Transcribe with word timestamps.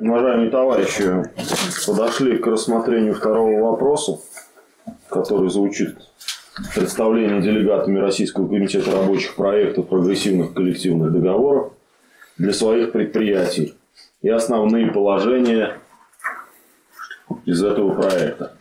Уважаемые 0.00 0.50
товарищи, 0.50 1.24
подошли 1.86 2.38
к 2.38 2.46
рассмотрению 2.46 3.14
второго 3.14 3.70
вопроса, 3.70 4.18
который 5.08 5.50
звучит 5.50 5.96
представление 6.74 7.40
делегатами 7.40 7.98
Российского 7.98 8.46
комитета 8.48 8.92
рабочих 8.92 9.34
проектов 9.34 9.88
прогрессивных 9.88 10.54
коллективных 10.54 11.12
договоров 11.12 11.72
для 12.36 12.52
своих 12.52 12.92
предприятий 12.92 13.76
и 14.22 14.28
основные 14.28 14.90
положения 14.92 15.78
из 17.44 17.62
этого 17.62 18.00
проекта. 18.00 18.56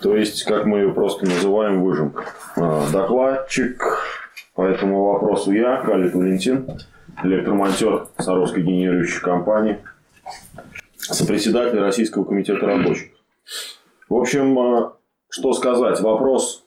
То 0.00 0.16
есть, 0.16 0.44
как 0.44 0.66
мы 0.66 0.78
ее 0.78 0.92
просто 0.92 1.24
называем, 1.26 1.82
выжимка. 1.82 2.24
А, 2.56 2.90
докладчик 2.90 3.82
по 4.54 4.62
этому 4.62 5.12
вопросу 5.12 5.52
я, 5.52 5.78
Калит 5.78 6.14
Валентин, 6.14 6.68
электромонтер 7.22 8.08
Саровской 8.18 8.62
генерирующей 8.62 9.20
компании, 9.20 9.78
сопредседатель 10.96 11.78
Российского 11.78 12.24
комитета 12.24 12.66
рабочих. 12.66 13.10
В 14.08 14.14
общем, 14.14 14.58
а, 14.58 14.92
что 15.28 15.52
сказать, 15.52 16.00
вопрос 16.00 16.64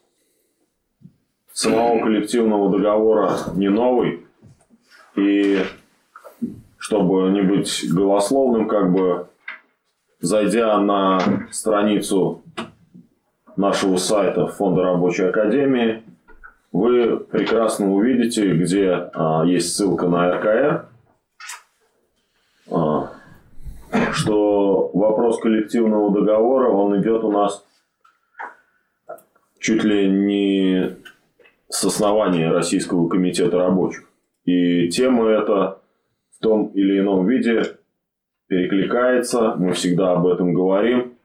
самого 1.51 1.99
коллективного 2.03 2.69
договора 2.69 3.31
не 3.55 3.69
новый. 3.69 4.25
И 5.15 5.63
чтобы 6.77 7.31
не 7.31 7.41
быть 7.41 7.83
голословным, 7.91 8.67
как 8.67 8.91
бы 8.91 9.27
зайдя 10.19 10.79
на 10.79 11.47
страницу 11.51 12.43
нашего 13.55 13.97
сайта 13.97 14.47
Фонда 14.47 14.83
рабочей 14.83 15.23
академии, 15.23 16.03
вы 16.77 17.17
прекрасно 17.17 17.91
увидите, 17.91 18.53
где 18.53 19.09
а, 19.13 19.43
есть 19.45 19.75
ссылка 19.75 20.07
на 20.07 20.31
РКР, 20.31 20.89
а, 22.69 23.09
что 24.11 24.91
вопрос 24.93 25.39
коллективного 25.39 26.13
договора, 26.13 26.69
он 26.69 27.01
идет 27.01 27.23
у 27.23 27.31
нас 27.31 27.65
чуть 29.59 29.83
ли 29.83 30.07
не 30.07 30.97
с 31.67 31.83
основания 31.83 32.51
Российского 32.51 33.09
комитета 33.09 33.57
рабочих. 33.57 34.03
И 34.45 34.89
тема 34.89 35.29
эта 35.29 35.79
в 36.37 36.43
том 36.43 36.67
или 36.67 36.99
ином 36.99 37.25
виде 37.25 37.77
перекликается, 38.47 39.55
мы 39.57 39.73
всегда 39.73 40.11
об 40.11 40.27
этом 40.27 40.53
говорим. 40.53 41.15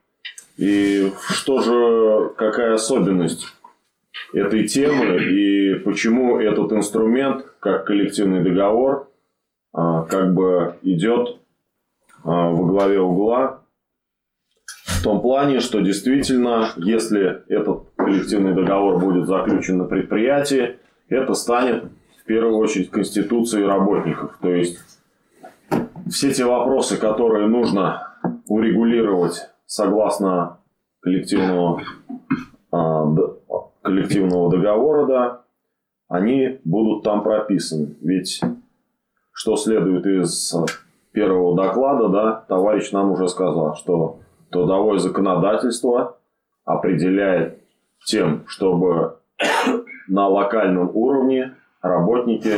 И 0.56 1.12
что 1.28 1.60
же, 1.60 2.30
какая 2.36 2.74
особенность 2.74 3.46
этой 4.32 4.66
темы 4.66 5.18
и 5.22 5.74
почему 5.80 6.38
этот 6.38 6.72
инструмент, 6.72 7.44
как 7.60 7.86
коллективный 7.86 8.42
договор, 8.42 9.10
а, 9.72 10.02
как 10.02 10.34
бы 10.34 10.76
идет 10.82 11.38
а, 12.24 12.50
во 12.50 12.66
главе 12.66 13.00
угла 13.00 13.62
в 14.84 15.02
том 15.02 15.20
плане, 15.20 15.60
что 15.60 15.80
действительно, 15.80 16.70
если 16.76 17.42
этот 17.48 17.90
коллективный 17.96 18.54
договор 18.54 19.00
будет 19.00 19.26
заключен 19.26 19.78
на 19.78 19.84
предприятии, 19.84 20.76
это 21.08 21.34
станет 21.34 21.84
в 22.20 22.24
первую 22.24 22.56
очередь 22.56 22.90
конституцией 22.90 23.64
работников. 23.64 24.38
То 24.40 24.54
есть 24.54 24.78
все 26.08 26.32
те 26.32 26.44
вопросы, 26.44 26.96
которые 26.96 27.48
нужно 27.48 28.16
урегулировать 28.46 29.48
согласно 29.66 30.58
коллективного, 31.00 31.82
а, 32.70 33.06
коллективного 33.82 34.50
договора, 34.50 35.06
да, 35.06 35.40
они 36.08 36.60
будут 36.64 37.04
там 37.04 37.22
прописаны. 37.22 37.96
Ведь 38.00 38.40
что 39.32 39.56
следует 39.56 40.06
из 40.06 40.54
первого 41.12 41.56
доклада, 41.56 42.08
да, 42.08 42.44
товарищ 42.48 42.92
нам 42.92 43.12
уже 43.12 43.28
сказал, 43.28 43.76
что 43.76 44.20
трудовое 44.50 44.98
законодательство 44.98 46.16
определяет 46.64 47.58
тем, 48.04 48.44
чтобы 48.46 49.16
на 50.08 50.28
локальном 50.28 50.90
уровне 50.94 51.54
работники 51.80 52.56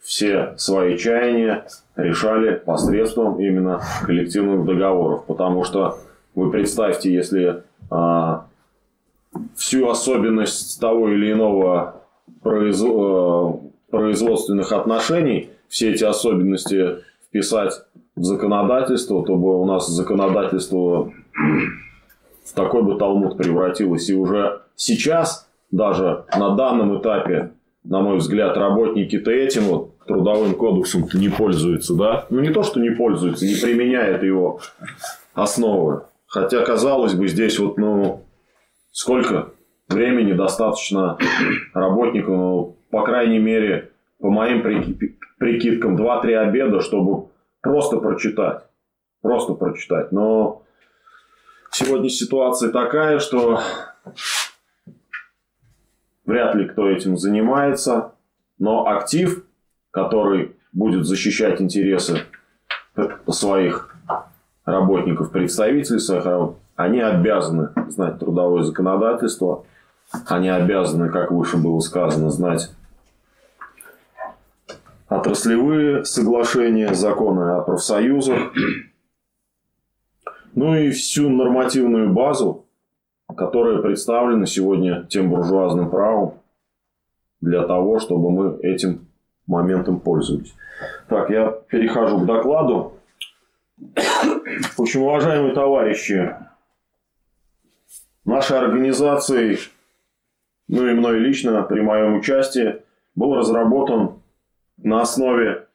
все 0.00 0.54
свои 0.58 0.96
чаяния 0.98 1.66
решали 1.96 2.56
посредством 2.56 3.40
именно 3.40 3.80
коллективных 4.04 4.64
договоров. 4.66 5.24
Потому 5.26 5.64
что 5.64 5.98
вы 6.34 6.50
представьте, 6.50 7.12
если 7.12 7.62
а, 7.90 8.46
всю 9.56 9.88
особенность 9.88 10.80
того 10.80 11.08
или 11.10 11.32
иного 11.32 12.02
производства 12.42 13.60
производственных 13.94 14.72
отношений, 14.72 15.50
все 15.68 15.92
эти 15.92 16.02
особенности 16.02 16.96
вписать 17.28 17.72
в 18.16 18.24
законодательство, 18.24 19.24
то 19.24 19.36
бы 19.36 19.60
у 19.60 19.64
нас 19.64 19.88
законодательство 19.88 21.12
в 22.44 22.52
такой 22.54 22.82
бы 22.82 22.98
талмуд 22.98 23.36
превратилось. 23.36 24.10
И 24.10 24.14
уже 24.14 24.62
сейчас, 24.74 25.48
даже 25.70 26.24
на 26.36 26.56
данном 26.56 26.98
этапе, 26.98 27.52
на 27.84 28.00
мой 28.00 28.16
взгляд, 28.16 28.56
работники-то 28.56 29.30
этим 29.30 29.62
вот 29.62 29.98
трудовым 30.06 30.54
кодексом 30.54 31.06
не 31.14 31.28
пользуются, 31.28 31.94
да? 31.94 32.26
Ну, 32.30 32.40
не 32.40 32.50
то, 32.50 32.64
что 32.64 32.80
не 32.80 32.90
пользуются, 32.90 33.46
не 33.46 33.54
применяют 33.54 34.24
его 34.24 34.60
основы. 35.34 36.02
Хотя, 36.26 36.64
казалось 36.64 37.14
бы, 37.14 37.28
здесь 37.28 37.60
вот, 37.60 37.78
ну, 37.78 38.23
сколько 38.94 39.50
времени 39.88 40.32
достаточно 40.32 41.18
работнику, 41.74 42.30
ну, 42.30 42.76
по 42.90 43.02
крайней 43.02 43.40
мере, 43.40 43.90
по 44.20 44.30
моим 44.30 44.62
прикидкам, 45.38 45.96
2-3 45.96 46.34
обеда, 46.36 46.80
чтобы 46.80 47.28
просто 47.60 47.98
прочитать. 47.98 48.62
Просто 49.20 49.54
прочитать. 49.54 50.12
Но 50.12 50.62
сегодня 51.72 52.08
ситуация 52.08 52.70
такая, 52.70 53.18
что 53.18 53.60
вряд 56.24 56.54
ли 56.54 56.68
кто 56.68 56.88
этим 56.88 57.16
занимается. 57.16 58.12
Но 58.58 58.86
актив, 58.86 59.44
который 59.90 60.54
будет 60.72 61.04
защищать 61.04 61.60
интересы 61.60 62.20
своих 63.28 63.96
работников, 64.64 65.32
представителей 65.32 65.98
своих 65.98 66.24
работников, 66.24 66.63
они 66.76 67.00
обязаны 67.00 67.70
знать 67.88 68.18
трудовое 68.18 68.62
законодательство, 68.62 69.64
они 70.26 70.48
обязаны, 70.48 71.08
как 71.08 71.30
выше 71.30 71.56
было 71.56 71.80
сказано, 71.80 72.30
знать 72.30 72.70
отраслевые 75.08 76.04
соглашения, 76.04 76.94
законы 76.94 77.52
о 77.52 77.60
профсоюзах, 77.60 78.52
ну 80.54 80.74
и 80.74 80.90
всю 80.90 81.28
нормативную 81.28 82.12
базу, 82.12 82.66
которая 83.36 83.78
представлена 83.78 84.46
сегодня 84.46 85.04
тем 85.04 85.30
буржуазным 85.30 85.90
правом 85.90 86.34
для 87.40 87.66
того, 87.66 87.98
чтобы 87.98 88.30
мы 88.30 88.58
этим 88.62 89.06
моментом 89.46 90.00
пользовались. 90.00 90.54
Так, 91.08 91.30
я 91.30 91.50
перехожу 91.50 92.20
к 92.20 92.26
докладу. 92.26 92.94
В 93.76 94.80
общем, 94.80 95.02
уважаемые 95.02 95.54
товарищи, 95.54 96.34
нашей 98.24 98.58
организацией, 98.58 99.58
ну 100.68 100.86
и 100.86 100.94
мной 100.94 101.18
лично 101.18 101.62
при 101.62 101.80
моем 101.80 102.16
участии, 102.16 102.82
был 103.14 103.34
разработан 103.34 104.22
на 104.78 105.02
основе 105.02 105.66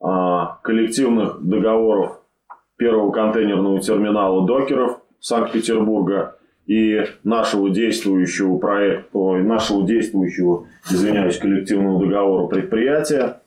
а, 0.00 0.58
коллективных 0.62 1.40
договоров 1.42 2.20
первого 2.76 3.10
контейнерного 3.12 3.80
терминала 3.80 4.46
докеров 4.46 5.00
Санкт-Петербурга 5.20 6.36
и 6.66 7.04
нашего 7.24 7.68
действующего 7.68 8.58
проекта, 8.58 9.18
нашего 9.18 9.86
действующего, 9.86 10.66
извиняюсь, 10.90 11.38
коллективного 11.38 12.00
договора 12.00 12.46
предприятия 12.46 13.42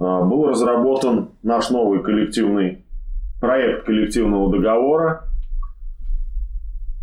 а, 0.00 0.22
был 0.22 0.48
разработан 0.48 1.30
наш 1.42 1.70
новый 1.70 2.02
коллективный 2.02 2.84
проект 3.40 3.86
коллективного 3.86 4.50
договора. 4.50 5.24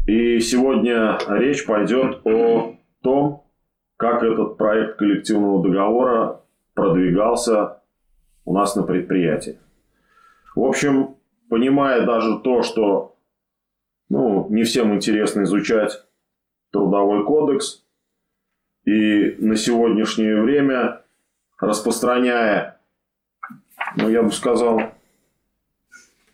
И 0.06 0.40
сегодня 0.40 1.20
речь 1.28 1.66
пойдет 1.66 2.26
о 2.26 2.76
том, 3.02 3.46
как 3.98 4.24
этот 4.24 4.58
проект 4.58 4.98
коллективного 4.98 5.64
договора 5.64 6.42
продвигался 6.74 7.82
у 8.46 8.54
нас 8.54 8.76
на 8.76 8.84
предприятии. 8.84 9.60
В 10.56 10.64
общем, 10.64 11.16
понимая 11.50 12.06
даже 12.06 12.40
то, 12.40 12.64
что 12.64 13.16
ну, 14.10 14.48
не 14.50 14.64
всем 14.64 14.94
интересно 14.94 15.44
изучать 15.44 16.04
трудовой 16.72 17.24
кодекс, 17.24 17.86
и 18.86 19.36
на 19.40 19.56
сегодняшнее 19.56 20.42
время 20.42 21.04
распространяя, 21.60 22.80
ну, 23.96 24.10
я 24.10 24.24
бы 24.24 24.32
сказал, 24.32 24.82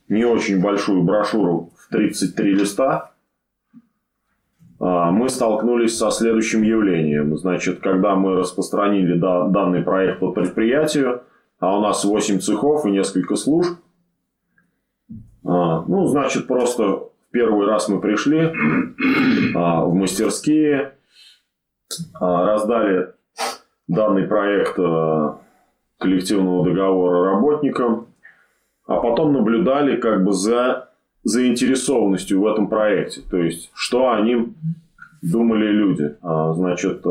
не 0.08 0.24
очень 0.24 0.62
большую 0.62 1.04
брошюру 1.04 1.74
в 1.78 1.90
33 1.90 2.54
листа, 2.54 3.12
мы 4.80 5.30
столкнулись 5.30 5.98
со 5.98 6.12
следующим 6.12 6.62
явлением. 6.62 7.36
Значит, 7.38 7.80
когда 7.80 8.16
мы 8.16 8.36
распространили 8.36 9.18
данный 9.18 9.82
проект 9.82 10.20
по 10.20 10.32
предприятию, 10.32 11.24
а 11.60 11.78
у 11.78 11.82
нас 11.82 12.06
8 12.06 12.40
цехов 12.40 12.86
и 12.86 12.92
несколько 12.92 13.36
служб, 13.36 13.80
А, 15.44 15.86
ну, 15.88 16.06
значит, 16.08 16.46
просто 16.46 16.84
в 16.84 17.10
первый 17.32 17.68
раз 17.68 17.88
мы 17.88 18.02
пришли 18.02 18.52
а, 19.56 19.86
в 19.86 19.94
мастерские, 19.94 20.94
а, 22.20 22.46
раздали 22.46 23.14
данный 23.88 24.28
проект 24.28 24.76
коллективного 25.98 26.66
договора 26.66 27.32
работникам, 27.32 28.08
а 28.86 29.00
потом 29.00 29.32
наблюдали 29.32 29.96
как 29.96 30.26
бы 30.26 30.34
за 30.34 30.90
заинтересованностью 31.28 32.42
в 32.42 32.48
этом 32.48 32.68
проекте. 32.68 33.22
То 33.30 33.38
есть, 33.38 33.70
что 33.74 34.12
о 34.12 34.22
ним 34.22 34.56
думали 35.22 35.68
люди. 35.68 36.16
Значит, 36.22 37.04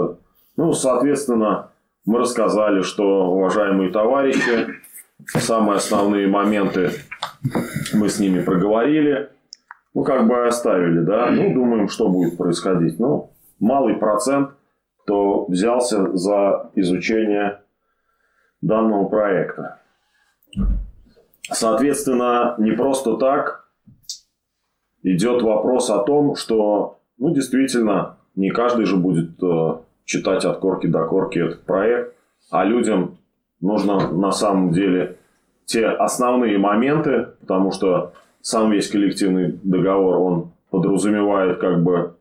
ну, 0.56 0.72
соответственно, 0.72 1.70
мы 2.06 2.20
рассказали, 2.20 2.80
что, 2.80 3.30
уважаемые 3.30 3.90
товарищи, 3.90 4.68
самые 5.26 5.76
основные 5.76 6.26
моменты 6.28 6.92
мы 7.92 8.08
с 8.08 8.18
ними 8.18 8.42
проговорили. 8.42 9.28
Ну, 9.92 10.02
как 10.02 10.26
бы 10.26 10.46
оставили, 10.46 11.00
да. 11.00 11.30
Ну, 11.30 11.52
думаем, 11.52 11.88
что 11.88 12.08
будет 12.08 12.38
происходить. 12.38 12.98
Ну, 12.98 13.30
малый 13.60 13.94
процент, 13.96 14.50
кто 15.02 15.44
взялся 15.46 16.16
за 16.16 16.70
изучение 16.74 17.60
данного 18.62 19.08
проекта. 19.08 19.78
Соответственно, 21.42 22.54
не 22.58 22.72
просто 22.72 23.16
так 23.16 23.65
идет 25.06 25.42
вопрос 25.42 25.88
о 25.88 26.02
том, 26.02 26.34
что, 26.34 26.98
ну, 27.16 27.32
действительно, 27.32 28.16
не 28.34 28.50
каждый 28.50 28.86
же 28.86 28.96
будет 28.96 29.40
э, 29.40 29.76
читать 30.04 30.44
от 30.44 30.58
корки 30.58 30.88
до 30.88 31.04
корки 31.04 31.38
этот 31.38 31.64
проект, 31.64 32.14
а 32.50 32.64
людям 32.64 33.18
нужно 33.60 34.10
на 34.10 34.32
самом 34.32 34.72
деле 34.72 35.16
те 35.64 35.86
основные 35.86 36.58
моменты, 36.58 37.28
потому 37.40 37.70
что 37.70 38.14
сам 38.40 38.72
весь 38.72 38.90
коллективный 38.90 39.58
договор, 39.62 40.16
он 40.18 40.52
подразумевает 40.70 41.58
как 41.58 41.82
бы 41.84 42.16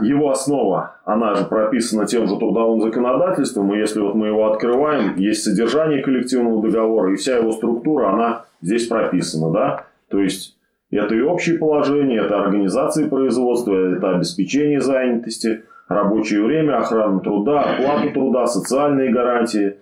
его 0.00 0.30
основа, 0.30 0.96
она 1.04 1.34
же 1.34 1.44
прописана 1.44 2.06
тем 2.06 2.26
же 2.26 2.36
трудовым 2.36 2.80
законодательством, 2.80 3.72
и 3.74 3.78
если 3.78 4.00
вот 4.00 4.14
мы 4.14 4.28
его 4.28 4.50
открываем, 4.50 5.16
есть 5.16 5.44
содержание 5.44 6.02
коллективного 6.02 6.62
договора, 6.62 7.12
и 7.12 7.16
вся 7.16 7.36
его 7.36 7.52
структура, 7.52 8.12
она 8.12 8.44
здесь 8.60 8.86
прописана, 8.86 9.52
да, 9.52 9.84
то 10.10 10.20
есть 10.20 10.56
это 10.90 11.14
и 11.14 11.20
общие 11.20 11.56
положения, 11.56 12.18
это 12.18 12.40
организации 12.40 13.08
производства, 13.08 13.74
это 13.74 14.16
обеспечение 14.16 14.80
занятости, 14.80 15.62
рабочее 15.88 16.42
время, 16.42 16.78
охрана 16.78 17.20
труда, 17.20 17.62
оплата 17.62 18.12
труда, 18.12 18.46
социальные 18.46 19.12
гарантии, 19.12 19.76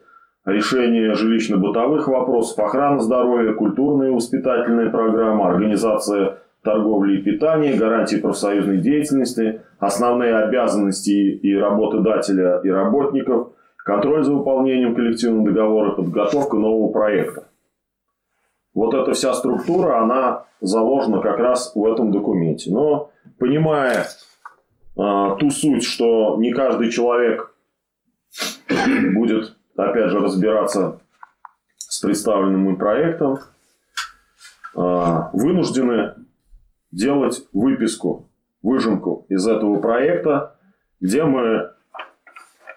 решение 0.45 1.15
жилищно-бытовых 1.15 2.07
вопросов, 2.09 2.59
охрана 2.59 3.01
здоровья, 3.01 3.55
культурная 3.55 4.09
и 4.09 4.15
воспитательная 4.15 4.91
программа, 4.91 5.49
организация 5.49 6.39
торговли 6.63 7.19
и 7.19 7.23
питания, 7.23 7.75
гарантии 7.75 8.17
профсоюзной 8.17 8.79
деятельности, 8.79 9.63
основные 9.79 10.37
обязанности 10.37 11.11
и 11.11 11.55
работодателя, 11.57 12.61
и 12.63 12.69
работников, 12.69 13.53
контроль 13.79 14.25
за 14.25 14.35
выполнением 14.35 14.95
коллективного 14.95 15.47
договора, 15.47 15.93
подготовка 15.93 16.57
нового 16.57 16.93
проекта. 16.93 17.48
Вот 18.79 18.95
эта 18.95 19.13
вся 19.13 19.35
структура, 19.35 20.01
она 20.01 20.45
заложена 20.61 21.21
как 21.21 21.39
раз 21.39 21.73
в 21.75 21.85
этом 21.85 22.13
документе. 22.13 22.71
Но 22.71 23.11
понимая 23.37 24.07
э, 24.97 25.37
ту 25.41 25.51
суть, 25.51 25.83
что 25.83 26.37
не 26.39 26.53
каждый 26.53 26.93
человек 26.93 27.53
будет, 29.17 29.57
опять 29.77 30.11
же, 30.11 30.21
разбираться 30.21 31.01
с 31.77 32.01
представленным 32.01 32.69
им 32.69 32.77
проектом, 32.77 33.39
э, 34.77 35.23
вынуждены 35.33 36.15
делать 36.93 37.49
выписку, 37.53 38.29
выжимку 38.63 39.27
из 39.29 39.45
этого 39.49 39.81
проекта, 39.81 40.57
где 41.01 41.25
мы 41.25 41.73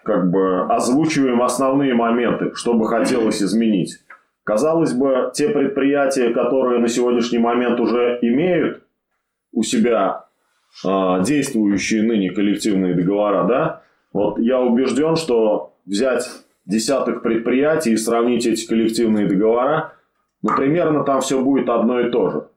как 0.02 0.32
бы 0.32 0.62
озвучиваем 0.62 1.42
основные 1.42 1.94
моменты, 1.94 2.56
что 2.56 2.74
бы 2.74 2.88
хотелось 2.88 3.40
изменить. 3.40 4.00
Казалось 4.44 4.92
бы, 4.92 5.30
те 5.34 5.48
предприятия, 5.48 6.30
которые 6.30 6.80
на 6.80 6.88
сегодняшний 6.88 7.38
момент 7.38 7.78
уже 7.78 8.18
имеют 8.22 8.82
у 9.52 9.62
себя 9.62 10.26
э, 10.84 11.22
действующие 11.22 12.02
ныне 12.02 12.30
коллективные 12.30 12.94
договора, 12.94 13.44
да, 13.44 13.82
вот 14.12 14.38
я 14.38 14.60
убежден, 14.60 15.16
что 15.16 15.74
взять 15.86 16.28
десяток 16.64 17.22
предприятий 17.22 17.92
и 17.92 17.96
сравнить 17.96 18.46
эти 18.46 18.66
коллективные 18.66 19.26
договора, 19.26 19.94
ну, 20.42 20.56
примерно 20.56 21.04
там 21.04 21.20
все 21.20 21.40
будет 21.40 21.68
одно 21.68 22.00
и 22.00 22.10
то 22.10 22.30
же. 22.30 22.48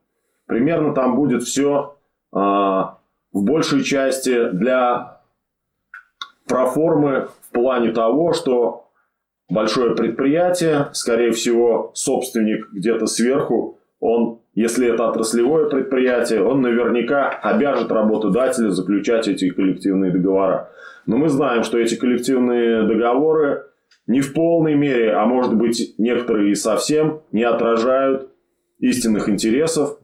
Примерно 0.48 0.94
там 0.94 1.16
будет 1.16 1.44
все 1.44 1.98
э, 2.34 2.38
в 2.38 2.96
большей 3.44 3.84
части 3.84 4.50
для 4.50 5.22
проформы 6.48 7.28
в 7.42 7.52
плане 7.52 7.92
того, 7.92 8.34
что 8.34 8.85
большое 9.50 9.96
предприятие, 9.96 10.90
скорее 10.94 11.32
всего, 11.32 11.92
собственник 11.94 12.70
где-то 12.72 13.06
сверху, 13.06 13.80
он, 14.00 14.40
если 14.54 14.92
это 14.94 15.08
отраслевое 15.08 15.70
предприятие, 15.70 16.44
он 16.44 16.62
наверняка 16.62 17.30
обяжет 17.30 17.92
работодателя 17.92 18.70
заключать 18.70 19.28
эти 19.28 19.50
коллективные 19.50 20.12
договора. 20.12 20.70
Но 21.06 21.18
мы 21.18 21.30
знаем, 21.30 21.64
что 21.64 21.78
эти 21.78 21.96
коллективные 21.96 22.84
договоры 22.84 23.66
не 24.08 24.22
в 24.22 24.34
полной 24.34 24.76
мере, 24.76 25.14
а 25.14 25.26
может 25.26 25.56
быть 25.56 25.96
некоторые 25.98 26.52
и 26.52 26.56
совсем 26.56 27.22
не 27.32 27.44
отражают 27.44 28.30
истинных 28.80 29.30
интересов, 29.30 29.98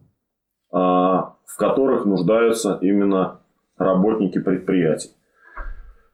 а, 0.71 1.35
в 1.45 1.57
которых 1.57 2.05
нуждаются 2.05 2.79
именно 2.81 3.41
работники 3.77 4.39
предприятий. 4.39 5.09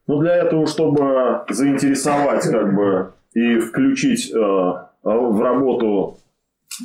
Но 0.07 0.19
для 0.19 0.35
этого, 0.35 0.67
чтобы 0.67 1.43
заинтересовать 1.49 2.43
как 2.49 2.75
бы 2.75 3.13
и 3.33 3.59
включить 3.59 4.31
э, 4.33 4.37
в 5.03 5.41
работу 5.41 6.17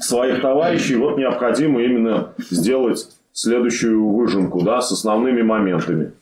своих 0.00 0.40
товарищей, 0.40 0.96
вот 0.96 1.18
необходимо 1.18 1.82
именно 1.82 2.32
сделать 2.38 3.08
следующую 3.32 4.08
выжимку 4.08 4.62
да, 4.62 4.80
с 4.80 4.92
основными 4.92 5.42
моментами. 5.42 6.12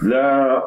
Для, 0.00 0.64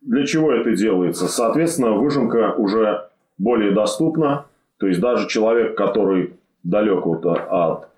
для 0.00 0.26
чего 0.26 0.52
это 0.52 0.74
делается? 0.74 1.28
Соответственно, 1.28 1.92
выжимка 1.92 2.54
уже 2.56 3.08
более 3.38 3.72
доступна. 3.72 4.46
То 4.78 4.86
есть 4.86 5.00
даже 5.00 5.28
человек, 5.28 5.76
который 5.76 6.34
далек 6.62 7.06
вот 7.06 7.24
от 7.26 7.88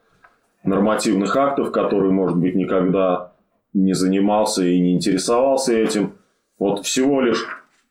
нормативных 0.65 1.37
актов, 1.37 1.71
который, 1.71 2.11
может 2.11 2.39
быть, 2.39 2.55
никогда 2.55 3.33
не 3.73 3.93
занимался 3.93 4.65
и 4.65 4.79
не 4.81 4.95
интересовался 4.95 5.75
этим, 5.75 6.13
вот 6.59 6.85
всего 6.85 7.21
лишь 7.21 7.45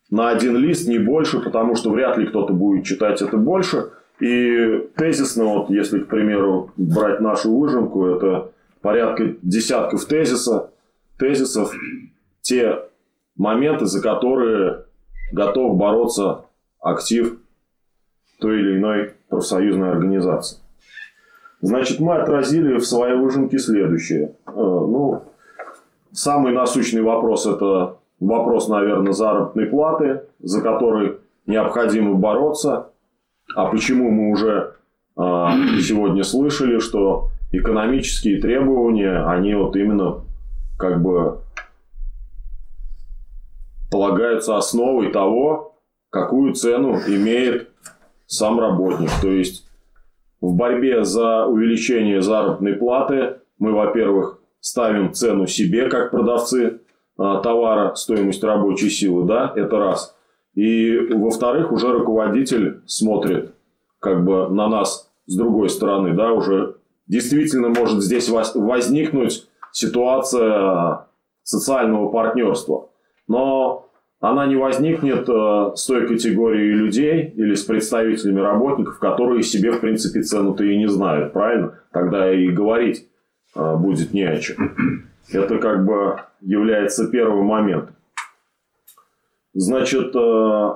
на 0.09 0.29
один 0.29 0.57
лист, 0.57 0.87
не 0.87 0.99
больше, 0.99 1.39
потому 1.39 1.75
что 1.75 1.89
вряд 1.89 2.17
ли 2.17 2.27
кто-то 2.27 2.53
будет 2.53 2.85
читать 2.85 3.21
это 3.21 3.37
больше. 3.37 3.91
И 4.19 4.87
тезисно, 4.95 5.45
вот 5.45 5.69
если, 5.69 5.99
к 5.99 6.07
примеру, 6.07 6.71
брать 6.77 7.19
нашу 7.19 7.57
выжимку, 7.57 8.05
это 8.05 8.51
порядка 8.81 9.35
десятков 9.41 10.05
тезиса, 10.05 10.71
тезисов, 11.17 11.73
те 12.41 12.79
моменты, 13.35 13.85
за 13.85 14.01
которые 14.01 14.85
готов 15.31 15.77
бороться 15.77 16.45
актив 16.79 17.37
той 18.39 18.59
или 18.59 18.77
иной 18.77 19.13
профсоюзной 19.29 19.89
организации. 19.89 20.59
Значит, 21.61 21.99
мы 21.99 22.17
отразили 22.17 22.77
в 22.77 22.85
своей 22.85 23.15
выжимке 23.15 23.57
следующее. 23.57 24.35
Э, 24.45 24.51
ну, 24.53 25.23
самый 26.11 26.51
насущный 26.51 27.01
вопрос– 27.01 27.45
это 27.47 27.97
вопрос, 28.19 28.67
наверное, 28.67 29.13
заработной 29.13 29.65
платы, 29.65 30.23
за 30.39 30.61
который 30.61 31.17
необходимо 31.45 32.15
бороться. 32.15 32.89
А 33.55 33.65
почему 33.67 34.09
мы 34.09 34.31
уже 34.31 34.75
э, 35.17 35.21
сегодня 35.81 36.23
слышали, 36.23 36.79
что 36.79 37.29
экономические 37.51 38.41
требования, 38.41 39.25
они 39.25 39.53
вот 39.53 39.75
именно 39.75 40.21
как 40.77 41.01
бы 41.01 41.39
полагаются 43.91 44.57
основой 44.57 45.11
того, 45.11 45.75
какую 46.09 46.53
цену 46.53 46.95
имеет 47.07 47.69
сам 48.25 48.59
работник. 48.59 49.09
То 49.21 49.29
есть 49.29 49.67
в 50.41 50.55
борьбе 50.55 51.03
за 51.03 51.45
увеличение 51.45 52.21
заработной 52.21 52.73
платы 52.73 53.37
мы, 53.59 53.71
во-первых, 53.71 54.39
ставим 54.59 55.13
цену 55.13 55.45
себе 55.45 55.89
как 55.89 56.11
продавцы 56.11 56.79
товара, 57.17 57.95
стоимость 57.95 58.43
рабочей 58.43 58.89
силы, 58.89 59.25
да, 59.25 59.51
это 59.55 59.77
раз. 59.77 60.15
И, 60.55 60.97
во-вторых, 60.97 61.71
уже 61.71 61.91
руководитель 61.91 62.81
смотрит 62.85 63.53
как 63.99 64.23
бы 64.25 64.49
на 64.49 64.67
нас 64.67 65.11
с 65.25 65.35
другой 65.35 65.69
стороны, 65.69 66.13
да, 66.13 66.31
уже 66.31 66.75
действительно 67.07 67.69
может 67.69 68.03
здесь 68.03 68.29
возникнуть 68.29 69.47
ситуация 69.71 71.07
социального 71.43 72.09
партнерства. 72.09 72.89
Но 73.27 73.89
она 74.19 74.45
не 74.45 74.55
возникнет 74.55 75.27
э, 75.27 75.71
с 75.75 75.85
той 75.85 76.07
категорией 76.07 76.73
людей 76.73 77.33
или 77.35 77.55
с 77.55 77.63
представителями 77.63 78.39
работников, 78.39 78.99
которые 78.99 79.43
себе, 79.43 79.71
в 79.71 79.81
принципе, 79.81 80.21
цену-то 80.21 80.63
и 80.63 80.77
не 80.77 80.87
знают, 80.87 81.33
правильно? 81.33 81.79
Тогда 81.91 82.33
и 82.33 82.47
говорить 82.49 83.07
э, 83.55 83.75
будет 83.75 84.13
не 84.13 84.23
о 84.23 84.37
чем. 84.37 85.09
Это 85.31 85.57
как 85.57 85.85
бы 85.85 86.21
является 86.41 87.09
первым 87.09 87.45
моментом. 87.45 87.95
Значит, 89.53 90.15
э, 90.15 90.75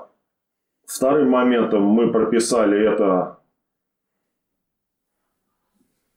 вторым 0.85 1.29
моментом 1.29 1.83
мы 1.83 2.11
прописали 2.11 2.79
это 2.79 3.39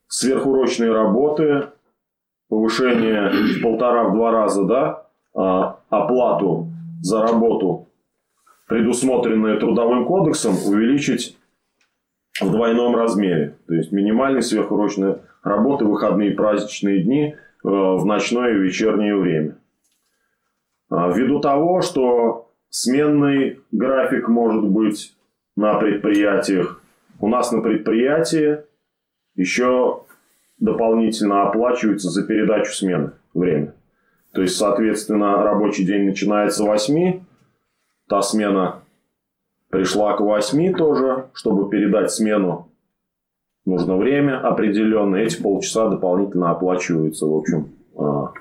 сверхурочные 0.08 0.92
работы, 0.92 1.68
повышение 2.48 3.30
в 3.30 3.62
полтора-два 3.62 4.30
раза, 4.32 4.64
да, 4.64 5.06
оплату 5.88 6.68
за 7.00 7.22
работу, 7.22 7.88
предусмотренные 8.66 9.58
трудовым 9.58 10.04
кодексом, 10.04 10.54
увеличить 10.66 11.38
в 12.40 12.50
двойном 12.50 12.96
размере. 12.96 13.56
То 13.66 13.74
есть 13.74 13.92
минимальные 13.92 14.42
сверхурочные 14.42 15.20
работы, 15.42 15.84
выходные 15.84 16.32
праздничные 16.32 17.02
дни 17.02 17.36
в 17.62 18.04
ночное 18.04 18.52
и 18.52 18.58
вечернее 18.58 19.16
время. 19.16 19.56
А, 20.88 21.10
ввиду 21.10 21.40
того, 21.40 21.82
что 21.82 22.50
сменный 22.68 23.60
график 23.70 24.28
может 24.28 24.64
быть 24.64 25.14
на 25.56 25.74
предприятиях, 25.74 26.82
у 27.20 27.28
нас 27.28 27.52
на 27.52 27.60
предприятии 27.60 28.58
еще 29.34 30.04
дополнительно 30.58 31.48
оплачивается 31.48 32.10
за 32.10 32.26
передачу 32.26 32.72
смены 32.72 33.12
время. 33.34 33.74
То 34.32 34.42
есть, 34.42 34.56
соответственно, 34.56 35.42
рабочий 35.42 35.84
день 35.84 36.06
начинается 36.06 36.58
с 36.58 36.66
8, 36.66 37.20
та 38.08 38.22
смена 38.22 38.82
пришла 39.70 40.16
к 40.16 40.20
8 40.20 40.74
тоже, 40.74 41.26
чтобы 41.34 41.68
передать 41.68 42.10
смену 42.10 42.69
нужно 43.70 43.96
время 43.96 44.38
определенное, 44.40 45.22
эти 45.22 45.40
полчаса 45.40 45.88
дополнительно 45.88 46.50
оплачиваются, 46.50 47.26
в 47.26 47.34
общем, 47.34 47.68
а, 47.96 48.32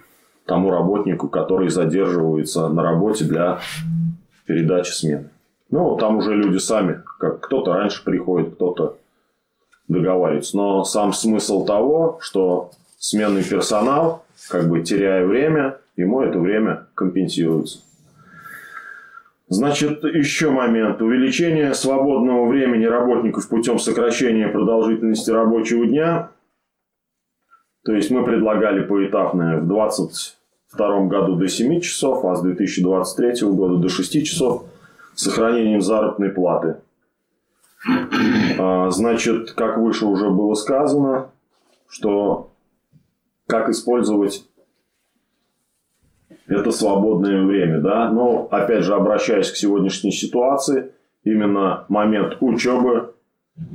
тому 0.46 0.72
работнику, 0.72 1.28
который 1.28 1.70
задерживается 1.70 2.68
на 2.70 2.84
работе 2.84 3.26
для 3.26 3.60
передачи 4.46 4.92
смены. 4.92 5.30
Ну, 5.70 5.96
там 5.98 6.18
уже 6.18 6.34
люди 6.34 6.58
сами, 6.58 7.02
как 7.20 7.42
кто-то 7.42 7.74
раньше 7.74 8.04
приходит, 8.04 8.56
кто-то 8.56 8.98
договаривается. 9.88 10.58
Но 10.58 10.84
сам 10.84 11.14
смысл 11.14 11.66
того, 11.66 12.18
что 12.22 12.72
сменный 12.98 13.44
персонал 13.44 14.24
как 14.50 14.68
бы 14.68 14.82
теряя 14.82 15.26
время, 15.26 15.78
ему 15.96 16.22
это 16.22 16.40
время 16.40 16.88
компенсируется. 16.96 17.80
Значит, 19.50 20.04
еще 20.04 20.52
момент. 20.52 21.02
Увеличение 21.02 21.74
свободного 21.74 22.48
времени 22.48 22.86
работников 22.86 23.50
путем 23.50 23.80
сокращения 23.80 24.48
продолжительности 24.48 25.32
рабочего 25.32 25.88
дня. 25.88 26.30
То 27.84 27.94
есть 27.94 28.12
мы 28.12 28.24
предлагали 28.24 28.84
поэтапное 28.84 29.58
в 29.58 29.68
2022 29.68 31.06
году 31.08 31.36
до 31.36 31.48
7 31.48 31.82
часов, 31.82 32.24
а 32.26 32.36
с 32.36 32.44
2023 32.44 33.48
года 33.48 33.78
до 33.78 33.90
6 33.90 34.24
часов 34.24 34.66
с 35.16 35.24
сохранением 35.24 35.82
заработной 35.82 36.30
платы. 36.30 36.78
А, 38.60 38.92
значит, 38.92 39.54
как 39.54 39.80
выше 39.80 40.06
уже 40.06 40.30
было 40.30 40.54
сказано, 40.54 41.32
что 41.88 42.52
как 43.48 43.70
использовать 43.70 44.46
это 46.50 46.72
свободное 46.72 47.46
время, 47.46 47.80
да, 47.80 48.10
но 48.10 48.48
опять 48.52 48.84
же 48.84 48.94
обращаясь 48.96 49.52
к 49.52 49.56
сегодняшней 49.56 50.12
ситуации, 50.12 50.92
именно 51.24 51.86
момент 51.90 52.38
учебы, 52.40 53.14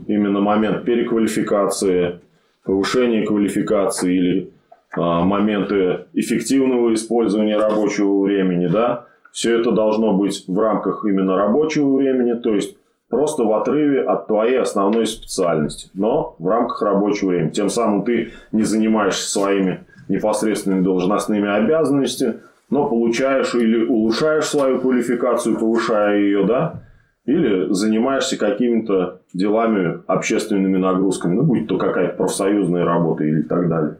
именно 0.06 0.40
момент 0.40 0.84
переквалификации, 0.84 2.20
повышения 2.64 3.24
квалификации 3.24 4.16
или 4.16 4.50
а, 4.96 5.24
моменты 5.24 6.06
эффективного 6.14 6.94
использования 6.94 7.56
рабочего 7.56 8.22
времени, 8.22 8.66
да, 8.66 9.06
все 9.32 9.58
это 9.58 9.72
должно 9.72 10.14
быть 10.14 10.44
в 10.46 10.58
рамках 10.58 11.04
именно 11.04 11.36
рабочего 11.36 11.96
времени, 11.96 12.34
то 12.34 12.54
есть 12.54 12.76
просто 13.08 13.44
в 13.44 13.52
отрыве 13.52 14.02
от 14.02 14.26
твоей 14.26 14.60
основной 14.60 15.06
специальности, 15.06 15.90
но 15.94 16.34
в 16.38 16.48
рамках 16.48 16.82
рабочего 16.82 17.30
времени. 17.30 17.50
Тем 17.50 17.68
самым 17.68 18.04
ты 18.04 18.30
не 18.52 18.62
занимаешься 18.62 19.30
своими 19.30 19.84
непосредственными 20.08 20.82
должностными 20.82 21.48
обязанностями, 21.48 22.40
но 22.70 22.88
получаешь 22.88 23.54
или 23.54 23.84
улучшаешь 23.84 24.46
свою 24.46 24.80
квалификацию, 24.80 25.58
повышая 25.58 26.18
ее, 26.18 26.44
да, 26.44 26.82
или 27.24 27.72
занимаешься 27.72 28.38
какими-то 28.38 29.20
делами, 29.32 30.00
общественными 30.06 30.76
нагрузками, 30.76 31.34
ну, 31.34 31.42
будь 31.42 31.66
то 31.66 31.78
какая-то 31.78 32.16
профсоюзная 32.16 32.84
работа 32.84 33.24
или 33.24 33.42
так 33.42 33.68
далее. 33.68 33.98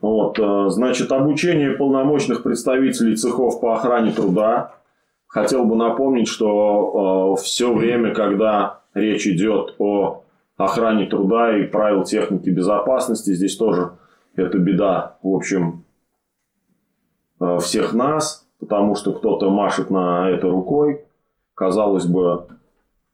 Вот, 0.00 0.38
э, 0.38 0.70
значит, 0.70 1.12
обучение 1.12 1.72
полномочных 1.72 2.42
представителей 2.42 3.16
цехов 3.16 3.60
по 3.60 3.74
охране 3.74 4.12
труда. 4.12 4.72
Хотел 5.26 5.64
бы 5.64 5.76
напомнить, 5.76 6.26
что 6.26 7.36
э, 7.36 7.42
все 7.42 7.72
время, 7.72 8.14
когда 8.14 8.80
речь 8.94 9.26
идет 9.26 9.74
о 9.78 10.24
охране 10.56 11.06
труда 11.06 11.56
и 11.58 11.64
правил 11.64 12.04
техники 12.04 12.48
безопасности, 12.48 13.34
здесь 13.34 13.56
тоже 13.56 13.92
это 14.36 14.58
беда, 14.58 15.18
в 15.22 15.34
общем, 15.34 15.84
всех 17.60 17.94
нас, 17.94 18.46
потому 18.58 18.94
что 18.94 19.12
кто-то 19.12 19.50
машет 19.50 19.90
на 19.90 20.28
это 20.28 20.48
рукой. 20.48 21.02
Казалось 21.54 22.06
бы, 22.06 22.46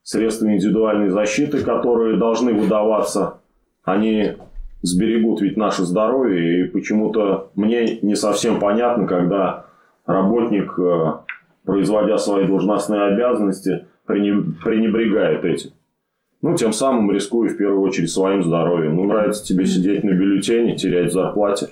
средства 0.02 0.46
индивидуальной 0.52 1.10
защиты, 1.10 1.62
которые 1.62 2.16
должны 2.16 2.52
выдаваться, 2.52 3.38
они 3.84 4.34
сберегут 4.82 5.40
ведь 5.40 5.56
наше 5.56 5.84
здоровье. 5.84 6.60
И 6.60 6.68
почему-то 6.68 7.50
мне 7.54 7.98
не 8.02 8.14
совсем 8.14 8.58
понятно, 8.60 9.06
когда 9.06 9.66
работник 10.06 10.78
э, 10.78 11.12
производя 11.66 12.16
свои 12.16 12.46
должностные 12.46 13.02
обязанности, 13.02 13.86
пренебрегает 14.06 15.44
этим. 15.44 15.70
Ну, 16.40 16.54
тем 16.54 16.72
самым 16.72 17.10
рискуя 17.10 17.48
в 17.48 17.56
первую 17.56 17.82
очередь 17.82 18.10
своим 18.10 18.42
здоровьем. 18.44 18.94
Ну, 18.94 19.04
нравится 19.04 19.44
тебе 19.44 19.66
сидеть 19.66 20.04
на 20.04 20.10
бюллетене, 20.10 20.76
терять 20.76 21.12
зарплате. 21.12 21.70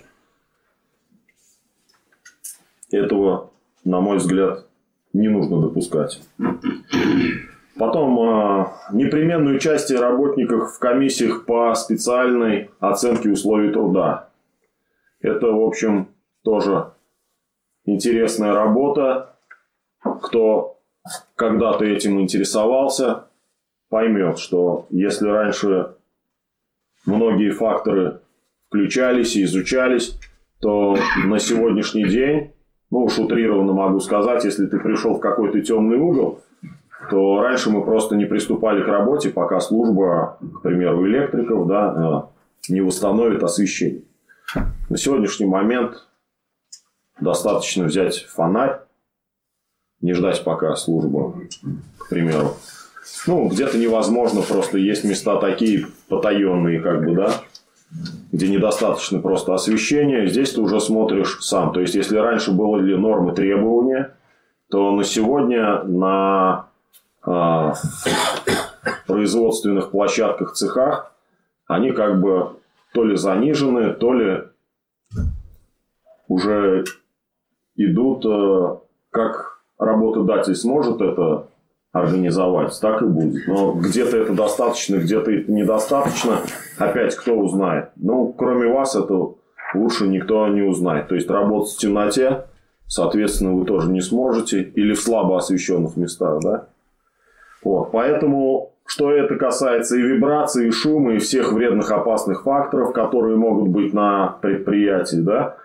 Этого, 2.94 3.50
на 3.84 4.00
мой 4.00 4.18
взгляд, 4.18 4.66
не 5.12 5.28
нужно 5.28 5.60
допускать. 5.60 6.20
Потом 7.76 8.18
э, 8.18 8.66
непременное 8.92 9.54
участие 9.54 9.98
работников 9.98 10.74
в 10.74 10.78
комиссиях 10.78 11.44
по 11.44 11.74
специальной 11.74 12.70
оценке 12.78 13.30
условий 13.30 13.72
труда. 13.72 14.28
Это, 15.20 15.48
в 15.48 15.60
общем, 15.60 16.08
тоже 16.42 16.92
интересная 17.84 18.52
работа 18.52 19.34
кто 20.22 20.80
когда-то 21.36 21.84
этим 21.84 22.20
интересовался, 22.20 23.24
поймет, 23.88 24.38
что 24.38 24.86
если 24.90 25.26
раньше 25.26 25.94
многие 27.06 27.50
факторы 27.50 28.20
включались 28.68 29.36
и 29.36 29.44
изучались, 29.44 30.18
то 30.60 30.96
на 31.24 31.38
сегодняшний 31.38 32.04
день, 32.04 32.52
ну 32.94 33.06
уж 33.06 33.18
утрированно 33.18 33.72
могу 33.72 33.98
сказать, 33.98 34.44
если 34.44 34.66
ты 34.66 34.78
пришел 34.78 35.14
в 35.14 35.20
какой-то 35.20 35.60
темный 35.60 35.96
угол, 35.96 36.40
то 37.10 37.42
раньше 37.42 37.68
мы 37.68 37.84
просто 37.84 38.14
не 38.14 38.24
приступали 38.24 38.84
к 38.84 38.86
работе, 38.86 39.30
пока 39.30 39.58
служба, 39.58 40.38
к 40.40 40.62
примеру, 40.62 41.04
электриков 41.04 41.66
да, 41.66 42.28
э, 42.68 42.72
не 42.72 42.80
восстановит 42.82 43.42
освещение. 43.42 44.02
На 44.88 44.96
сегодняшний 44.96 45.46
момент 45.46 46.06
достаточно 47.20 47.82
взять 47.82 48.26
фонарь, 48.26 48.78
не 50.00 50.12
ждать 50.12 50.44
пока 50.44 50.76
службу, 50.76 51.36
к 51.98 52.08
примеру. 52.08 52.54
Ну, 53.26 53.48
где-то 53.48 53.76
невозможно, 53.76 54.40
просто 54.42 54.78
есть 54.78 55.02
места 55.02 55.40
такие 55.40 55.88
потаенные, 56.08 56.80
как 56.80 57.04
бы, 57.04 57.16
да, 57.16 57.42
где 58.34 58.48
недостаточно 58.48 59.20
просто 59.20 59.54
освещения. 59.54 60.26
Здесь 60.26 60.54
ты 60.54 60.60
уже 60.60 60.80
смотришь 60.80 61.38
сам. 61.40 61.72
То 61.72 61.80
есть, 61.80 61.94
если 61.94 62.16
раньше 62.16 62.50
были 62.50 62.96
нормы 62.96 63.32
требования, 63.32 64.16
то 64.68 64.90
на 64.90 65.04
сегодня 65.04 65.84
на 65.84 66.66
э, 67.24 67.72
производственных 69.06 69.92
площадках, 69.92 70.54
цехах, 70.54 71.14
они 71.68 71.92
как 71.92 72.20
бы 72.20 72.56
то 72.92 73.04
ли 73.04 73.16
занижены, 73.16 73.92
то 73.92 74.12
ли 74.12 74.42
уже 76.26 76.82
идут 77.76 78.26
э, 78.26 78.76
как 79.10 79.60
работодатель 79.78 80.56
сможет 80.56 81.00
это 81.00 81.46
организовать, 81.94 82.78
так 82.82 83.00
и 83.00 83.06
будет. 83.06 83.48
Но 83.48 83.72
где-то 83.72 84.18
это 84.18 84.34
достаточно, 84.34 84.96
где-то 84.96 85.30
это 85.30 85.50
недостаточно. 85.50 86.40
Опять 86.76 87.16
кто 87.16 87.32
узнает? 87.32 87.88
Ну, 87.96 88.34
кроме 88.36 88.68
вас, 88.68 88.94
это 88.94 89.30
лучше 89.74 90.06
никто 90.06 90.46
не 90.48 90.60
узнает. 90.60 91.08
То 91.08 91.14
есть 91.14 91.30
работать 91.30 91.72
в 91.72 91.78
темноте 91.78 92.44
соответственно, 92.86 93.54
вы 93.54 93.64
тоже 93.64 93.90
не 93.90 94.00
сможете, 94.00 94.62
или 94.62 94.94
в 94.94 95.00
слабо 95.00 95.36
освещенных 95.36 95.96
местах, 95.96 96.40
да. 96.42 96.66
Вот, 97.62 97.92
поэтому, 97.92 98.72
что 98.86 99.10
это 99.10 99.36
касается 99.36 99.96
и 99.96 100.02
вибрации, 100.02 100.68
и 100.68 100.70
шума, 100.70 101.14
и 101.14 101.18
всех 101.18 101.52
вредных 101.52 101.90
опасных 101.90 102.42
факторов, 102.42 102.92
которые 102.92 103.36
могут 103.36 103.68
быть 103.68 103.94
на 103.94 104.36
предприятии, 104.42 105.16
да, 105.16 105.56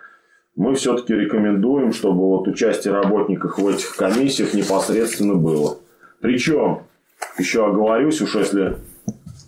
мы 0.56 0.74
все-таки 0.74 1.14
рекомендуем, 1.14 1.92
чтобы 1.92 2.20
вот 2.20 2.48
участие 2.48 2.94
работников 2.94 3.58
в 3.58 3.68
этих 3.68 3.94
комиссиях 3.96 4.54
непосредственно 4.54 5.34
было. 5.34 5.76
Причем, 6.20 6.82
еще 7.38 7.66
оговорюсь, 7.66 8.20
уж 8.20 8.34
если 8.34 8.76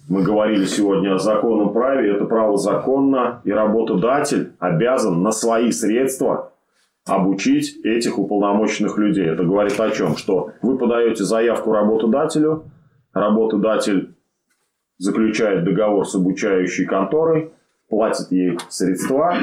мы 0.09 0.23
говорили 0.23 0.65
сегодня 0.65 1.15
о 1.15 1.19
законном 1.19 1.73
праве, 1.73 2.15
это 2.15 2.25
право 2.25 2.57
законно, 2.57 3.41
и 3.45 3.53
работодатель 3.53 4.53
обязан 4.59 5.23
на 5.23 5.33
свои 5.33 5.71
средства 5.71 6.53
обучить 7.07 7.85
этих 7.85 8.19
уполномоченных 8.19 8.97
людей. 8.97 9.27
Это 9.27 9.45
говорит 9.45 9.79
о 9.79 9.91
чем? 9.91 10.17
Что 10.17 10.51
вы 10.63 10.79
подаете 10.79 11.25
заявку 11.25 11.73
работодателю, 11.73 12.65
работодатель 13.13 14.15
заключает 14.99 15.65
договор 15.65 16.07
с 16.07 16.15
обучающей 16.15 16.87
конторой, 16.87 17.53
платит 17.89 18.31
ей 18.31 18.59
средства, 18.69 19.35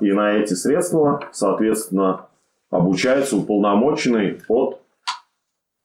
и 0.00 0.12
на 0.12 0.32
эти 0.32 0.54
средства, 0.54 1.20
соответственно, 1.32 2.26
обучается 2.70 3.36
уполномоченный 3.36 4.40
от 4.48 4.83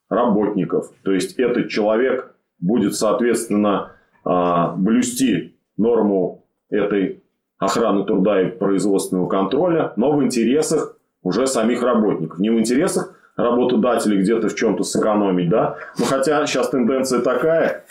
работников. 0.09 0.91
То 1.03 1.11
есть 1.11 1.39
этот 1.39 1.69
человек 1.69 2.35
будет, 2.59 2.95
соответственно, 2.95 3.93
а, 4.25 4.73
блюсти 4.75 5.55
норму 5.77 6.45
этой 6.69 7.23
охраны 7.57 8.05
труда 8.05 8.41
и 8.41 8.49
производственного 8.49 9.27
контроля, 9.27 9.93
но 9.95 10.11
в 10.11 10.23
интересах 10.23 10.97
уже 11.21 11.47
самих 11.47 11.83
работников. 11.83 12.39
Не 12.39 12.49
в 12.49 12.59
интересах 12.59 13.13
работодателей 13.35 14.21
где-то 14.21 14.49
в 14.49 14.55
чем-то 14.55 14.83
сэкономить, 14.83 15.49
да. 15.49 15.77
Но 15.97 16.05
хотя 16.05 16.45
сейчас 16.45 16.69
тенденция 16.69 17.21
такая, 17.21 17.85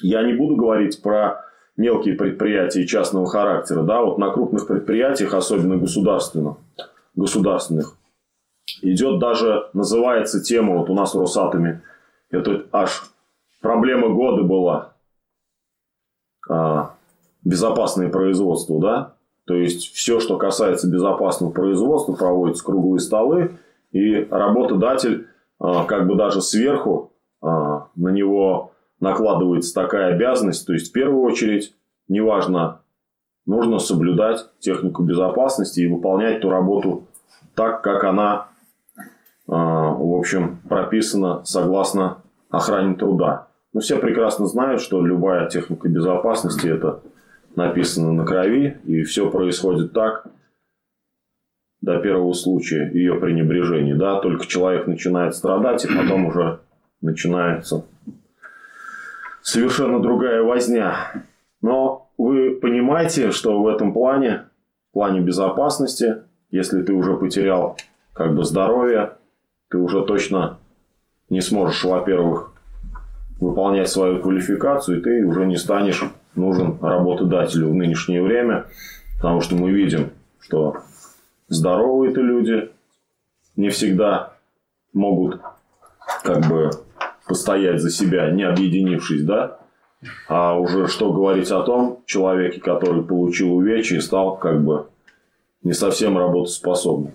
я 0.00 0.22
не 0.22 0.32
буду 0.32 0.56
говорить 0.56 1.02
про 1.02 1.42
мелкие 1.76 2.14
предприятия 2.14 2.86
частного 2.86 3.26
характера, 3.26 3.82
да, 3.82 4.02
вот 4.02 4.18
на 4.18 4.30
крупных 4.30 4.66
предприятиях, 4.66 5.34
особенно 5.34 5.76
государственных, 5.76 6.56
государственных, 7.14 7.96
идет 8.82 9.18
даже, 9.18 9.68
называется 9.72 10.42
тема, 10.42 10.76
вот 10.78 10.90
у 10.90 10.94
нас 10.94 11.14
в 11.14 11.20
Росатоме, 11.20 11.82
это 12.30 12.66
аж 12.72 13.10
проблема 13.60 14.08
года 14.08 14.42
была, 14.42 14.92
а, 16.48 16.94
безопасное 17.44 18.08
производство, 18.08 18.80
да, 18.80 19.14
то 19.46 19.54
есть 19.54 19.92
все, 19.92 20.20
что 20.20 20.38
касается 20.38 20.90
безопасного 20.90 21.50
производства, 21.50 22.12
проводятся 22.14 22.64
круглые 22.64 23.00
столы, 23.00 23.58
и 23.90 24.24
работодатель 24.30 25.28
а, 25.58 25.84
как 25.84 26.06
бы 26.06 26.16
даже 26.16 26.40
сверху 26.40 27.12
а, 27.40 27.88
на 27.94 28.08
него 28.08 28.72
накладывается 29.00 29.74
такая 29.74 30.14
обязанность. 30.14 30.66
То 30.66 30.72
есть 30.72 30.90
в 30.90 30.92
первую 30.92 31.22
очередь, 31.22 31.74
неважно, 32.08 32.80
нужно 33.46 33.78
соблюдать 33.78 34.46
технику 34.60 35.02
безопасности 35.02 35.80
и 35.80 35.88
выполнять 35.88 36.40
ту 36.40 36.50
работу 36.50 37.04
так, 37.54 37.82
как 37.82 38.04
она, 38.04 38.48
в 39.56 40.18
общем, 40.18 40.58
прописана 40.68 41.44
согласно 41.44 42.18
охране 42.50 42.94
труда. 42.94 43.48
Но 43.72 43.80
все 43.80 43.98
прекрасно 43.98 44.46
знают, 44.46 44.80
что 44.80 45.04
любая 45.04 45.48
техника 45.48 45.88
безопасности 45.88 46.68
это 46.68 47.00
написано 47.54 48.12
на 48.12 48.24
крови, 48.24 48.78
и 48.84 49.02
все 49.02 49.30
происходит 49.30 49.92
так, 49.92 50.26
до 51.80 51.98
первого 51.98 52.32
случая 52.32 52.90
ее 52.92 53.16
пренебрежения. 53.16 53.96
Да? 53.96 54.20
Только 54.20 54.46
человек 54.46 54.86
начинает 54.86 55.34
страдать, 55.34 55.84
и 55.84 55.88
потом 55.88 56.26
уже 56.26 56.60
начинается 57.00 57.84
совершенно 59.42 60.00
другая 60.00 60.42
возня. 60.42 60.94
Но 61.60 62.10
вы 62.16 62.52
понимаете, 62.52 63.32
что 63.32 63.60
в 63.60 63.66
этом 63.66 63.92
плане, 63.92 64.44
в 64.90 64.94
плане 64.94 65.20
безопасности, 65.20 66.22
если 66.50 66.82
ты 66.82 66.92
уже 66.92 67.16
потерял 67.16 67.76
как 68.12 68.34
бы 68.34 68.44
здоровье, 68.44 69.14
ты 69.72 69.78
уже 69.78 70.04
точно 70.04 70.58
не 71.30 71.40
сможешь, 71.40 71.82
во-первых, 71.82 72.52
выполнять 73.40 73.88
свою 73.88 74.20
квалификацию, 74.20 74.98
и 74.98 75.02
ты 75.02 75.24
уже 75.24 75.46
не 75.46 75.56
станешь 75.56 76.04
нужен 76.34 76.78
работодателю 76.80 77.70
в 77.70 77.74
нынешнее 77.74 78.22
время, 78.22 78.66
потому 79.16 79.40
что 79.40 79.56
мы 79.56 79.70
видим, 79.72 80.10
что 80.40 80.76
здоровые-то 81.48 82.20
люди 82.20 82.70
не 83.56 83.70
всегда 83.70 84.34
могут 84.92 85.40
как 86.22 86.46
бы 86.48 86.70
постоять 87.26 87.80
за 87.80 87.90
себя, 87.90 88.30
не 88.30 88.42
объединившись, 88.42 89.24
да? 89.24 89.58
А 90.28 90.58
уже 90.58 90.86
что 90.86 91.12
говорить 91.12 91.50
о 91.50 91.62
том 91.62 92.00
человеке, 92.04 92.60
который 92.60 93.02
получил 93.02 93.54
увечье 93.54 93.98
и 93.98 94.02
стал 94.02 94.36
как 94.36 94.62
бы 94.62 94.88
не 95.62 95.72
совсем 95.72 96.18
работоспособным. 96.18 97.12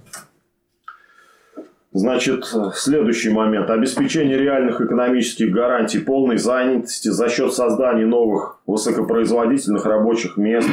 Значит, 1.97 2.45
следующий 2.75 3.31
момент. 3.31 3.71
Обеспечение 3.71 4.37
реальных 4.37 4.81
экономических 4.81 5.51
гарантий 5.51 5.97
полной 5.97 6.37
занятости 6.37 7.07
за 7.07 7.27
счет 7.27 7.53
создания 7.53 8.05
новых 8.05 8.61
высокопроизводительных 8.67 9.83
рабочих 9.83 10.37
мест 10.37 10.69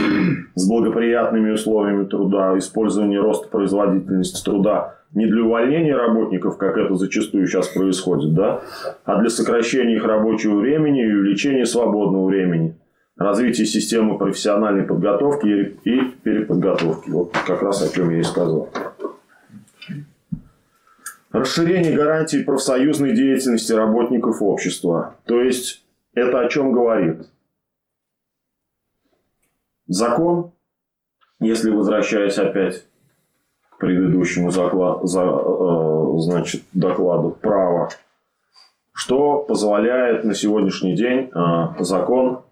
с 0.55 0.69
благоприятными 0.69 1.53
условиями 1.53 2.05
труда, 2.05 2.59
использование 2.59 3.21
роста 3.21 3.49
производительности 3.49 4.45
труда 4.45 4.97
не 5.15 5.27
для 5.27 5.45
увольнения 5.45 5.97
работников, 5.97 6.59
как 6.59 6.77
это 6.77 6.95
зачастую 6.95 7.47
сейчас 7.47 7.69
происходит, 7.69 8.35
да, 8.35 8.61
а 9.05 9.19
для 9.21 9.31
сокращения 9.31 9.97
их 9.97 10.05
рабочего 10.05 10.57
времени 10.57 11.03
и 11.05 11.11
увеличения 11.11 11.65
свободного 11.65 12.27
времени, 12.27 12.77
развитие 13.17 13.67
системы 13.67 14.19
профессиональной 14.19 14.83
подготовки 14.83 15.79
и 15.85 16.01
переподготовки. 16.23 17.09
Вот 17.11 17.35
как 17.47 17.63
раз 17.63 17.81
о 17.81 17.95
чем 17.95 18.11
я 18.11 18.19
и 18.19 18.23
сказал. 18.25 18.69
Расширение 21.35 21.97
гарантий 21.97 22.45
профсоюзной 22.45 23.13
деятельности 23.13 23.73
работников 23.73 24.41
общества. 24.41 25.17
То 25.25 25.41
есть, 25.41 25.85
это 26.15 26.39
о 26.39 26.49
чем 26.49 26.71
говорит? 26.71 27.27
Закон, 29.89 30.53
если 31.41 31.71
возвращаясь 31.71 32.39
опять 32.39 32.87
к 33.69 33.79
предыдущему 33.79 34.53
заклад, 34.53 35.03
за, 35.09 35.23
э, 35.23 36.19
значит, 36.19 36.63
докладу, 36.73 37.33
право, 37.33 37.89
что 38.93 39.43
позволяет 39.43 40.23
на 40.23 40.35
сегодняшний 40.35 40.95
день 40.95 41.33
э, 41.35 41.83
закон 41.83 42.45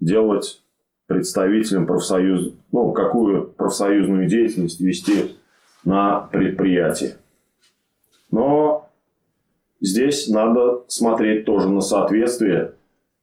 делать 0.00 0.62
представителям 1.06 1.86
профсоюз, 1.86 2.54
ну, 2.72 2.92
какую 2.92 3.48
профсоюзную 3.48 4.26
деятельность 4.26 4.80
вести 4.80 5.36
на 5.84 6.20
предприятии. 6.32 7.16
Но 8.30 8.88
здесь 9.80 10.28
надо 10.28 10.82
смотреть 10.88 11.44
тоже 11.44 11.68
на 11.68 11.80
соответствие 11.80 12.72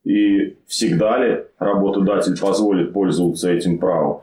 и 0.04 0.58
всегда 0.68 1.18
ли 1.18 1.46
работодатель 1.60 2.40
позволит 2.40 2.94
пользоваться 2.94 3.50
этим 3.50 3.78
правом. 3.78 4.22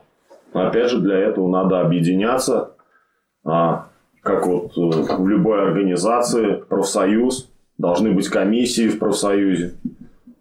Опять 0.53 0.91
же, 0.91 1.01
для 1.01 1.17
этого 1.19 1.49
надо 1.49 1.81
объединяться, 1.81 2.73
а, 3.45 3.89
как 4.23 4.47
вот 4.47 4.77
э, 4.77 5.17
в 5.17 5.29
любой 5.29 5.63
организации, 5.63 6.63
профсоюз, 6.69 7.49
должны 7.79 8.13
быть 8.13 8.29
комиссии 8.29 8.89
в 8.89 8.99
профсоюзе. 8.99 9.75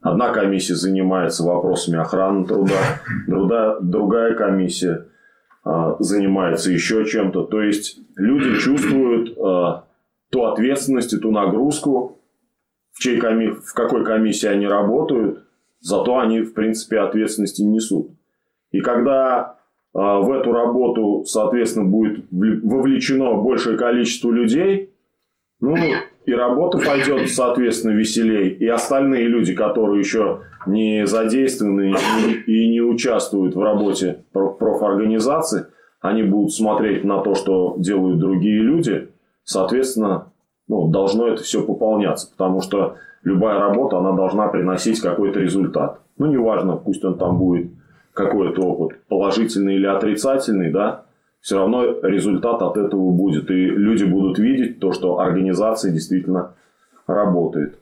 Одна 0.02 0.32
комиссия 0.32 0.76
занимается 0.76 1.44
вопросами 1.44 2.00
охраны 2.00 2.46
труда, 2.46 3.02
другая, 3.28 3.78
другая 3.82 4.34
комиссия 4.34 5.06
а, 5.64 5.96
занимается 6.00 6.72
еще 6.72 7.06
чем-то. 7.06 7.44
То 7.44 7.62
есть 7.62 8.00
люди 8.16 8.58
чувствуют 8.60 9.38
а, 9.38 9.86
ту 10.32 10.44
ответственность 10.44 11.14
и 11.14 11.18
ту 11.18 11.32
нагрузку, 11.32 12.20
в, 12.92 13.00
чьей 13.00 13.20
коми... 13.20 13.52
в 13.52 13.74
какой 13.74 14.06
комиссии 14.06 14.48
они 14.48 14.68
работают, 14.68 15.46
зато 15.80 16.18
они, 16.20 16.42
в 16.42 16.54
принципе, 16.54 17.00
ответственности 17.00 17.62
несут. 17.62 18.12
И 18.72 18.82
когда 18.82 19.58
э, 19.94 20.00
в 20.00 20.32
эту 20.32 20.52
работу, 20.52 21.24
соответственно, 21.26 21.86
будет 21.86 22.26
вовлечено 22.30 23.36
большее 23.36 23.78
количество 23.78 24.32
людей, 24.32 24.94
ну, 25.62 25.76
и 26.26 26.34
работа 26.34 26.78
пойдет, 26.78 27.30
соответственно, 27.30 27.92
веселей. 27.92 28.50
И 28.50 28.68
остальные 28.68 29.28
люди, 29.28 29.54
которые 29.54 30.00
еще 30.00 30.42
не 30.68 31.06
задействованы 31.06 31.96
и 32.46 32.70
не 32.70 32.82
участвуют 32.82 33.56
в 33.56 33.62
работе 33.62 34.24
профорганизации, 34.32 35.66
они 36.00 36.24
будут 36.24 36.54
смотреть 36.54 37.04
на 37.04 37.22
то, 37.22 37.34
что 37.36 37.76
делают 37.78 38.20
другие 38.20 38.62
люди– 38.62 39.10
соответственно, 39.50 40.32
ну, 40.68 40.90
должно 40.90 41.28
это 41.28 41.42
все 41.42 41.64
пополняться, 41.64 42.30
потому 42.30 42.62
что 42.62 42.98
любая 43.24 43.60
работа, 43.60 43.98
она 43.98 44.12
должна 44.12 44.48
приносить 44.48 45.02
какой-то 45.02 45.40
результат. 45.40 46.00
Ну, 46.20 46.28
неважно, 46.28 46.76
пусть 46.76 47.04
он 47.04 47.18
там 47.18 47.40
будет 47.40 47.72
какой-то 48.14 48.62
опыт, 48.62 49.00
положительный 49.08 49.76
или 49.76 49.88
отрицательный, 49.88 50.72
да, 50.72 51.06
все 51.42 51.58
равно 51.58 51.84
результат 52.04 52.62
от 52.62 52.78
этого 52.78 53.10
будет. 53.10 53.50
И 53.50 53.56
люди 53.56 54.04
будут 54.04 54.38
видеть 54.38 54.80
то, 54.80 54.92
что 54.92 55.20
организация 55.20 55.92
действительно 55.92 56.54
работает. 57.08 57.80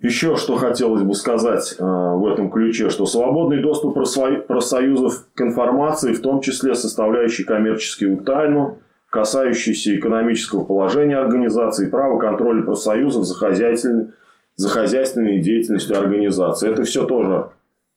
Еще 0.00 0.36
что 0.36 0.54
хотелось 0.54 1.02
бы 1.02 1.14
сказать 1.14 1.74
э, 1.76 1.82
в 1.82 2.24
этом 2.28 2.52
ключе, 2.52 2.88
что 2.88 3.04
свободный 3.04 3.60
доступ 3.60 3.94
профсоюзов 3.94 5.26
к 5.34 5.40
информации, 5.40 6.12
в 6.12 6.22
том 6.22 6.40
числе 6.40 6.76
составляющей 6.76 7.42
коммерческую 7.42 8.18
тайну, 8.18 8.78
касающейся 9.18 9.96
экономического 9.96 10.64
положения 10.64 11.16
организации, 11.16 11.90
право 11.90 12.20
контроля 12.20 12.62
профсоюзов 12.62 13.24
за, 13.24 13.34
хозяйственной, 13.34 14.12
за 14.54 14.68
хозяйственной 14.68 15.40
деятельностью 15.40 15.98
организации. 15.98 16.70
Это 16.70 16.84
все 16.84 17.04
тоже 17.04 17.50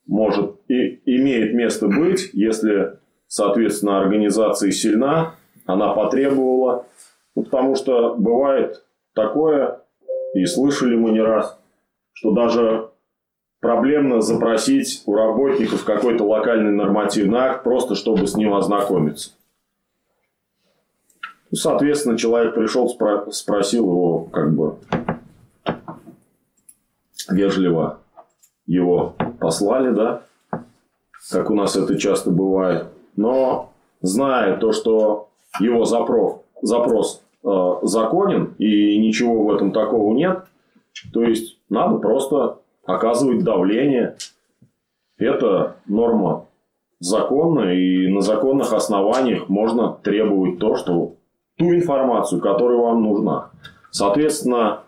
может 0.07 0.55
и 0.67 0.99
имеет 1.05 1.53
место 1.53 1.87
быть, 1.87 2.31
если, 2.33 2.97
соответственно, 3.27 3.99
организация 3.99 4.71
сильна, 4.71 5.35
она 5.67 5.93
потребовала. 5.93 6.87
Ну, 7.35 7.43
потому 7.43 7.75
что 7.75 8.15
бывает 8.15 8.83
такое, 9.13 9.81
и 10.33 10.43
слышали 10.45 10.95
мы 10.95 11.11
не 11.11 11.21
раз, 11.21 11.55
что 12.13 12.31
даже 12.31 12.89
проблемно 13.59 14.21
запросить 14.21 15.03
у 15.05 15.13
работников 15.13 15.83
какой-то 15.83 16.23
локальный 16.23 16.71
нормативный 16.71 17.37
акт, 17.37 17.63
просто 17.63 17.93
чтобы 17.93 18.25
с 18.25 18.35
ним 18.35 18.55
ознакомиться. 18.55 19.33
Ну, 21.51 21.57
соответственно, 21.57 22.17
человек 22.17 22.55
пришел, 22.55 22.87
спросил 23.31 23.83
его, 23.83 24.19
как 24.31 24.55
бы, 24.55 24.77
вежливо 27.29 27.99
его 28.65 29.15
послали, 29.39 29.93
да, 29.93 30.21
как 31.29 31.49
у 31.49 31.55
нас 31.55 31.75
это 31.75 31.97
часто 31.97 32.31
бывает. 32.31 32.87
Но 33.17 33.73
зная 34.01 34.57
то, 34.57 34.71
что 34.71 35.29
его 35.59 35.83
запрос, 35.83 36.41
запрос 36.61 37.21
э, 37.43 37.73
законен 37.83 38.55
и 38.57 38.97
ничего 38.97 39.43
в 39.43 39.53
этом 39.53 39.73
такого 39.73 40.13
нет, 40.13 40.45
то 41.11 41.21
есть 41.21 41.57
надо 41.69 41.97
просто 41.97 42.59
оказывать 42.85 43.43
давление. 43.43 44.15
Это 45.17 45.75
норма 45.85 46.45
законная, 46.99 47.75
и 47.75 48.07
на 48.07 48.21
законных 48.21 48.71
основаниях 48.71 49.49
можно 49.49 49.97
требовать 50.01 50.57
то, 50.57 50.75
что 50.77 51.15
ту 51.61 51.75
информацию, 51.75 52.41
которая 52.41 52.79
вам 52.79 53.03
нужна. 53.03 53.51
Соответственно, 53.91 54.79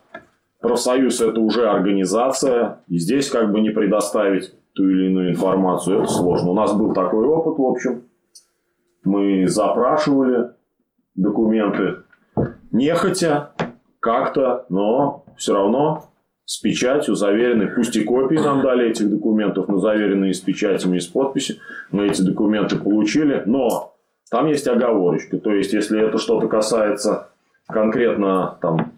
профсоюз 0.59 1.21
это 1.21 1.39
уже 1.39 1.69
организация, 1.69 2.79
и 2.87 2.97
здесь 2.97 3.29
как 3.29 3.51
бы 3.51 3.61
не 3.61 3.69
предоставить 3.69 4.53
ту 4.73 4.89
или 4.89 5.07
иную 5.07 5.29
информацию, 5.29 6.01
это 6.01 6.11
сложно. 6.11 6.49
У 6.49 6.55
нас 6.55 6.73
был 6.73 6.93
такой 6.93 7.27
опыт, 7.27 7.59
в 7.59 7.63
общем. 7.63 8.03
Мы 9.03 9.47
запрашивали 9.47 10.49
документы 11.13 11.97
нехотя, 12.71 13.51
как-то, 13.99 14.65
но 14.69 15.25
все 15.37 15.53
равно 15.53 16.05
с 16.45 16.59
печатью, 16.59 17.13
заверенной, 17.13 17.67
пусть 17.67 17.95
и 17.95 18.03
копии 18.03 18.37
нам 18.37 18.61
дали 18.61 18.89
этих 18.89 19.11
документов, 19.11 19.67
но 19.67 19.77
заверенные 19.77 20.33
с 20.33 20.39
печатями 20.39 20.97
и 20.97 20.99
с 20.99 21.07
подписью, 21.07 21.57
мы 21.91 22.07
эти 22.07 22.23
документы 22.23 22.77
получили, 22.77 23.43
но 23.45 23.92
там 24.33 24.47
есть 24.47 24.67
оговорочка, 24.67 25.37
то 25.37 25.51
есть, 25.51 25.73
если 25.73 26.07
это 26.07 26.17
что-то 26.17 26.47
касается 26.47 27.29
конкретно 27.67 28.57
там 28.63 28.93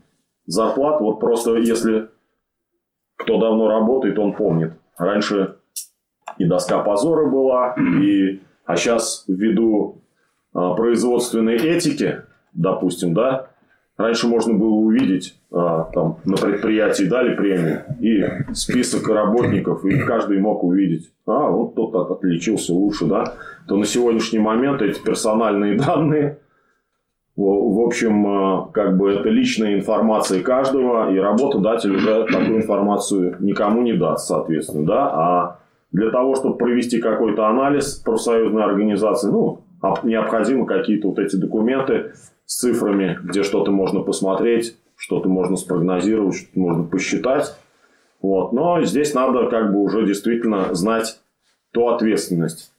зарплат, 0.45 1.01
вот 1.01 1.19
просто 1.19 1.57
если 1.57 2.07
кто 3.17 3.37
давно 3.37 3.67
работает, 3.67 4.17
он 4.17 4.31
помнит. 4.31 4.71
Раньше 4.97 5.57
и 6.37 6.45
доска 6.45 6.79
позора 6.79 7.29
была, 7.29 7.75
и, 8.01 8.43
а 8.63 8.77
сейчас 8.77 9.25
ввиду 9.27 10.03
а, 10.53 10.73
производственной 10.73 11.57
этики, 11.57 12.21
допустим, 12.53 13.13
да, 13.13 13.49
Раньше 13.97 14.27
можно 14.27 14.53
было 14.53 14.73
увидеть, 14.73 15.39
а, 15.53 15.89
там, 15.93 16.17
на 16.25 16.35
предприятии 16.35 17.05
дали 17.05 17.33
премию, 17.33 17.83
и 18.01 18.53
список 18.53 19.07
работников, 19.07 19.85
и 19.85 19.99
каждый 19.99 20.39
мог 20.39 20.65
увидеть, 20.65 21.13
а, 21.25 21.49
вот 21.49 21.75
тот 21.75 21.95
отличился 22.11 22.73
лучше, 22.73 23.05
да, 23.05 23.35
то 23.67 23.77
на 23.77 23.85
сегодняшний 23.85 24.39
момент 24.39 24.81
эти 24.81 25.01
персональные 25.01 25.77
данные, 25.85 26.39
в 27.37 27.79
общем, 27.85 28.27
а, 28.27 28.69
как 28.73 28.97
бы 28.97 29.11
это 29.11 29.29
личная 29.29 29.75
информация 29.75 30.43
каждого, 30.43 31.13
и 31.13 31.17
работодатель 31.17 31.95
уже 31.95 32.25
такую 32.25 32.57
информацию 32.57 33.37
никому 33.39 33.81
не 33.81 33.93
даст, 33.93 34.27
соответственно, 34.27 34.85
да, 34.85 35.07
а 35.07 35.59
для 35.93 36.11
того, 36.11 36.35
чтобы 36.35 36.57
провести 36.57 36.99
какой-то 36.99 37.47
анализ 37.47 37.95
профсоюзной 37.95 38.65
организации, 38.65 39.29
ну, 39.29 39.61
необходимы 40.03 40.65
какие-то 40.65 41.09
вот 41.09 41.19
эти 41.19 41.35
документы, 41.35 42.13
с 42.45 42.59
цифрами, 42.59 43.17
где 43.23 43.43
что-то 43.43 43.71
можно 43.71 44.01
посмотреть, 44.01 44.77
что-то 44.95 45.27
можно 45.27 45.55
спрогнозировать, 45.55 46.35
что-то 46.35 46.59
можно 46.59 46.83
посчитать. 46.83 47.55
Вот. 48.21 48.53
Но 48.53 48.81
здесь 48.83 49.13
надо 49.13 49.47
как 49.49 49.71
бы 49.73 49.81
уже 49.81 50.05
действительно 50.05 50.73
знать 50.73 51.19
ту 51.71 51.87
ответственность, 51.89 52.71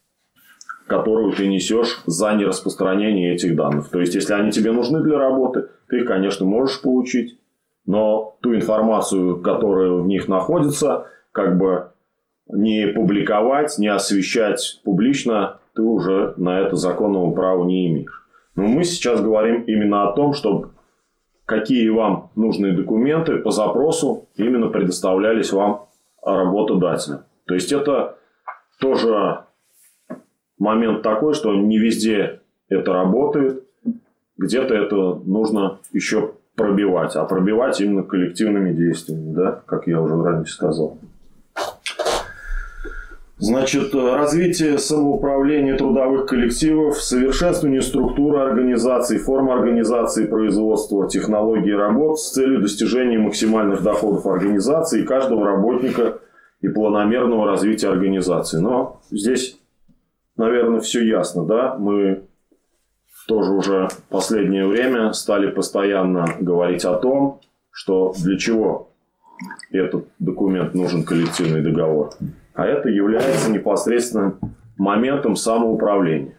которую 0.87 1.33
ты 1.33 1.47
несешь 1.47 2.03
за 2.07 2.33
нераспространение 2.35 3.35
этих 3.35 3.57
данных. 3.57 3.91
То 3.91 4.01
есть, 4.01 4.15
если 4.15 4.35
они 4.35 4.51
тебе 4.51 4.73
нужны 4.73 5.03
для 5.03 5.19
работы, 5.19 5.69
ты 5.89 5.99
их, 5.99 6.07
конечно, 6.07 6.47
можешь 6.47 6.81
получить, 6.81 7.39
но 7.85 8.37
ту 8.41 8.55
информацию, 8.55 9.41
которая 9.41 9.91
в 9.93 10.07
них 10.07 10.29
находится, 10.29 11.07
как 11.33 11.59
бы 11.59 11.91
не 12.49 12.87
публиковать, 12.87 13.79
не 13.79 13.89
освещать 13.89 14.81
публично, 14.85 15.59
ты 15.77 15.83
уже 15.83 16.35
на 16.39 16.61
это 16.61 16.75
законного 16.75 17.31
права 17.33 17.65
не 17.65 17.87
имеешь. 17.89 18.27
Но 18.57 18.65
мы 18.65 18.83
сейчас 18.83 19.21
говорим 19.21 19.63
именно 19.63 20.09
о 20.09 20.13
том, 20.13 20.33
чтобы 20.33 20.71
какие 21.45 21.89
вам 21.91 22.31
нужные 22.35 22.73
документы 22.73 23.37
по 23.37 23.51
запросу 23.51 24.27
именно 24.37 24.69
предоставлялись 24.69 25.53
вам 25.53 25.87
работодателем. 26.23 27.21
То 27.45 27.55
есть 27.55 27.71
это 27.71 28.17
тоже 28.81 29.45
момент 30.59 31.03
такой, 31.03 31.35
что 31.35 31.55
не 31.55 31.79
везде 31.79 32.41
это 32.69 32.93
работает, 32.95 33.63
где-то 34.39 34.75
это 34.75 34.97
нужно 34.97 35.79
еще 35.93 36.33
пробивать, 36.57 37.15
а 37.17 37.25
пробивать 37.25 37.81
именно 37.81 38.03
коллективными 38.03 38.73
действиями, 38.73 39.35
да, 39.35 39.63
как 39.67 39.87
я 39.87 40.01
уже 40.01 40.21
ранее 40.21 40.47
сказал. 40.47 40.99
Значит, 43.39 43.95
развитие 43.95 44.79
самоуправления 44.79 45.77
трудовых 45.77 46.25
коллективов, 46.25 47.03
совершенствование 47.03 47.83
структуры 47.83 48.39
организации, 48.39 49.19
формы 49.19 49.53
организации 49.53 50.25
производства, 50.25 51.07
технологии 51.07 51.71
работ 51.71 52.19
с 52.19 52.33
целью 52.33 52.63
достижения 52.63 53.19
максимальных 53.19 53.83
доходов 53.83 54.25
организации 54.25 55.03
и 55.03 55.05
каждого 55.05 55.45
работника 55.45 56.19
и 56.63 56.69
планомерного 56.69 57.47
развития 57.47 57.89
организации. 57.89 58.59
Но 58.59 59.03
здесь, 59.11 59.59
наверное, 60.39 60.81
все 60.81 61.05
ясно, 61.05 61.45
да? 61.45 61.77
Мы 61.79 62.23
тоже 63.29 63.53
уже 63.53 63.89
в 63.89 64.03
последнее 64.09 64.67
время 64.67 65.13
стали 65.13 65.51
постоянно 65.51 66.25
говорить 66.41 66.87
о 66.87 66.95
том, 66.95 67.41
что 67.71 68.15
для 68.17 68.39
чего 68.39 68.89
этот 69.71 70.07
документ 70.19 70.73
нужен 70.73 71.05
коллективный 71.05 71.61
договор 71.61 72.15
а 72.57 72.67
это 72.67 72.89
является 72.89 73.51
непосредственным 73.51 74.39
моментом 74.79 75.37
самоуправления. 75.37 76.39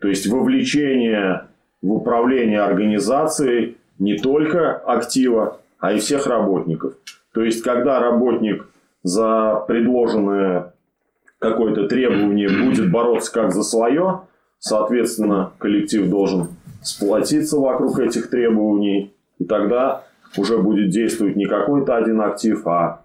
То 0.00 0.08
есть 0.08 0.26
вовлечение 0.26 1.46
в 1.82 1.92
управление 1.92 2.60
организацией 2.60 3.78
не 3.98 4.18
только 4.18 4.76
актива, 4.76 5.60
а 5.78 5.92
и 5.92 5.98
всех 5.98 6.26
работников. 6.26 6.94
То 7.32 7.42
есть, 7.42 7.62
когда 7.62 7.98
работник 7.98 8.66
за 9.02 9.64
предложенное 9.66 10.74
какое-то 11.38 11.88
требование 11.88 12.48
будет 12.48 12.90
бороться 12.90 13.32
как 13.32 13.52
за 13.52 13.62
свое, 13.62 14.22
соответственно, 14.58 15.52
коллектив 15.58 16.08
должен 16.08 16.48
сплотиться 16.82 17.58
вокруг 17.58 17.98
этих 17.98 18.30
требований, 18.30 19.14
и 19.38 19.44
тогда 19.44 20.04
уже 20.36 20.58
будет 20.58 20.90
действовать 20.90 21.36
не 21.36 21.46
какой-то 21.46 21.96
один 21.96 22.20
актив, 22.20 22.66
а 22.66 23.02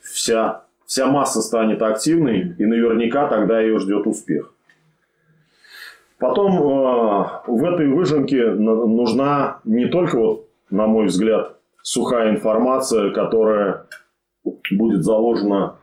вся 0.00 0.65
вся 0.86 1.06
масса 1.06 1.42
станет 1.42 1.82
активной, 1.82 2.54
и 2.58 2.64
наверняка 2.64 3.28
тогда 3.28 3.60
ее 3.60 3.78
ждет 3.78 4.06
успех. 4.06 4.52
Потом 6.18 6.52
э, 6.54 7.26
в 7.46 7.64
этой 7.64 7.88
выжимке 7.88 8.50
нужна 8.50 9.58
не 9.64 9.86
только, 9.86 10.18
вот, 10.18 10.48
на 10.70 10.86
мой 10.86 11.06
взгляд, 11.06 11.56
сухая 11.82 12.30
информация, 12.30 13.10
которая 13.10 13.84
будет 14.70 15.04
заложена 15.04 15.76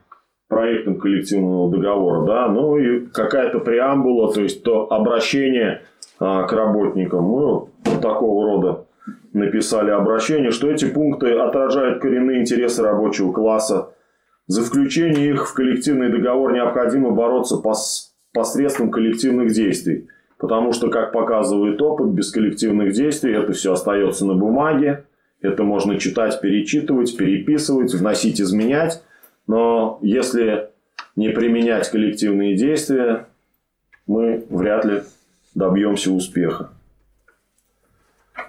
проектом 0.48 1.00
коллективного 1.00 1.72
договора, 1.72 2.26
да, 2.26 2.48
ну 2.48 2.78
и 2.78 3.06
какая-то 3.08 3.60
преамбула, 3.60 4.34
то 4.34 4.42
есть 4.42 4.64
то 4.64 4.92
обращение 4.92 5.82
а, 6.20 6.44
к 6.44 6.54
работникам. 6.54 7.24
Мы 7.24 7.40
вот 7.40 7.70
такого 8.02 8.46
рода 8.46 8.86
написали 9.34 9.90
обращение, 9.90 10.52
что 10.52 10.70
эти 10.70 10.86
пункты 10.86 11.32
отражают 11.32 12.02
коренные 12.02 12.42
интересы 12.42 12.84
рабочего 12.84 13.32
класса, 13.32 13.90
за 14.48 14.64
включение 14.64 15.30
их 15.30 15.48
в 15.48 15.54
коллективный 15.54 16.10
договор 16.12 16.54
необходимо 16.54 17.12
бороться 17.12 17.62
посредством 18.34 18.92
коллективных 18.92 19.54
действий. 19.54 20.08
Потому 20.38 20.74
что, 20.74 20.90
как 20.90 21.14
показывает 21.14 21.82
опыт, 21.82 22.10
без 22.10 22.30
коллективных 22.30 22.94
действий 22.94 23.34
это 23.34 23.54
все 23.54 23.74
остается 23.74 24.26
на 24.26 24.34
бумаге. 24.34 25.06
Это 25.42 25.64
можно 25.64 25.98
читать, 25.98 26.42
перечитывать, 26.42 27.16
переписывать, 27.16 27.94
вносить, 27.94 28.42
изменять. 28.42 29.02
Но 29.48 30.00
если 30.02 30.70
не 31.16 31.30
применять 31.30 31.90
коллективные 31.90 32.56
действия, 32.56 33.28
мы 34.08 34.46
вряд 34.50 34.84
ли 34.84 35.04
добьемся 35.56 36.12
успеха. 36.12 36.72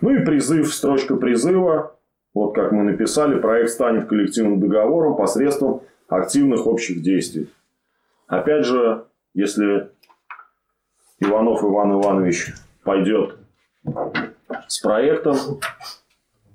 Ну 0.01 0.11
и 0.11 0.25
призыв, 0.25 0.73
строчка 0.75 1.15
призыва. 1.17 1.94
Вот 2.35 2.55
как 2.55 2.73
мы 2.73 2.83
написали, 2.83 3.39
проект 3.39 3.71
станет 3.71 4.09
коллективным 4.09 4.61
договором 4.61 5.17
посредством 5.17 5.83
активных 6.09 6.67
общих 6.67 7.01
действий. 7.01 7.49
Опять 8.27 8.67
же, 8.67 9.05
если 9.35 9.91
Иванов 11.21 11.63
Иван 11.63 11.93
Иванович 11.93 12.55
пойдет 12.83 13.39
с 14.67 14.81
проектом, 14.81 15.37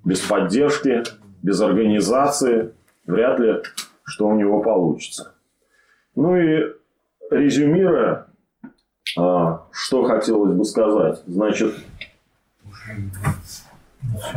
без 0.04 0.20
поддержки, 0.22 1.04
без 1.42 1.62
организации, 1.62 2.74
вряд 3.06 3.40
ли 3.40 3.62
что 4.04 4.28
у 4.28 4.36
него 4.36 4.62
получится. 4.62 5.34
Ну 6.16 6.36
и 6.36 6.74
резюмируя, 7.30 8.28
а, 9.18 9.68
что 9.72 10.04
хотелось 10.04 10.54
бы 10.56 10.66
сказать. 10.66 11.22
Значит, 11.28 11.76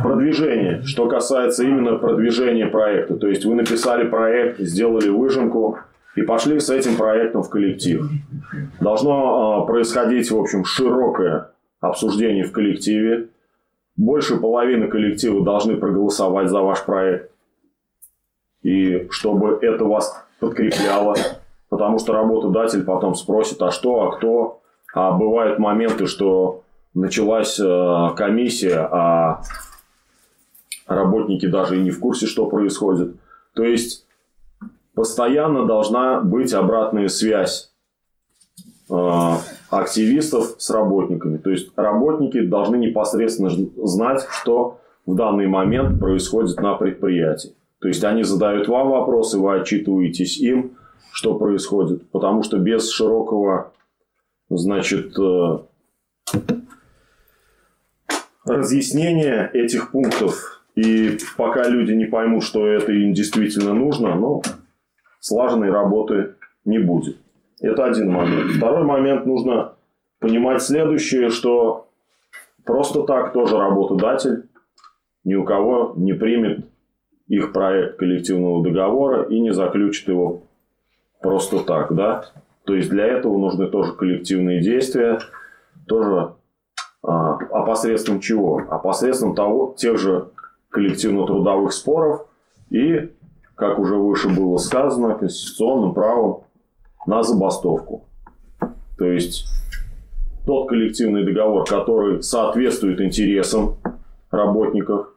продвижение. 0.01 0.83
Что 0.83 1.07
касается 1.07 1.63
именно 1.63 1.97
продвижения 1.97 2.67
проекта. 2.67 3.15
То 3.15 3.27
есть 3.27 3.45
вы 3.45 3.55
написали 3.55 4.07
проект, 4.07 4.59
сделали 4.59 5.09
выжимку 5.09 5.79
и 6.15 6.21
пошли 6.21 6.59
с 6.59 6.69
этим 6.69 6.95
проектом 6.95 7.43
в 7.43 7.49
коллектив. 7.49 8.09
Должно 8.79 9.61
а, 9.61 9.65
происходить, 9.65 10.29
в 10.29 10.39
общем, 10.39 10.65
широкое 10.65 11.49
обсуждение 11.79 12.43
в 12.43 12.51
коллективе. 12.51 13.29
Больше 13.95 14.37
половины 14.37 14.87
коллектива 14.87 15.43
должны 15.43 15.75
проголосовать 15.77 16.49
за 16.49 16.61
ваш 16.61 16.83
проект. 16.85 17.31
И 18.61 19.07
чтобы 19.09 19.59
это 19.61 19.85
вас 19.85 20.25
подкрепляло. 20.39 21.15
Потому 21.69 21.99
что 21.99 22.13
работодатель 22.13 22.83
потом 22.83 23.15
спросит, 23.15 23.61
а 23.61 23.71
что, 23.71 24.03
а 24.03 24.15
кто. 24.15 24.61
А 24.93 25.11
бывают 25.11 25.57
моменты, 25.57 26.05
что 26.05 26.63
началась 26.93 27.59
э, 27.59 28.09
комиссия, 28.15 28.87
а 28.91 29.41
работники 30.87 31.45
даже 31.45 31.79
и 31.79 31.83
не 31.83 31.91
в 31.91 31.99
курсе, 31.99 32.25
что 32.27 32.47
происходит. 32.47 33.15
То 33.53 33.63
есть 33.63 34.05
постоянно 34.93 35.65
должна 35.65 36.21
быть 36.21 36.53
обратная 36.53 37.07
связь 37.07 37.71
э, 38.89 38.93
активистов 39.69 40.55
с 40.57 40.69
работниками. 40.69 41.37
То 41.37 41.49
есть 41.49 41.71
работники 41.75 42.41
должны 42.41 42.75
непосредственно 42.77 43.49
знать, 43.85 44.25
что 44.29 44.79
в 45.05 45.15
данный 45.15 45.47
момент 45.47 45.99
происходит 45.99 46.59
на 46.59 46.75
предприятии. 46.75 47.53
То 47.79 47.87
есть 47.87 48.03
они 48.03 48.23
задают 48.23 48.67
вам 48.67 48.91
вопросы, 48.91 49.37
вы 49.37 49.59
отчитываетесь 49.59 50.37
им, 50.37 50.77
что 51.11 51.35
происходит. 51.35 52.09
Потому 52.11 52.43
что 52.43 52.57
без 52.57 52.89
широкого 52.89 53.73
значит, 54.49 55.13
разъяснения 58.45 59.49
этих 59.53 59.91
пунктов 59.91 60.63
и 60.75 61.17
пока 61.37 61.67
люди 61.67 61.91
не 61.91 62.05
поймут, 62.05 62.43
что 62.43 62.67
это 62.67 62.91
им 62.91 63.13
действительно 63.13 63.73
нужно, 63.73 64.15
ну, 64.15 64.41
слаженной 65.19 65.69
работы 65.69 66.35
не 66.65 66.79
будет. 66.79 67.17
Это 67.61 67.85
один 67.85 68.11
момент. 68.11 68.51
Второй 68.51 68.83
момент 68.83 69.25
нужно 69.25 69.73
понимать 70.19 70.61
следующее, 70.61 71.29
что 71.29 71.87
просто 72.65 73.03
так 73.03 73.33
тоже 73.33 73.57
работодатель 73.57 74.45
ни 75.23 75.35
у 75.35 75.43
кого 75.45 75.93
не 75.95 76.13
примет 76.13 76.65
их 77.27 77.53
проект 77.53 77.97
коллективного 77.97 78.63
договора 78.63 79.23
и 79.23 79.39
не 79.39 79.53
заключит 79.53 80.09
его 80.09 80.43
просто 81.21 81.59
так, 81.59 81.93
да. 81.95 82.25
То 82.65 82.75
есть 82.75 82.89
для 82.89 83.05
этого 83.05 83.37
нужны 83.37 83.67
тоже 83.67 83.93
коллективные 83.93 84.61
действия, 84.61 85.19
тоже 85.87 86.33
а, 87.53 87.63
посредством 87.63 88.19
чего? 88.19 88.61
А 88.69 88.79
посредством 88.79 89.35
того, 89.35 89.75
тех 89.77 89.97
же 89.99 90.29
коллективно-трудовых 90.69 91.71
споров 91.71 92.25
и, 92.69 93.11
как 93.55 93.77
уже 93.79 93.95
выше 93.95 94.29
было 94.29 94.57
сказано, 94.57 95.15
конституционным 95.15 95.93
правом 95.93 96.43
на 97.05 97.21
забастовку. 97.21 98.05
То 98.97 99.05
есть 99.05 99.45
тот 100.45 100.67
коллективный 100.67 101.25
договор, 101.25 101.65
который 101.65 102.23
соответствует 102.23 102.99
интересам 103.01 103.77
работников, 104.31 105.09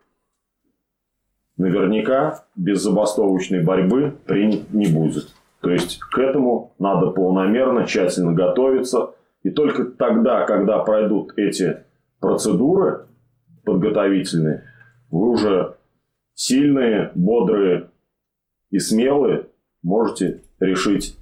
наверняка 1.57 2.45
без 2.55 2.83
забастовочной 2.83 3.63
борьбы 3.63 4.15
принят 4.27 4.73
не 4.73 4.87
будет. 4.87 5.29
То 5.61 5.71
есть 5.71 5.99
к 5.99 6.19
этому 6.19 6.75
надо 6.79 7.11
полномерно, 7.11 7.87
тщательно 7.87 8.33
готовиться. 8.33 9.13
И 9.43 9.51
только 9.51 9.85
тогда, 9.85 10.45
когда 10.45 10.79
пройдут 10.81 11.33
эти 11.39 11.86
процедуры 12.21 13.07
подготовительные, 13.65 14.65
вы 15.11 15.31
уже 15.31 15.77
сильные, 16.35 17.11
бодрые 17.15 17.91
и 18.71 18.79
смелые 18.79 19.47
можете 19.83 20.43
решить 20.61 21.17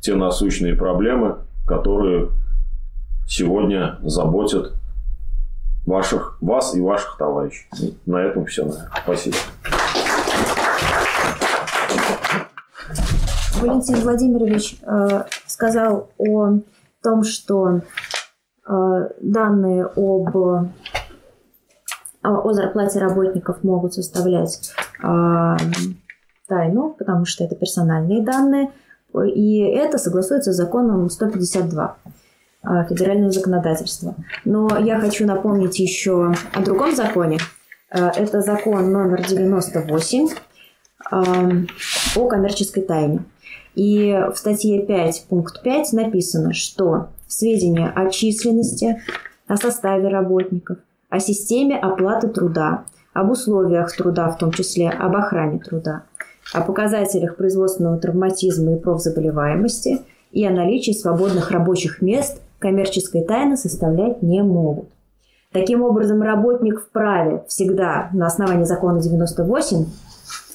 те 0.00 0.14
насущные 0.14 0.74
проблемы, 0.74 1.38
которые 1.66 2.30
сегодня 3.26 3.98
заботят 4.02 4.74
ваших, 5.86 6.40
вас 6.40 6.74
и 6.74 6.80
ваших 6.80 7.16
товарищей. 7.18 7.66
На 8.06 8.22
этом 8.22 8.46
все. 8.46 8.70
Спасибо. 9.04 9.36
Валентин 13.60 14.00
Владимирович 14.00 14.76
э, 14.82 15.24
сказал 15.46 16.10
о 16.16 16.60
том, 17.02 17.24
что 17.24 17.82
данные 19.20 19.86
об 19.86 20.68
о 22.22 22.52
зарплате 22.52 22.98
работников 22.98 23.64
могут 23.64 23.94
составлять 23.94 24.72
э, 25.02 25.56
тайну, 26.46 26.94
потому 26.98 27.24
что 27.24 27.44
это 27.44 27.54
персональные 27.54 28.22
данные, 28.22 28.70
и 29.34 29.60
это 29.60 29.98
согласуется 29.98 30.52
с 30.52 30.56
законом 30.56 31.08
152 31.08 31.96
э, 32.62 32.68
федерального 32.88 33.32
законодательства. 33.32 34.14
Но 34.44 34.78
я 34.78 35.00
хочу 35.00 35.26
напомнить 35.26 35.78
еще 35.78 36.34
о 36.52 36.60
другом 36.60 36.94
законе. 36.94 37.38
Э, 37.90 38.10
это 38.16 38.42
закон 38.42 38.92
номер 38.92 39.26
98 39.26 40.28
э, 40.28 41.54
о 42.16 42.28
коммерческой 42.28 42.82
тайне. 42.82 43.24
И 43.74 44.12
в 44.32 44.36
статье 44.36 44.84
5, 44.84 45.26
пункт 45.28 45.62
5 45.62 45.92
написано, 45.92 46.52
что 46.52 47.08
сведения 47.30 47.88
о 47.88 48.10
численности, 48.10 49.00
о 49.46 49.56
составе 49.56 50.08
работников, 50.08 50.78
о 51.08 51.20
системе 51.20 51.78
оплаты 51.78 52.28
труда, 52.28 52.84
об 53.12 53.30
условиях 53.30 53.94
труда, 53.96 54.28
в 54.30 54.38
том 54.38 54.52
числе 54.52 54.90
об 54.90 55.16
охране 55.16 55.58
труда, 55.58 56.04
о 56.52 56.60
показателях 56.60 57.36
производственного 57.36 57.98
травматизма 57.98 58.74
и 58.74 58.78
профзаболеваемости 58.78 60.00
и 60.32 60.46
о 60.46 60.50
наличии 60.50 60.92
свободных 60.92 61.50
рабочих 61.50 62.02
мест 62.02 62.40
коммерческой 62.58 63.24
тайны 63.24 63.56
составлять 63.56 64.22
не 64.22 64.42
могут. 64.42 64.88
Таким 65.52 65.82
образом, 65.82 66.22
работник 66.22 66.80
вправе 66.80 67.44
всегда 67.48 68.10
на 68.12 68.26
основании 68.26 68.64
закона 68.64 69.00
98 69.00 69.86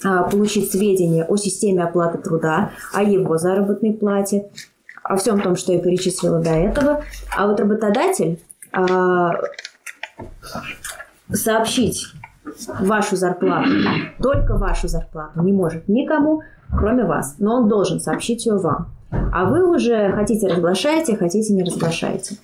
а, 0.06 0.24
получить 0.24 0.72
сведения 0.72 1.26
о 1.26 1.36
системе 1.36 1.84
оплаты 1.84 2.18
труда, 2.20 2.72
о 2.94 3.04
его 3.04 3.38
заработной 3.38 3.92
плате, 3.94 4.50
о 5.08 5.18
всем 5.18 5.40
том, 5.40 5.56
что 5.56 5.72
я 5.72 5.80
перечислила 5.80 6.40
до 6.40 6.52
этого. 6.52 7.04
А 7.36 7.48
вот 7.48 7.60
работодатель 7.60 8.40
а, 8.72 9.32
сообщить 11.32 12.08
вашу 12.80 13.16
зарплату, 13.16 13.70
только 14.22 14.56
вашу 14.56 14.88
зарплату, 14.88 15.42
не 15.42 15.52
может 15.52 15.88
никому, 15.88 16.42
кроме 16.72 17.06
вас. 17.06 17.36
Но 17.40 17.58
он 17.58 17.70
должен 17.70 18.00
сообщить 18.00 18.46
ее 18.46 18.58
вам. 18.58 18.90
А 19.32 19.46
вы 19.46 19.70
уже 19.70 20.12
хотите 20.12 20.48
разглашаете, 20.48 21.16
хотите 21.16 21.54
не 21.54 21.64
разглашаете. 21.64 22.38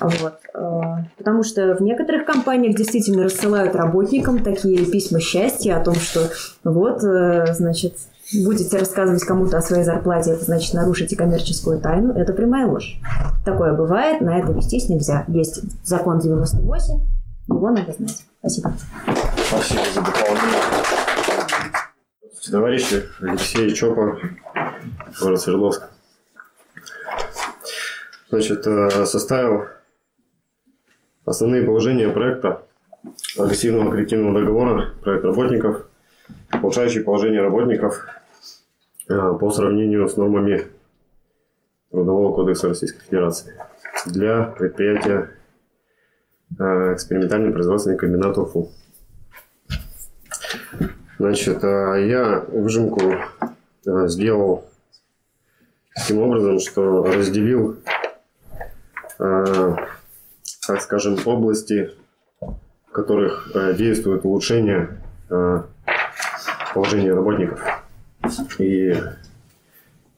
Вот. 0.00 0.34
Э, 0.54 1.04
потому 1.16 1.44
что 1.44 1.76
в 1.76 1.80
некоторых 1.80 2.26
компаниях 2.26 2.76
действительно 2.76 3.24
рассылают 3.24 3.76
работникам 3.76 4.42
такие 4.42 4.84
письма 4.86 5.20
счастья 5.20 5.76
о 5.76 5.84
том, 5.84 5.94
что 5.94 6.28
вот, 6.64 7.04
э, 7.04 7.54
значит, 7.54 7.94
будете 8.32 8.78
рассказывать 8.78 9.22
кому-то 9.24 9.58
о 9.58 9.62
своей 9.62 9.84
зарплате, 9.84 10.32
это 10.32 10.44
значит 10.44 10.74
нарушите 10.74 11.16
коммерческую 11.16 11.80
тайну. 11.80 12.14
Это 12.14 12.32
прямая 12.32 12.66
ложь. 12.66 12.98
Такое 13.44 13.74
бывает, 13.74 14.20
на 14.20 14.38
это 14.38 14.52
вестись 14.52 14.88
нельзя. 14.88 15.24
Есть 15.28 15.62
закон 15.84 16.18
98, 16.18 17.00
его 17.48 17.70
надо 17.70 17.92
знать. 17.92 18.24
Спасибо. 18.40 18.72
Спасибо 19.48 19.82
за 19.94 20.00
дополнение. 20.00 20.60
Товарищи, 22.50 23.02
Алексей 23.20 23.72
Чопа, 23.72 24.18
город 25.20 25.40
Свердловск. 25.40 25.82
Значит, 28.28 28.66
э, 28.66 29.06
составил 29.06 29.64
основные 31.24 31.62
положения 31.62 32.10
проекта 32.10 32.62
агрессивного 33.38 33.90
коллективного 33.90 34.40
договора, 34.40 34.94
проект 35.02 35.24
работников, 35.24 35.86
улучшающий 36.62 37.02
положение 37.02 37.42
работников 37.42 38.06
э, 39.08 39.32
по 39.38 39.50
сравнению 39.50 40.08
с 40.08 40.16
нормами 40.16 40.66
Трудового 41.94 42.34
кодекса 42.34 42.68
Российской 42.68 43.04
Федерации 43.04 43.54
для 44.06 44.44
предприятия 44.44 45.30
э, 46.58 46.94
экспериментальный 46.94 47.52
производственный 47.52 47.96
комбинат 47.96 48.36
УФУ. 48.36 48.70
Значит, 51.20 51.62
э, 51.62 52.08
я 52.08 52.44
выжимку 52.48 53.00
э, 53.86 54.08
сделал 54.08 54.64
таким 55.94 56.18
образом, 56.18 56.58
что 56.58 57.04
разделил, 57.04 57.76
так 59.16 60.80
скажем, 60.80 61.16
области, 61.24 61.92
в 62.40 62.90
которых 62.90 63.52
действует 63.76 64.24
улучшение 64.24 64.98
положения 66.74 67.14
работников. 67.14 67.60
И 68.58 68.94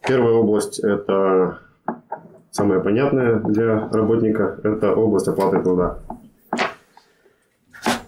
первая 0.00 0.32
область– 0.34 0.78
это 0.80 1.60
самая 2.50 2.80
понятная 2.80 3.40
для 3.40 3.88
работника– 3.90 4.58
это 4.64 4.94
область 4.94 5.28
оплаты 5.28 5.62
труда. 5.62 5.98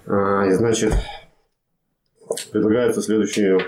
А, 0.06 0.46
И 0.46 0.52
значит, 0.52 0.94
предлагается 2.50 3.02
следующее 3.02 3.58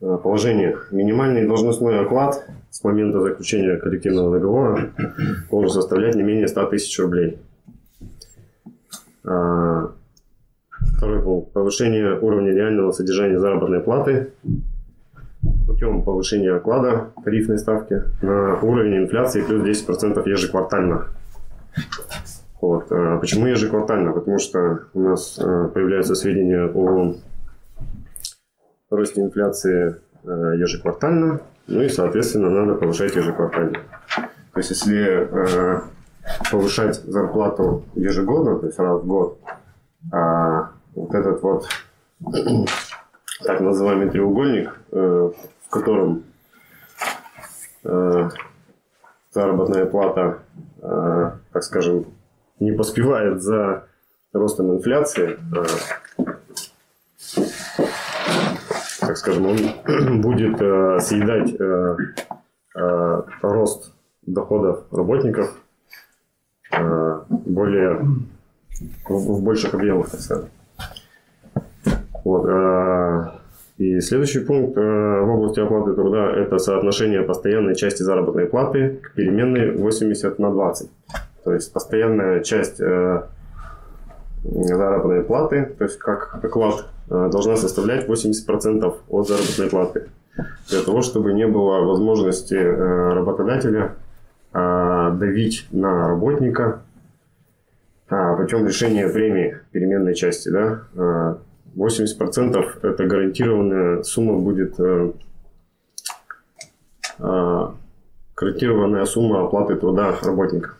э, 0.00 0.18
положение. 0.22 0.78
Минимальный 0.90 1.46
должностной 1.46 2.00
оклад 2.00 2.44
с 2.70 2.84
момента 2.84 3.20
заключения 3.20 3.76
коллективного 3.78 4.32
договора 4.38 4.92
должен 5.50 5.70
составлять 5.70 6.14
не 6.14 6.22
менее 6.22 6.48
100 6.48 6.66
тысяч 6.66 6.98
рублей. 6.98 7.38
А, 9.24 9.92
Второй 10.98 11.22
пункт. 11.22 11.52
Повышение 11.52 12.18
уровня 12.18 12.50
реального 12.52 12.90
содержания 12.90 13.38
заработной 13.38 13.78
платы 13.78 14.32
путем 15.64 16.02
повышения 16.02 16.52
оклада 16.52 17.10
тарифной 17.24 17.58
ставки 17.58 18.02
на 18.20 18.58
уровень 18.60 19.04
инфляции 19.04 19.42
плюс 19.42 19.62
10% 19.62 20.28
ежеквартально. 20.28 21.06
Вот. 22.60 22.90
А 22.90 23.18
Почему 23.18 23.46
ежеквартально? 23.46 24.12
Потому 24.12 24.40
что 24.40 24.86
у 24.92 25.00
нас 25.00 25.38
э, 25.38 25.68
появляются 25.72 26.16
сведения 26.16 26.66
о 26.66 27.14
росте 28.90 29.20
инфляции 29.20 29.94
э, 30.24 30.54
ежеквартально, 30.56 31.42
ну 31.68 31.80
и, 31.80 31.88
соответственно, 31.88 32.50
надо 32.50 32.74
повышать 32.74 33.14
ежеквартально. 33.14 33.78
То 34.52 34.56
есть, 34.56 34.70
если 34.70 35.28
э, 35.30 35.80
повышать 36.50 36.96
зарплату 36.96 37.84
ежегодно, 37.94 38.58
то 38.58 38.66
есть 38.66 38.80
раз 38.80 39.00
в 39.00 39.06
год, 39.06 39.38
а 40.12 40.70
вот 40.98 41.14
этот 41.14 41.42
вот 41.42 41.68
так 43.44 43.60
называемый 43.60 44.10
треугольник, 44.10 44.74
э, 44.90 45.30
в 45.66 45.70
котором 45.70 46.24
э, 47.84 48.30
заработная 49.30 49.86
плата, 49.86 50.40
э, 50.82 51.30
так 51.52 51.62
скажем, 51.62 52.06
не 52.58 52.72
поспевает 52.72 53.42
за 53.42 53.84
ростом 54.32 54.74
инфляции, 54.74 55.38
так 59.00 59.16
скажем, 59.16 59.46
он 59.46 60.20
будет 60.20 60.58
съедать 61.02 61.54
рост 63.42 63.92
доходов 64.26 64.84
работников 64.92 65.56
более 66.70 68.06
в, 69.08 69.42
больших 69.42 69.74
объемах, 69.74 70.10
так 70.10 70.20
сказать. 70.20 70.50
Вот, 72.24 72.46
э, 72.48 73.24
и 73.78 74.00
следующий 74.00 74.40
пункт 74.40 74.76
э, 74.76 75.20
в 75.20 75.30
области 75.30 75.60
оплаты 75.60 75.94
труда– 75.94 76.32
это 76.36 76.58
соотношение 76.58 77.22
постоянной 77.22 77.74
части 77.74 78.02
заработной 78.02 78.46
платы 78.46 79.00
к 79.02 79.12
переменной 79.12 79.76
80 79.76 80.38
на 80.38 80.50
20. 80.50 80.90
То 81.44 81.54
есть 81.54 81.72
постоянная 81.72 82.40
часть 82.40 82.80
э, 82.80 83.22
заработной 84.44 85.22
платы, 85.22 85.74
то 85.78 85.84
есть 85.84 85.98
как 85.98 86.44
оклад, 86.44 86.86
должна 87.08 87.56
составлять 87.56 88.06
80% 88.06 88.94
от 89.08 89.28
заработной 89.28 89.70
платы. 89.70 90.08
Для 90.68 90.82
того, 90.82 91.02
чтобы 91.02 91.32
не 91.32 91.46
было 91.46 91.80
возможности 91.80 92.54
работодателя 92.54 93.94
давить 94.52 95.66
на 95.72 96.08
работника 96.08 96.80
путем 98.08 98.66
решения 98.66 99.08
премии 99.08 99.58
переменной 99.72 100.14
части. 100.14 100.50
Да? 100.50 101.38
Э, 101.78 101.82
80% 101.82 102.78
это 102.82 103.06
гарантированная 103.06 104.02
сумма 104.02 104.38
будет 104.38 104.78
э, 104.78 105.12
э, 107.18 107.68
гарантированная 108.36 109.04
сумма 109.06 109.44
оплаты 109.46 109.76
труда 109.76 110.16
работника. 110.22 110.74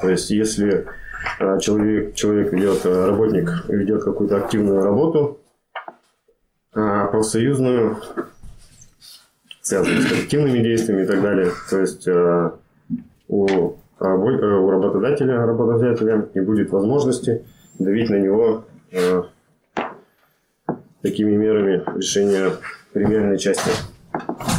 То 0.00 0.08
есть, 0.08 0.30
если 0.30 0.86
э, 1.38 1.58
человек, 1.60 2.14
человек 2.14 2.52
ведет, 2.52 2.84
работник 2.84 3.64
ведет 3.68 4.04
какую-то 4.04 4.36
активную 4.38 4.82
работу, 4.82 5.38
профсоюзную, 6.72 7.96
связанную 9.60 10.02
с 10.02 10.06
коллективными 10.08 10.62
действиями 10.62 11.02
и 11.02 11.06
так 11.06 11.20
далее, 11.20 11.50
то 11.68 11.80
есть 11.80 12.06
у, 13.26 13.74
у 13.98 14.70
работодателя, 14.70 15.44
работодателя 15.44 16.28
не 16.32 16.40
будет 16.42 16.70
возможности 16.70 17.44
давить 17.80 18.08
на 18.08 18.20
него 18.20 18.64
такими 21.02 21.36
мерами 21.36 21.82
решения 21.96 22.52
премиальной 22.92 23.38
части, 23.38 23.70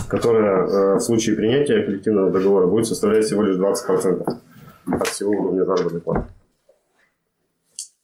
которая 0.10 0.66
э, 0.66 0.96
в 0.96 1.00
случае 1.00 1.36
принятия 1.36 1.84
коллективного 1.84 2.32
договора 2.32 2.68
будет 2.68 2.88
составлять 2.88 3.26
всего 3.26 3.44
лишь 3.44 3.58
20% 3.58 4.28
от 4.88 5.08
всего 5.08 5.32
уровня 5.32 5.66
заработной 5.66 6.02
платы, 6.02 6.26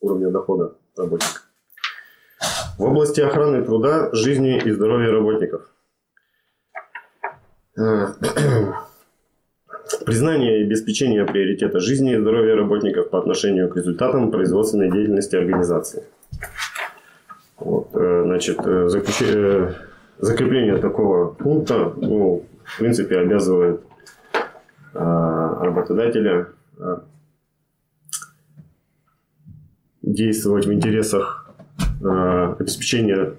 уровня 0.01 0.29
дохода 0.29 0.75
работника. 0.95 1.41
В 2.77 2.83
области 2.83 3.21
охраны 3.21 3.63
труда, 3.63 4.09
жизни 4.13 4.61
и 4.63 4.71
здоровья 4.71 5.11
работников. 5.11 5.69
Э, 7.77 8.07
Признание 10.05 10.61
и 10.61 10.63
обеспечение 10.63 11.25
приоритета 11.25 11.79
жизни 11.79 12.13
и 12.13 12.17
здоровья 12.17 12.55
работников 12.55 13.09
по 13.09 13.19
отношению 13.19 13.69
к 13.69 13.75
результатам 13.77 14.31
производственной 14.31 14.91
деятельности 14.91 15.35
организации. 15.35 16.03
Э, 18.27 18.29
значит, 18.29 18.59
э, 18.59 18.87
заключи- 18.87 19.25
э, 19.33 19.73
закрепление 20.19 20.77
такого 20.77 21.33
пункта, 21.33 21.93
ну, 21.95 22.45
в 22.63 22.79
принципе, 22.79 23.19
обязывает 23.19 23.81
а, 24.93 25.63
работодателя 25.63 26.47
действовать 30.01 30.65
в 30.65 30.73
интересах 30.73 31.47
обеспечения 32.01 33.33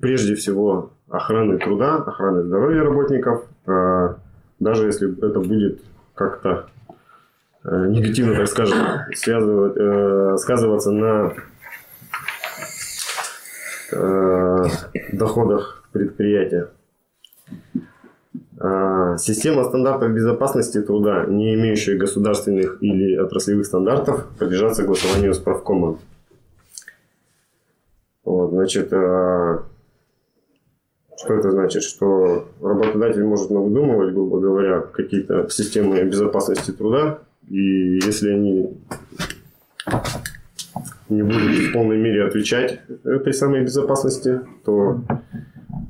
прежде 0.00 0.36
всего 0.36 0.92
охраны 1.10 1.58
труда, 1.58 1.96
охраны 1.96 2.44
здоровья 2.44 2.82
работников, 2.82 3.44
даже 3.66 4.86
если 4.86 5.12
это 5.18 5.40
будет 5.40 5.82
как-то 6.14 6.66
э, 7.64 7.86
негативно, 7.88 8.34
так 8.36 8.48
скажем, 8.48 8.78
э, 8.78 10.36
сказываться 10.38 10.92
на 10.92 11.34
э, 13.92 14.64
доходах 15.12 15.88
предприятия. 15.92 16.68
А, 18.58 19.18
Система 19.18 19.64
стандартов 19.64 20.12
безопасности 20.12 20.80
труда, 20.80 21.26
не 21.26 21.54
имеющая 21.54 21.96
государственных 21.96 22.82
или 22.82 23.16
отраслевых 23.16 23.66
стандартов, 23.66 24.26
подлежат 24.38 24.76
согласованию 24.76 25.34
с 25.34 25.38
правкомом. 25.38 25.98
Вот, 28.24 28.50
значит, 28.50 28.92
а, 28.92 29.64
что 31.18 31.34
это 31.34 31.50
значит? 31.50 31.82
Что 31.82 32.48
работодатель 32.60 33.24
может 33.24 33.50
навыдумывать, 33.50 34.12
грубо 34.12 34.40
говоря, 34.40 34.80
какие-то 34.80 35.48
системы 35.48 36.02
безопасности 36.04 36.70
труда, 36.72 37.18
и 37.48 37.98
если 38.04 38.30
они 38.30 38.76
не 41.08 41.22
будут 41.22 41.40
в 41.40 41.72
полной 41.72 41.96
мере 41.96 42.24
отвечать 42.24 42.80
этой 43.04 43.32
самой 43.32 43.62
безопасности, 43.62 44.40
то 44.64 45.02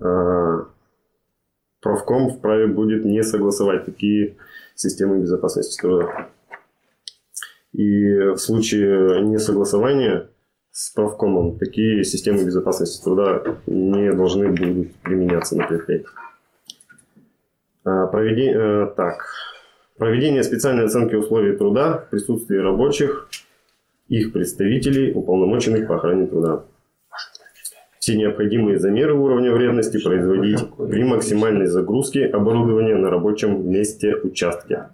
э, 0.00 0.64
правком 1.80 2.30
вправе 2.30 2.66
будет 2.66 3.04
не 3.04 3.22
согласовать 3.22 3.84
такие 3.84 4.36
системы 4.74 5.20
безопасности 5.20 5.80
труда. 5.80 6.28
И 7.72 8.18
в 8.30 8.38
случае 8.38 9.22
несогласования 9.22 10.28
с 10.70 10.90
правкомом 10.90 11.58
такие 11.58 12.04
системы 12.04 12.44
безопасности 12.44 13.02
труда 13.02 13.42
не 13.66 14.12
должны 14.12 14.48
будут 14.48 14.94
применяться 14.96 15.56
на 15.56 15.66
предприятии. 15.66 16.06
А, 17.84 18.06
проведи- 18.06 18.52
э, 18.52 18.92
так, 18.96 19.26
Проведение 19.98 20.42
специальной 20.42 20.84
оценки 20.84 21.14
условий 21.14 21.56
труда 21.56 21.98
в 21.98 22.10
присутствии 22.10 22.58
рабочих, 22.58 23.28
их 24.08 24.32
представителей, 24.32 25.12
уполномоченных 25.12 25.86
по 25.88 25.96
охране 25.96 26.26
труда. 26.26 26.64
Все 27.98 28.16
необходимые 28.16 28.78
замеры 28.78 29.14
уровня 29.14 29.52
вредности 29.52 30.02
производить 30.02 30.60
при 30.76 31.02
максимальной 31.02 31.66
загрузке 31.66 32.26
оборудования 32.26 32.94
на 32.94 33.10
рабочем 33.10 33.68
месте 33.68 34.14
участке. 34.14 34.90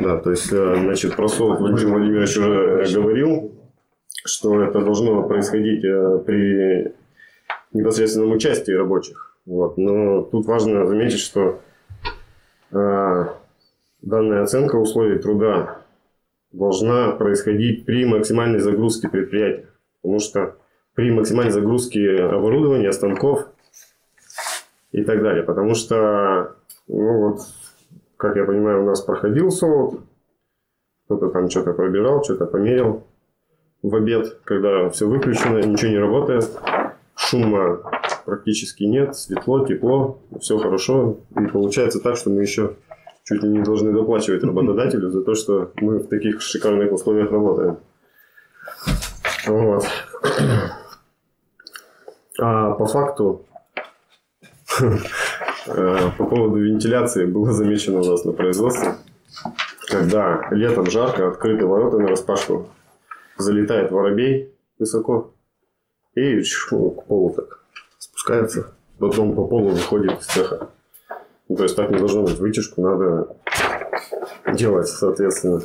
Да, 0.00 0.18
то 0.18 0.30
есть, 0.30 0.52
э, 0.52 0.76
значит, 0.76 1.16
про 1.16 1.26
СОЛ 1.26 1.56
Владимир 1.56 1.92
Владимирович 1.92 2.36
уже 2.36 3.00
говорил, 3.00 3.52
что 4.24 4.62
это 4.62 4.80
должно 4.80 5.24
происходить 5.24 5.84
э, 5.84 6.22
при 6.24 6.92
непосредственном 7.72 8.32
участии 8.32 8.70
рабочих. 8.70 9.36
Вот. 9.44 9.76
Но 9.76 10.22
тут 10.22 10.46
важно 10.46 10.86
заметить, 10.86 11.18
что 11.18 11.60
э, 12.70 13.24
данная 14.02 14.42
оценка 14.42 14.76
условий 14.76 15.18
труда 15.18 15.78
должна 16.52 17.12
происходить 17.12 17.84
при 17.84 18.04
максимальной 18.04 18.58
загрузке 18.58 19.08
предприятия. 19.08 19.68
Потому 20.02 20.20
что 20.20 20.56
при 20.94 21.10
максимальной 21.10 21.52
загрузке 21.52 22.16
оборудования, 22.16 22.92
станков 22.92 23.48
и 24.92 25.04
так 25.04 25.22
далее. 25.22 25.42
Потому 25.42 25.74
что, 25.74 26.56
ну 26.88 27.30
вот, 27.30 27.40
как 28.16 28.36
я 28.36 28.44
понимаю, 28.44 28.82
у 28.82 28.86
нас 28.86 29.00
проходил 29.00 29.50
солод, 29.50 30.00
кто-то 31.04 31.28
там 31.28 31.48
что-то 31.50 31.72
пробирал, 31.72 32.24
что-то 32.24 32.46
померил 32.46 33.06
в 33.82 33.94
обед, 33.94 34.40
когда 34.44 34.90
все 34.90 35.06
выключено, 35.06 35.58
ничего 35.58 35.90
не 35.90 35.98
работает, 35.98 36.50
шума 37.14 37.80
практически 38.24 38.84
нет, 38.84 39.16
светло, 39.16 39.64
тепло, 39.64 40.20
все 40.40 40.58
хорошо. 40.58 41.20
И 41.40 41.46
получается 41.46 42.00
так, 42.00 42.16
что 42.16 42.30
мы 42.30 42.42
еще 42.42 42.76
чуть 43.28 43.42
ли 43.42 43.50
не 43.50 43.62
должны 43.62 43.92
доплачивать 43.92 44.42
работодателю 44.42 45.10
за 45.10 45.22
то, 45.22 45.34
что 45.34 45.70
мы 45.76 45.98
в 45.98 46.08
таких 46.08 46.40
шикарных 46.40 46.90
условиях 46.92 47.30
работаем. 47.30 47.76
Вот. 49.46 49.84
А 52.40 52.70
по 52.72 52.86
факту, 52.86 53.44
э, 54.80 55.98
по 56.16 56.24
поводу 56.24 56.56
вентиляции 56.56 57.26
было 57.26 57.52
замечено 57.52 58.00
у 58.00 58.04
нас 58.04 58.24
на 58.24 58.32
производстве, 58.32 58.94
когда 59.88 60.48
летом 60.50 60.90
жарко, 60.90 61.28
открыты 61.28 61.66
ворота 61.66 61.98
на 61.98 62.08
распашку, 62.08 62.70
залетает 63.36 63.90
воробей 63.90 64.54
высоко 64.78 65.34
и 66.14 66.40
к 66.42 67.04
полу 67.06 67.34
так 67.34 67.60
спускается, 67.98 68.72
потом 68.98 69.34
по 69.34 69.46
полу 69.46 69.68
выходит 69.68 70.18
из 70.18 70.26
цеха. 70.26 70.70
Ну, 71.48 71.56
то 71.56 71.62
есть 71.62 71.76
так 71.76 71.90
не 71.90 71.98
должно 71.98 72.22
быть. 72.22 72.38
Вытяжку 72.38 72.82
надо 72.82 73.36
делать, 74.54 74.88
соответственно, 74.88 75.62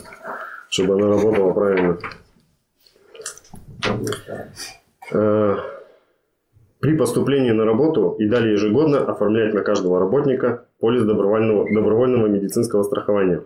чтобы 0.70 0.94
она 0.96 1.08
работала 1.08 1.52
правильно. 1.54 1.98
Э, 5.12 5.56
при 6.80 6.98
поступлении 6.98 7.52
на 7.52 7.66
работу 7.66 8.16
и 8.20 8.28
далее 8.28 8.54
ежегодно 8.54 9.06
оформлять 9.06 9.54
на 9.54 9.62
каждого 9.62 10.00
работника 10.00 10.66
полис 10.80 11.04
добровольного, 11.04 11.72
добровольного 11.74 12.28
медицинского 12.28 12.84
страхования. 12.84 13.44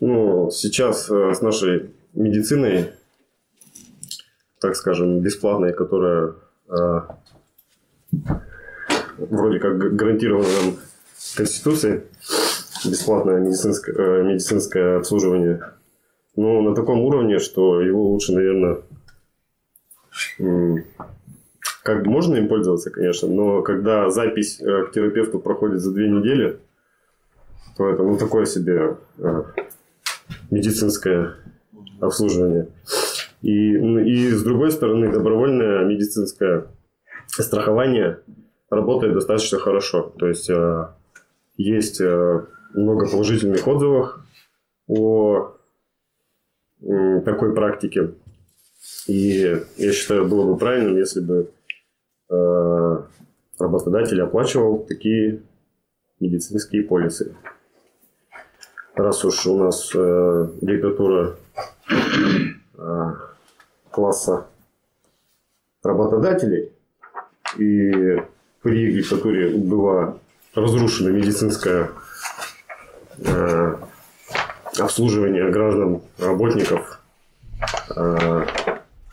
Ну, 0.00 0.50
сейчас 0.50 1.10
э, 1.10 1.34
с 1.34 1.40
нашей 1.40 1.90
медициной, 2.14 2.90
так 4.60 4.74
скажем, 4.74 5.20
бесплатной, 5.20 5.72
которая 5.72 6.34
э, 6.68 7.00
вроде 9.28 9.58
как 9.58 9.78
гарантирована 9.78 10.48
нам 10.62 10.76
Конституцией, 11.36 12.02
бесплатное 12.84 13.40
медицинское, 13.40 13.92
э, 13.92 14.22
медицинское 14.22 14.96
обслуживание, 14.96 15.60
но 16.36 16.62
на 16.62 16.74
таком 16.74 17.00
уровне, 17.00 17.38
что 17.38 17.80
его 17.80 18.10
лучше, 18.10 18.32
наверное, 18.32 18.78
как 21.82 22.06
можно 22.06 22.36
им 22.36 22.48
пользоваться, 22.48 22.90
конечно, 22.90 23.28
но 23.28 23.62
когда 23.62 24.10
запись 24.10 24.60
э, 24.60 24.86
к 24.86 24.92
терапевту 24.92 25.38
проходит 25.38 25.80
за 25.80 25.92
две 25.92 26.08
недели, 26.08 26.58
то 27.76 27.88
это 27.90 28.02
ну 28.02 28.16
такое 28.16 28.46
себе 28.46 28.96
э, 29.18 29.42
медицинское 30.50 31.34
обслуживание. 32.00 32.68
И, 33.42 33.72
и 33.72 34.30
с 34.30 34.42
другой 34.42 34.70
стороны, 34.70 35.10
добровольное 35.10 35.84
медицинское 35.84 36.66
страхование 37.28 38.18
работает 38.70 39.14
достаточно 39.14 39.58
хорошо. 39.58 40.12
То 40.18 40.28
есть 40.28 40.48
э, 40.48 40.88
есть 41.56 42.00
много 42.00 43.08
положительных 43.10 43.66
отзывов 43.66 44.18
о 44.88 45.52
такой 47.24 47.54
практике. 47.54 48.12
И 49.06 49.60
я 49.76 49.92
считаю, 49.92 50.26
было 50.26 50.50
бы 50.50 50.56
правильным, 50.56 50.96
если 50.96 51.20
бы 51.20 51.50
Э, 52.30 53.02
работодатель 53.58 54.22
оплачивал 54.22 54.78
такие 54.78 55.42
медицинские 56.20 56.84
полисы. 56.84 57.34
Раз 58.94 59.24
уж 59.24 59.46
у 59.46 59.58
нас 59.58 59.90
э, 59.94 60.48
диктатура 60.60 61.34
э, 62.78 63.12
класса 63.90 64.46
работодателей, 65.82 66.70
и 67.58 68.22
при 68.62 68.92
диктатуре 68.92 69.56
была 69.56 70.18
разрушена 70.54 71.08
медицинское 71.08 71.90
э, 73.18 73.74
обслуживание 74.78 75.50
граждан, 75.50 76.02
работников, 76.18 77.00
э, 77.96 78.46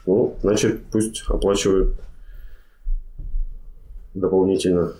ну, 0.05 0.35
значит, 0.41 0.83
пусть 0.91 1.23
оплачивают 1.27 1.95
дополнительно. 4.13 4.93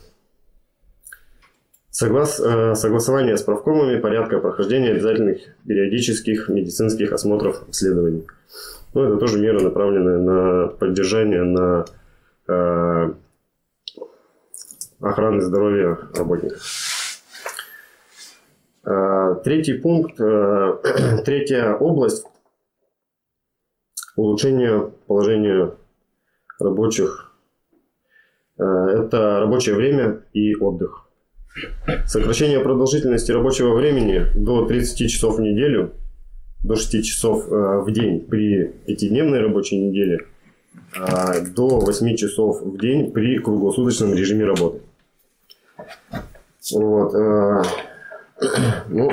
Соглас, 1.89 2.39
э, 2.39 2.75
согласование 2.75 3.37
с 3.37 3.41
правкомами 3.41 3.99
порядка 3.99 4.39
прохождения 4.39 4.91
обязательных 4.91 5.39
периодических 5.65 6.47
медицинских 6.47 7.11
осмотров 7.11 7.63
обследований. 7.63 8.27
Ну, 8.93 9.03
это 9.03 9.17
тоже 9.17 9.39
мера, 9.39 9.59
направленная 9.59 10.19
на 10.19 10.67
поддержание, 10.67 11.43
на 11.43 11.85
э, 12.47 13.13
охраны 14.99 15.41
здоровья 15.41 15.97
работников. 16.15 16.61
Э, 18.85 19.35
третий 19.43 19.73
пункт, 19.73 20.19
э, 20.19 21.21
третья 21.25 21.73
область 21.73 22.25
улучшение 24.15 24.91
положения 25.07 25.75
рабочих 26.59 27.27
Э, 28.57 28.63
это 28.63 29.39
рабочее 29.39 29.75
время 29.75 30.21
и 30.33 30.55
отдых. 30.55 31.07
Сокращение 32.05 32.59
продолжительности 32.59 33.31
рабочего 33.31 33.73
времени 33.73 34.25
до 34.35 34.65
30 34.65 35.09
часов 35.09 35.37
в 35.37 35.41
неделю, 35.41 35.93
до 36.63 36.75
6 36.75 37.03
часов 37.03 37.47
в 37.47 37.91
день 37.91 38.19
при 38.21 38.67
пятидневной 38.85 39.39
рабочей 39.39 39.79
неделе, 39.79 40.27
до 41.55 41.79
8 41.79 42.15
часов 42.15 42.61
в 42.61 42.79
день 42.79 43.11
при 43.11 43.39
круглосуточном 43.39 44.13
режиме 44.13 44.45
работы. 44.45 44.81
Вот. 46.73 47.15
Э, 47.15 47.63
ну, 48.89 49.11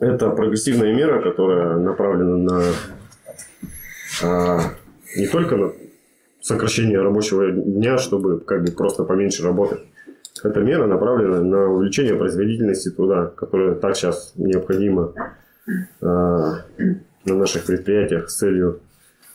это 0.00 0.30
прогрессивная 0.30 0.94
мера, 0.94 1.22
которая 1.22 1.76
направлена 1.76 2.36
на 2.36 2.62
не 5.16 5.26
только 5.26 5.56
на 5.56 5.72
сокращение 6.40 7.00
рабочего 7.00 7.50
дня, 7.50 7.98
чтобы 7.98 8.40
как 8.40 8.64
бы 8.64 8.72
просто 8.72 9.04
поменьше 9.04 9.42
работать. 9.42 9.80
Эта 10.42 10.60
мера 10.60 10.86
направлена 10.86 11.40
на 11.40 11.68
увеличение 11.68 12.16
производительности 12.16 12.90
труда, 12.90 13.26
которая 13.26 13.76
так 13.76 13.96
сейчас 13.96 14.32
необходима 14.36 15.14
э, 15.66 16.04
на 16.04 17.34
наших 17.34 17.64
предприятиях 17.64 18.28
с 18.28 18.36
целью 18.36 18.80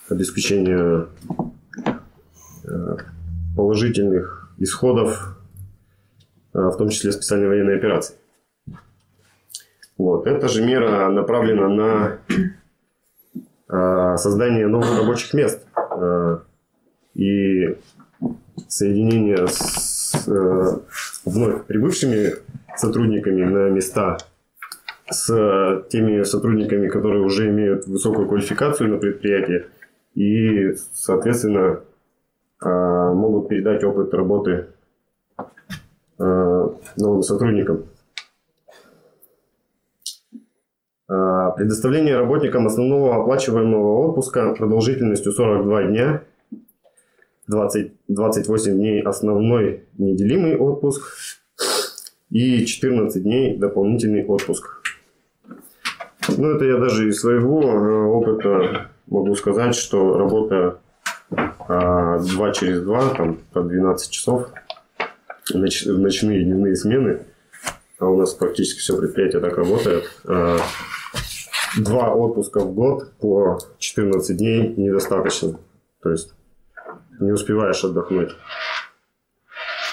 обеспечения 0.10 1.08
э, 2.64 2.98
положительных 3.56 4.52
исходов, 4.60 5.39
в 6.54 6.78
том 6.78 6.90
числе 6.90 7.12
специальной 7.12 7.48
военной 7.48 7.78
операции. 7.78 8.16
Вот. 9.98 10.28
Эта 10.28 10.48
же 10.48 10.64
мера 10.66 11.10
направлена 11.10 11.68
на 11.68 12.20
э, 13.68 14.18
создание 14.18 14.68
новых 14.68 14.98
рабочих 14.98 15.34
мест. 15.34 15.68
Э, 15.76 16.40
и 17.16 17.78
соединение 18.68 19.48
с 19.48 20.28
э, 20.28 20.80
вновь 21.26 21.66
прибывшими 21.66 22.34
сотрудниками 22.78 23.44
на 23.44 23.70
места 23.70 24.18
с 25.10 25.84
теми 25.90 26.24
сотрудниками, 26.24 26.88
которые 26.88 27.24
уже 27.24 27.50
имеют 27.50 27.88
высокую 27.88 28.28
квалификацию 28.28 28.90
на 28.90 28.98
предприятии 28.98 29.66
и, 30.16 30.74
соответственно, 30.94 31.82
э, 32.64 32.70
могут 32.70 33.50
передать 33.50 33.84
опыт 33.84 34.14
работы 34.14 34.52
э, 34.52 34.66
новым 36.20 37.24
сотрудникам. 37.24 37.86
А, 41.10 41.52
Предоставление 41.52 42.18
работникам 42.18 42.68
основного 42.68 43.16
оплачиваемого 43.16 44.08
отпуска 44.08 44.54
продолжительностью 44.54 45.32
42 45.32 45.84
дня, 45.86 46.24
20, 47.48 47.94
28 48.08 48.74
дней 48.74 49.02
основной 49.02 49.86
неделимый 49.98 50.56
отпуск 50.56 51.02
и 52.30 52.64
14 52.64 53.24
дней 53.24 53.58
дополнительный 53.58 54.24
отпуск. 54.24 54.84
Ну, 56.38 56.52
это 56.52 56.66
я 56.66 56.78
даже 56.78 57.10
из 57.10 57.20
своего 57.20 57.64
э, 57.64 58.04
опыта 58.06 58.92
могу 59.08 59.34
сказать, 59.36 59.74
что 59.74 60.16
работа 60.16 60.80
2 61.32 62.52
через 62.52 62.84
2, 62.84 63.10
там, 63.16 63.40
по 63.52 63.62
12 63.62 64.12
часов, 64.12 64.50
ноч- 65.56 65.92
в 65.92 66.00
ночные 66.00 66.42
и 66.42 66.44
дневные 66.44 66.76
смены, 66.76 67.22
а 68.00 68.08
у 68.08 68.18
нас 68.18 68.34
практически 68.34 68.80
все 68.80 68.98
предприятие 68.98 69.42
так 69.42 69.58
работает, 69.58 70.10
а, 70.26 70.58
два 71.78 72.14
отпуска 72.14 72.60
в 72.60 72.74
год 72.74 73.12
по 73.20 73.60
14 73.78 74.38
дней 74.38 74.74
недостаточно. 74.76 75.60
То 76.02 76.12
есть 76.12 76.34
не 77.20 77.32
успеваешь 77.32 77.84
отдохнуть. 77.84 78.32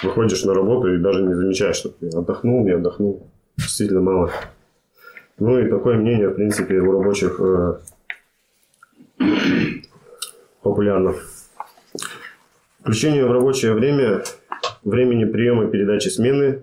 Выходишь 0.02 0.44
на 0.44 0.54
работу 0.54 0.92
и 0.94 0.98
даже 0.98 1.22
не 1.22 1.34
замечаешь, 1.34 1.76
что 1.76 1.88
ты 1.88 2.08
отдохнул, 2.08 2.64
не 2.64 2.72
отдохнул. 2.72 3.26
Действительно 3.56 4.02
мало. 4.02 4.30
Ну 5.38 5.58
и 5.58 5.68
такое 5.68 5.96
мнение, 5.96 6.28
в 6.28 6.34
принципе, 6.34 6.78
у 6.78 6.92
рабочих 6.92 7.40
э, 7.40 7.78
популярно. 10.62 11.14
Включение 12.80 13.26
в 13.26 13.32
рабочее 13.32 13.72
время 13.72 14.22
времени 14.86 15.24
приема 15.24 15.64
и 15.64 15.70
передачи 15.70 16.08
смены, 16.08 16.62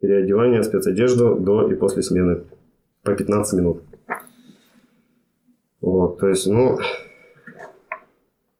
переодевания, 0.00 0.62
спецодежду 0.62 1.36
до 1.36 1.70
и 1.70 1.74
после 1.74 2.02
смены 2.02 2.44
по 3.02 3.14
15 3.14 3.58
минут. 3.58 3.82
Вот, 5.80 6.18
то 6.18 6.28
есть, 6.28 6.46
ну, 6.46 6.78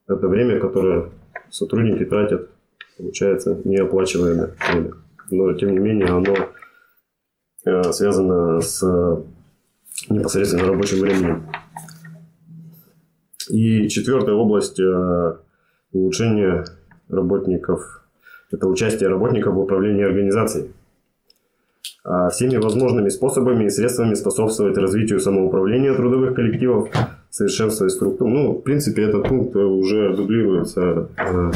это 0.08 0.26
время, 0.28 0.58
которое 0.58 1.10
сотрудники 1.50 2.04
тратят, 2.04 2.48
получается, 2.96 3.60
неоплачиваемое 3.64 4.54
время. 4.72 4.92
Но, 5.30 5.52
тем 5.52 5.72
не 5.72 5.78
менее, 5.78 6.08
оно 6.08 6.34
э, 7.66 7.92
связано 7.92 8.60
с 8.60 8.82
э, 8.82 9.22
непосредственно 10.08 10.66
рабочим 10.66 11.00
временем. 11.00 11.46
И 13.50 13.88
четвертая 13.88 14.34
область 14.34 14.80
э, 14.80 15.36
улучшения 15.92 16.64
работников– 17.08 17.96
это 18.50 18.66
участие 18.68 19.08
работников 19.08 19.54
в 19.54 19.58
управлении 19.58 20.04
организацией. 20.04 20.70
А 22.04 22.30
Всеми 22.30 22.56
возможными 22.56 23.08
способами 23.10 23.64
и 23.64 23.70
средствами 23.70 24.14
способствовать 24.14 24.78
развитию 24.78 25.20
самоуправления 25.20 25.94
трудовых 25.94 26.34
коллективов, 26.34 26.88
совершенствовать 27.30 27.92
структуру. 27.92 28.30
Ну, 28.30 28.52
в 28.52 28.62
принципе, 28.62 29.02
этот 29.02 29.28
пункт 29.28 29.54
уже 29.56 30.14
дублируется. 30.16 31.08
э, 31.18 31.50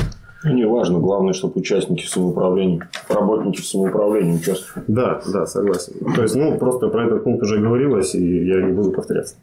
Не 0.44 0.66
важно, 0.66 0.98
главное, 0.98 1.32
чтобы 1.32 1.54
участники 1.60 2.04
в 2.04 2.08
самоуправлении, 2.10 2.82
работники 3.08 3.62
в 3.62 3.66
самоуправлении 3.66 4.36
участвовали. 4.36 4.84
Да, 4.88 5.22
да, 5.32 5.46
согласен. 5.46 5.94
То 6.14 6.22
есть, 6.22 6.34
ну, 6.36 6.58
просто 6.58 6.88
про 6.88 7.06
этот 7.06 7.24
пункт 7.24 7.42
уже 7.42 7.58
говорилось, 7.58 8.14
и 8.14 8.44
я 8.46 8.60
не 8.60 8.72
буду 8.72 8.90
повторяться. 8.92 9.36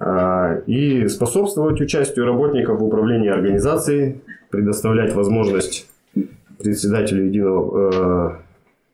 А, 0.00 0.56
И 0.66 1.06
способствовать 1.08 1.80
участию 1.80 2.26
работников 2.26 2.80
в 2.80 2.84
управлении 2.84 3.30
организацией, 3.30 4.22
предоставлять 4.50 5.14
возможность 5.14 5.86
председателю 6.58 7.26
единого 7.26 7.90
э, 7.92 8.46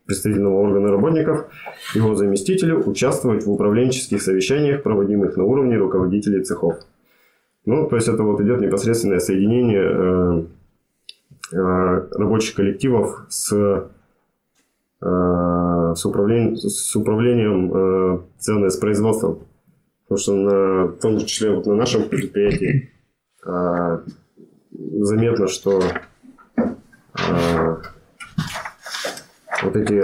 представительного 0.06 0.54
органа 0.60 0.88
работников, 0.88 1.46
его 1.94 2.14
заместителю 2.14 2.82
участвовать 2.84 3.46
в 3.46 3.50
управленческих 3.50 4.20
совещаниях, 4.20 4.82
проводимых 4.82 5.36
на 5.36 5.44
уровне 5.44 5.76
руководителей 5.76 6.42
цехов. 6.42 6.76
Ну, 7.64 7.88
то 7.88 7.96
есть 7.96 8.08
это 8.08 8.22
вот 8.22 8.40
идет 8.40 8.60
непосредственное 8.60 9.20
соединение 9.20 9.82
э, 9.82 10.44
э, 11.52 12.08
рабочих 12.12 12.56
коллективов 12.56 13.24
с, 13.28 13.52
э, 13.52 13.84
с, 15.00 16.04
управлением, 16.04 16.56
с 16.56 16.96
управлением 16.96 17.72
э, 17.72 18.18
цены 18.38 18.70
с 18.70 18.76
производством. 18.76 19.46
Потому 20.08 20.18
что 20.18 20.34
на, 20.34 20.84
в 20.86 20.98
том 20.98 21.18
числе 21.18 21.54
вот 21.54 21.66
на 21.66 21.76
нашем 21.76 22.08
предприятии 22.08 22.90
э, 23.46 23.98
заметно, 24.72 25.46
что 25.46 25.80
э, 27.18 27.76
вот 29.62 29.76
эти, 29.76 30.02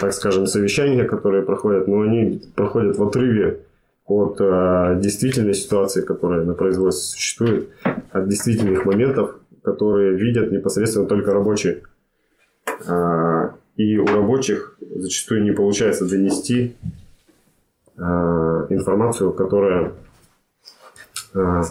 так 0.00 0.12
скажем, 0.12 0.46
совещания, 0.46 1.04
которые 1.04 1.42
проходят, 1.42 1.88
но 1.88 2.02
они 2.02 2.42
проходят 2.54 2.96
в 2.96 3.02
отрыве 3.02 3.60
от 4.06 4.40
э, 4.40 4.98
действительной 5.00 5.54
ситуации, 5.54 6.02
которая 6.02 6.44
на 6.44 6.54
производстве 6.54 7.16
существует, 7.16 7.70
от 8.12 8.28
действительных 8.28 8.84
моментов, 8.84 9.36
которые 9.62 10.16
видят 10.16 10.52
непосредственно 10.52 11.06
только 11.06 11.32
рабочие. 11.32 11.82
А, 12.86 13.54
и 13.76 13.98
у 13.98 14.06
рабочих 14.06 14.78
зачастую 14.80 15.42
не 15.42 15.52
получается 15.52 16.08
донести 16.08 16.76
а, 17.96 18.66
информацию, 18.70 19.32
которая 19.32 19.92
а, 21.34 21.62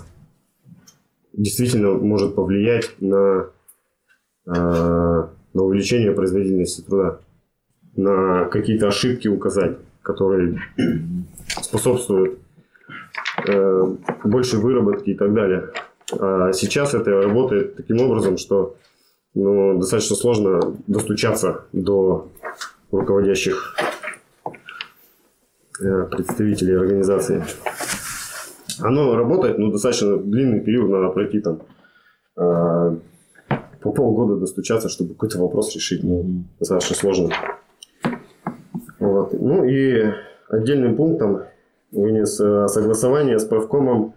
действительно 1.38 1.94
может 1.94 2.36
повлиять 2.36 2.92
на, 3.00 3.50
а, 4.48 5.30
на 5.54 5.64
увеличение 5.64 6.12
производительности 6.12 6.82
труда, 6.82 7.20
на 7.96 8.46
какие-то 8.46 8.88
ошибки 8.88 9.28
указать, 9.28 9.78
которые 10.02 10.60
способствуют 11.48 12.40
э, 13.48 13.96
большей 14.24 14.60
выработке 14.60 15.12
и 15.12 15.16
так 15.16 15.34
далее. 15.34 15.70
А 16.20 16.52
сейчас 16.54 16.94
это 16.94 17.12
работает 17.12 17.76
таким 17.76 18.02
образом, 18.02 18.38
что 18.38 18.76
ну, 19.34 19.80
достаточно 19.80 20.16
сложно 20.16 20.76
достучаться 20.88 21.66
до 21.74 22.30
руководящих 22.92 23.76
э, 25.82 26.04
представителей 26.12 26.76
организации. 26.76 27.44
Оно 28.82 29.16
работает, 29.16 29.58
но 29.58 29.72
достаточно 29.72 30.18
длинный 30.18 30.62
период 30.62 30.90
надо 30.90 31.10
пройти 31.10 31.40
там 31.40 31.62
э, 32.38 32.98
по 33.82 33.92
полгода 33.92 34.38
достучаться, 34.38 34.90
чтобы 34.90 35.14
какой-то 35.14 35.40
вопрос 35.40 35.76
решить. 35.76 36.04
Ну, 36.04 36.44
достаточно 36.60 36.96
сложно. 36.96 37.30
Вот. 39.00 39.34
Ну 39.34 39.64
и 39.64 40.12
отдельным 40.50 40.96
пунктом 40.96 41.44
вынес 41.92 42.40
э, 42.40 42.68
согласование 42.68 43.40
с 43.40 43.46
правкомом. 43.46 44.14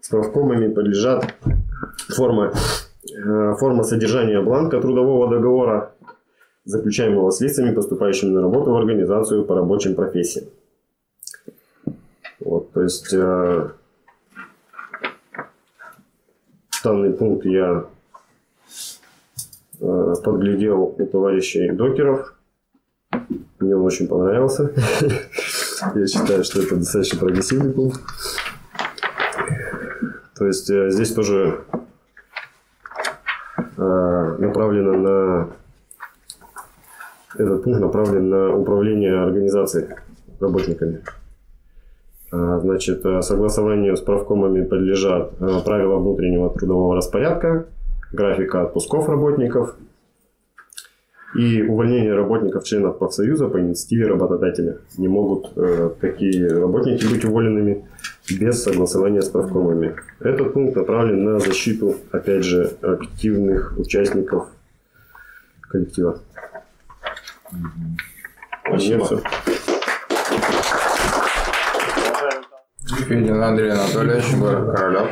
С 0.00 0.08
правкомами 0.08 0.72
подлежат 0.72 1.32
форма, 2.08 2.52
э, 2.52 3.54
форма 3.54 3.84
содержания 3.84 4.40
бланка 4.40 4.80
трудового 4.80 5.28
договора, 5.28 5.92
заключаемого 6.64 7.30
с 7.30 7.40
лицами, 7.40 7.74
поступающими 7.74 8.30
на 8.30 8.40
работу 8.40 8.72
в 8.72 8.76
организацию 8.76 9.44
по 9.44 9.54
рабочим 9.54 9.94
профессиям. 9.94 10.46
Вот, 12.40 12.72
то 12.72 12.82
есть 12.82 13.12
э, 13.12 13.70
данный 16.82 17.12
пункт 17.12 17.46
я 17.46 17.84
э, 19.80 20.14
подглядел 20.24 20.94
у 20.98 21.06
товарищей 21.06 21.70
докеров. 21.70 22.34
Мне 23.58 23.76
он 23.76 23.82
очень 23.82 24.08
понравился. 24.08 24.72
Я 25.94 26.06
считаю, 26.06 26.44
что 26.44 26.62
это 26.62 26.76
достаточно 26.76 27.18
прогрессивный 27.18 27.72
пункт. 27.72 28.00
То 30.36 30.46
есть 30.46 30.70
э, 30.70 30.90
здесь 30.90 31.12
тоже 31.12 31.64
э, 33.76 34.36
направлено 34.38 34.92
на 34.92 35.48
этот 37.34 37.64
пункт 37.64 37.80
направлен 37.80 38.28
на 38.28 38.54
управление 38.54 39.22
организацией 39.22 39.88
работниками. 40.40 41.02
А, 42.32 42.58
Значит, 42.60 43.04
э, 43.04 43.20
согласованию 43.20 43.94
с 43.94 44.00
правкомами 44.00 44.64
подлежат 44.64 45.34
э, 45.38 45.60
правила 45.64 45.98
внутреннего 45.98 46.48
трудового 46.48 46.96
распорядка, 46.96 47.66
графика 48.10 48.62
отпусков 48.62 49.06
работников 49.08 49.76
и 51.36 51.62
увольнение 51.62 52.14
работников 52.14 52.64
членов 52.64 52.98
профсоюза 52.98 53.48
по 53.48 53.60
инициативе 53.60 54.06
работодателя. 54.06 54.78
Не 54.96 55.08
могут 55.08 55.52
э, 55.56 55.90
такие 56.00 56.48
работники 56.48 57.04
быть 57.04 57.22
уволенными 57.26 57.84
без 58.40 58.62
согласования 58.62 59.20
с 59.20 59.28
правкомами. 59.28 59.96
Этот 60.20 60.54
пункт 60.54 60.74
направлен 60.74 61.24
на 61.24 61.38
защиту, 61.38 61.96
опять 62.12 62.44
же, 62.44 62.70
активных 62.80 63.74
участников 63.78 64.48
коллектива. 65.60 66.18
Спасибо. 68.64 69.04
Всё. 69.04 69.20
Федин 73.12 73.42
Андрей 73.42 73.72
Анатольевич, 73.72 74.34
город 74.36 74.74
Королев. 74.74 75.10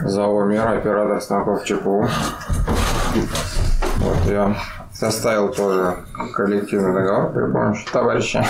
ЗАО 0.00 0.44
«Мир», 0.44 0.68
оператор 0.68 1.18
станков 1.22 1.64
ЧПУ. 1.64 2.06
Вот 3.96 4.16
я 4.26 4.54
составил 4.92 5.48
тоже 5.54 5.96
коллективный 6.34 6.92
договор 6.92 7.32
при 7.32 7.50
помощи 7.50 7.86
товарища. 7.90 8.44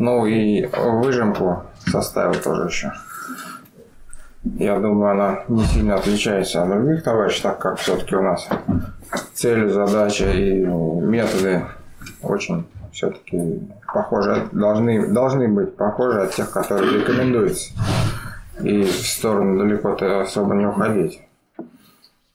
Ну 0.00 0.26
и 0.26 0.66
выжимку 0.66 1.62
составил 1.86 2.34
тоже 2.34 2.64
еще. 2.64 2.92
Я 4.42 4.80
думаю, 4.80 5.12
она 5.12 5.44
не 5.46 5.64
сильно 5.66 5.94
отличается 5.94 6.64
от 6.64 6.70
других 6.70 7.04
товарищей, 7.04 7.42
так 7.44 7.60
как 7.60 7.78
все-таки 7.78 8.16
у 8.16 8.22
нас 8.22 8.48
цели, 9.32 9.68
задачи 9.68 10.24
и 10.24 10.66
методы 10.66 11.66
очень 12.20 12.66
все-таки 12.92 13.60
похожи, 13.92 14.48
должны, 14.52 15.12
должны 15.12 15.48
быть 15.48 15.76
похожи 15.76 16.22
от 16.22 16.32
тех, 16.32 16.50
которые 16.50 17.00
рекомендуются. 17.00 17.72
И 18.62 18.82
в 18.82 19.06
сторону 19.06 19.58
далеко-то 19.58 20.20
особо 20.20 20.54
не 20.54 20.66
уходить. 20.66 21.22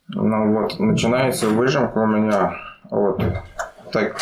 Ну 0.07 0.53
вот, 0.53 0.79
начинается 0.79 1.47
выжимка 1.49 1.99
у 1.99 2.05
меня 2.05 2.55
вот 2.89 3.21
так. 3.91 4.15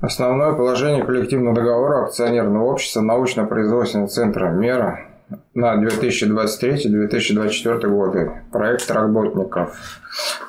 Основное 0.00 0.52
положение 0.52 1.04
коллективного 1.04 1.56
договора 1.56 2.04
акционерного 2.04 2.64
общества 2.64 3.00
научно-производственного 3.00 4.08
центра 4.08 4.48
«Мера» 4.50 5.07
на 5.54 5.74
2023-2024 5.82 7.86
годы. 7.88 8.42
Проект 8.50 8.90
работников. 8.90 9.76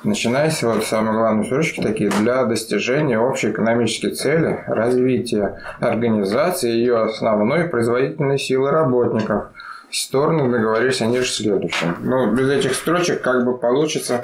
Начинается 0.04 0.68
вот 0.68 0.84
самые 0.84 1.14
главные 1.14 1.44
строчки 1.44 1.82
такие 1.82 2.10
для 2.10 2.44
достижения 2.44 3.18
общей 3.18 3.50
экономической 3.50 4.10
цели 4.10 4.62
развития 4.66 5.60
организации 5.80 6.70
ее 6.70 7.02
основной 7.02 7.64
производительной 7.64 8.38
силы 8.38 8.70
работников. 8.70 9.48
Стороны 9.90 10.50
договорились 10.50 11.02
они 11.02 11.18
же 11.18 11.26
следующим. 11.26 11.96
Ну, 12.00 12.32
без 12.32 12.48
этих 12.48 12.74
строчек 12.74 13.20
как 13.22 13.44
бы 13.44 13.58
получится, 13.58 14.22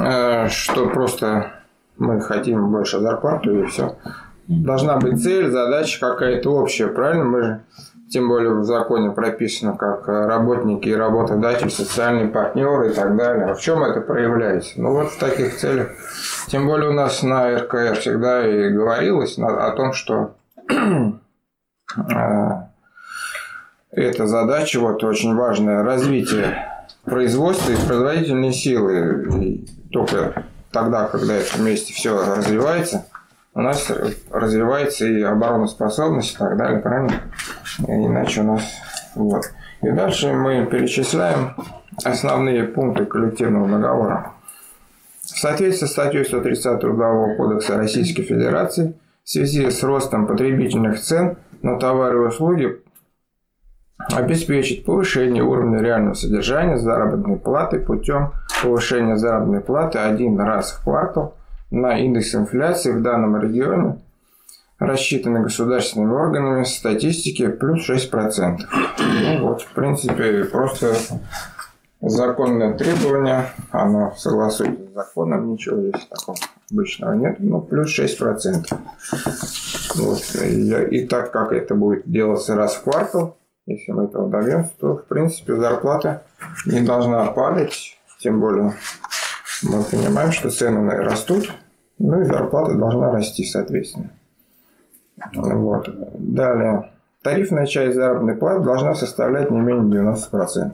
э, 0.00 0.48
что 0.48 0.88
просто 0.88 1.52
мы 1.98 2.20
хотим 2.20 2.70
больше 2.70 3.00
зарплату 3.00 3.64
и 3.64 3.66
все. 3.66 3.96
Должна 4.46 4.98
быть 4.98 5.20
цель, 5.20 5.50
задача 5.50 5.98
какая-то 5.98 6.50
общая, 6.50 6.86
правильно? 6.86 7.24
Мы 7.24 7.42
же 7.42 7.60
тем 8.08 8.28
более 8.28 8.54
в 8.54 8.64
законе 8.64 9.10
прописано, 9.10 9.76
как 9.76 10.06
работники 10.06 10.88
и 10.88 10.94
работодатели, 10.94 11.68
социальные 11.68 12.28
партнеры 12.28 12.90
и 12.90 12.94
так 12.94 13.16
далее. 13.16 13.46
А 13.46 13.54
в 13.54 13.60
чем 13.60 13.82
это 13.82 14.00
проявляется? 14.00 14.80
Ну 14.80 14.92
вот 14.92 15.10
в 15.10 15.18
таких 15.18 15.56
целях. 15.56 15.90
Тем 16.48 16.66
более 16.66 16.90
у 16.90 16.92
нас 16.92 17.22
на 17.22 17.58
РКР 17.58 17.96
всегда 17.96 18.46
и 18.46 18.70
говорилось 18.70 19.38
о 19.38 19.70
том, 19.72 19.92
что 19.92 20.36
а, 21.96 22.68
эта 23.90 24.26
задача 24.26 24.78
вот 24.78 25.02
очень 25.02 25.34
важная 25.34 25.82
развитие 25.82 26.64
производства 27.04 27.72
и 27.72 27.76
производительной 27.76 28.52
силы. 28.52 29.28
И 29.40 29.66
только 29.90 30.44
тогда, 30.70 31.06
когда 31.06 31.34
это 31.34 31.56
вместе 31.56 31.92
все 31.92 32.16
развивается, 32.36 33.06
у 33.56 33.62
нас 33.62 33.90
развивается 34.30 35.06
и 35.06 35.22
обороноспособность 35.22 36.34
и 36.34 36.36
так 36.36 36.58
далее, 36.58 36.78
правильно? 36.78 37.22
Иначе 37.88 38.42
у 38.42 38.44
нас... 38.44 38.62
Вот. 39.14 39.44
И 39.80 39.90
дальше 39.90 40.30
мы 40.34 40.66
перечисляем 40.66 41.56
основные 42.04 42.64
пункты 42.64 43.06
коллективного 43.06 43.66
договора. 43.66 44.32
В 45.22 45.38
соответствии 45.38 45.86
с 45.86 45.92
статьей 45.92 46.26
130 46.26 46.80
Трудового 46.80 47.34
кодекса 47.36 47.78
Российской 47.78 48.24
Федерации 48.24 48.92
в 49.24 49.30
связи 49.30 49.70
с 49.70 49.82
ростом 49.82 50.26
потребительных 50.26 51.00
цен 51.00 51.38
на 51.62 51.78
товары 51.78 52.24
и 52.24 52.26
услуги 52.26 52.82
обеспечить 54.12 54.84
повышение 54.84 55.42
уровня 55.42 55.80
реального 55.80 56.12
содержания 56.12 56.76
заработной 56.76 57.36
платы 57.36 57.80
путем 57.80 58.32
повышения 58.62 59.16
заработной 59.16 59.62
платы 59.62 59.98
один 59.98 60.38
раз 60.38 60.72
в 60.72 60.84
квартал 60.84 61.35
на 61.70 61.98
индекс 61.98 62.34
инфляции 62.34 62.92
в 62.92 63.02
данном 63.02 63.40
регионе 63.40 63.98
рассчитаны 64.78 65.40
государственными 65.40 66.12
органами 66.12 66.64
статистики 66.64 67.48
плюс 67.48 67.88
6%. 67.88 68.58
Ну 68.98 69.48
вот, 69.48 69.62
в 69.62 69.72
принципе, 69.72 70.44
просто 70.44 70.94
законное 72.00 72.74
требование, 72.74 73.46
оно 73.70 74.14
согласуется 74.16 74.82
с 74.90 74.94
законом, 74.94 75.52
ничего 75.52 75.80
здесь 75.80 76.06
такого 76.06 76.36
обычного 76.70 77.14
нет, 77.14 77.36
но 77.38 77.60
плюс 77.60 77.98
6%. 77.98 78.66
Вот. 79.94 80.22
И 80.90 81.06
так 81.06 81.32
как 81.32 81.52
это 81.52 81.74
будет 81.74 82.02
делаться 82.10 82.54
раз 82.54 82.74
в 82.74 82.82
квартал, 82.82 83.38
если 83.64 83.92
мы 83.92 84.04
этого 84.04 84.28
добьемся, 84.28 84.70
то, 84.78 84.96
в 84.96 85.06
принципе, 85.06 85.56
зарплата 85.56 86.22
не 86.66 86.82
должна 86.82 87.24
падать, 87.26 87.98
тем 88.20 88.40
более 88.40 88.74
мы 89.62 89.82
понимаем, 89.82 90.32
что 90.32 90.50
цены 90.50 90.90
растут, 90.90 91.52
ну 91.98 92.20
и 92.20 92.24
зарплата 92.24 92.74
должна 92.74 93.10
расти, 93.10 93.44
соответственно. 93.44 94.10
Вот. 95.34 95.88
Далее. 96.18 96.90
Тарифная 97.22 97.66
часть 97.66 97.96
заработной 97.96 98.36
платы 98.36 98.64
должна 98.64 98.94
составлять 98.94 99.50
не 99.50 99.58
менее 99.58 100.04
90%. 100.04 100.72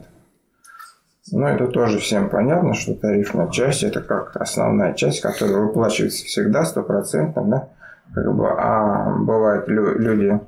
Ну, 1.31 1.47
это 1.47 1.67
тоже 1.67 1.99
всем 1.99 2.29
понятно, 2.29 2.73
что 2.73 2.93
тарифная 2.93 3.49
часть– 3.49 3.83
это 3.85 4.01
как 4.01 4.35
основная 4.35 4.93
часть, 4.93 5.21
которая 5.21 5.57
выплачивается 5.59 6.25
всегда 6.25 6.65
стопроцентно, 6.65 7.43
да? 7.43 7.69
Как 8.13 8.35
бы, 8.35 8.49
а 8.49 9.15
бывают 9.17 9.67
люди, 9.67 10.39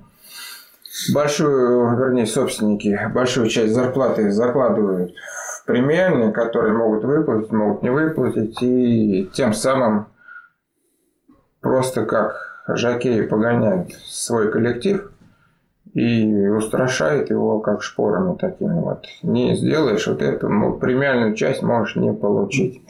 большую, 1.13 1.97
вернее, 1.97 2.25
собственники, 2.25 2.99
большую 3.13 3.47
часть 3.47 3.73
зарплаты 3.73 4.31
закладывают 4.31 5.13
премиальные, 5.65 6.31
которые 6.31 6.73
могут 6.73 7.03
выплатить, 7.03 7.51
могут 7.51 7.81
не 7.83 7.89
выплатить, 7.89 8.61
и 8.61 9.29
тем 9.33 9.53
самым 9.53 10.07
просто 11.61 12.05
как 12.05 12.63
Жакеи 12.67 13.21
погоняет 13.21 13.93
свой 14.05 14.51
коллектив 14.51 15.11
и 15.93 16.47
устрашает 16.47 17.29
его 17.29 17.59
как 17.59 17.81
шпорами 17.81 18.35
такими 18.35 18.79
вот. 18.79 19.05
Не 19.23 19.55
сделаешь 19.55 20.07
вот 20.07 20.21
эту 20.21 20.47
премиальную 20.79 21.35
часть 21.35 21.61
можешь 21.61 21.95
не 21.95 22.13
получить. 22.13 22.81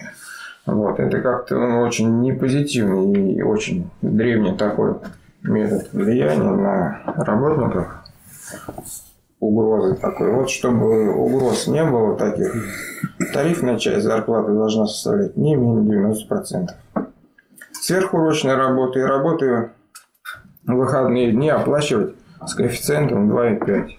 Вот. 0.65 0.99
Это 0.99 1.21
как-то 1.21 1.59
ну, 1.59 1.82
очень 1.82 2.21
непозитивный 2.21 3.34
и 3.34 3.41
очень 3.41 3.89
древний 4.01 4.57
такой 4.57 4.95
метод 5.43 5.88
влияния 5.93 6.49
на 6.49 7.01
работников. 7.17 7.93
Угрозы 9.45 9.95
такой. 9.95 10.31
Вот 10.31 10.49
чтобы 10.49 11.11
угроз 11.11 11.67
не 11.67 11.83
было 11.83 12.15
таких, 12.17 12.53
тарифная 13.33 13.77
часть 13.77 14.03
зарплаты 14.03 14.53
должна 14.53 14.87
составлять 14.87 15.37
не 15.37 15.55
менее 15.55 16.13
90% 16.13 16.69
сверхурочные 17.85 18.55
работы 18.55 18.99
и 18.99 19.03
работы 19.03 19.69
в 20.65 20.73
выходные 20.73 21.31
дни 21.31 21.49
оплачивать 21.49 22.15
с 22.43 22.55
коэффициентом 22.55 23.31
2,5. 23.31 23.89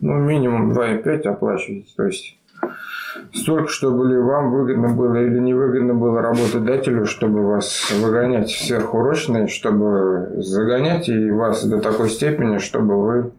Ну, 0.00 0.14
минимум 0.14 0.72
2,5 0.72 1.28
оплачивать. 1.28 1.94
То 1.96 2.04
есть 2.04 2.36
столько, 3.32 3.68
чтобы 3.68 4.08
ли 4.08 4.18
вам 4.18 4.50
выгодно 4.50 4.88
было 4.88 5.14
или 5.22 5.38
невыгодно 5.38 5.94
было 5.94 6.20
работодателю, 6.20 7.06
чтобы 7.06 7.46
вас 7.46 7.92
выгонять 7.92 8.50
сверхурочные, 8.50 9.46
чтобы 9.46 10.32
загонять 10.38 11.08
и 11.08 11.30
вас 11.30 11.64
до 11.64 11.80
такой 11.80 12.10
степени, 12.10 12.58
чтобы 12.58 13.00
вы 13.00 13.32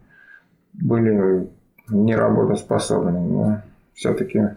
были 0.72 1.48
неработоспособны. 1.88 3.20
Но 3.20 3.62
все-таки 3.94 4.48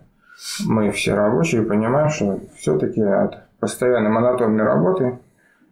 мы 0.66 0.92
все 0.92 1.14
рабочие 1.14 1.64
понимаем, 1.64 2.10
что 2.10 2.40
все-таки 2.58 3.02
от 3.02 3.44
постоянной 3.60 4.10
монотонной 4.10 4.64
работы 4.64 5.20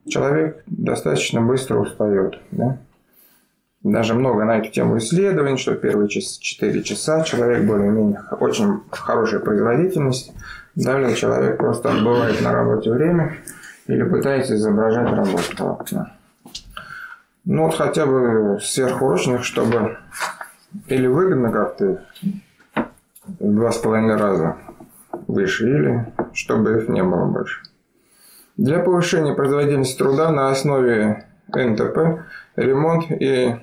человек 0.08 0.64
достаточно 0.68 1.42
быстро 1.42 1.80
устает. 1.80 2.40
Да? 2.52 2.78
Даже 3.84 4.14
много 4.14 4.46
на 4.46 4.60
эту 4.60 4.72
тему 4.72 4.98
исследований, 4.98 5.58
что 5.58 5.76
первые 5.76 6.08
4 6.08 6.84
часа 6.84 7.24
человек 7.24 7.66
более-менее 7.66 8.22
очень 8.40 8.80
хорошая 8.90 9.42
производительность. 9.42 10.34
Далее 10.76 11.16
человек 11.16 11.58
просто 11.58 11.92
отбывает 11.92 12.42
на 12.42 12.54
работе 12.54 12.92
время 12.92 13.36
или 13.88 14.04
пытается 14.04 14.56
изображать 14.56 15.12
работу. 15.12 15.78
Ну 17.46 17.66
вот 17.66 17.76
хотя 17.76 18.06
бы 18.06 18.60
сверхурочных, 18.62 19.44
чтобы 19.44 19.98
или 20.88 21.08
выгодно 21.08 21.52
как-то 21.52 22.06
два 23.40 23.72
с 23.72 23.78
половиной 23.78 24.16
раза 24.16 24.58
выше, 25.28 25.70
или 25.70 26.14
чтобы 26.34 26.78
их 26.78 26.90
не 26.90 27.04
было 27.04 27.26
больше. 27.26 27.62
Для 28.56 28.80
повышения 28.80 29.34
производительности 29.34 29.98
труда 29.98 30.32
на 30.32 30.52
основе 30.52 31.26
НТП 31.54 32.24
ремонт 32.56 33.06
и 33.10 33.56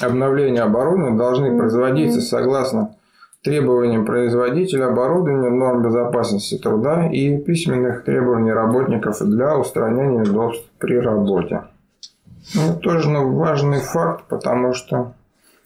обновление 0.00 0.62
оборудования 0.62 1.16
должны 1.16 1.56
производиться 1.56 2.20
согласно 2.20 2.96
требованиям 3.42 4.06
производителя 4.06 4.86
оборудования, 4.86 5.50
норм 5.50 5.82
безопасности 5.82 6.58
труда 6.58 7.08
и 7.08 7.38
письменных 7.38 8.04
требований 8.04 8.52
работников 8.52 9.18
для 9.20 9.56
устранения 9.58 10.22
удобств 10.22 10.68
при 10.78 10.98
работе. 10.98 11.62
Ну, 12.54 12.74
тоже 12.76 13.08
ну, 13.08 13.34
важный 13.36 13.80
факт, 13.80 14.24
потому 14.28 14.74
что 14.74 15.14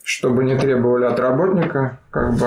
чтобы 0.03 0.45
не 0.45 0.57
требовали 0.57 1.05
от 1.05 1.19
работника, 1.19 1.99
как 2.11 2.35
бы 2.35 2.47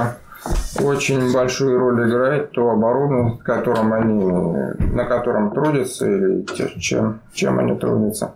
очень 0.82 1.34
большую 1.34 1.78
роль 1.78 2.10
играет 2.10 2.52
то 2.52 2.70
оборудование, 2.70 3.38
которым 3.40 3.92
они, 3.94 4.94
на 4.94 5.06
котором 5.06 5.52
трудятся 5.52 6.10
или 6.10 6.46
чем, 6.80 7.20
чем 7.34 7.60
они 7.60 7.76
трудятся. 7.76 8.34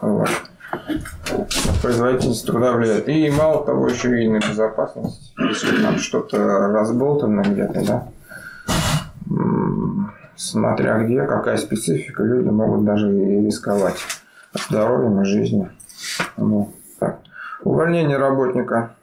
Вот. 0.00 0.28
производительность 1.82 2.46
труда 2.46 2.72
влияет. 2.72 3.08
И 3.08 3.30
мало 3.30 3.64
того, 3.64 3.88
еще 3.88 4.22
и 4.22 4.28
на 4.28 4.38
безопасность. 4.38 5.34
Если 5.38 5.82
там 5.82 5.98
что-то 5.98 6.38
разболтано 6.68 7.42
где-то, 7.42 7.86
да, 7.86 8.08
смотря 10.40 10.98
где, 10.98 11.22
какая 11.26 11.58
специфика, 11.58 12.22
люди 12.22 12.48
могут 12.48 12.84
даже 12.84 13.14
и 13.14 13.46
рисковать 13.46 13.96
здоровьем 14.54 15.20
и 15.20 15.24
жизнью. 15.24 15.70
Ну, 16.36 16.72
так. 16.98 17.20
Увольнение 17.62 18.16
работника, 18.16 18.94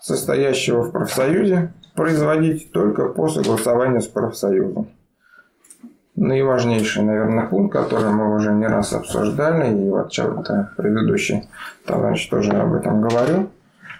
состоящего 0.00 0.82
в 0.82 0.92
профсоюзе, 0.92 1.72
производить 1.94 2.70
только 2.72 3.08
по 3.08 3.28
согласованию 3.28 4.02
с 4.02 4.06
профсоюзом. 4.06 4.88
Наиважнейший, 6.14 7.02
наверное, 7.02 7.46
пункт, 7.46 7.72
который 7.72 8.10
мы 8.10 8.36
уже 8.36 8.52
не 8.52 8.66
раз 8.66 8.92
обсуждали, 8.92 9.76
и 9.76 9.90
вот 9.90 10.12
что-то 10.12 10.70
предыдущий 10.76 11.48
товарищ 11.84 12.28
тоже 12.28 12.52
об 12.52 12.72
этом 12.72 13.00
говорил, 13.00 13.50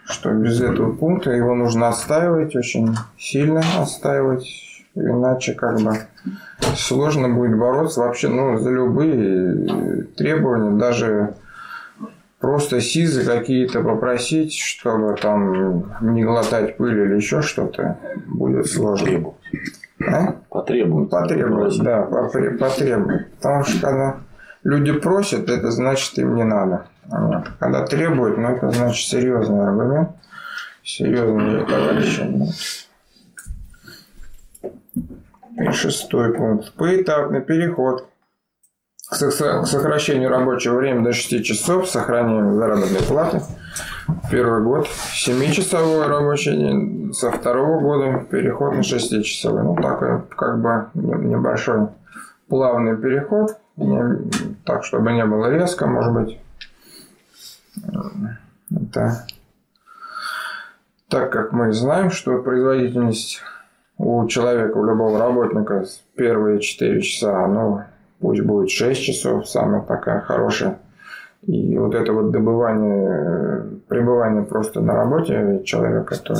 что 0.04 0.30
без 0.30 0.60
этого 0.60 0.92
пункта 0.92 1.32
его 1.32 1.56
нужно 1.56 1.88
отстаивать, 1.88 2.54
очень 2.54 2.94
сильно 3.18 3.62
отстаивать, 3.80 4.46
иначе 4.94 5.54
как 5.54 5.80
бы 5.80 5.92
сложно 6.76 7.28
будет 7.28 7.58
бороться 7.58 8.00
вообще 8.00 8.28
ну, 8.28 8.58
за 8.58 8.70
любые 8.70 10.04
требования, 10.16 10.78
даже 10.78 11.34
просто 12.40 12.80
СИЗы 12.80 13.24
какие-то 13.24 13.82
попросить, 13.82 14.54
чтобы 14.54 15.16
там 15.20 15.92
не 16.14 16.24
глотать 16.24 16.76
пыль 16.76 17.00
или 17.00 17.16
еще 17.16 17.42
что-то, 17.42 17.98
будет 18.26 18.66
сложно. 18.66 19.06
Потребовать. 19.06 19.36
А? 20.06 20.36
Потребовать. 20.50 21.10
Потребовать, 21.10 21.82
да, 21.82 22.02
потребовать. 22.02 23.32
Потому 23.36 23.64
что 23.64 23.80
когда 23.80 24.16
люди 24.62 24.92
просят, 24.92 25.48
это 25.48 25.70
значит 25.70 26.18
им 26.18 26.34
не 26.34 26.44
надо. 26.44 26.86
Вот. 27.06 27.44
Когда 27.58 27.86
требуют, 27.86 28.38
ну 28.38 28.48
это 28.48 28.70
значит 28.70 29.08
серьезный 29.08 29.66
аргумент, 29.66 30.10
серьезный 30.82 31.64
товарищи. 31.66 32.28
И 35.56 35.70
шестой 35.72 36.32
пункт. 36.34 36.72
Поэтапный 36.74 37.40
переход 37.40 38.08
к 39.08 39.14
со- 39.14 39.62
к 39.62 39.66
сокращению 39.66 40.30
рабочего 40.30 40.76
времени 40.78 41.04
до 41.04 41.12
6 41.12 41.44
часов 41.44 41.88
с 41.88 41.92
сохранением 41.92 42.54
заработной 42.56 43.02
платы. 43.02 43.40
Первый 44.30 44.62
год 44.62 44.88
7-часовой 45.14 46.06
рабочий 46.06 46.56
день, 46.56 47.12
со 47.14 47.30
второго 47.30 47.80
года 47.80 48.24
переход 48.30 48.74
на 48.74 48.82
6-часовой. 48.82 49.62
Ну, 49.62 49.76
такой 49.76 50.22
как 50.36 50.60
бы 50.60 50.86
не- 50.94 51.28
небольшой 51.34 51.88
плавный 52.48 52.96
переход, 52.96 53.56
не- 53.76 54.30
так, 54.64 54.84
чтобы 54.84 55.12
не 55.12 55.24
было 55.24 55.46
резко, 55.50 55.86
может 55.86 56.12
быть. 56.12 56.38
Это 58.70 59.26
так 61.08 61.30
как 61.30 61.52
мы 61.52 61.72
знаем, 61.72 62.10
что 62.10 62.42
производительность 62.42 63.40
у 63.98 64.26
человека, 64.26 64.76
у 64.76 64.84
любого 64.84 65.18
работника 65.18 65.84
первые 66.16 66.60
4 66.60 67.00
часа, 67.00 67.46
ну, 67.46 67.82
пусть 68.20 68.42
будет 68.42 68.70
6 68.70 69.00
часов, 69.00 69.48
самая 69.48 69.82
такая 69.82 70.20
хорошая. 70.20 70.78
И 71.46 71.76
вот 71.76 71.94
это 71.94 72.12
вот 72.12 72.30
добывание, 72.30 73.08
э, 73.08 73.62
пребывание 73.88 74.44
просто 74.44 74.80
на 74.80 74.94
работе 74.94 75.62
человека, 75.64 76.16
то 76.16 76.34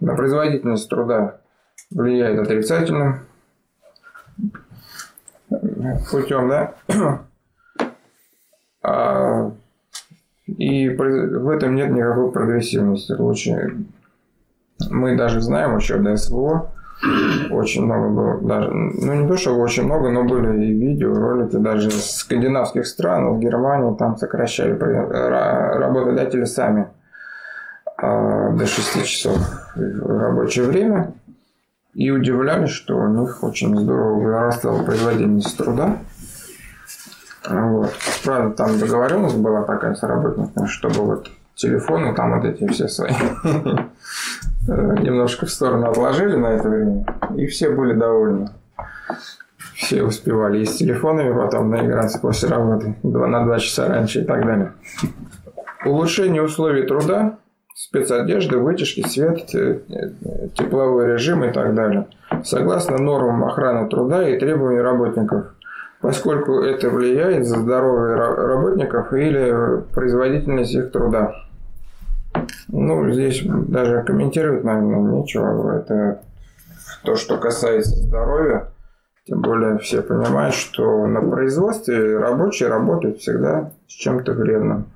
на 0.00 0.14
производительность 0.16 0.88
труда 0.88 1.36
влияет 1.90 2.38
отрицательным 2.38 3.20
путем, 6.10 6.48
да? 6.48 6.74
А, 8.86 9.50
и 10.46 10.88
в 10.90 11.48
этом 11.48 11.74
нет 11.74 11.90
никакой 11.90 12.30
прогрессивности. 12.30 13.12
Лучше 13.12 13.86
мы 14.90 15.16
даже 15.16 15.40
знаем 15.40 15.76
еще 15.76 15.96
до 15.98 16.16
СВО, 16.16 16.70
очень 17.50 17.84
много 17.84 18.08
было, 18.08 18.40
даже, 18.40 18.70
ну 18.72 19.14
не 19.14 19.28
то, 19.28 19.36
что 19.36 19.54
очень 19.56 19.84
много, 19.84 20.10
но 20.10 20.24
были 20.24 20.64
и 20.64 20.72
видео, 20.72 21.12
ролики 21.12 21.56
даже 21.56 21.88
из 21.88 22.16
скандинавских 22.16 22.86
стран, 22.86 23.34
из 23.34 23.40
Германии, 23.40 23.96
там 23.96 24.16
сокращали 24.16 24.72
работодатели 24.72 26.44
сами 26.44 26.88
а, 27.96 28.50
до 28.50 28.66
6 28.66 29.04
часов 29.04 29.36
в 29.76 30.18
рабочее 30.18 30.66
время 30.66 31.12
и 31.94 32.10
удивлялись, 32.10 32.70
что 32.70 32.96
у 32.96 33.08
них 33.08 33.42
очень 33.42 33.76
здорово 33.76 34.20
вырастала 34.20 34.82
производительность 34.82 35.56
труда. 35.56 35.98
Вот. 37.48 37.92
Правда, 38.24 38.56
там 38.56 38.78
договоренность 38.78 39.36
была 39.36 39.62
такая 39.62 39.94
с 39.94 40.02
работниками, 40.02 40.66
чтобы 40.66 41.00
вот 41.02 41.30
телефоны 41.54 42.14
там 42.14 42.40
вот 42.40 42.44
эти 42.44 42.66
все 42.68 42.88
свои 42.88 43.12
немножко 44.66 45.46
в 45.46 45.50
сторону 45.50 45.90
отложили 45.90 46.36
на 46.36 46.46
это 46.48 46.68
время, 46.68 47.04
и 47.36 47.46
все 47.46 47.70
были 47.70 47.94
довольны. 47.94 48.48
Все 49.74 50.02
успевали 50.04 50.60
и 50.60 50.64
с 50.64 50.76
телефонами 50.76 51.34
потом 51.34 51.70
наиграться 51.70 52.18
после 52.18 52.48
работы 52.48 52.96
два- 53.02 53.26
на 53.26 53.44
два 53.44 53.58
часа 53.58 53.88
раньше 53.88 54.20
и 54.22 54.24
так 54.24 54.44
далее. 54.46 54.72
Улучшение 55.84 56.42
условий 56.42 56.86
труда, 56.86 57.38
спецодежды, 57.74 58.56
вытяжки, 58.58 59.06
свет, 59.06 59.46
тепловой 60.54 61.12
режим 61.12 61.44
и 61.44 61.52
так 61.52 61.74
далее. 61.74 62.06
Согласно 62.44 62.98
нормам 62.98 63.44
охраны 63.44 63.88
труда 63.88 64.26
и 64.28 64.38
требований 64.38 64.80
работников, 64.80 65.46
поскольку 66.00 66.60
это 66.60 66.88
влияет 66.90 67.46
за 67.46 67.58
здоровье 67.58 68.16
ра- 68.16 68.34
работников 68.46 69.12
или 69.12 69.82
производительность 69.92 70.74
их 70.74 70.92
труда. 70.92 71.32
Ну, 72.76 73.08
здесь 73.12 73.40
даже 73.44 74.02
комментировать, 74.02 74.64
наверное, 74.64 74.98
нечего. 74.98 75.78
Это 75.78 76.22
то, 77.04 77.14
что 77.14 77.38
касается 77.38 77.94
здоровья. 77.94 78.66
Тем 79.26 79.42
более 79.42 79.78
все 79.78 80.02
понимают, 80.02 80.56
что 80.56 81.06
на 81.06 81.22
производстве 81.22 82.18
рабочие 82.18 82.68
работают 82.68 83.18
всегда 83.18 83.70
с 83.86 83.92
чем-то 83.92 84.32
вредным. 84.32 84.86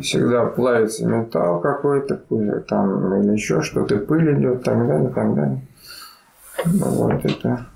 Всегда 0.00 0.46
плавится 0.46 1.06
металл 1.06 1.60
какой-то, 1.60 2.16
там 2.66 3.14
или 3.22 3.32
еще 3.32 3.60
что-то, 3.60 3.98
пыль 3.98 4.38
идет, 4.38 4.64
так 4.64 4.78
далее, 4.86 5.10
так 5.10 5.34
далее. 5.34 5.60
Ну, 6.64 6.86
вот 6.86 7.24
это 7.24 7.66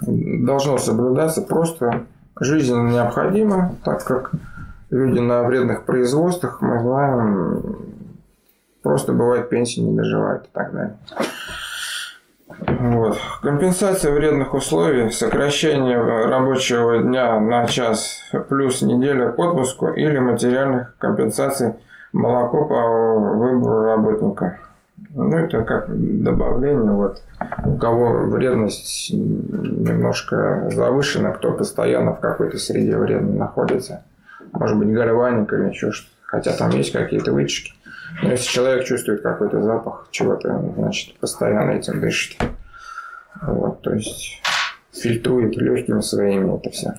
должно 0.00 0.78
соблюдаться 0.78 1.42
просто 1.42 2.06
жизненно 2.40 2.88
необходимо, 2.88 3.76
так 3.84 4.02
как 4.04 4.32
люди 4.88 5.18
на 5.18 5.42
вредных 5.42 5.84
производствах, 5.84 6.62
мы 6.62 6.80
знаем, 6.80 7.93
просто 8.84 9.12
бывает 9.12 9.48
пенсии 9.48 9.80
не 9.80 9.96
доживают 9.96 10.44
и 10.44 10.48
так 10.52 10.72
далее. 10.72 10.96
Вот. 12.68 13.18
Компенсация 13.42 14.12
вредных 14.12 14.54
условий, 14.54 15.10
сокращение 15.10 15.98
рабочего 15.98 16.98
дня 16.98 17.40
на 17.40 17.66
час 17.66 18.20
плюс 18.48 18.82
неделя 18.82 19.32
к 19.32 19.38
отпуску 19.38 19.88
или 19.88 20.18
материальных 20.18 20.96
компенсаций 20.98 21.74
молоко 22.12 22.66
по 22.66 23.18
выбору 23.34 23.84
работника. 23.86 24.60
Ну, 25.14 25.36
это 25.36 25.62
как 25.62 25.86
добавление, 25.88 26.92
вот, 26.92 27.22
у 27.64 27.76
кого 27.76 28.26
вредность 28.28 29.10
немножко 29.12 30.68
завышена, 30.72 31.32
кто 31.32 31.52
постоянно 31.52 32.14
в 32.14 32.20
какой-то 32.20 32.58
среде 32.58 32.96
вредной 32.96 33.36
находится. 33.36 34.04
Может 34.52 34.78
быть, 34.78 34.92
гальваник 34.92 35.52
или 35.52 35.70
еще 35.70 35.90
что-то. 35.90 36.14
Хотя 36.26 36.52
там 36.52 36.70
есть 36.70 36.92
какие-то 36.92 37.32
вытяжки. 37.32 37.72
Но 38.22 38.30
если 38.30 38.46
человек 38.46 38.84
чувствует 38.84 39.22
какой-то 39.22 39.62
запах 39.62 40.08
чего-то, 40.10 40.72
значит, 40.76 41.18
постоянно 41.18 41.72
этим 41.72 42.00
дышит. 42.00 42.40
Вот, 43.42 43.82
то 43.82 43.92
есть 43.92 44.40
фильтрует 44.92 45.56
легкими 45.56 46.00
своими 46.00 46.56
это 46.56 46.70
все. 46.70 46.94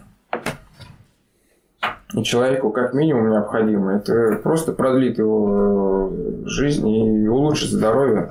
И 2.14 2.24
человеку 2.24 2.70
как 2.70 2.94
минимум 2.94 3.30
необходимо 3.30 3.96
это 3.96 4.40
просто 4.42 4.72
продлит 4.72 5.18
его 5.18 6.12
э, 6.12 6.44
жизнь 6.46 6.88
и 6.88 7.28
улучшит 7.28 7.72
здоровье. 7.72 8.30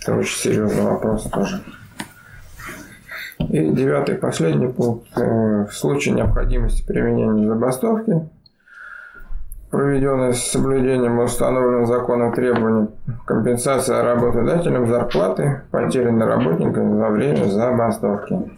Это 0.00 0.16
очень 0.16 0.36
серьезный 0.36 0.82
вопрос 0.82 1.24
тоже. 1.24 1.62
И 3.38 3.70
девятый, 3.70 4.16
последний 4.16 4.68
пункт. 4.68 5.06
Э, 5.16 5.66
В 5.66 5.72
случае 5.72 6.14
необходимости 6.14 6.84
применения 6.86 7.46
забастовки, 7.46 8.28
проведенной 9.72 10.34
с 10.34 10.50
соблюдением 10.50 11.18
установленных 11.18 11.88
законом 11.88 12.34
требований, 12.34 12.88
компенсация 13.24 14.02
работодателям 14.02 14.86
зарплаты, 14.86 15.62
потерянной 15.70 16.26
работникам 16.26 16.98
за 16.98 17.08
время 17.08 17.44
забастовки. 17.46 18.52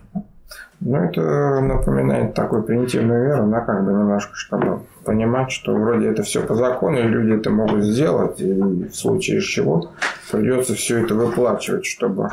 Ну, 0.81 0.97
это 0.97 1.61
напоминает 1.61 2.35
такую 2.35 2.65
примитивную 2.65 3.27
веру, 3.27 3.47
да, 3.47 3.61
как 3.61 3.85
бы 3.85 3.93
немножко, 3.93 4.35
чтобы 4.35 4.81
понимать, 5.05 5.53
что 5.53 5.73
вроде 5.77 6.09
это 6.09 6.25
все 6.25 6.43
по 6.43 6.57
закону, 6.57 6.99
и 6.99 7.03
люди 7.03 7.39
это 7.39 7.49
могут 7.51 7.85
сделать, 7.85 8.41
и 8.41 8.53
в 8.53 8.93
случае 8.93 9.41
чего 9.41 9.93
придется 10.33 10.75
все 10.75 11.05
это 11.05 11.15
выплачивать, 11.15 11.87
чтобы, 11.87 12.29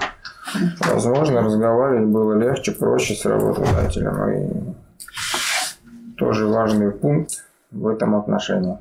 возможно, 0.92 1.44
разговаривать 1.44 2.08
было 2.08 2.34
легче, 2.34 2.72
проще 2.72 3.14
с 3.14 3.26
работодателем. 3.26 4.30
И 4.32 6.16
тоже 6.18 6.48
важный 6.48 6.92
пункт 6.92 7.44
в 7.72 7.88
этом 7.88 8.15
отношении. 8.15 8.78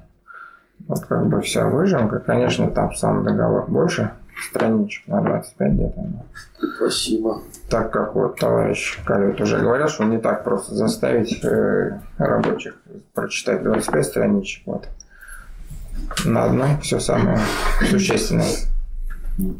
Вот 0.88 1.00
как 1.06 1.26
бы 1.26 1.40
вся 1.40 1.66
выжимка. 1.66 2.18
Конечно, 2.18 2.70
там 2.70 2.94
сам 2.94 3.24
договор 3.24 3.70
больше 3.70 4.12
страничек 4.48 5.06
на 5.06 5.20
25 5.20 5.72
где-то. 5.72 6.04
Спасибо. 6.76 7.42
Так 7.68 7.92
как 7.92 8.14
вот 8.14 8.38
товарищ 8.38 8.98
Калют 9.04 9.40
уже 9.40 9.58
говорил, 9.58 9.88
что 9.88 10.04
не 10.04 10.18
так 10.18 10.44
просто 10.44 10.74
заставить 10.74 11.44
э, 11.44 11.98
рабочих 12.18 12.74
прочитать 13.14 13.62
25 13.62 14.06
страничек. 14.06 14.66
Вот. 14.66 14.88
На 16.24 16.44
одной 16.44 16.78
все 16.82 16.98
самое 16.98 17.38
существенное. 17.88 18.48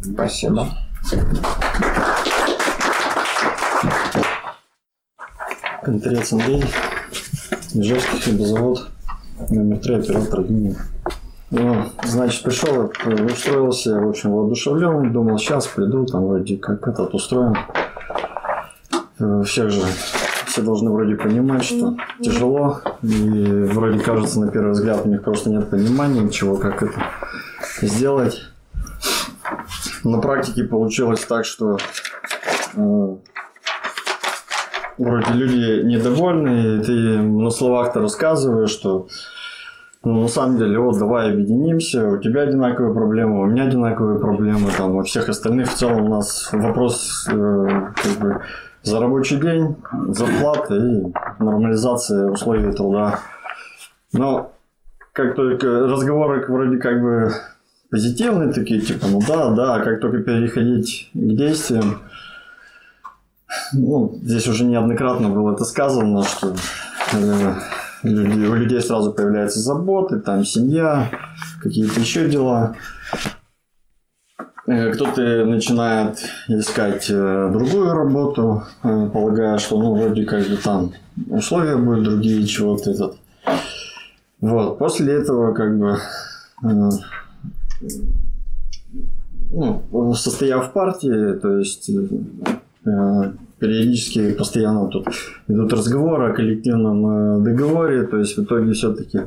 Спасибо. 0.02 0.68
Контрец 5.82 6.32
Андрей, 6.32 6.64
Ижевский 7.72 8.20
хлебозавод, 8.20 8.90
номер 9.48 9.78
3, 9.78 9.94
оператор 9.96 10.40
линии. 10.42 10.76
Ну, 11.50 11.84
значит, 12.04 12.44
пришел, 12.44 12.92
устроился, 13.26 14.00
в 14.00 14.08
общем, 14.08 14.30
воодушевленный, 14.32 15.10
думал, 15.10 15.38
сейчас 15.38 15.66
приду, 15.66 16.06
там 16.06 16.26
вроде 16.26 16.56
как 16.56 16.86
этот 16.86 17.12
устроен. 17.12 17.56
Э, 19.18 19.42
Всех 19.44 19.70
же, 19.70 19.82
все 20.46 20.62
должны 20.62 20.90
вроде 20.90 21.16
понимать, 21.16 21.64
что 21.64 21.96
тяжело, 22.22 22.80
и 23.02 23.64
вроде 23.72 23.98
кажется, 23.98 24.40
на 24.40 24.50
первый 24.50 24.72
взгляд, 24.72 25.04
у 25.04 25.08
них 25.08 25.22
просто 25.24 25.50
нет 25.50 25.68
понимания 25.68 26.20
ничего, 26.20 26.56
как 26.56 26.82
это 26.82 27.02
сделать. 27.82 28.42
На 30.04 30.18
практике 30.18 30.64
получилось 30.64 31.20
так, 31.20 31.44
что 31.44 31.78
э, 32.74 33.16
вроде 35.00 35.32
люди 35.32 35.82
недовольны, 35.86 36.76
и 36.76 36.84
ты 36.84 36.92
на 37.22 37.50
словах-то 37.50 38.00
рассказываешь, 38.00 38.70
что 38.70 39.08
ну, 40.02 40.22
на 40.22 40.28
самом 40.28 40.56
деле, 40.56 40.78
вот 40.78 40.98
давай 40.98 41.30
объединимся, 41.30 42.08
у 42.08 42.18
тебя 42.18 42.42
одинаковые 42.42 42.94
проблемы, 42.94 43.42
у 43.42 43.46
меня 43.46 43.64
одинаковые 43.64 44.18
проблемы, 44.18 44.70
там, 44.76 44.96
у 44.96 45.02
всех 45.02 45.28
остальных 45.28 45.70
в 45.70 45.74
целом 45.74 46.04
у 46.04 46.08
нас 46.08 46.48
вопрос 46.52 47.28
э, 47.30 47.32
как 48.02 48.18
бы, 48.18 48.40
за 48.82 48.98
рабочий 48.98 49.36
день, 49.36 49.76
зарплата 50.08 50.74
и 50.74 51.02
нормализация 51.38 52.30
условий 52.30 52.72
труда. 52.72 53.20
Но 54.14 54.52
как 55.12 55.34
только 55.34 55.66
разговоры 55.66 56.46
вроде 56.46 56.78
как 56.78 57.02
бы 57.02 57.32
позитивные 57.90 58.52
такие, 58.52 58.80
типа, 58.80 59.06
ну 59.10 59.20
да, 59.26 59.50
да, 59.50 59.74
а 59.74 59.80
как 59.80 60.00
только 60.00 60.22
переходить 60.22 61.10
к 61.12 61.18
действиям, 61.18 62.00
ну, 63.72 64.18
здесь 64.22 64.46
уже 64.48 64.64
неоднократно 64.64 65.28
было 65.28 65.52
это 65.52 65.64
сказано, 65.64 66.24
что 66.24 66.54
э, 67.12 67.54
у 68.04 68.54
людей 68.54 68.80
сразу 68.80 69.12
появляются 69.12 69.60
заботы, 69.60 70.20
там 70.20 70.44
семья, 70.44 71.10
какие-то 71.62 72.00
еще 72.00 72.28
дела. 72.28 72.76
Э, 74.66 74.92
Кто-то 74.92 75.44
начинает 75.44 76.18
искать 76.48 77.06
э, 77.10 77.50
другую 77.52 77.92
работу, 77.92 78.64
полагая, 78.82 79.58
что 79.58 79.80
ну 79.80 79.94
вроде 79.94 80.24
как 80.24 80.46
бы 80.46 80.56
там 80.56 80.92
условия 81.28 81.76
будут 81.76 82.04
другие, 82.04 82.46
чего-то 82.46 82.90
этот. 82.90 83.16
Вот, 84.40 84.78
после 84.78 85.14
этого 85.14 85.52
как 85.52 85.78
бы 85.78 85.98
ну, 89.52 90.14
состояв 90.14 90.68
в 90.68 90.72
партии, 90.72 91.34
то 91.34 91.58
есть 91.58 91.90
периодически 92.82 94.32
постоянно 94.32 94.88
тут 94.88 95.08
идут 95.48 95.72
разговоры 95.72 96.30
о 96.30 96.34
коллективном 96.34 97.06
э, 97.06 97.44
договоре, 97.44 98.06
то 98.06 98.16
есть 98.16 98.36
в 98.36 98.42
итоге 98.42 98.72
все-таки 98.72 99.20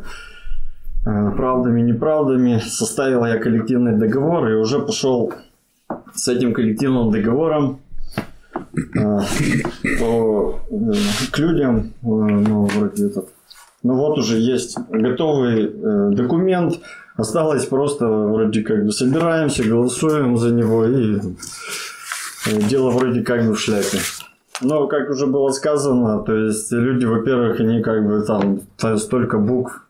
правдами 1.03 1.81
неправдами 1.81 2.61
составил 2.65 3.25
я 3.25 3.37
коллективный 3.37 3.97
договор 3.97 4.49
и 4.49 4.55
уже 4.55 4.79
пошел 4.79 5.33
с 6.13 6.27
этим 6.27 6.53
коллективным 6.53 7.11
договором 7.11 7.79
э, 8.73 9.19
по, 9.99 10.59
э, 10.71 10.93
к 11.31 11.39
людям, 11.39 11.77
э, 11.79 12.05
ну, 12.05 12.65
вроде 12.65 13.07
этот. 13.07 13.29
Ну 13.83 13.95
вот 13.95 14.17
уже 14.17 14.37
есть 14.37 14.77
готовый 14.89 15.65
э, 15.65 16.09
документ, 16.11 16.79
осталось 17.17 17.65
просто 17.65 18.07
вроде 18.07 18.61
как 18.63 18.85
бы 18.85 18.91
собираемся, 18.91 19.63
голосуем 19.63 20.37
за 20.37 20.51
него 20.51 20.85
и 20.85 21.17
э, 21.17 21.19
дело 22.45 22.91
вроде 22.91 23.21
как 23.21 23.45
бы 23.45 23.53
в 23.53 23.59
шляпе. 23.59 23.99
Но, 24.61 24.87
как 24.87 25.09
уже 25.09 25.27
было 25.27 25.49
сказано, 25.49 26.23
то 26.23 26.35
есть 26.35 26.71
люди, 26.71 27.05
во-первых, 27.05 27.59
они 27.59 27.81
как 27.81 28.05
бы 28.05 28.21
там 28.21 28.61
то- 28.77 28.97
столько 28.97 29.37
букв, 29.39 29.87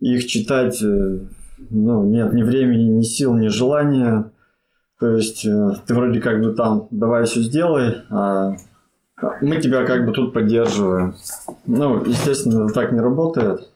их 0.00 0.26
читать, 0.26 0.80
э, 0.82 1.18
ну, 1.70 2.04
нет 2.04 2.32
ни 2.32 2.42
времени, 2.42 2.84
ни 2.84 3.02
сил, 3.02 3.34
ни 3.34 3.48
желания. 3.48 4.30
То 5.00 5.16
есть 5.16 5.44
э, 5.44 5.70
ты 5.86 5.94
вроде 5.94 6.20
как 6.20 6.40
бы 6.40 6.54
там 6.54 6.88
давай 6.90 7.24
все 7.24 7.40
сделай, 7.40 7.96
а 8.08 8.54
мы 9.40 9.60
тебя 9.60 9.84
как 9.84 10.06
бы 10.06 10.12
тут 10.12 10.32
поддерживаем. 10.32 11.14
Ну, 11.66 12.04
естественно, 12.04 12.68
так 12.68 12.92
не 12.92 13.00
работает. 13.00 13.68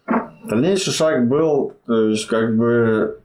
Дальнейший 0.48 0.92
шаг 0.92 1.28
был, 1.28 1.74
то 1.86 2.08
есть 2.08 2.26
как 2.26 2.56
бы 2.56 3.18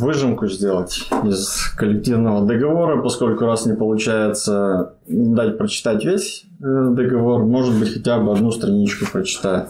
выжимку 0.00 0.48
сделать 0.48 1.08
из 1.24 1.72
коллективного 1.76 2.46
договора, 2.46 3.02
поскольку 3.02 3.44
раз 3.44 3.66
не 3.66 3.74
получается 3.74 4.94
дать 5.06 5.58
прочитать 5.58 6.04
весь 6.04 6.44
э, 6.60 6.88
договор, 6.90 7.44
может 7.44 7.78
быть 7.78 7.92
хотя 7.92 8.18
бы 8.18 8.32
одну 8.32 8.50
страничку 8.50 9.06
прочитаю. 9.10 9.68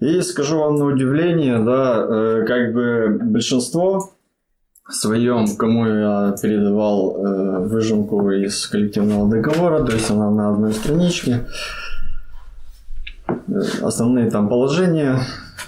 И 0.00 0.20
скажу 0.20 0.58
вам 0.58 0.76
на 0.76 0.86
удивление, 0.86 1.58
да, 1.58 2.06
э, 2.08 2.44
как 2.46 2.72
бы 2.74 3.18
большинство 3.22 4.10
своем, 4.88 5.56
кому 5.56 5.86
я 5.86 6.34
передавал 6.40 7.16
э, 7.16 7.66
выжимку 7.66 8.30
из 8.30 8.66
коллективного 8.66 9.28
договора, 9.28 9.84
то 9.84 9.92
есть 9.92 10.10
она 10.10 10.30
на 10.30 10.50
одной 10.50 10.72
страничке, 10.72 11.46
основные 13.82 14.30
там 14.30 14.48
положения, 14.48 15.20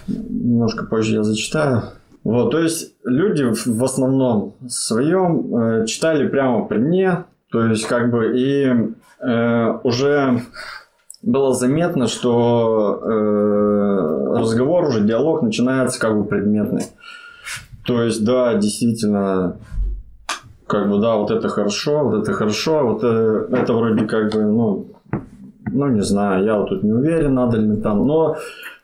немножко 0.07 0.85
позже 0.85 1.15
я 1.17 1.23
зачитаю. 1.23 1.83
Вот, 2.29 2.51
то 2.51 2.59
есть 2.59 2.95
люди 3.05 3.43
в 3.43 3.83
основном 3.83 4.53
своем 4.69 5.57
э, 5.57 5.87
читали 5.87 6.29
прямо 6.29 6.67
при 6.67 6.77
мне, 6.77 7.25
то 7.51 7.65
есть 7.65 7.87
как 7.87 8.11
бы 8.11 8.39
и 8.39 8.71
э, 9.21 9.79
уже 9.83 10.43
было 11.23 11.55
заметно, 11.55 12.07
что 12.07 13.01
э, 13.03 14.39
разговор 14.41 14.85
уже, 14.89 15.01
диалог 15.01 15.41
начинается 15.41 15.99
как 15.99 16.19
бы 16.19 16.25
предметный. 16.27 16.85
То 17.87 18.03
есть, 18.03 18.23
да, 18.23 18.53
действительно, 18.57 19.57
как 20.67 20.91
бы, 20.91 21.01
да, 21.01 21.17
вот 21.17 21.31
это 21.31 21.49
хорошо, 21.49 22.05
вот 22.05 22.23
это 22.25 22.35
хорошо, 22.35 22.89
вот 22.89 23.05
э, 23.05 23.47
это 23.53 23.73
вроде 23.73 24.05
как 24.05 24.35
бы, 24.35 24.43
ну, 24.43 24.87
ну, 25.73 25.89
не 25.89 26.03
знаю, 26.03 26.45
я 26.45 26.59
вот 26.59 26.69
тут 26.69 26.83
не 26.83 26.93
уверен, 26.93 27.33
надо 27.33 27.57
ли 27.57 27.75
там, 27.79 28.07
но 28.07 28.37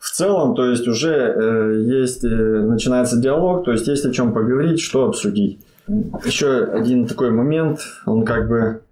в 0.05 0.11
целом, 0.11 0.55
то 0.55 0.67
есть 0.67 0.87
уже 0.87 1.15
э, 1.15 1.83
есть, 1.83 2.23
э, 2.25 2.29
начинается 2.29 3.17
диалог, 3.17 3.65
то 3.65 3.73
есть 3.73 3.89
есть 3.89 4.05
о 4.05 4.13
чем 4.13 4.35
поговорить, 4.35 4.79
что 4.79 5.07
обсудить. 5.07 5.61
Еще 6.27 6.63
один 6.63 7.07
такой 7.07 7.31
момент, 7.31 7.81
он 8.05 8.27
как 8.27 8.47
бы, 8.47 8.83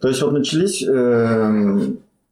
то 0.00 0.08
есть 0.08 0.20
вот 0.22 0.32
начались 0.32 0.82
э, 0.82 1.80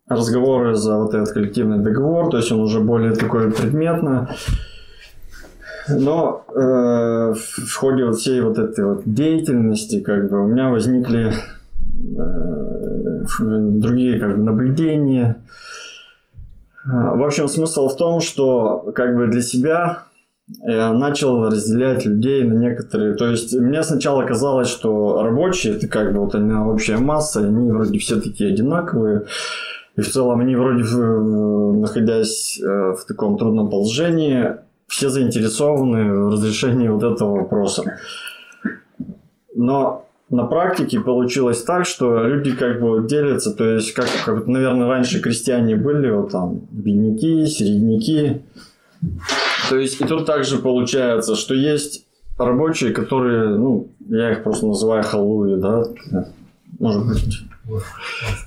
разговоры 0.09 0.75
за 0.75 0.97
вот 0.99 1.15
этот 1.15 1.33
коллективный 1.33 1.79
договор, 1.79 2.29
то 2.29 2.39
есть 2.39 2.51
он 2.51 2.59
уже 2.59 2.81
более 2.81 3.15
такой 3.15 3.53
предметно. 3.53 4.29
Но 5.89 6.45
э, 6.49 7.35
в 7.35 7.75
ходе 7.77 8.05
вот 8.05 8.17
всей 8.17 8.41
вот 8.41 8.59
этой 8.59 8.85
вот 8.85 9.03
деятельности, 9.05 10.01
как 10.01 10.29
бы, 10.29 10.43
у 10.43 10.49
меня 10.49 10.71
возникли 10.71 11.33
э, 12.19 13.25
другие 13.39 14.19
как 14.19 14.37
бы 14.37 14.43
наблюдения. 14.43 15.37
В 16.85 17.25
общем, 17.25 17.49
смысл 17.49 17.89
в 17.89 17.97
том, 17.97 18.21
что 18.21 18.93
как 18.95 19.17
бы 19.17 19.27
для 19.29 19.41
себя 19.41 20.05
я 20.63 20.93
начал 20.93 21.47
разделять 21.47 22.05
людей 22.05 22.45
на 22.45 22.55
некоторые. 22.55 23.15
То 23.15 23.31
есть 23.31 23.55
мне 23.55 23.83
сначала 23.83 24.25
казалось, 24.25 24.69
что 24.69 25.23
рабочие 25.23 25.77
это 25.77 25.89
как 25.89 26.13
бы 26.13 26.21
вот 26.21 26.35
она 26.35 26.69
общая 26.69 26.99
масса, 26.99 27.41
они 27.41 27.71
вроде 27.71 27.99
все 27.99 28.21
такие 28.21 28.53
одинаковые. 28.53 29.25
И 29.97 30.01
в 30.01 30.11
целом 30.11 30.41
они 30.41 30.57
вроде, 30.57 30.83
в- 30.83 31.79
находясь 31.81 32.61
э, 32.61 32.67
в 32.67 33.05
таком 33.07 33.39
трудном 33.39 33.71
положении, 33.71 34.57
все 34.89 35.09
заинтересованы 35.09 36.13
в 36.13 36.29
разрешении 36.33 36.89
вот 36.89 37.03
этого 37.03 37.39
вопроса. 37.39 37.85
Но 39.55 40.05
на 40.35 40.45
практике 40.45 41.01
получилось 41.01 41.63
так, 41.63 41.87
что 41.87 42.25
люди 42.25 42.53
как 42.53 42.81
бы 42.81 43.07
делятся, 43.07 43.53
то 43.53 43.65
есть 43.65 43.93
как, 43.93 44.09
как 44.25 44.47
наверное, 44.47 44.89
раньше 44.89 45.21
крестьяне 45.21 45.77
были, 45.77 46.11
вот 46.11 46.33
там 46.33 46.63
бедняки, 46.71 47.47
середняки. 47.47 48.43
То 49.71 49.77
есть 49.77 50.01
и 50.01 50.05
тут 50.05 50.27
также 50.27 50.59
получается, 50.59 51.37
что 51.37 51.55
есть 51.55 52.07
рабочие, 52.37 52.93
которые, 52.93 53.51
ну, 53.57 53.93
я 54.09 54.33
их 54.33 54.43
просто 54.43 54.67
называю 54.67 55.05
халуи, 55.05 55.55
да, 55.57 55.85
может 56.81 57.07
быть. 57.07 57.39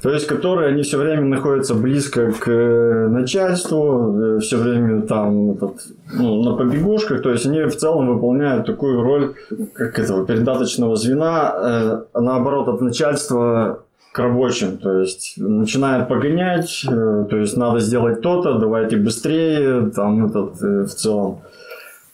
То 0.03 0.11
есть, 0.11 0.27
которые 0.27 0.69
они 0.69 0.83
все 0.83 0.97
время 0.97 1.23
находятся 1.23 1.73
близко 1.73 2.31
к 2.31 2.47
э, 2.47 3.07
начальству, 3.07 4.39
все 4.39 4.57
время 4.57 5.01
там 5.01 5.51
этот, 5.51 5.77
ну, 6.13 6.43
на 6.43 6.55
побегушках, 6.55 7.23
то 7.23 7.31
есть 7.31 7.45
они 7.45 7.63
в 7.63 7.75
целом 7.75 8.07
выполняют 8.07 8.67
такую 8.67 9.01
роль, 9.01 9.33
как 9.73 9.97
этого 9.97 10.25
передаточного 10.25 10.95
звена, 10.95 11.55
э, 11.57 12.19
наоборот, 12.19 12.67
от 12.67 12.81
начальства 12.81 13.83
к 14.17 14.19
рабочим, 14.19 14.77
то 14.77 14.99
есть 14.99 15.33
начинают 15.37 16.07
погонять, 16.07 16.83
э, 16.89 17.25
то 17.29 17.37
есть 17.37 17.55
надо 17.57 17.79
сделать 17.79 18.21
то-то, 18.21 18.57
давайте 18.57 18.97
быстрее, 18.97 19.91
там 19.95 20.25
этот 20.25 20.61
э, 20.61 20.83
в 20.85 20.89
целом. 20.89 21.41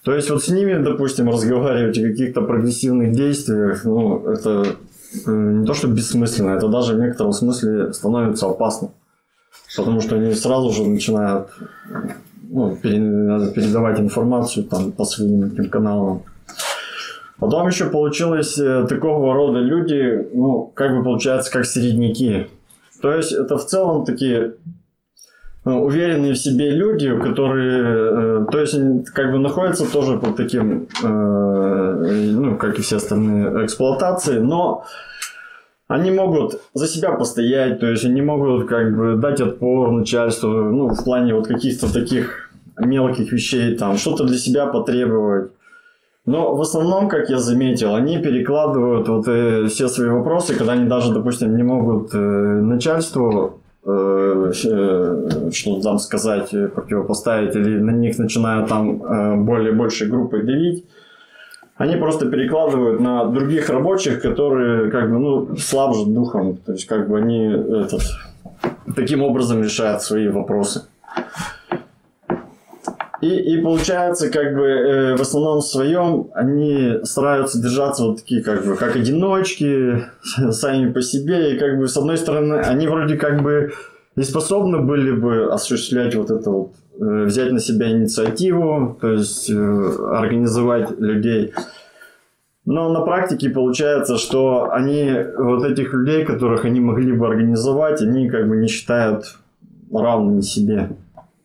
То 0.03 0.13
есть 0.13 0.29
вот 0.29 0.43
с 0.43 0.49
ними, 0.49 0.83
допустим, 0.83 1.29
разговаривать 1.29 1.97
о 1.97 2.01
каких-то 2.01 2.41
прогрессивных 2.41 3.13
действиях, 3.13 3.85
ну, 3.85 4.27
это 4.27 4.49
э, 4.49 4.65
не 5.25 5.65
то 5.65 5.73
что 5.73 5.87
бессмысленно, 5.87 6.55
это 6.55 6.67
даже 6.67 6.95
в 6.95 6.99
некотором 6.99 7.33
смысле 7.33 7.93
становится 7.93 8.47
опасно. 8.47 8.89
Потому 9.75 10.01
что 10.01 10.15
они 10.15 10.33
сразу 10.33 10.71
же 10.71 10.87
начинают 10.87 11.49
ну, 12.49 12.75
передавать 12.75 13.99
информацию 13.99 14.65
там, 14.65 14.91
по 14.91 15.05
своим 15.05 15.45
этим 15.45 15.69
каналам. 15.69 16.23
Потом 17.39 17.67
еще 17.67 17.89
получилось 17.89 18.57
э, 18.57 18.85
такого 18.87 19.33
рода 19.33 19.59
люди, 19.59 20.27
ну, 20.33 20.71
как 20.73 20.95
бы 20.95 21.03
получается, 21.03 21.51
как 21.51 21.65
середняки. 21.65 22.47
То 23.01 23.11
есть 23.11 23.33
это 23.33 23.57
в 23.57 23.65
целом 23.65 24.05
такие 24.05 24.53
уверенные 25.71 26.33
в 26.33 26.37
себе 26.37 26.71
люди, 26.71 27.17
которые, 27.19 27.83
э, 27.83 28.45
то 28.51 28.59
есть 28.59 28.75
как 29.13 29.31
бы 29.31 29.39
находятся 29.39 29.91
тоже 29.91 30.17
под 30.17 30.35
таким, 30.35 30.87
э, 31.03 32.31
ну, 32.31 32.57
как 32.57 32.79
и 32.79 32.81
все 32.81 32.97
остальные, 32.97 33.65
эксплуатации, 33.65 34.39
но 34.39 34.83
они 35.87 36.11
могут 36.11 36.59
за 36.73 36.87
себя 36.87 37.11
постоять, 37.11 37.79
то 37.79 37.87
есть 37.87 38.05
они 38.05 38.21
могут 38.21 38.67
как 38.67 38.95
бы 38.95 39.15
дать 39.15 39.41
отпор 39.41 39.91
начальству, 39.91 40.49
ну, 40.49 40.89
в 40.89 41.03
плане 41.03 41.35
вот 41.35 41.47
каких-то 41.47 41.93
таких 41.93 42.49
мелких 42.77 43.31
вещей, 43.31 43.75
там, 43.75 43.97
что-то 43.97 44.23
для 44.25 44.37
себя 44.37 44.65
потребовать. 44.65 45.51
Но 46.25 46.55
в 46.55 46.61
основном, 46.61 47.09
как 47.09 47.29
я 47.29 47.37
заметил, 47.37 47.95
они 47.95 48.17
перекладывают 48.17 49.07
вот 49.09 49.27
э, 49.27 49.67
все 49.67 49.89
свои 49.89 50.09
вопросы, 50.09 50.55
когда 50.55 50.73
они 50.73 50.87
даже, 50.87 51.13
допустим, 51.13 51.55
не 51.57 51.63
могут 51.63 52.13
э, 52.13 52.17
начальству 52.17 53.29
э, 53.41 53.49
э, 53.49 53.62
что 53.83 55.81
там 55.81 55.99
сказать, 55.99 56.53
э, 56.53 56.69
противопоставить, 56.69 57.55
или 57.55 57.79
на 57.79 57.91
них 57.91 58.17
начинают 58.17 58.69
там 58.69 59.03
э, 59.03 59.35
более 59.35 59.73
большей 59.73 60.07
группой 60.07 60.43
давить, 60.43 60.85
они 61.75 61.97
просто 61.97 62.27
перекладывают 62.27 63.01
на 63.01 63.25
других 63.25 63.69
рабочих, 63.69 64.21
которые 64.21 64.89
как 64.89 65.11
бы, 65.11 65.19
ну, 65.19 65.57
слабже 65.57 66.05
духом, 66.05 66.57
то 66.57 66.71
есть 66.73 66.85
как 66.85 67.09
бы 67.09 67.17
они 67.17 67.45
этот, 67.45 68.03
таким 68.95 69.21
образом 69.21 69.61
решают 69.61 70.01
свои 70.01 70.29
вопросы. 70.29 70.83
И, 73.23 73.55
и 73.55 73.61
получается, 73.61 74.29
как 74.29 74.53
бы 74.53 74.65
э, 74.65 75.15
в 75.15 75.21
основном 75.21 75.61
своем 75.61 76.27
они 76.33 76.99
стараются 77.03 77.61
держаться 77.61 78.03
вот 78.03 78.17
такие, 78.17 78.43
как 78.43 78.65
бы, 78.65 78.75
как 78.75 78.97
одиночки, 78.97 80.03
сами 80.51 80.91
по 80.91 81.01
себе. 81.01 81.55
И 81.55 81.57
как 81.57 81.77
бы 81.77 81.87
с 81.87 81.95
одной 81.95 82.17
стороны, 82.17 82.55
они 82.55 82.85
вроде 82.85 83.15
как 83.15 83.41
бы 83.41 83.71
и 84.17 84.23
способны 84.23 84.79
были 84.79 85.13
бы 85.13 85.53
осуществлять 85.53 86.15
вот 86.15 86.31
это 86.31 86.49
вот, 86.49 86.73
э, 86.99 87.23
взять 87.23 87.53
на 87.53 87.59
себя 87.59 87.91
инициативу, 87.91 88.97
то 88.99 89.13
есть 89.13 89.49
э, 89.49 89.55
организовать 90.11 90.91
людей. 90.99 91.53
Но 92.65 92.91
на 92.91 93.01
практике 93.01 93.49
получается, 93.49 94.17
что 94.17 94.69
они 94.73 95.13
вот 95.37 95.63
этих 95.63 95.93
людей, 95.93 96.25
которых 96.25 96.65
они 96.65 96.81
могли 96.81 97.13
бы 97.13 97.25
организовать, 97.25 98.01
они 98.01 98.29
как 98.29 98.49
бы 98.49 98.57
не 98.57 98.67
считают 98.67 99.37
равными 99.93 100.41
себе. 100.41 100.89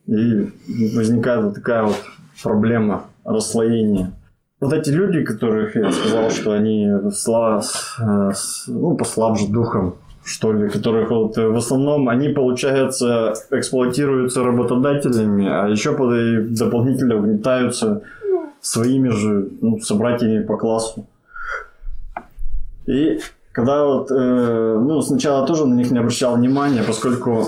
И 0.09 0.49
возникает 0.95 1.43
вот 1.43 1.55
такая 1.55 1.83
вот 1.83 1.97
проблема 2.41 3.05
расслоения. 3.23 4.11
Вот 4.59 4.73
эти 4.73 4.89
люди, 4.89 5.23
которых 5.23 5.75
я 5.75 5.91
сказал, 5.91 6.31
что 6.31 6.51
они 6.51 6.89
сла, 7.11 7.61
ну, 8.67 8.97
послабже 8.97 9.47
духом, 9.47 9.95
что 10.25 10.51
ли, 10.51 10.69
которых 10.69 11.11
вот 11.11 11.37
в 11.37 11.55
основном 11.55 12.09
они, 12.09 12.29
получается, 12.29 13.33
эксплуатируются 13.51 14.43
работодателями, 14.43 15.47
а 15.47 15.67
еще 15.67 15.91
дополнительно 15.91 17.15
угнетаются 17.15 18.01
своими 18.61 19.09
же 19.09 19.49
ну, 19.61 19.79
собратьями 19.79 20.43
по 20.43 20.57
классу. 20.57 21.05
И 22.85 23.19
когда 23.59 23.83
вот, 23.85 24.09
э, 24.09 24.79
ну, 24.79 25.01
сначала 25.01 25.45
тоже 25.45 25.65
на 25.65 25.73
них 25.73 25.91
не 25.91 25.99
обращал 25.99 26.35
внимания, 26.35 26.81
поскольку 26.87 27.43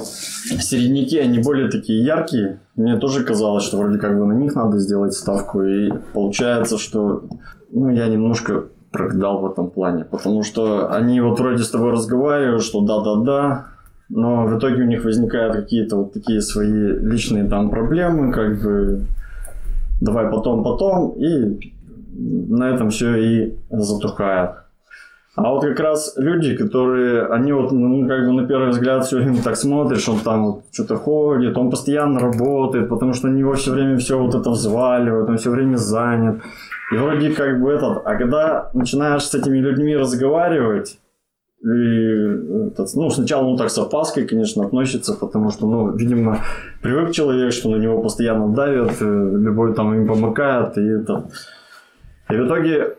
середняки, 0.59 1.17
они 1.17 1.39
более 1.39 1.69
такие 1.69 2.03
яркие, 2.03 2.59
мне 2.75 2.97
тоже 2.97 3.23
казалось, 3.23 3.63
что 3.63 3.77
вроде 3.77 3.97
как 3.97 4.17
бы 4.17 4.25
на 4.25 4.33
них 4.33 4.55
надо 4.55 4.77
сделать 4.77 5.13
ставку, 5.13 5.63
и 5.63 5.91
получается, 6.13 6.77
что, 6.77 7.23
ну, 7.71 7.89
я 7.89 8.07
немножко 8.07 8.65
прогадал 8.91 9.39
в 9.39 9.51
этом 9.51 9.69
плане, 9.69 10.03
потому 10.03 10.43
что 10.43 10.93
они 10.93 11.21
вот 11.21 11.39
вроде 11.39 11.63
с 11.63 11.69
тобой 11.69 11.91
разговаривают, 11.91 12.63
что 12.63 12.81
да-да-да, 12.81 13.67
но 14.09 14.45
в 14.45 14.57
итоге 14.57 14.83
у 14.83 14.87
них 14.87 15.05
возникают 15.05 15.55
какие-то 15.55 15.95
вот 15.95 16.11
такие 16.11 16.41
свои 16.41 16.67
личные 16.67 17.45
там 17.45 17.69
проблемы, 17.69 18.33
как 18.33 18.61
бы 18.61 19.05
давай 20.01 20.29
потом-потом, 20.29 21.11
и 21.11 21.71
на 22.13 22.69
этом 22.69 22.89
все 22.89 23.15
и 23.15 23.57
затухает. 23.69 24.60
А 25.35 25.49
вот 25.49 25.63
как 25.63 25.79
раз 25.79 26.13
люди, 26.17 26.57
которые, 26.57 27.25
они 27.27 27.53
вот, 27.53 27.71
ну, 27.71 28.05
как 28.05 28.25
бы 28.25 28.33
на 28.33 28.45
первый 28.45 28.71
взгляд 28.71 29.05
все 29.05 29.17
время 29.17 29.41
так 29.41 29.55
смотришь, 29.55 30.09
он 30.09 30.19
там 30.19 30.45
вот 30.45 30.63
что-то 30.73 30.97
ходит, 30.97 31.57
он 31.57 31.69
постоянно 31.69 32.19
работает, 32.19 32.89
потому 32.89 33.13
что 33.13 33.27
на 33.27 33.37
него 33.37 33.53
все 33.53 33.71
время 33.71 33.97
все 33.97 34.19
вот 34.19 34.35
это 34.35 34.49
взваливают, 34.49 35.29
он 35.29 35.37
все 35.37 35.51
время 35.51 35.77
занят. 35.77 36.41
И 36.91 36.97
вроде 36.97 37.31
как 37.31 37.61
бы 37.61 37.71
этот, 37.71 38.01
а 38.03 38.15
когда 38.15 38.71
начинаешь 38.73 39.23
с 39.23 39.33
этими 39.33 39.59
людьми 39.59 39.95
разговаривать, 39.95 40.99
и 41.63 42.67
этот, 42.67 42.93
ну, 42.95 43.09
сначала 43.09 43.45
он 43.45 43.57
так 43.57 43.69
с 43.69 43.77
опаской, 43.77 44.27
конечно, 44.27 44.65
относится, 44.65 45.13
потому 45.13 45.51
что, 45.51 45.65
ну, 45.65 45.95
видимо, 45.95 46.39
привык 46.81 47.11
человек, 47.11 47.53
что 47.53 47.69
на 47.69 47.77
него 47.77 48.01
постоянно 48.01 48.49
давят, 48.49 48.93
э, 48.99 49.05
любой 49.05 49.73
там 49.73 49.93
им 49.93 50.07
помыкает, 50.07 50.77
и 50.77 50.81
это... 50.81 51.29
И 52.29 52.33
в 52.33 52.47
итоге 52.47 52.95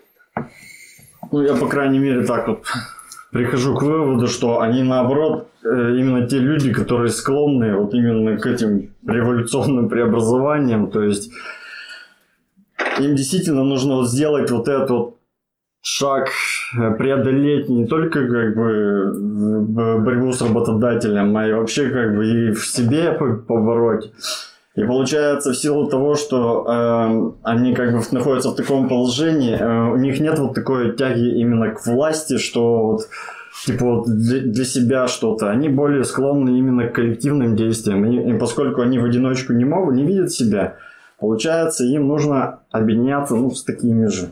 ну, 1.33 1.43
я, 1.43 1.55
по 1.55 1.67
крайней 1.67 1.99
мере, 1.99 2.25
так 2.25 2.49
вот 2.49 2.65
прихожу 3.33 3.75
к 3.75 3.83
выводу, 3.83 4.29
что 4.29 4.61
они, 4.61 4.83
наоборот, 4.83 5.49
э, 5.65 5.97
именно 5.97 6.27
те 6.27 6.39
люди, 6.39 6.73
которые 6.73 7.11
склонны 7.11 7.75
вот 7.77 7.95
именно 7.95 8.37
к 8.37 8.47
этим 8.47 8.91
революционным 9.07 9.89
преобразованиям, 9.89 10.91
то 10.91 11.03
есть 11.03 11.33
им 13.01 13.17
действительно 13.17 13.65
нужно 13.65 13.97
вот 13.97 14.11
сделать 14.11 14.51
вот 14.51 14.69
этот 14.69 14.91
вот 14.91 15.17
шаг, 15.81 16.29
э, 16.79 16.91
преодолеть 16.93 17.69
не 17.69 17.87
только 17.87 18.27
как 18.29 18.55
бы 18.55 19.99
борьбу 19.99 20.33
с 20.33 20.43
работодателем, 20.43 21.37
а 21.37 21.49
и 21.49 21.53
вообще 21.53 21.89
как 21.91 22.15
бы 22.15 22.27
и 22.27 22.53
в 22.53 22.65
себе 22.67 23.13
побороть. 23.13 24.13
И 24.75 24.83
получается, 24.85 25.53
в 25.53 25.57
силу 25.57 25.87
того, 25.87 26.15
что 26.15 26.65
э, 26.67 27.33
они 27.43 27.75
как 27.75 27.93
бы 27.93 28.01
находятся 28.11 28.51
в 28.51 28.57
таком 28.57 28.89
положении, 28.89 29.55
э, 29.55 29.93
у 29.93 29.97
них 29.97 30.19
нет 30.19 30.39
вот 30.39 30.55
такой 30.55 30.97
тяги 30.97 31.39
именно 31.39 31.71
к 31.75 31.87
власти, 31.87 32.39
что 32.39 32.93
вот 32.93 33.09
типа 33.67 33.85
вот 33.85 34.07
для, 34.07 34.41
для 34.41 34.65
себя 34.65 35.09
что-то. 35.09 35.51
Они 35.51 35.69
более 35.69 36.05
склонны 36.05 36.59
именно 36.59 36.89
к 36.89 36.95
коллективным 36.95 37.55
действиям. 37.55 38.07
И, 38.07 38.31
и 38.31 38.39
поскольку 38.39 38.81
они 38.81 38.99
в 38.99 39.05
одиночку 39.05 39.53
не 39.53 39.67
могут, 39.67 39.95
не 39.95 40.05
видят 40.05 40.33
себя, 40.33 40.77
получается, 41.21 41.85
им 41.85 42.09
нужно 42.09 42.61
объединяться 42.71 43.35
ну, 43.35 43.51
с 43.51 43.63
такими 43.65 44.07
же. 44.07 44.31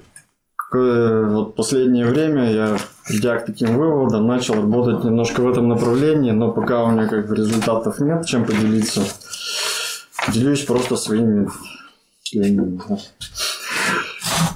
К, 0.56 1.26
вот 1.28 1.54
последнее 1.54 2.06
время 2.06 2.50
я, 2.50 2.76
придя 3.06 3.36
к 3.36 3.44
таким 3.44 3.76
выводам, 3.76 4.26
начал 4.26 4.54
работать 4.54 5.04
немножко 5.04 5.40
в 5.42 5.50
этом 5.50 5.68
направлении, 5.68 6.30
но 6.30 6.50
пока 6.50 6.84
у 6.84 6.92
меня 6.92 7.08
как 7.08 7.28
бы 7.28 7.36
результатов 7.36 8.00
нет, 8.00 8.24
чем 8.24 8.46
поделиться. 8.46 9.02
Делюсь 10.32 10.64
просто 10.64 10.96
своими 10.96 11.48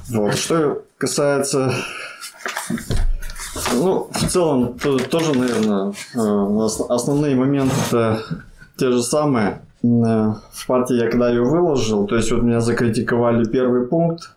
Вот. 0.09 0.35
Что 0.35 0.83
касается 0.99 1.72
ну, 3.72 4.09
в 4.12 4.29
целом, 4.29 4.79
то, 4.79 4.99
тоже, 4.99 5.37
наверное, 5.37 5.93
э, 6.14 6.66
основные 6.89 7.35
моменты 7.35 8.18
те 8.77 8.91
же 8.91 9.03
самые. 9.03 9.62
Э, 9.83 10.35
в 10.53 10.66
партии 10.66 10.97
я 10.97 11.11
когда 11.11 11.31
ее 11.31 11.43
выложил, 11.43 12.07
то 12.07 12.16
есть 12.16 12.31
вот 12.31 12.43
меня 12.43 12.61
закритиковали 12.61 13.45
первый 13.45 13.87
пункт 13.87 14.31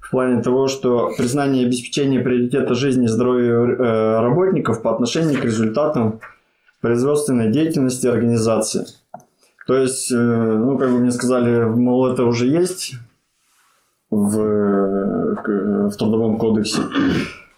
в 0.00 0.10
плане 0.10 0.42
того, 0.42 0.68
что 0.68 1.12
признание 1.16 1.64
и 1.64 1.66
обеспечение 1.66 2.20
приоритета 2.20 2.74
жизни 2.74 3.04
и 3.04 3.08
здоровья 3.08 3.52
э, 3.52 4.20
работников 4.20 4.82
по 4.82 4.92
отношению 4.92 5.40
к 5.40 5.44
результатам 5.44 6.20
производственной 6.80 7.50
деятельности 7.52 8.06
организации– 8.06 8.86
то 9.66 9.76
есть, 9.76 10.12
э, 10.12 10.16
ну, 10.16 10.78
как 10.78 10.90
бы 10.90 10.98
мне 10.98 11.10
сказали, 11.10 11.64
мол, 11.64 12.06
это 12.06 12.24
уже 12.24 12.46
есть 12.46 12.94
в, 14.10 14.36
в 15.36 15.96
трудовом 15.96 16.38
кодексе. 16.38 16.82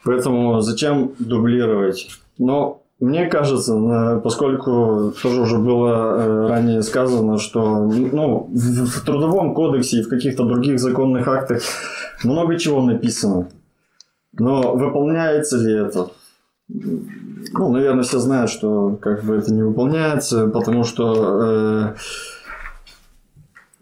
Поэтому 0.05 0.61
зачем 0.61 1.13
дублировать? 1.19 2.09
Но 2.39 2.83
мне 3.01 3.27
кажется, 3.27 4.21
поскольку 4.25 5.13
тоже 5.23 5.43
уже 5.43 5.59
было 5.59 5.89
э, 5.89 6.49
ранее 6.49 6.83
сказано, 6.83 7.39
что 7.39 7.85
ну, 7.85 8.49
в 8.53 9.05
Трудовом 9.05 9.55
кодексе 9.55 9.99
и 9.99 10.03
в 10.03 10.09
каких-то 10.09 10.45
других 10.45 10.81
законных 10.81 11.29
актах 11.29 11.63
много 12.25 12.59
чего 12.59 12.83
написано. 12.83 13.49
Но 14.33 14.75
выполняется 14.75 15.59
ли 15.59 15.75
это? 15.75 16.09
Ну, 16.69 17.73
наверное, 17.73 18.05
все 18.05 18.19
знают, 18.19 18.51
что 18.51 18.99
как 19.01 19.25
бы 19.25 19.37
это 19.37 19.53
не 19.53 19.62
выполняется, 19.62 20.49
потому 20.49 20.85
что 20.85 21.95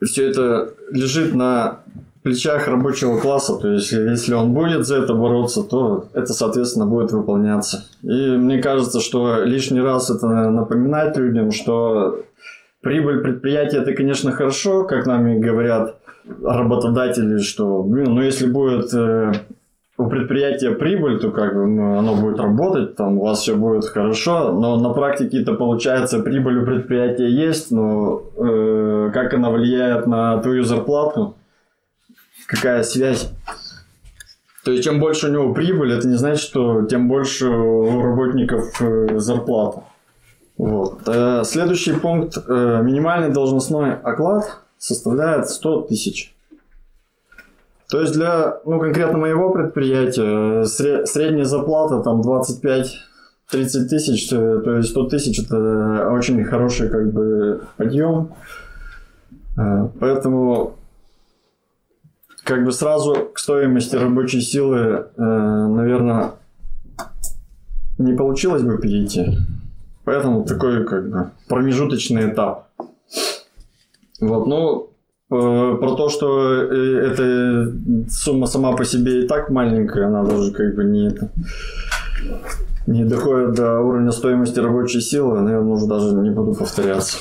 все 0.03 0.31
это 0.31 0.75
лежит 0.91 1.35
на 1.35 1.81
плечах 2.27 2.67
рабочего 2.67 3.19
класса, 3.21 3.55
то 3.55 3.71
есть 3.71 3.93
если 3.93 4.35
он 4.35 4.53
будет 4.53 4.85
за 4.85 4.97
это 4.97 5.15
бороться, 5.15 5.63
то 5.63 6.09
это, 6.13 6.33
соответственно, 6.33 6.85
будет 6.85 7.13
выполняться. 7.13 7.85
И 8.03 8.37
мне 8.37 8.61
кажется, 8.61 9.01
что 9.01 9.45
лишний 9.45 9.81
раз 9.81 10.11
это 10.11 10.27
напоминать 10.27 11.17
людям, 11.17 11.53
что 11.53 12.25
прибыль 12.81 13.21
предприятия 13.21 13.79
это, 13.79 13.93
конечно, 13.93 14.33
хорошо, 14.33 14.83
как 14.85 15.07
нам 15.07 15.27
и 15.29 15.39
говорят 15.39 16.01
работодатели, 16.43 17.39
что, 17.39 17.85
блин, 17.85 18.15
ну 18.15 18.23
если 18.23 18.47
будет 18.47 18.93
э, 18.93 19.33
у 19.99 20.09
предприятия 20.09 20.73
прибыль, 20.73 21.19
то 21.19 21.31
как 21.31 21.55
бы 21.55 21.67
ну, 21.67 21.99
оно 21.99 22.15
будет 22.17 22.39
работать, 22.39 22.97
там 22.97 23.19
у 23.19 23.25
вас 23.25 23.41
все 23.41 23.57
будет 23.57 23.87
хорошо, 23.87 24.53
но 24.53 24.79
на 24.79 24.91
практике 24.91 25.41
это 25.41 25.55
получается 25.55 26.21
прибыль 26.21 26.59
у 26.59 26.67
предприятия 26.67 27.29
есть, 27.29 27.71
но 27.71 28.23
э, 28.37 29.11
как 29.15 29.33
она 29.33 29.51
влияет 29.51 30.07
на 30.07 30.39
твою 30.39 30.65
зарплату, 30.65 31.35
какая 32.47 32.83
связь. 32.83 33.31
То 34.65 34.73
есть, 34.73 34.85
чем 34.85 35.01
больше 35.01 35.29
у 35.29 35.33
него 35.33 35.55
прибыль, 35.55 35.93
это 35.93 36.09
не 36.09 36.17
значит, 36.17 36.43
что 36.43 36.83
тем 36.83 37.09
больше 37.09 37.49
у 37.49 38.03
работников 38.03 38.83
э, 38.83 39.19
зарплата. 39.19 39.85
Вот. 40.59 41.03
Э, 41.07 41.43
Следующий 41.45 41.93
пункт. 41.93 42.37
Э, 42.37 42.83
Минимальный 42.83 43.33
должностной 43.33 43.95
оклад 43.95 44.59
составляет 44.77 45.49
100 45.49 45.83
тысяч. 45.83 46.36
То 47.89 48.01
есть 48.01 48.13
для, 48.15 48.59
ну, 48.65 48.81
конкретно 48.81 49.19
моего 49.19 49.51
предприятия, 49.51 50.63
э, 50.63 50.63
сре- 50.65 51.07
средняя 51.07 51.45
зарплата 51.45 52.03
там 52.03 52.21
25-30 52.21 53.89
тысяч, 53.89 54.33
э, 54.33 54.61
то 54.65 54.77
есть 54.77 54.91
100 54.91 55.05
тысяч 55.09 55.39
это 55.45 56.11
очень 56.13 56.43
хороший 56.45 56.89
как 56.89 57.13
бы 57.13 57.63
подъем. 57.77 58.35
Э, 59.57 59.89
Поэтому 60.01 60.75
как 62.45 62.65
бы 62.65 62.73
сразу 62.73 63.31
к 63.33 63.39
стоимости 63.39 63.97
рабочей 63.97 64.41
силы, 64.41 65.07
наверное, 65.17 66.31
не 67.99 68.15
получилось 68.15 68.63
бы 68.63 68.79
перейти. 68.79 69.37
Поэтому 70.05 70.45
такой 70.45 70.85
как 70.87 71.11
бы 71.11 71.31
промежуточный 71.49 72.31
этап. 72.31 72.69
Вот, 74.21 74.47
ну, 74.47 74.91
про 75.29 75.95
то, 75.97 76.09
что 76.09 76.63
э, 76.63 77.11
эта 77.13 77.73
сумма 78.09 78.47
сама 78.47 78.73
по 78.77 78.85
себе 78.85 79.25
и 79.25 79.27
так 79.27 79.51
маленькая, 79.51 80.07
она 80.07 80.25
даже 80.25 80.53
как 80.53 80.75
бы 80.75 80.85
не 80.85 81.11
не 82.87 83.05
доходит 83.05 83.55
до 83.55 83.81
уровня 83.81 84.13
стоимости 84.13 84.61
рабочей 84.61 85.01
силы, 85.01 85.41
наверное, 85.41 85.73
уже 85.73 85.87
даже 85.87 86.15
не 86.15 86.31
буду 86.31 86.55
повторяться. 86.55 87.19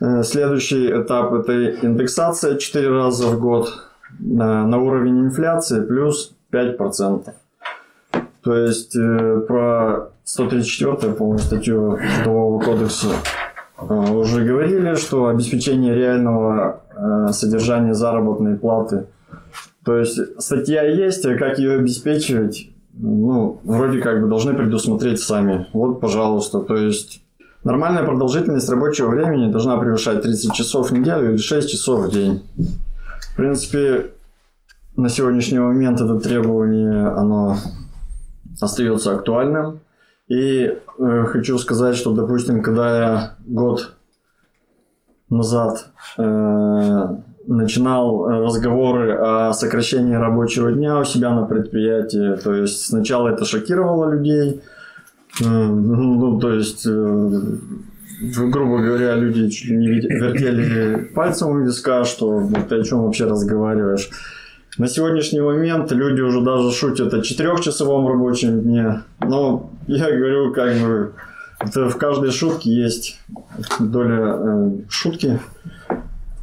Э, 0.00 0.22
Следующий 0.22 0.90
этап– 0.90 1.32
это 1.34 1.70
индексация 1.86 2.56
4 2.56 2.88
раза 2.90 3.26
в 3.26 3.40
год 3.40 3.68
на, 4.20 4.66
на 4.66 4.78
уровень 4.78 5.20
инфляции 5.20 5.84
плюс 5.84 6.34
5%. 6.52 7.32
То 8.42 8.56
есть 8.56 8.94
э, 8.96 9.40
про 9.48 10.10
134 10.24 11.12
по-моему, 11.14 11.38
статью 11.38 11.98
Трудового 12.22 12.60
кодекса 12.60 13.08
э, 13.08 13.43
уже 13.78 14.44
говорили, 14.44 14.94
что 14.94 15.26
обеспечение 15.26 15.94
реального 15.94 16.82
э, 16.94 17.32
содержания 17.32 17.94
заработной 17.94 18.56
платы. 18.56 19.06
То 19.84 19.98
есть 19.98 20.18
статья 20.40 20.82
есть, 20.82 21.24
а 21.26 21.36
как 21.36 21.58
ее 21.58 21.78
обеспечивать, 21.78 22.70
ну, 22.94 23.60
вроде 23.64 24.00
как 24.00 24.22
бы 24.22 24.28
должны 24.28 24.54
предусмотреть 24.54 25.20
сами. 25.20 25.66
Вот, 25.72 26.00
пожалуйста. 26.00 26.60
То 26.60 26.76
есть 26.76 27.22
нормальная 27.64 28.04
продолжительность 28.04 28.68
рабочего 28.68 29.08
времени 29.08 29.50
должна 29.50 29.76
превышать 29.76 30.22
30 30.22 30.54
часов 30.54 30.90
в 30.90 30.94
неделю 30.94 31.30
или 31.30 31.36
6 31.36 31.68
часов 31.68 32.06
в 32.06 32.10
день. 32.10 32.42
В 33.32 33.36
принципе, 33.36 34.12
на 34.96 35.08
сегодняшний 35.08 35.58
момент 35.58 36.00
это 36.00 36.18
требование, 36.20 37.08
оно 37.08 37.56
остается 38.60 39.14
актуальным. 39.14 39.80
И 40.28 40.72
э, 40.98 41.24
хочу 41.26 41.58
сказать, 41.58 41.96
что, 41.96 42.12
допустим, 42.12 42.62
когда 42.62 42.98
я 42.98 43.34
год 43.46 43.94
назад 45.28 45.88
э, 46.16 47.08
начинал 47.46 48.26
разговоры 48.26 49.16
о 49.16 49.52
сокращении 49.52 50.14
рабочего 50.14 50.72
дня 50.72 50.98
у 50.98 51.04
себя 51.04 51.34
на 51.34 51.44
предприятии, 51.44 52.36
то 52.36 52.54
есть 52.54 52.86
сначала 52.86 53.28
это 53.28 53.44
шокировало 53.44 54.12
людей, 54.12 54.62
э, 55.42 55.44
ну, 55.44 56.38
то 56.40 56.52
есть, 56.52 56.86
э, 56.86 57.40
грубо 58.50 58.78
говоря, 58.78 59.16
люди 59.16 59.50
чуть 59.50 59.70
ли 59.70 59.76
не 59.76 59.88
вертели 59.88 61.12
пальцем 61.14 61.48
у 61.50 61.58
виска, 61.58 62.04
что 62.04 62.40
ну, 62.40 62.56
ты 62.66 62.80
о 62.80 62.82
чем 62.82 63.02
вообще 63.02 63.26
разговариваешь. 63.26 64.08
На 64.76 64.88
сегодняшний 64.88 65.40
момент 65.40 65.92
люди 65.92 66.20
уже 66.20 66.40
даже 66.40 66.72
шутят 66.72 67.14
о 67.14 67.22
четырехчасовом 67.22 68.08
рабочем 68.08 68.60
дне. 68.60 69.02
Но 69.20 69.70
я 69.86 70.10
говорю, 70.10 70.52
как 70.52 70.74
бы, 70.78 71.12
это 71.60 71.88
в 71.88 71.96
каждой 71.96 72.32
шутке 72.32 72.70
есть 72.70 73.20
доля 73.78 74.36
э, 74.36 74.70
шутки. 74.88 75.38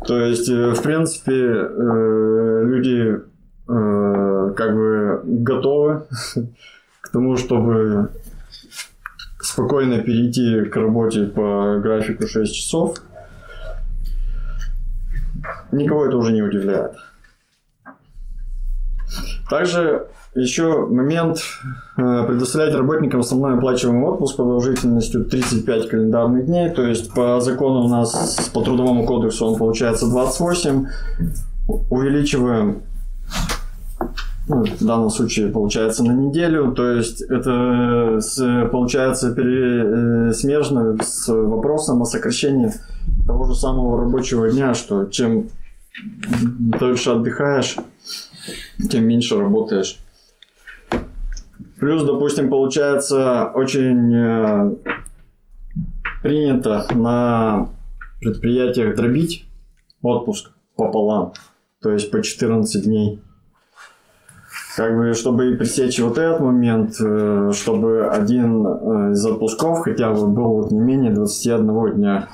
То 0.06 0.18
есть, 0.18 0.48
э, 0.48 0.72
в 0.72 0.82
принципе, 0.82 1.34
э, 1.34 2.64
люди 2.68 3.20
э, 3.68 4.54
как 4.56 4.76
бы 4.76 5.22
готовы 5.26 6.04
к 7.02 7.10
тому, 7.10 7.36
чтобы 7.36 8.12
спокойно 9.42 10.00
перейти 10.00 10.70
к 10.70 10.76
работе 10.78 11.26
по 11.26 11.80
графику 11.84 12.26
6 12.26 12.56
часов. 12.56 12.98
Никого 15.74 16.06
это 16.06 16.16
уже 16.16 16.32
не 16.32 16.42
удивляет. 16.42 16.94
Также 19.52 20.08
еще 20.34 20.86
момент 20.86 21.40
э, 21.98 22.24
предоставлять 22.26 22.74
работникам 22.74 23.20
основной 23.20 23.58
оплачиваемый 23.58 24.10
отпуск 24.10 24.38
продолжительностью 24.38 25.26
35 25.26 25.90
календарных 25.90 26.46
дней. 26.46 26.70
То 26.70 26.88
есть 26.88 27.14
по 27.14 27.42
закону 27.42 27.82
у 27.82 27.90
нас 27.90 28.50
по 28.54 28.62
трудовому 28.62 29.06
кодексу 29.06 29.46
он 29.46 29.58
получается 29.58 30.08
28. 30.08 30.86
Увеличиваем 31.68 32.84
ну, 34.48 34.64
в 34.64 34.86
данном 34.86 35.10
случае 35.10 35.50
получается 35.50 36.06
на 36.06 36.14
неделю, 36.14 36.72
то 36.72 36.90
есть 36.90 37.22
это 37.22 38.20
получается 38.72 39.34
пере, 39.36 40.30
э, 40.30 40.34
смежно 40.34 40.98
с 41.04 41.28
вопросом 41.28 42.02
о 42.02 42.06
сокращении 42.06 42.72
того 43.28 43.48
же 43.48 43.56
самого 43.56 44.00
рабочего 44.00 44.50
дня, 44.50 44.74
что 44.74 45.08
чем 45.08 45.50
дольше 46.80 47.12
отдыхаешь, 47.12 47.76
тем 48.90 49.06
меньше 49.06 49.40
работаешь. 49.40 50.00
Плюс, 51.80 52.04
допустим, 52.04 52.50
получается 52.50 53.46
очень 53.56 54.16
э, 54.16 54.76
принято 56.22 56.86
на 56.94 57.70
предприятиях 58.20 58.96
дробить 58.96 59.46
отпуск 60.04 60.52
пополам, 60.76 61.34
то 61.82 61.92
есть 61.92 62.12
по 62.12 62.22
14 62.22 62.84
дней. 62.84 63.20
Как 64.76 64.96
бы, 64.96 65.14
чтобы 65.14 65.56
пресечь 65.56 66.00
вот 66.00 66.18
этот 66.18 66.40
момент, 66.40 66.96
э, 67.02 67.52
чтобы 67.54 68.08
один 68.08 68.66
э, 68.66 69.12
из 69.14 69.26
отпусков 69.26 69.80
хотя 69.80 70.14
бы 70.14 70.28
был 70.28 70.62
вот 70.62 70.72
не 70.72 70.80
менее 70.80 71.12
21 71.12 71.96
дня. 71.96 72.30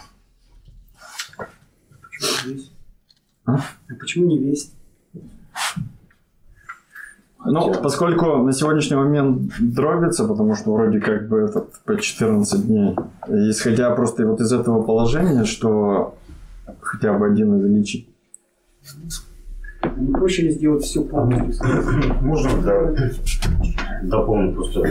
Почему 2.02 2.54
весь? 2.54 2.72
А? 3.46 3.56
А 3.56 3.96
почему 3.98 4.28
не 4.28 4.40
весь? 4.40 4.72
Ну, 7.50 7.74
поскольку 7.82 8.38
на 8.38 8.52
сегодняшний 8.52 8.98
момент 8.98 9.52
дробится, 9.60 10.28
потому 10.28 10.56
что 10.56 10.74
вроде 10.74 11.00
как 11.00 11.30
бы 11.30 11.40
этот 11.40 11.80
по 11.86 11.98
14 11.98 12.68
дней, 12.68 12.96
исходя 13.28 13.90
просто 13.92 14.26
вот 14.26 14.42
из 14.42 14.52
этого 14.52 14.82
положения, 14.82 15.46
что 15.46 16.16
хотя 16.82 17.14
бы 17.14 17.26
один 17.26 17.54
увеличить. 17.54 18.10
Не 19.96 20.12
проще 20.12 20.44
ли 20.44 20.52
сделать 20.52 20.84
все 20.84 21.02
полностью? 21.02 21.66
Можно 22.22 22.62
да, 22.62 22.96
дополнить 24.04 24.56
просто. 24.56 24.84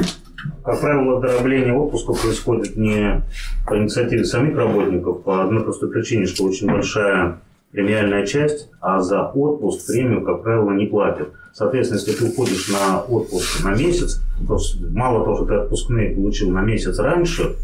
Как 0.64 0.80
правило, 0.80 1.20
дробление 1.20 1.74
отпуска 1.74 2.12
происходит 2.12 2.76
не 2.76 3.22
по 3.66 3.76
инициативе 3.76 4.24
самих 4.24 4.56
работников, 4.56 5.22
по 5.22 5.42
одной 5.42 5.64
простой 5.64 5.90
причине, 5.90 6.26
что 6.26 6.44
очень 6.44 6.68
большая 6.68 7.40
премиальная 7.76 8.24
часть, 8.24 8.70
а 8.80 9.00
за 9.02 9.22
отпуск 9.22 9.86
премию, 9.86 10.24
как 10.24 10.42
правило, 10.42 10.70
не 10.70 10.86
платят. 10.86 11.28
Соответственно, 11.52 11.98
если 11.98 12.12
ты 12.12 12.30
уходишь 12.30 12.70
на 12.70 13.02
отпуск 13.02 13.62
на 13.62 13.74
месяц, 13.74 14.22
то 14.48 14.58
мало 14.92 15.22
того, 15.24 15.36
что 15.36 15.44
ты 15.44 15.54
отпускные 15.56 16.14
получил 16.14 16.50
на 16.50 16.62
месяц 16.62 16.98
раньше, 16.98 17.56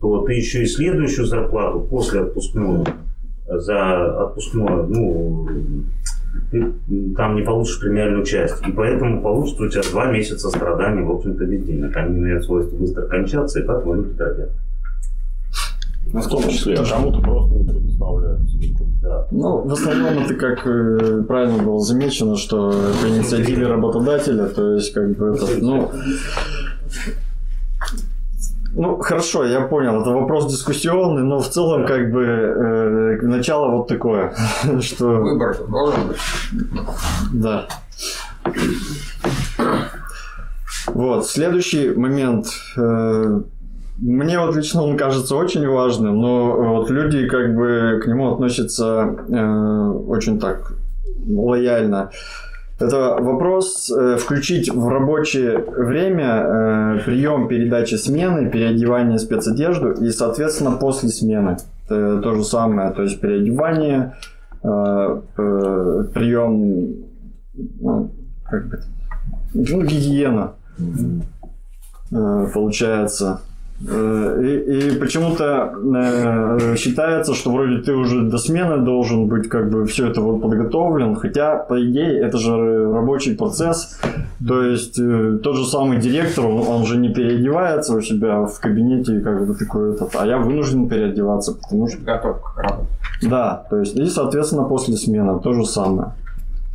то 0.00 0.24
ты 0.24 0.34
еще 0.34 0.62
и 0.62 0.66
следующую 0.66 1.26
зарплату 1.26 1.80
после 1.80 2.20
отпускного 2.20 2.86
за 3.48 4.22
отпускное, 4.22 4.84
ну, 4.84 5.48
ты 6.52 6.72
там 7.16 7.34
не 7.34 7.42
получишь 7.42 7.80
премиальную 7.80 8.24
часть. 8.24 8.64
И 8.68 8.70
поэтому 8.70 9.20
получится 9.20 9.64
у 9.64 9.68
тебя 9.68 9.82
два 9.90 10.12
месяца 10.12 10.48
страданий, 10.48 11.02
в 11.02 11.10
общем-то, 11.10 11.44
без 11.44 11.64
денег. 11.64 11.96
Они 11.96 12.18
имеют 12.18 12.44
свойство 12.44 12.76
быстро 12.76 13.02
кончаться, 13.08 13.58
и 13.58 13.64
поэтому 13.64 13.94
они 13.94 14.04
тратят. 14.14 14.50
В 16.12 16.28
том 16.28 16.42
числе, 16.48 16.74
а 16.74 16.84
кому-то 16.84 17.20
просто 17.20 17.54
не 17.54 17.64
предоставляют. 17.64 18.40
Да. 19.02 19.26
Ну, 19.30 19.68
в 19.68 19.72
основном 19.72 20.18
это 20.18 20.34
как 20.34 20.66
э, 20.66 21.22
правильно 21.26 21.62
было 21.62 21.80
замечено, 21.80 22.36
что 22.36 22.70
по 22.70 23.08
инициативе 23.08 23.66
работодателя, 23.66 24.46
то 24.46 24.72
есть 24.72 24.92
как 24.92 25.16
бы 25.16 25.34
это, 25.34 25.46
ну, 25.60 25.90
ну, 28.72 28.98
хорошо, 28.98 29.44
я 29.44 29.62
понял, 29.62 30.00
это 30.00 30.10
вопрос 30.10 30.50
дискуссионный, 30.50 31.22
но 31.22 31.40
в 31.40 31.48
целом 31.48 31.86
как 31.86 32.10
бы 32.12 32.24
э, 32.24 33.18
начало 33.22 33.76
вот 33.76 33.88
такое, 33.88 34.34
что... 34.80 35.06
Выбор 35.06 35.56
должен 35.68 36.08
быть. 36.08 36.18
Да. 37.34 37.66
Вот, 40.86 41.26
следующий 41.26 41.90
момент. 41.90 42.46
э, 42.76 43.42
Мне 44.00 44.38
вот 44.38 44.54
лично 44.54 44.82
он 44.82 44.96
кажется 44.96 45.34
очень 45.34 45.66
важным, 45.66 46.20
но 46.20 46.76
вот 46.76 46.90
люди 46.90 47.26
как 47.26 47.54
бы 47.54 48.00
к 48.02 48.06
нему 48.06 48.32
относятся 48.32 49.16
э, 49.28 49.90
очень 50.06 50.38
так 50.38 50.72
лояльно. 51.26 52.10
Это 52.78 53.16
вопрос 53.18 53.90
э, 53.90 54.16
включить 54.16 54.72
в 54.72 54.86
рабочее 54.88 55.58
время 55.58 56.44
э, 56.44 56.98
прием 57.04 57.48
передачи 57.48 57.96
смены, 57.96 58.48
переодевание 58.48 59.18
спецодежду 59.18 59.90
и, 59.90 60.10
соответственно, 60.10 60.72
после 60.72 61.08
смены. 61.08 61.56
Это 61.86 62.20
то 62.20 62.34
же 62.34 62.44
самое, 62.44 62.92
то 62.92 63.02
есть 63.02 63.20
переодевание, 63.20 64.14
э, 64.62 65.20
э, 65.38 66.04
прием, 66.14 66.94
ну, 67.80 68.12
как 68.44 68.68
бы, 68.68 68.78
ну, 69.54 69.82
гигиена 69.82 70.52
э, 72.12 72.46
получается. 72.54 73.40
Э, 73.86 74.42
И, 74.42 74.88
и 74.88 74.98
почему-то 74.98 75.72
э, 75.72 76.76
считается, 76.76 77.34
что 77.34 77.52
вроде 77.52 77.78
ты 77.78 77.92
уже 77.92 78.22
до 78.22 78.38
смены 78.38 78.78
должен 78.78 79.28
быть 79.28 79.48
как 79.48 79.70
бы 79.70 79.86
все 79.86 80.08
это 80.08 80.20
вот 80.20 80.42
подготовлен, 80.42 81.14
хотя 81.14 81.56
по 81.56 81.74
идее 81.74 82.18
это 82.18 82.38
же 82.38 82.92
рабочий 82.92 83.36
процесс, 83.36 84.00
то 84.46 84.62
есть 84.62 84.98
э, 84.98 85.38
тот 85.42 85.56
же 85.56 85.64
самый 85.64 85.98
директор, 85.98 86.46
он, 86.46 86.66
он 86.66 86.86
же 86.86 86.96
не 86.96 87.08
переодевается 87.08 87.94
у 87.94 88.00
себя 88.00 88.46
в 88.46 88.58
кабинете 88.60 89.20
как 89.20 89.46
бы 89.46 89.54
такой 89.54 89.94
этот, 89.94 90.16
а 90.16 90.26
я 90.26 90.38
вынужден 90.38 90.88
переодеваться, 90.88 91.54
потому 91.54 91.88
что 91.88 91.98
к 91.98 92.58
работе. 92.58 92.88
да, 93.22 93.64
то 93.70 93.78
есть 93.78 93.96
и 93.96 94.06
соответственно 94.06 94.64
после 94.64 94.96
смены 94.96 95.38
то 95.40 95.52
же 95.52 95.64
самое. 95.64 96.12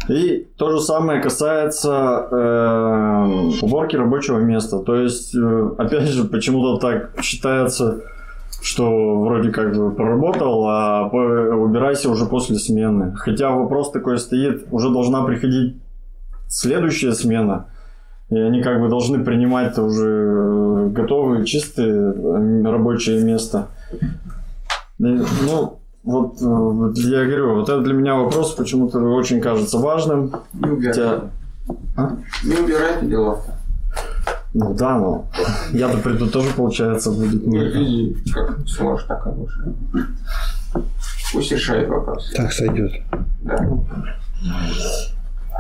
И 0.10 0.48
то 0.58 0.72
же 0.72 0.82
самое 0.82 1.22
касается 1.22 2.28
э, 2.30 3.52
уборки 3.62 3.96
рабочего 3.96 4.40
места. 4.40 4.80
То 4.80 4.96
есть, 4.96 5.34
э, 5.36 5.70
опять 5.78 6.10
же, 6.10 6.26
почему-то 6.26 6.78
так 6.78 7.22
считается, 7.22 8.02
что 8.62 9.22
вроде 9.22 9.52
как 9.52 9.76
бы 9.76 9.92
поработал, 9.92 10.68
а 10.68 11.08
убирайся 11.08 12.10
уже 12.10 12.26
после 12.26 12.58
смены. 12.58 13.14
Хотя 13.16 13.52
вопрос 13.52 13.92
такой 13.92 14.18
стоит, 14.18 14.66
уже 14.72 14.90
должна 14.90 15.24
приходить 15.24 15.78
следующая 16.48 17.14
смена. 17.14 17.68
И 18.30 18.38
они 18.38 18.62
как 18.62 18.82
бы 18.82 18.90
должны 18.90 19.24
принимать 19.24 19.78
уже 19.78 20.08
э, 20.08 20.90
готовые, 20.90 21.46
чистые 21.46 21.94
э, 21.94 22.64
рабочее 22.64 23.24
место. 23.24 23.68
И, 25.00 25.22
ну, 25.46 25.80
вот 26.04 26.42
э, 26.42 26.46
вот 26.46 26.98
я 26.98 27.26
говорю, 27.26 27.56
вот 27.56 27.70
это 27.70 27.82
для 27.82 27.94
меня 27.94 28.16
вопрос 28.16 28.54
почему-то 28.56 29.00
очень 29.00 29.42
кажется 29.42 29.78
важным. 29.78 30.34
Не 30.54 30.70
убирайте. 30.70 31.02
Хотя, 31.02 31.22
А? 31.96 32.18
Не 32.44 32.56
убирайте 32.58 33.06
делов. 33.06 33.46
ну 34.54 34.74
да, 34.74 34.98
но 34.98 35.26
я-то 35.72 35.98
приду 36.00 36.28
тоже, 36.28 36.50
получается, 36.56 37.12
будет. 37.12 37.46
Ну, 37.46 37.52
не- 37.54 38.10
и 38.10 38.32
как 38.32 38.68
сможешь, 38.68 39.06
так 39.08 39.26
будешь. 39.36 39.58
Пусть 41.32 41.52
решает 41.52 41.88
вопрос. 41.90 42.32
Так 42.36 42.52
сойдет. 42.52 42.92
Да. 43.42 43.58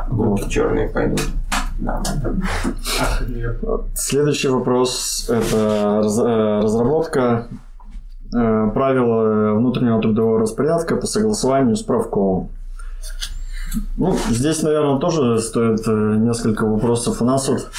Губки 0.10 0.50
черные 0.50 0.90
пойдут. 0.90 1.22
Нормально. 1.80 2.44
Следующий 3.96 4.50
вопрос– 4.50 5.26
это 5.30 6.02
э, 6.04 6.62
разработка 6.64 7.48
э, 8.36 8.72
правил 8.74 9.56
внутреннего 9.58 10.02
трудового 10.02 10.40
распорядка 10.40 10.96
по 10.96 11.08
согласованию 11.08 11.76
с 11.76 11.84
правкомом. 11.84 12.50
Ну, 13.98 14.16
здесь, 14.30 14.62
наверное, 14.62 15.00
тоже 15.00 15.40
стоит 15.40 15.82
э, 15.88 16.16
несколько 16.20 16.66
вопросов. 16.66 17.22
У 17.22 17.26
нас 17.26 17.50
вот 17.50 17.70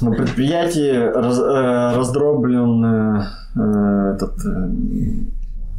на 0.00 0.10
предприятии 0.10 0.92
раз- 0.96 1.38
э, 1.38 1.96
раздроблен 1.96 2.84
э, 2.84 3.24
э, 3.56 4.14
этот 4.16 4.44
э, 4.44 4.70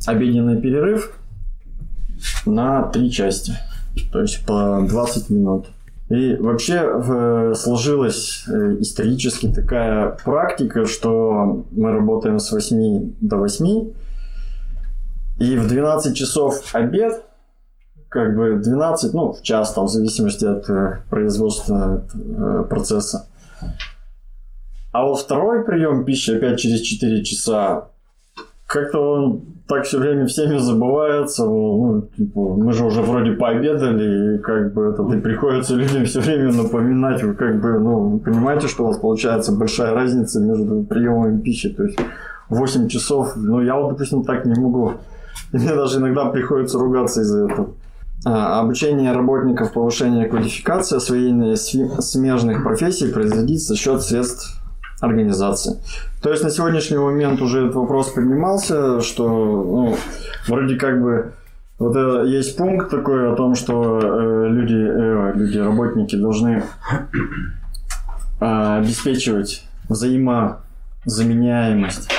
обеденный 0.05 0.61
перерыв 0.61 1.11
на 2.45 2.83
три 2.83 3.11
части, 3.11 3.57
то 4.11 4.21
есть 4.21 4.45
по 4.45 4.85
20 4.87 5.29
минут. 5.29 5.67
И 6.09 6.35
вообще 6.35 7.53
сложилась 7.53 8.45
э, 8.47 8.77
исторически 8.79 9.51
такая 9.51 10.17
практика, 10.23 10.85
что 10.85 11.65
мы 11.71 11.91
работаем 11.91 12.39
с 12.39 12.51
8 12.51 13.15
до 13.19 13.37
8, 13.37 13.91
и 15.39 15.57
в 15.57 15.67
12 15.67 16.15
часов 16.15 16.63
обед, 16.73 17.23
как 18.09 18.35
бы 18.35 18.55
12, 18.55 19.13
ну, 19.13 19.33
в 19.33 19.41
час, 19.41 19.73
там, 19.73 19.85
в 19.85 19.89
зависимости 19.89 20.45
от 20.45 20.69
э, 20.69 21.01
производственного 21.09 22.05
э, 22.13 22.63
процесса. 22.69 23.27
А 24.93 25.05
вот 25.05 25.19
второй 25.19 25.65
прием 25.65 26.05
пищи 26.05 26.31
опять 26.31 26.59
через 26.59 26.81
4 26.81 27.23
часа, 27.23 27.89
как-то 28.65 28.99
он 28.99 29.56
так 29.67 29.83
все 29.83 29.99
время 29.99 30.25
всеми 30.25 30.57
забывается. 30.57 31.45
Ну, 31.45 32.09
типа, 32.15 32.55
мы 32.55 32.71
же 32.71 32.85
уже 32.85 33.01
вроде 33.01 33.31
пообедали, 33.33 34.35
и 34.35 34.37
как 34.39 34.73
бы 34.73 34.85
это 34.85 35.03
и 35.15 35.19
приходится 35.19 35.75
людям 35.75 36.05
все 36.05 36.21
время 36.21 36.51
напоминать. 36.53 37.21
Вы 37.21 37.33
как 37.33 37.59
бы, 37.61 37.79
ну, 37.79 38.19
понимаете, 38.19 38.67
что 38.67 38.83
у 38.83 38.87
вас 38.87 38.97
получается 38.97 39.51
большая 39.51 39.93
разница 39.93 40.39
между 40.39 40.83
приемами 40.83 41.41
пищи. 41.41 41.69
То 41.69 41.83
есть 41.83 41.99
8 42.49 42.87
часов, 42.87 43.33
ну, 43.35 43.61
я 43.61 43.75
вот, 43.75 43.91
допустим, 43.91 44.23
так 44.23 44.45
не 44.45 44.59
могу. 44.59 44.93
И 45.51 45.57
мне 45.57 45.75
даже 45.75 45.99
иногда 45.99 46.25
приходится 46.25 46.79
ругаться 46.79 47.21
из-за 47.21 47.45
этого. 47.45 47.69
А, 48.25 48.61
Обучение 48.61 49.11
работников, 49.11 49.73
повышение 49.73 50.27
квалификации, 50.27 50.97
освоение 50.97 51.55
смежных 51.55 52.63
профессий 52.63 53.11
производить 53.11 53.65
за 53.65 53.75
счет 53.75 54.01
средств 54.01 54.61
организации. 54.99 55.77
То 56.21 56.31
есть 56.31 56.43
на 56.43 56.49
сегодняшний 56.49 56.97
момент 56.97 57.41
уже 57.41 57.65
этот 57.65 57.75
вопрос 57.75 58.09
поднимался, 58.09 58.99
что 59.01 59.27
ну, 59.27 59.95
вроде 60.47 60.75
как 60.75 61.01
бы 61.01 61.31
вот 61.79 61.95
это 61.95 62.23
есть 62.23 62.57
пункт 62.57 62.89
такой 62.89 63.31
о 63.31 63.35
том, 63.35 63.53
что 63.53 63.99
э, 64.01 64.47
люди, 64.49 64.75
э, 64.75 65.33
люди, 65.35 65.59
работники 65.59 66.15
должны 66.15 66.63
э, 68.39 68.77
обеспечивать 68.79 69.63
взаимозаменяемость. 69.87 72.09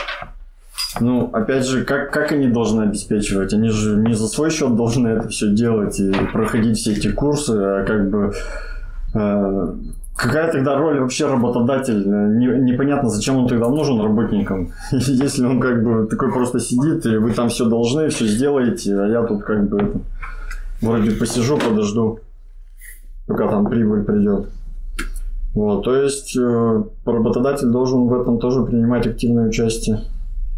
Ну, 1.00 1.30
опять 1.32 1.66
же, 1.66 1.84
как, 1.84 2.12
как 2.12 2.30
они 2.32 2.48
должны 2.48 2.82
обеспечивать? 2.82 3.52
Они 3.52 3.70
же 3.70 3.96
не 3.96 4.14
за 4.14 4.28
свой 4.28 4.50
счет 4.50 4.76
должны 4.76 5.08
это 5.08 5.28
все 5.28 5.50
делать 5.50 5.98
и 6.00 6.12
проходить 6.32 6.78
все 6.78 6.92
эти 6.92 7.10
курсы, 7.10 7.52
а 7.52 7.84
как 7.84 8.10
бы 8.10 8.32
э, 9.14 9.74
Какая 10.18 10.50
тогда 10.50 10.76
роль 10.76 10.98
вообще 10.98 11.28
работодатель? 11.28 12.04
Не- 12.04 12.72
непонятно, 12.72 13.08
зачем 13.08 13.36
он 13.36 13.46
тогда 13.46 13.68
нужен 13.68 14.00
работникам. 14.00 14.72
Если 14.90 15.46
он 15.46 15.60
как 15.60 15.84
бы 15.84 16.08
такой 16.08 16.32
просто 16.32 16.58
сидит, 16.58 17.06
и 17.06 17.18
вы 17.18 17.30
там 17.32 17.48
все 17.50 17.66
должны, 17.66 18.08
все 18.08 18.26
сделаете, 18.26 18.98
а 18.98 19.06
я 19.06 19.22
тут 19.22 19.44
как 19.44 19.68
бы 19.68 20.00
вроде 20.82 21.12
посижу, 21.12 21.56
подожду, 21.56 22.18
пока 23.28 23.48
там 23.48 23.66
прибыль 23.66 24.02
придет. 24.02 24.48
Вот, 25.54 25.84
то 25.84 25.94
есть 25.94 26.36
э, 26.36 26.82
работодатель 27.06 27.68
должен 27.68 28.08
в 28.08 28.20
этом 28.20 28.40
тоже 28.40 28.64
принимать 28.64 29.06
активное 29.06 29.48
участие. 29.48 30.00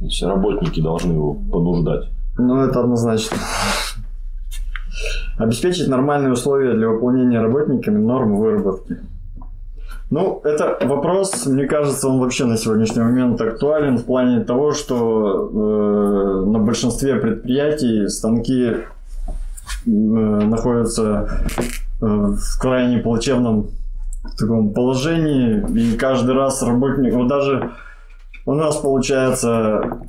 Все 0.09 0.27
работники 0.27 0.81
должны 0.81 1.13
его 1.13 1.35
понуждать. 1.35 2.09
Ну, 2.39 2.63
это 2.63 2.81
однозначно. 2.81 3.37
Обеспечить 5.39 5.89
нормальные 5.89 6.33
условия 6.33 6.73
для 6.73 6.89
выполнения 6.89 7.43
работниками 7.43 7.99
норм 7.99 8.37
выработки. 8.37 8.97
Ну, 10.11 10.41
это 10.43 10.77
вопрос, 10.87 11.47
мне 11.47 11.67
кажется, 11.67 12.09
он 12.09 12.19
вообще 12.19 12.45
на 12.45 12.57
сегодняшний 12.57 13.03
момент 13.03 13.41
актуален 13.41 13.97
в 13.97 14.05
плане 14.05 14.43
того, 14.43 14.73
что 14.73 15.49
э, 15.53 16.51
на 16.51 16.59
большинстве 16.59 17.15
предприятий 17.15 18.09
станки 18.09 18.79
находятся 19.87 21.45
э, 22.01 22.05
в 22.05 22.61
крайне 22.61 22.99
плачевном 22.99 23.69
таком 24.37 24.75
положении, 24.75 25.65
и 25.79 25.97
каждый 25.97 26.35
раз 26.35 26.61
работник, 26.65 27.15
вот 27.15 27.29
даже 27.29 27.71
у 28.47 28.55
нас 28.55 28.79
получается 28.79 30.01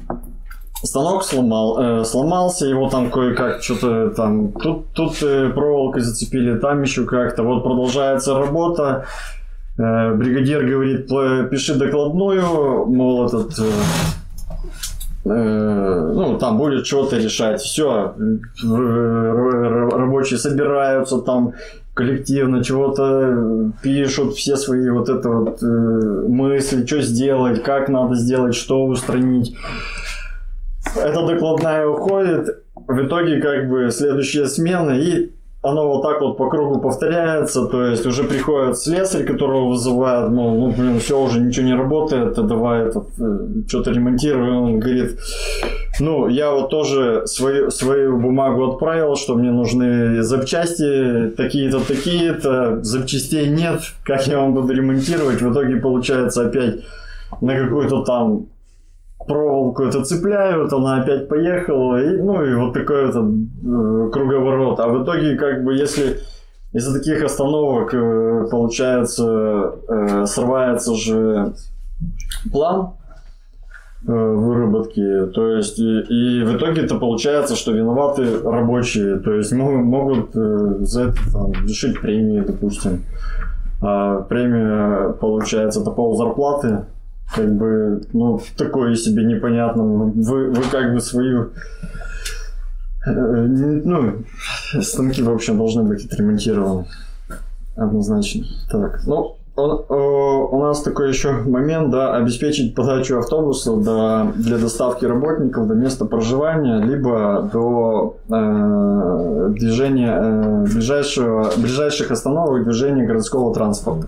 станок 0.83 1.23
сломал, 1.23 1.79
э, 1.79 2.05
сломался, 2.05 2.65
его 2.65 2.89
там 2.89 3.11
кое-как 3.11 3.61
что-то 3.61 4.09
там, 4.09 4.51
тут, 4.53 4.93
тут 4.93 5.21
э, 5.21 5.49
проволокой 5.49 6.01
зацепили, 6.01 6.57
там 6.57 6.81
еще 6.81 7.05
как-то, 7.05 7.43
вот 7.43 7.63
продолжается 7.63 8.33
работа, 8.33 9.05
э, 9.05 9.40
бригадир 9.77 10.65
говорит, 10.65 11.07
пиши 11.49 11.75
докладную, 11.75 12.85
мол, 12.85 13.27
этот, 13.27 13.57
э, 13.59 13.71
э, 15.25 16.11
ну, 16.13 16.37
там 16.37 16.57
будет 16.57 16.85
что-то 16.85 17.17
решать, 17.17 17.61
все, 17.61 18.13
рабочие 18.63 20.39
собираются 20.39 21.19
там, 21.19 21.53
коллективно 21.93 22.63
чего-то 22.63 23.71
пишут, 23.81 24.35
все 24.35 24.55
свои 24.55 24.89
вот 24.89 25.09
это 25.09 25.29
вот 25.29 25.61
э, 25.61 25.65
мысли, 26.27 26.85
что 26.85 27.01
сделать, 27.01 27.63
как 27.63 27.89
надо 27.89 28.15
сделать, 28.15 28.55
что 28.55 28.85
устранить. 28.85 29.55
Эта 30.95 31.25
докладная 31.25 31.87
уходит, 31.87 32.63
в 32.75 33.05
итоге 33.05 33.41
как 33.41 33.69
бы 33.69 33.91
следующая 33.91 34.47
смена, 34.47 34.91
и 34.91 35.31
оно 35.63 35.87
вот 35.87 36.01
так 36.01 36.21
вот 36.21 36.37
по 36.37 36.49
кругу 36.49 36.79
повторяется, 36.79 37.65
то 37.67 37.85
есть 37.85 38.05
уже 38.07 38.23
приходит 38.23 38.79
слесарь, 38.79 39.25
которого 39.25 39.69
вызывают, 39.69 40.31
ну, 40.31 40.55
ну 40.55 40.71
блин, 40.71 40.99
все, 40.99 41.21
уже 41.21 41.39
ничего 41.39 41.67
не 41.67 41.75
работает, 41.75 42.33
давай 42.33 42.87
этот, 42.87 43.07
э, 43.19 43.47
что-то 43.67 43.91
ремонтируем, 43.91 44.63
он 44.63 44.79
говорит, 44.79 45.19
ну, 45.99 46.27
я 46.27 46.51
вот 46.51 46.69
тоже 46.71 47.27
свою, 47.27 47.69
свою 47.69 48.17
бумагу 48.17 48.71
отправил, 48.71 49.15
что 49.15 49.35
мне 49.35 49.51
нужны 49.51 50.23
запчасти 50.23 51.29
такие-то, 51.37 51.79
такие-то, 51.79 52.83
запчастей 52.83 53.47
нет, 53.47 53.81
как 54.03 54.25
я 54.25 54.39
вам 54.39 54.55
буду 54.55 54.73
ремонтировать, 54.73 55.41
в 55.41 55.51
итоге 55.51 55.75
получается 55.75 56.47
опять 56.47 56.79
на 57.39 57.55
какую-то 57.55 58.01
там 58.01 58.47
проволоку 59.27 59.83
это 59.83 60.03
цепляют, 60.03 60.73
она 60.73 61.01
опять 61.01 61.27
поехала, 61.27 62.01
и, 62.01 62.21
ну 62.21 62.43
и 62.43 62.53
вот 62.55 62.73
такой 62.73 63.11
вот 63.11 63.15
э, 63.15 64.09
круговорот. 64.11 64.79
А 64.79 64.87
в 64.87 65.03
итоге, 65.03 65.35
как 65.35 65.63
бы, 65.63 65.73
если 65.73 66.17
из-за 66.73 66.97
таких 66.97 67.23
остановок, 67.23 67.93
э, 67.93 68.47
получается, 68.49 69.73
э, 69.87 70.25
срывается 70.25 70.95
же 70.95 71.53
план 72.51 72.93
э, 74.07 74.11
выработки, 74.11 75.27
то 75.33 75.47
есть 75.55 75.79
и, 75.79 75.99
и 75.99 76.43
в 76.43 76.57
итоге 76.57 76.83
это 76.83 76.95
получается, 76.95 77.55
что 77.55 77.71
виноваты 77.71 78.39
рабочие, 78.43 79.19
то 79.19 79.33
есть 79.33 79.51
могут, 79.51 79.83
могут 79.85 80.35
э, 80.35 80.77
за 80.79 81.09
это 81.09 81.17
там, 81.31 81.51
лишить 81.63 81.99
премии, 81.99 82.39
допустим. 82.39 83.03
А 83.81 84.21
премия 84.21 85.13
получается 85.13 85.81
это 85.81 85.91
пол 85.91 86.15
зарплаты, 86.15 86.85
как 87.35 87.55
бы, 87.55 88.01
ну, 88.13 88.41
такое 88.57 88.95
себе 88.95 89.23
непонятно. 89.23 89.83
Вы, 89.83 90.51
вы 90.51 90.63
как 90.71 90.93
бы 90.93 90.99
свою... 90.99 91.51
Э, 93.05 93.11
ну, 93.11 94.23
станки, 94.81 95.21
в 95.21 95.29
общем, 95.29 95.57
должны 95.57 95.83
быть 95.83 96.05
отремонтированы. 96.05 96.85
Однозначно. 97.75 98.43
Так, 98.69 99.01
ну, 99.05 99.37
у 99.55 100.59
нас 100.61 100.81
такой 100.81 101.09
еще 101.09 101.31
момент, 101.31 101.91
да, 101.91 102.15
обеспечить 102.15 102.73
подачу 102.73 103.19
автобуса 103.19 103.75
до, 103.75 104.31
для 104.35 104.57
доставки 104.57 105.05
работников 105.05 105.67
до 105.67 105.75
места 105.75 106.05
проживания, 106.05 106.81
либо 106.81 107.49
до 107.51 108.17
э, 108.29 109.49
движения 109.49 110.13
э, 110.13 110.63
ближайшего, 110.73 111.51
ближайших 111.57 112.11
остановок 112.11 112.63
движения 112.63 113.05
городского 113.05 113.53
транспорта. 113.53 114.07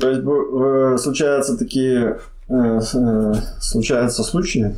То 0.00 0.08
есть 0.08 0.22
э, 0.24 0.98
случаются 0.98 1.58
такие 1.58 2.18
э, 2.48 2.80
э, 2.94 3.34
случаются 3.60 4.22
случаи, 4.22 4.76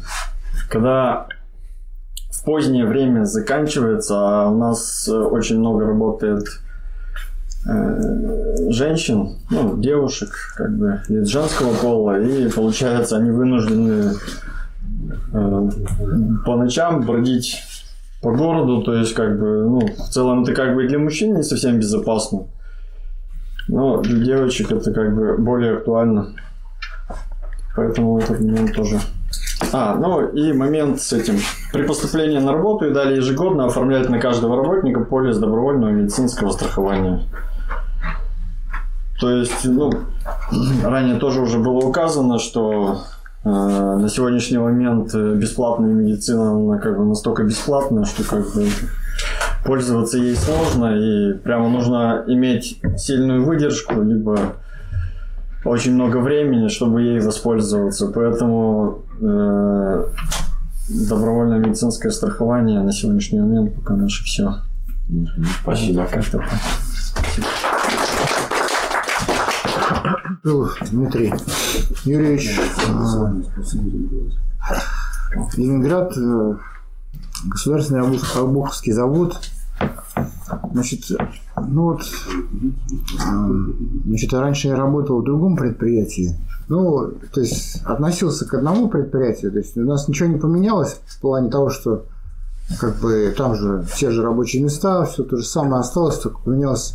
когда 0.69 1.29
в 2.31 2.45
позднее 2.45 2.87
время 2.87 3.25
заканчивается, 3.25 4.15
а 4.17 4.49
у 4.49 4.59
нас 4.59 5.09
очень 5.09 5.59
много 5.61 5.87
работает 5.87 6.45
женщин, 8.71 9.37
ну, 9.51 9.77
девушек, 9.77 10.31
как 10.57 10.77
бы, 10.77 11.01
из 11.09 11.29
женского 11.29 11.73
пола, 11.75 12.21
и 12.21 12.51
получается, 12.51 13.19
они 13.19 13.31
вынуждены 13.31 14.15
по 15.31 16.57
ночам 16.57 17.03
бродить 17.03 17.63
по 18.21 18.33
городу, 18.33 18.83
то 18.83 18.95
есть, 18.95 19.15
как 19.15 19.39
бы, 19.39 19.63
ну, 19.63 19.81
в 19.87 20.09
целом 20.11 20.43
это 20.43 20.55
как 20.55 20.75
бы 20.75 20.89
для 20.89 20.99
мужчин 20.99 21.37
не 21.37 21.45
совсем 21.45 21.79
безопасно. 21.79 22.47
Но 23.69 24.01
для 24.01 24.25
девочек 24.25 24.73
это 24.73 24.93
как 24.93 25.15
бы 25.15 25.37
более 25.39 25.75
актуально. 25.75 26.35
Поэтому 27.75 28.19
этот 28.19 28.41
момент 28.41 28.75
тоже. 28.75 29.01
А, 29.73 29.95
ну 29.95 30.29
и 30.29 30.53
момент 30.53 31.01
с 31.01 31.13
этим. 31.13 31.39
При 31.73 31.85
поступлении 31.85 32.39
на 32.39 32.53
работу 32.53 32.87
и 32.87 32.93
далее 32.93 33.17
ежегодно 33.17 33.67
оформлять 33.67 34.09
на 34.11 34.19
каждого 34.19 34.57
работника 34.57 35.01
полис 35.01 35.39
добровольного 35.39 35.91
медицинского 35.91 36.51
страхования. 36.51 37.23
То 39.21 39.31
есть, 39.31 39.65
ну, 39.65 39.91
ранее 40.85 41.17
тоже 41.19 41.41
уже 41.41 41.59
было 41.59 41.79
указано, 41.79 42.41
что 42.41 43.03
э, 43.45 43.49
на 43.49 44.09
сегодняшний 44.09 44.59
момент 44.59 45.15
бесплатная 45.15 45.93
медицина, 45.93 46.51
она 46.51 46.79
как 46.79 46.99
бы 46.99 47.05
настолько 47.05 47.45
бесплатная, 47.45 48.05
что 48.05 48.25
как 48.25 48.53
бы 48.53 48.67
пользоваться 49.65 50.19
ей 50.19 50.37
сложно, 50.37 50.97
и 50.97 51.35
прямо 51.35 51.69
нужно 51.69 52.25
иметь 52.27 52.81
сильную 52.97 53.45
выдержку, 53.45 54.01
либо 54.03 54.55
очень 55.65 55.95
много 55.95 56.19
времени, 56.19 56.69
чтобы 56.69 57.03
ей 57.03 57.21
воспользоваться. 57.21 58.09
Поэтому 58.09 59.05
э, 59.21 60.05
добровольное 60.89 61.59
медицинское 61.59 62.11
страхование 62.11 62.81
на 62.81 62.93
сегодняшний 62.93 63.41
момент 63.41 63.75
пока 63.75 63.95
наше 63.95 64.25
все. 64.25 64.55
Спасибо. 65.63 66.07
Как-то 66.07 66.43
Дмитрий 70.91 71.33
Юрьевич, 72.05 72.59
Ленинград 75.57 76.13
э, 76.17 76.55
Государственный 77.45 78.19
Обуховский 78.37 78.93
завод. 78.93 79.41
Значит, 80.73 81.01
ну 81.57 81.83
вот, 81.85 82.03
значит, 84.05 84.33
раньше 84.33 84.69
я 84.69 84.77
работал 84.77 85.21
в 85.21 85.25
другом 85.25 85.57
предприятии. 85.57 86.37
Ну, 86.69 87.13
то 87.33 87.41
есть, 87.41 87.83
относился 87.85 88.47
к 88.47 88.55
одному 88.55 88.89
предприятию. 88.89 89.53
То 89.53 89.59
есть, 89.59 89.77
у 89.77 89.83
нас 89.83 90.09
ничего 90.09 90.29
не 90.29 90.39
поменялось 90.39 91.01
в 91.07 91.21
плане 91.21 91.51
того, 91.51 91.71
что 91.71 92.07
как 92.81 92.99
бы 93.01 93.35
там 93.37 93.55
же 93.55 93.83
все 93.91 94.11
же 94.11 94.23
рабочие 94.23 94.63
места, 94.63 95.05
все 95.05 95.25
то 95.25 95.37
же 95.37 95.45
самое 95.45 95.81
осталось, 95.81 96.19
только 96.19 96.39
поменялся 96.39 96.95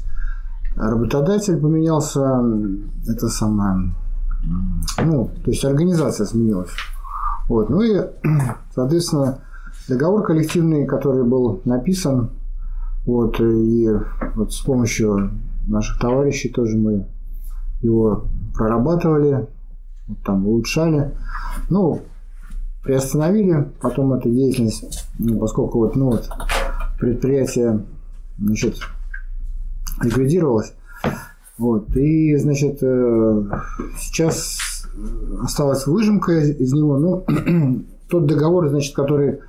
работодатель, 0.76 1.57
поменялся 1.57 2.44
это 3.07 3.28
самое, 3.30 3.91
ну, 5.03 5.32
то 5.44 5.52
есть 5.52 5.65
организация 5.65 6.26
сменилась. 6.26 6.69
Вот, 7.49 7.69
ну 7.69 7.82
и, 7.82 8.02
соответственно, 8.76 9.40
договор 9.88 10.24
коллективный, 10.24 10.86
который 10.86 11.24
был 11.24 11.62
написан, 11.66 12.32
вот, 13.06 13.40
и 13.40 13.90
вот 14.36 14.54
с 14.54 14.60
помощью 14.62 15.32
наших 15.68 16.00
товарищей 16.00 16.50
тоже 16.50 16.78
мы 16.78 17.08
его 17.82 18.26
прорабатывали, 18.54 19.48
вот 20.08 20.18
там 20.26 20.46
улучшали. 20.48 21.12
Ну, 21.70 22.02
приостановили 22.84 23.70
потом 23.82 24.14
эту 24.14 24.30
деятельность, 24.30 25.08
ну, 25.20 25.40
поскольку 25.40 25.80
вот, 25.80 25.96
ну, 25.96 26.12
вот 26.12 26.30
предприятие 27.00 27.86
значит, 28.40 28.76
ликвидировалось. 30.02 30.74
Вот, 31.58 31.96
и, 31.96 32.36
значит, 32.38 32.80
э, 32.82 33.44
сейчас 34.00 34.86
осталась 35.42 35.88
выжимка 35.88 36.34
из 36.40 36.72
него. 36.74 36.98
Ну, 36.98 37.84
тот 38.10 38.28
договор, 38.28 38.70
значит, 38.70 38.96
который 38.96 39.40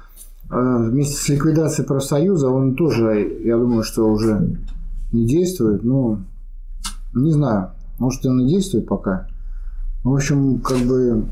вместе 0.51 1.17
с 1.17 1.29
ликвидацией 1.29 1.87
профсоюза 1.87 2.49
он 2.49 2.75
тоже, 2.75 3.41
я 3.45 3.57
думаю, 3.57 3.83
что 3.83 4.09
уже 4.09 4.59
не 5.13 5.27
действует. 5.27 5.85
Ну, 5.85 6.21
не 7.15 7.33
знаю, 7.33 7.71
может 7.99 8.25
он 8.27 8.41
и 8.41 8.49
действует 8.49 8.87
пока. 8.87 9.27
В 10.05 10.13
общем, 10.13 10.61
как 10.61 10.79
бы 10.79 11.25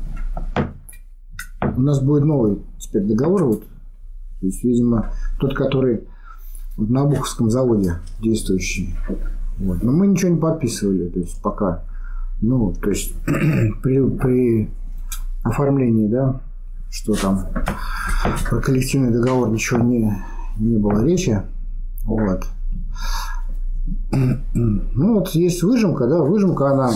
у 1.75 1.81
нас 1.81 2.01
будет 2.01 2.25
новый 2.25 2.61
теперь 2.77 3.03
договор. 3.03 3.45
Вот. 3.45 3.61
То 4.39 4.45
есть, 4.45 4.63
видимо, 4.63 5.11
тот, 5.39 5.55
который 5.55 6.03
вот 6.75 6.89
на 6.89 7.01
Обуховском 7.01 7.49
заводе 7.49 7.95
действующий. 8.21 8.95
Вот. 9.57 9.81
Но 9.81 9.91
мы 9.91 10.07
ничего 10.07 10.31
не 10.31 10.39
подписывали, 10.39 11.09
то 11.09 11.19
есть 11.19 11.41
пока. 11.41 11.83
Ну, 12.41 12.73
то 12.73 12.89
есть 12.89 13.15
при, 13.81 14.07
при 14.09 14.69
оформлении, 15.43 16.07
да, 16.07 16.41
что 16.89 17.13
там 17.15 17.47
про 18.49 18.61
коллективный 18.61 19.11
договор 19.11 19.49
ничего 19.49 19.79
не, 19.79 20.13
не 20.57 20.77
было 20.77 21.03
речи. 21.03 21.41
Вот. 22.03 22.45
Ну, 24.11 25.13
вот 25.19 25.29
есть 25.29 25.63
выжимка, 25.63 26.07
да, 26.07 26.21
выжимка, 26.21 26.71
она 26.71 26.91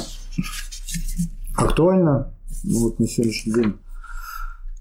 актуальна 1.56 2.32
ну, 2.64 2.80
вот 2.80 3.00
на 3.00 3.08
сегодняшний 3.08 3.54
день. 3.54 3.78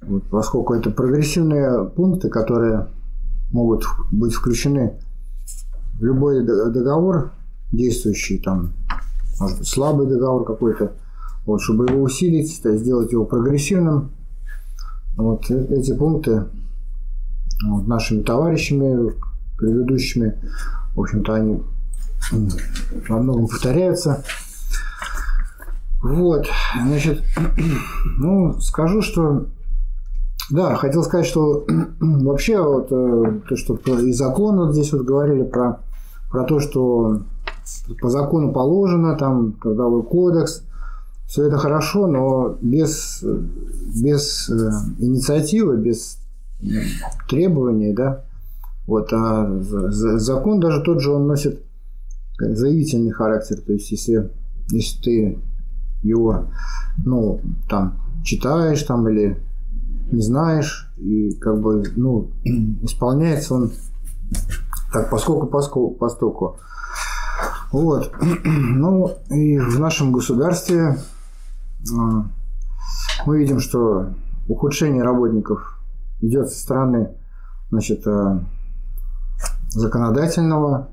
Вот, 0.02 0.24
поскольку 0.30 0.74
это 0.74 0.90
прогрессивные 0.90 1.84
пункты, 1.84 2.30
которые 2.30 2.88
могут 3.52 3.84
быть 4.10 4.32
включены 4.32 4.94
в 5.98 6.04
любой 6.04 6.44
договор 6.44 7.32
действующий, 7.70 8.38
там, 8.38 8.72
может 9.38 9.58
быть, 9.58 9.68
слабый 9.68 10.06
договор 10.06 10.44
какой-то, 10.44 10.92
вот, 11.44 11.60
чтобы 11.60 11.86
его 11.86 12.02
усилить, 12.02 12.60
то 12.62 12.70
есть 12.70 12.82
сделать 12.82 13.12
его 13.12 13.24
прогрессивным. 13.24 14.12
Вот 15.16 15.50
э- 15.50 15.66
эти 15.70 15.96
пункты 15.96 16.46
вот, 17.66 17.86
нашими 17.86 18.22
товарищами 18.22 19.12
предыдущими, 19.58 20.34
в 20.94 21.00
общем-то, 21.00 21.34
они 21.34 21.62
во 23.08 23.18
многом 23.18 23.48
повторяются. 23.48 24.24
Вот, 26.02 26.46
значит, 26.82 27.22
ну, 28.18 28.58
скажу, 28.60 29.02
что 29.02 29.46
да, 30.50 30.74
хотел 30.74 31.02
сказать, 31.04 31.26
что 31.26 31.64
вообще 32.00 32.60
вот 32.60 32.88
э, 32.90 33.40
то, 33.48 33.56
что 33.56 33.76
и 33.98 34.12
закон 34.12 34.56
вот 34.56 34.72
здесь 34.72 34.92
вот 34.92 35.02
говорили 35.02 35.44
про, 35.44 35.80
про 36.30 36.44
то, 36.44 36.58
что 36.58 37.22
по 38.00 38.08
закону 38.08 38.52
положено, 38.52 39.16
там 39.16 39.52
трудовой 39.52 40.02
кодекс, 40.02 40.64
все 41.30 41.44
это 41.44 41.58
хорошо, 41.58 42.08
но 42.08 42.58
без, 42.60 43.22
э, 43.22 43.38
без 44.02 44.50
э, 44.50 44.54
инициативы, 44.98 45.76
без 45.76 46.18
м, 46.60 46.70
требований, 47.28 47.92
да, 47.94 48.24
вот, 48.88 49.12
а 49.12 49.46
за- 49.62 49.92
за- 49.92 50.18
закон 50.18 50.58
даже 50.58 50.82
тот 50.82 51.00
же, 51.00 51.12
он 51.12 51.28
носит 51.28 51.62
заявительный 52.36 53.12
характер, 53.12 53.60
то 53.64 53.72
есть 53.72 53.92
если, 53.92 54.28
если 54.72 55.02
ты 55.02 55.38
его, 56.02 56.46
ну, 57.04 57.40
там, 57.68 57.94
читаешь 58.24 58.82
там 58.82 59.08
или 59.08 59.40
не 60.10 60.22
знаешь, 60.22 60.92
и 60.98 61.30
как 61.34 61.60
бы, 61.60 61.84
ну, 61.94 62.32
исполняется 62.82 63.54
он 63.54 63.70
так 64.92 65.08
поскольку 65.10 65.46
поскольку 65.46 65.94
постоку. 65.94 66.56
Вот. 67.70 68.12
Ну, 68.44 69.10
и 69.30 69.58
в 69.58 69.78
нашем 69.78 70.10
государстве 70.10 70.96
мы 73.26 73.38
видим, 73.38 73.60
что 73.60 74.10
ухудшение 74.48 75.02
работников 75.02 75.78
идет 76.20 76.48
со 76.48 76.58
стороны, 76.58 77.14
значит, 77.70 78.06
а, 78.06 78.44
законодательного 79.70 80.88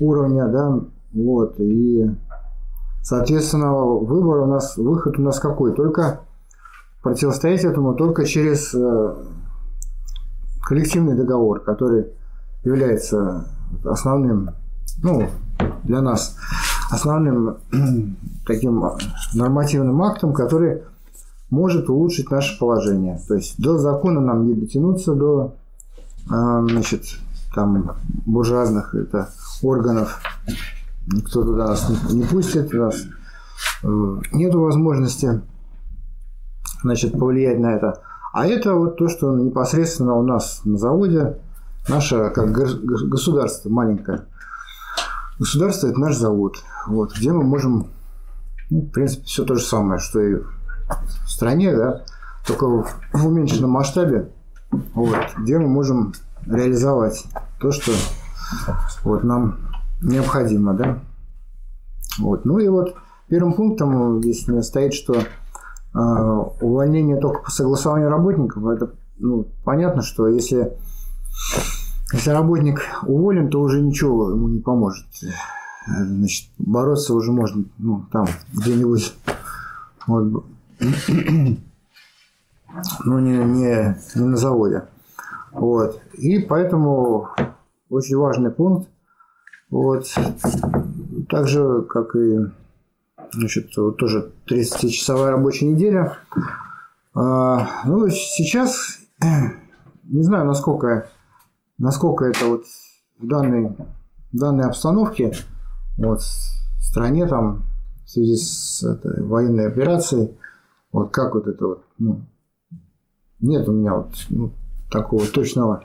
уровня, 0.00 0.48
да, 0.48 0.80
вот, 1.12 1.58
и, 1.58 2.14
соответственно, 3.02 3.74
выбор 3.74 4.40
у 4.40 4.46
нас, 4.46 4.76
выход 4.76 5.18
у 5.18 5.22
нас 5.22 5.40
какой? 5.40 5.74
Только 5.74 6.20
противостоять 7.02 7.64
этому 7.64 7.94
только 7.94 8.24
через 8.26 8.74
э, 8.74 9.14
коллективный 10.62 11.16
договор, 11.16 11.60
который 11.60 12.08
является 12.64 13.46
основным, 13.84 14.50
ну, 15.02 15.28
для 15.84 16.02
нас 16.02 16.36
основным 16.90 17.56
таким 18.46 18.82
нормативным 19.34 20.02
актом, 20.02 20.32
который 20.32 20.82
может 21.50 21.88
улучшить 21.88 22.30
наше 22.30 22.58
положение. 22.58 23.20
То 23.26 23.34
есть 23.34 23.60
до 23.60 23.78
закона 23.78 24.20
нам 24.20 24.46
не 24.46 24.54
дотянуться 24.54 25.14
до 25.14 25.54
а, 26.30 26.62
значит, 26.62 27.04
там 27.54 27.96
буржуазных 28.26 28.94
это, 28.94 29.30
органов. 29.62 30.20
Никто 31.06 31.42
туда 31.42 31.68
нас 31.68 31.90
не, 32.10 32.22
пустит, 32.24 32.74
у 32.74 32.76
нас 32.76 32.96
э, 33.82 34.16
нету 34.32 34.60
возможности 34.60 35.40
значит, 36.82 37.18
повлиять 37.18 37.58
на 37.58 37.74
это. 37.74 38.02
А 38.34 38.46
это 38.46 38.74
вот 38.74 38.98
то, 38.98 39.08
что 39.08 39.34
непосредственно 39.36 40.14
у 40.16 40.22
нас 40.22 40.60
на 40.64 40.76
заводе, 40.76 41.38
наше 41.88 42.30
как 42.30 42.50
гос- 42.50 42.78
гос- 42.82 43.08
государство 43.08 43.70
маленькое. 43.70 44.26
Государство– 45.38 45.86
это 45.88 46.00
наш 46.00 46.16
завод, 46.16 46.56
вот, 46.86 47.16
где 47.16 47.32
мы 47.32 47.44
можем, 47.44 47.88
ну, 48.70 48.80
в 48.82 48.90
принципе, 48.90 49.24
все 49.24 49.44
то 49.44 49.54
же 49.54 49.64
самое, 49.64 50.00
что 50.00 50.20
и 50.20 50.36
в 50.36 51.30
стране, 51.30 51.76
да, 51.76 52.02
только 52.46 52.66
в, 53.12 53.26
уменьшенном 53.26 53.70
масштабе, 53.70 54.30
вот, 54.94 55.16
где 55.38 55.58
мы 55.58 55.68
можем 55.68 56.14
реализовать 56.46 57.24
то, 57.60 57.70
что 57.70 57.92
вот, 59.04 59.24
нам 59.24 59.58
необходимо, 60.00 60.74
да. 60.74 60.98
Вот. 62.18 62.44
Ну 62.44 62.58
и 62.58 62.68
вот 62.68 62.94
первым 63.28 63.52
пунктом 63.54 64.20
здесь 64.20 64.48
у 64.48 64.52
меня 64.52 64.62
стоит, 64.62 64.94
что 64.94 65.14
э, 65.14 65.98
увольнение 66.60 67.20
только 67.20 67.42
по 67.42 67.50
согласованию 67.50 68.10
работников, 68.10 68.66
это 68.66 68.92
ну, 69.18 69.48
понятно, 69.64 70.02
что 70.02 70.28
если, 70.28 70.72
если 72.12 72.30
работник 72.30 72.80
уволен, 73.02 73.50
то 73.50 73.60
уже 73.60 73.80
ничего 73.80 74.30
ему 74.30 74.48
не 74.48 74.60
поможет. 74.60 75.06
Значит, 75.86 76.48
бороться 76.58 77.14
уже 77.14 77.32
можно 77.32 77.64
ну, 77.78 78.04
там 78.12 78.26
где-нибудь 78.52 79.14
вот, 80.06 80.44
ну, 83.04 83.18
не, 83.18 83.38
не, 83.38 83.98
не 84.14 84.24
на 84.24 84.36
заводе. 84.36 84.84
Вот. 85.52 86.00
И 86.14 86.38
поэтому 86.38 87.28
очень 87.90 88.16
важный 88.16 88.50
пункт. 88.50 88.88
Вот. 89.70 90.06
Так 91.28 91.46
же, 91.46 91.82
как 91.82 92.16
и 92.16 92.38
значит, 93.32 93.76
вот 93.76 93.96
тоже 93.98 94.32
30-часовая 94.46 95.30
рабочая 95.30 95.66
неделя. 95.66 96.18
А, 97.14 97.84
ну, 97.84 98.08
сейчас 98.08 98.98
не 100.04 100.22
знаю, 100.22 100.46
насколько, 100.46 101.10
насколько 101.78 102.24
это 102.24 102.46
вот 102.46 102.64
в 103.18 103.26
данной, 103.26 103.76
в 104.32 104.36
данной 104.36 104.66
обстановке 104.66 105.32
вот, 105.96 106.20
в 106.20 106.82
стране 106.82 107.26
там 107.26 107.64
в 108.04 108.10
связи 108.10 108.36
с 108.36 108.82
этой 108.82 109.22
военной 109.22 109.66
операцией, 109.66 110.36
вот 110.92 111.10
как 111.10 111.34
вот 111.34 111.46
это 111.46 111.66
вот, 111.66 111.84
ну, 111.98 112.22
нет 113.40 113.68
у 113.68 113.72
меня 113.72 113.94
вот 113.94 114.12
ну, 114.30 114.52
такого 114.90 115.26
точного 115.26 115.84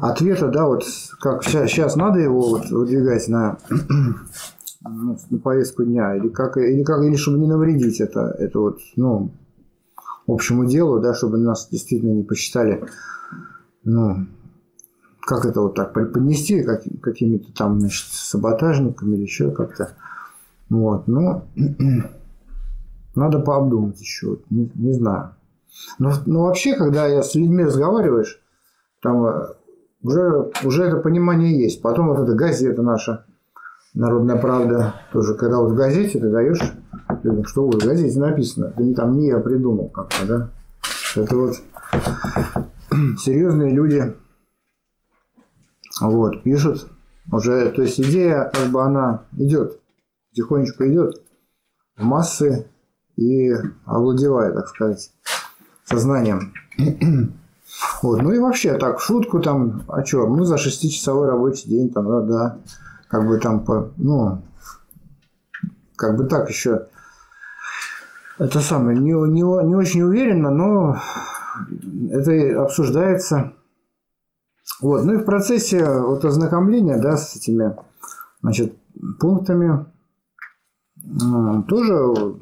ответа, 0.00 0.48
да, 0.48 0.66
вот 0.66 0.84
как 1.20 1.42
сейчас, 1.44 1.70
сейчас 1.70 1.96
надо 1.96 2.18
его 2.18 2.50
вот 2.50 2.70
выдвигать 2.70 3.28
на, 3.28 3.58
ну, 4.84 5.18
на 5.30 5.38
повестку 5.38 5.84
дня, 5.84 6.16
или 6.16 6.28
как, 6.28 6.56
или 6.56 6.82
как, 6.82 7.02
или 7.02 7.16
чтобы 7.16 7.38
не 7.38 7.46
навредить 7.46 8.00
это, 8.00 8.34
это 8.38 8.58
вот, 8.58 8.78
ну, 8.96 9.32
общему 10.26 10.66
делу, 10.66 11.00
да, 11.00 11.14
чтобы 11.14 11.38
нас 11.38 11.68
действительно 11.70 12.12
не 12.12 12.22
посчитали, 12.22 12.84
ну, 13.84 14.26
как 15.32 15.46
это 15.46 15.62
вот 15.62 15.74
так 15.74 15.94
преподнести, 15.94 16.62
как, 16.62 16.82
какими-то 17.00 17.52
там, 17.54 17.80
значит, 17.80 18.06
саботажниками 18.10 19.16
или 19.16 19.22
еще 19.22 19.50
как-то. 19.50 19.92
Вот, 20.68 21.08
ну, 21.08 21.44
надо 23.14 23.38
пообдумать 23.38 24.00
еще, 24.00 24.38
не, 24.50 24.70
не 24.74 24.92
знаю. 24.92 25.30
Но, 25.98 26.12
но 26.26 26.44
вообще, 26.44 26.76
когда 26.76 27.06
я 27.06 27.22
с 27.22 27.34
людьми 27.34 27.64
разговариваешь, 27.64 28.40
там 29.00 29.24
э, 29.24 29.46
уже, 30.02 30.50
уже 30.64 30.84
это 30.84 30.98
понимание 30.98 31.58
есть. 31.58 31.80
Потом 31.80 32.08
вот 32.08 32.18
эта 32.18 32.34
газета 32.34 32.82
наша, 32.82 33.24
Народная 33.94 34.36
правда, 34.36 34.94
тоже, 35.12 35.34
когда 35.34 35.60
вот 35.60 35.72
в 35.72 35.74
газете 35.74 36.18
ты 36.18 36.30
даешь 36.30 36.60
что 37.44 37.68
в 37.68 37.78
газете 37.78 38.18
написано, 38.18 38.66
это 38.66 38.82
не 38.82 38.94
там 38.94 39.16
не 39.16 39.28
я 39.28 39.38
придумал 39.38 39.88
как-то, 39.88 40.26
да. 40.26 40.50
Это 41.14 41.36
вот 41.36 41.56
серьезные 43.18 43.70
люди 43.70 44.14
вот, 46.00 46.42
пишут 46.42 46.88
уже, 47.30 47.70
то 47.70 47.82
есть 47.82 48.00
идея, 48.00 48.50
как 48.52 48.68
бы 48.68 48.82
она 48.82 49.24
идет, 49.36 49.80
потихонечку 50.30 50.84
идет 50.84 51.22
в 51.96 52.04
массы 52.04 52.66
и 53.16 53.52
овладевает, 53.84 54.54
так 54.54 54.68
сказать, 54.68 55.12
сознанием. 55.84 56.52
Вот. 58.02 58.20
Ну 58.20 58.32
и 58.32 58.38
вообще 58.38 58.76
так, 58.76 59.00
шутку 59.00 59.40
там, 59.40 59.84
а 59.88 60.04
что, 60.04 60.26
ну 60.26 60.44
за 60.44 60.58
шестичасовой 60.58 61.28
рабочий 61.28 61.70
день, 61.70 61.90
там, 61.90 62.06
да, 62.06 62.20
да, 62.20 62.58
как 63.08 63.26
бы 63.26 63.38
там, 63.38 63.64
по, 63.64 63.90
ну, 63.96 64.42
как 65.96 66.16
бы 66.16 66.24
так 66.24 66.50
еще, 66.50 66.88
это 68.38 68.60
самое, 68.60 68.98
не, 68.98 69.12
не, 69.12 69.42
не 69.66 69.74
очень 69.74 70.02
уверенно, 70.02 70.50
но 70.50 71.00
это 72.10 72.62
обсуждается. 72.62 73.52
Вот, 74.80 75.04
ну 75.04 75.14
и 75.14 75.18
в 75.18 75.24
процессе 75.24 75.84
вот 76.00 76.24
ознакомления, 76.24 76.98
да, 77.00 77.16
с 77.16 77.36
этими, 77.36 77.76
значит, 78.42 78.76
пунктами 79.20 79.86
тоже 81.68 82.36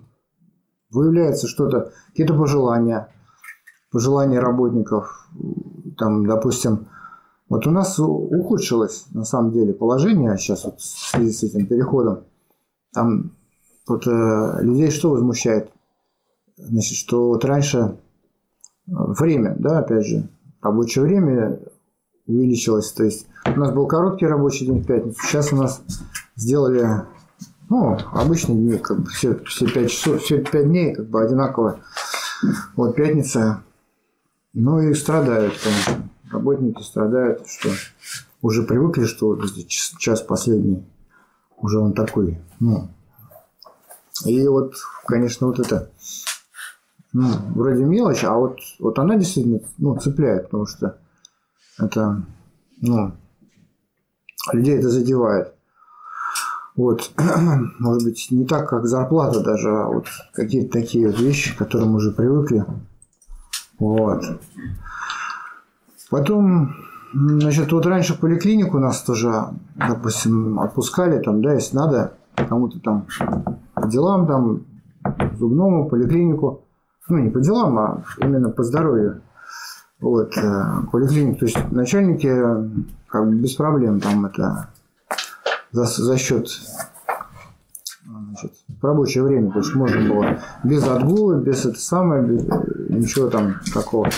выявляется 0.91 1.47
что-то, 1.49 1.93
какие-то 2.09 2.35
пожелания, 2.35 3.09
пожелания 3.91 4.41
работников, 4.41 5.29
там, 5.97 6.27
допустим, 6.27 6.89
Вот 7.49 7.67
у 7.67 7.73
нас 7.73 7.99
ухудшилось, 7.99 9.07
на 9.13 9.25
самом 9.25 9.51
деле, 9.51 9.75
положение 9.75 10.39
сейчас 10.39 10.65
вот 10.65 10.79
в 10.79 10.85
связи 10.85 11.33
с 11.33 11.43
этим 11.43 11.67
переходом. 11.67 12.21
Там 12.93 13.33
вот, 13.89 14.07
э, 14.07 14.59
людей 14.61 14.91
что 14.91 15.11
возмущает? 15.11 15.71
Значит, 16.57 16.97
что 16.97 17.29
вот 17.29 17.45
раньше 17.45 17.79
э, 17.79 17.91
время, 18.87 19.57
да, 19.59 19.81
опять 19.81 20.07
же, 20.07 20.29
рабочее 20.63 21.05
время 21.05 21.59
увеличилось. 22.31 22.93
То 22.93 23.05
есть 23.05 23.27
у 23.44 23.59
нас 23.59 23.73
был 23.73 23.86
короткий 23.86 24.27
рабочий 24.27 24.66
день 24.66 24.81
в 24.81 24.86
пятницу, 24.86 25.19
сейчас 25.23 25.52
у 25.52 25.57
нас 25.57 25.82
сделали, 26.36 27.05
ну, 27.69 27.98
обычные 28.12 28.59
дни, 28.59 28.78
как 28.78 29.01
бы 29.01 29.07
все, 29.11 29.39
все 29.44 29.66
5 29.66 29.90
часов, 29.90 30.23
все 30.23 30.39
5 30.39 30.65
дней 30.66 30.94
как 30.94 31.09
бы 31.09 31.23
одинаково. 31.23 31.81
Вот 32.77 32.97
пятница, 32.97 33.62
ну 34.52 34.81
и 34.81 34.94
страдают, 34.94 35.55
конечно. 35.62 36.09
Работники 36.31 36.82
страдают, 36.82 37.47
что 37.47 37.70
уже 38.40 38.62
привыкли, 38.62 39.05
что 39.05 39.28
вот 39.28 39.44
час, 39.66 39.94
час 39.98 40.23
последний 40.23 40.85
уже 41.57 41.78
он 41.78 41.93
такой, 41.93 42.39
ну. 42.59 42.89
И 44.24 44.47
вот, 44.48 44.74
конечно, 45.07 45.47
вот 45.47 45.59
это, 45.61 45.90
ну, 47.12 47.28
вроде 47.55 47.85
мелочь, 47.85 48.24
а 48.24 48.35
вот, 48.35 48.59
вот 48.78 48.98
она 48.98 49.16
действительно, 49.16 49.61
ну, 49.78 49.97
цепляет, 49.97 50.44
потому 50.44 50.66
что 50.66 50.98
это, 51.81 52.23
ну, 52.81 53.12
людей 54.52 54.78
это 54.78 54.89
задевает. 54.89 55.55
Вот, 56.77 57.11
может 57.78 58.05
быть, 58.05 58.28
не 58.31 58.47
так, 58.47 58.69
как 58.69 58.86
зарплата 58.86 59.40
даже, 59.43 59.70
а 59.70 59.86
вот 59.89 60.07
какие-то 60.32 60.73
такие 60.73 61.09
вот 61.09 61.19
вещи, 61.19 61.55
к 61.55 61.59
которым 61.59 61.94
уже 61.94 62.12
привыкли. 62.12 62.65
Вот. 63.78 64.24
Потом, 66.11 66.74
значит, 67.12 67.73
вот 67.73 67.86
раньше 67.86 68.19
поликлинику 68.19 68.78
нас 68.78 69.02
тоже, 69.02 69.32
допустим, 69.77 70.59
отпускали, 70.61 71.23
там, 71.23 71.43
да, 71.43 71.55
если 71.55 71.77
надо, 71.77 72.15
кому-то 72.35 72.81
там 72.81 73.07
по 73.74 73.86
делам, 73.86 74.27
там, 74.27 74.65
зубному, 75.39 75.89
поликлинику. 75.89 76.65
Ну, 77.09 77.19
не 77.19 77.31
по 77.31 77.40
делам, 77.40 77.78
а 77.78 78.05
именно 78.19 78.51
по 78.51 78.62
здоровью. 78.62 79.23
Вот, 80.01 80.36
э, 80.36 80.64
поликлиник, 80.90 81.39
то 81.39 81.44
есть 81.44 81.59
начальники 81.72 82.27
э, 82.27 82.68
как 83.06 83.27
бы 83.27 83.35
без 83.35 83.55
проблем 83.55 84.01
там 84.01 84.24
это 84.24 84.70
за, 85.72 85.85
за 85.85 86.16
счет 86.16 86.48
значит, 88.06 88.52
рабочее 88.81 89.24
время, 89.24 89.51
то 89.51 89.59
есть 89.59 89.74
можно 89.74 90.09
было 90.09 90.39
без 90.64 90.86
отгула, 90.86 91.35
без 91.35 91.66
это 91.66 91.78
самое, 91.78 92.22
без, 92.22 92.44
э, 92.44 92.86
ничего 92.89 93.28
там 93.28 93.56
такого. 93.74 94.09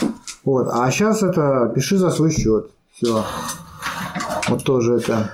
Вот. 0.44 0.68
А 0.72 0.90
сейчас 0.90 1.22
это 1.22 1.72
пиши 1.74 1.98
за 1.98 2.10
свой 2.10 2.30
счет. 2.30 2.70
Все. 2.92 3.24
Вот 4.48 4.64
тоже 4.64 4.94
это 4.94 5.30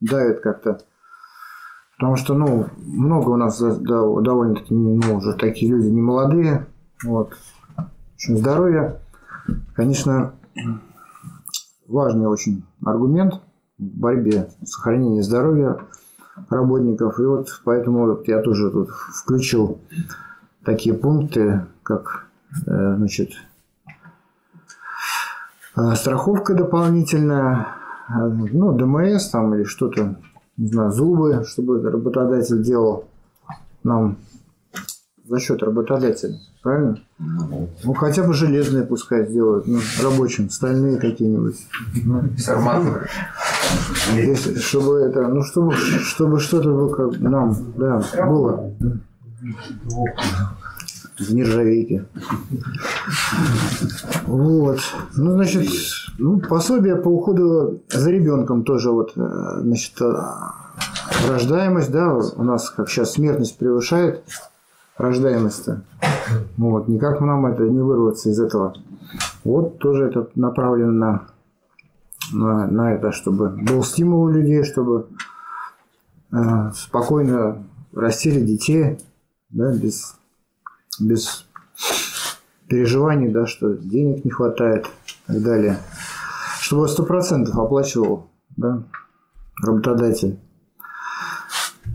давит 0.00 0.40
как-то. 0.40 0.80
Потому 1.96 2.16
что, 2.16 2.34
ну, 2.34 2.66
много 2.76 3.30
у 3.30 3.36
нас 3.36 3.60
довольно-таки, 3.60 4.74
ну, 4.74 5.16
уже 5.16 5.34
такие 5.34 5.70
люди 5.70 5.86
не 5.86 6.00
молодые. 6.00 6.66
Вот. 7.04 7.34
Общем, 8.14 8.38
здоровье, 8.38 9.00
конечно, 9.74 10.34
важный 11.86 12.26
очень 12.26 12.64
аргумент 12.84 13.34
в 13.78 13.82
борьбе 13.82 14.50
с 14.62 14.70
сохранением 14.70 15.22
здоровья 15.22 15.78
работников. 16.48 17.18
И 17.18 17.22
вот 17.22 17.48
поэтому 17.64 18.06
вот 18.06 18.28
я 18.28 18.40
тоже 18.40 18.70
тут 18.70 18.90
включил 18.90 19.80
такие 20.64 20.94
пункты, 20.94 21.66
как 21.82 22.26
э, 22.66 22.96
значит, 22.96 23.32
э, 25.76 25.94
страховка 25.94 26.54
дополнительная, 26.54 27.66
э, 28.08 28.12
ну, 28.12 28.72
ДМС 28.72 29.28
там 29.28 29.54
или 29.54 29.64
что-то, 29.64 30.16
не 30.56 30.68
знаю, 30.68 30.92
зубы, 30.92 31.44
чтобы 31.46 31.82
работодатель 31.82 32.62
делал 32.62 33.08
нам 33.82 34.16
за 35.24 35.38
счет 35.40 35.62
работодателя, 35.62 36.38
правильно? 36.64 36.98
Ну, 37.18 37.92
хотя 37.94 38.22
бы 38.24 38.32
железные 38.32 38.84
пускай 38.84 39.26
сделают, 39.28 39.66
ну, 39.68 39.78
рабочим, 40.02 40.50
стальные 40.50 40.96
какие-нибудь. 40.98 41.56
Ну, 42.04 42.22
Сарматовые. 42.38 43.06
если- 44.14 44.58
чтобы 44.58 44.98
это, 45.00 45.28
ну, 45.28 45.42
чтобы, 45.44 45.74
чтобы 45.74 46.40
что-то 46.40 46.70
было 46.70 46.88
как 46.92 47.20
нам, 47.20 47.54
да, 47.76 48.02
было. 48.26 48.72
В 51.18 51.32
нержавейке. 51.32 52.06
Вот. 54.26 54.80
Ну, 55.16 55.30
значит, 55.32 55.68
ну, 56.18 56.40
пособие 56.40 56.96
по 56.96 57.08
уходу 57.08 57.82
за 57.88 58.10
ребенком 58.10 58.64
тоже 58.64 58.90
вот, 58.90 59.12
э, 59.16 59.60
значит, 59.60 60.00
э, 60.00 60.12
рождаемость, 61.28 61.92
да, 61.92 62.14
у 62.14 62.42
нас 62.42 62.68
как 62.70 62.88
сейчас 62.88 63.12
смертность 63.12 63.56
превышает 63.58 64.24
рождаемость-то. 64.96 65.84
Вот, 66.56 66.88
никак 66.88 67.20
нам 67.20 67.46
это 67.46 67.64
не 67.64 67.80
вырваться 67.80 68.30
из 68.30 68.40
этого. 68.40 68.74
Вот 69.44 69.78
тоже 69.78 70.06
это 70.06 70.28
направлено 70.34 70.92
на 70.92 71.26
на, 72.32 72.66
на 72.66 72.94
это, 72.94 73.12
чтобы 73.12 73.50
был 73.50 73.82
стимул 73.82 74.22
у 74.22 74.30
людей, 74.30 74.64
чтобы 74.64 75.08
э, 76.32 76.70
спокойно 76.74 77.64
растили 77.92 78.40
детей, 78.40 78.98
да, 79.50 79.74
без, 79.74 80.16
без 80.98 81.46
переживаний, 82.68 83.30
да, 83.30 83.46
что 83.46 83.74
денег 83.74 84.24
не 84.24 84.30
хватает 84.30 84.86
и 85.28 85.32
так 85.32 85.42
далее. 85.42 85.78
Чтобы 86.60 86.88
сто 86.88 87.04
процентов 87.04 87.56
оплачивал 87.56 88.26
да, 88.56 88.82
работодатель. 89.62 90.38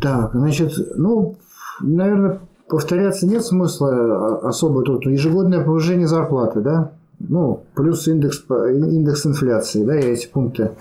Так, 0.02 0.32
значит, 0.34 0.74
ну, 0.96 1.38
наверное, 1.82 2.40
повторяться 2.70 3.28
нет 3.28 3.44
смысла 3.46 3.90
а- 3.92 4.50
особо 4.50 4.84
тут. 4.84 5.06
Ежегодное 5.06 5.64
повышение 5.64 6.08
зарплаты, 6.08 6.62
да? 6.62 6.92
Ну, 7.20 7.66
плюс 7.76 8.08
индекс, 8.08 8.46
индекс 8.50 9.26
инфляции, 9.26 9.84
да, 9.84 9.96
я 9.96 10.14
эти 10.14 10.28
пункты 10.28 10.72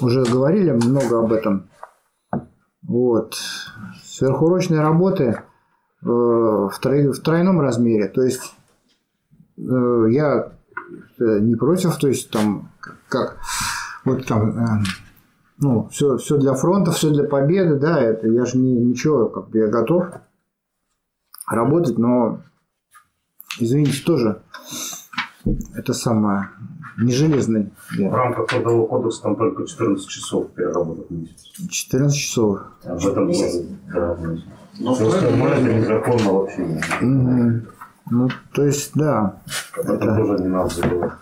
уже 0.00 0.24
говорили 0.24 0.70
много 0.70 1.20
об 1.20 1.32
этом. 1.32 1.68
Вот. 2.82 3.34
Сверхурочные 4.04 4.80
работы 4.80 5.24
э, 5.24 6.06
в, 6.06 6.72
трой- 6.80 7.10
в 7.10 7.20
тройном 7.20 7.60
размере. 7.60 8.08
То 8.08 8.22
есть 8.22 8.54
э, 9.58 10.06
я 10.10 10.52
э, 11.18 11.38
не 11.40 11.56
против, 11.56 11.96
то 11.96 12.06
есть 12.06 12.30
там 12.30 12.70
как 13.08 13.38
вот 14.04 14.24
там 14.26 14.50
э, 14.50 14.82
ну, 15.58 15.88
все, 15.88 16.16
все 16.18 16.36
для 16.36 16.54
фронта, 16.54 16.90
все 16.92 17.10
для 17.10 17.24
победы, 17.24 17.76
да, 17.76 18.00
это 18.00 18.28
я 18.28 18.44
же 18.44 18.58
не, 18.58 18.72
ничего, 18.72 19.26
как 19.28 19.48
бы 19.50 19.58
я 19.58 19.68
готов 19.68 20.06
работать, 21.46 21.98
но 21.98 22.40
извините, 23.58 24.02
тоже 24.04 24.42
это 25.74 25.92
самое 25.92 26.50
не 26.98 27.12
железный. 27.12 27.72
В 27.90 27.98
Я. 27.98 28.10
рамках 28.10 28.48
трудового 28.48 28.86
кодекса 28.86 29.22
там 29.22 29.36
только 29.36 29.66
14 29.66 30.08
часов 30.08 30.50
переработок 30.52 31.08
в 31.08 31.10
месяц. 31.10 31.52
14 31.70 32.16
часов. 32.16 32.60
Об 32.84 32.98
этом 32.98 33.14
да, 33.14 33.22
в 33.22 33.26
месяц. 33.26 34.44
Ну, 34.78 34.94
Все 34.94 35.08
остальное 35.08 35.52
это 35.54 35.74
незаконно 35.74 36.32
вообще. 36.32 36.80
Мгм. 37.00 37.66
Ну, 38.10 38.28
то 38.52 38.64
есть, 38.64 38.92
да, 38.94 39.40
Об 39.76 39.90
этом 39.90 40.16
тоже 40.16 40.42
не 40.42 40.48
надо 40.48 40.74
забывать. 40.74 41.12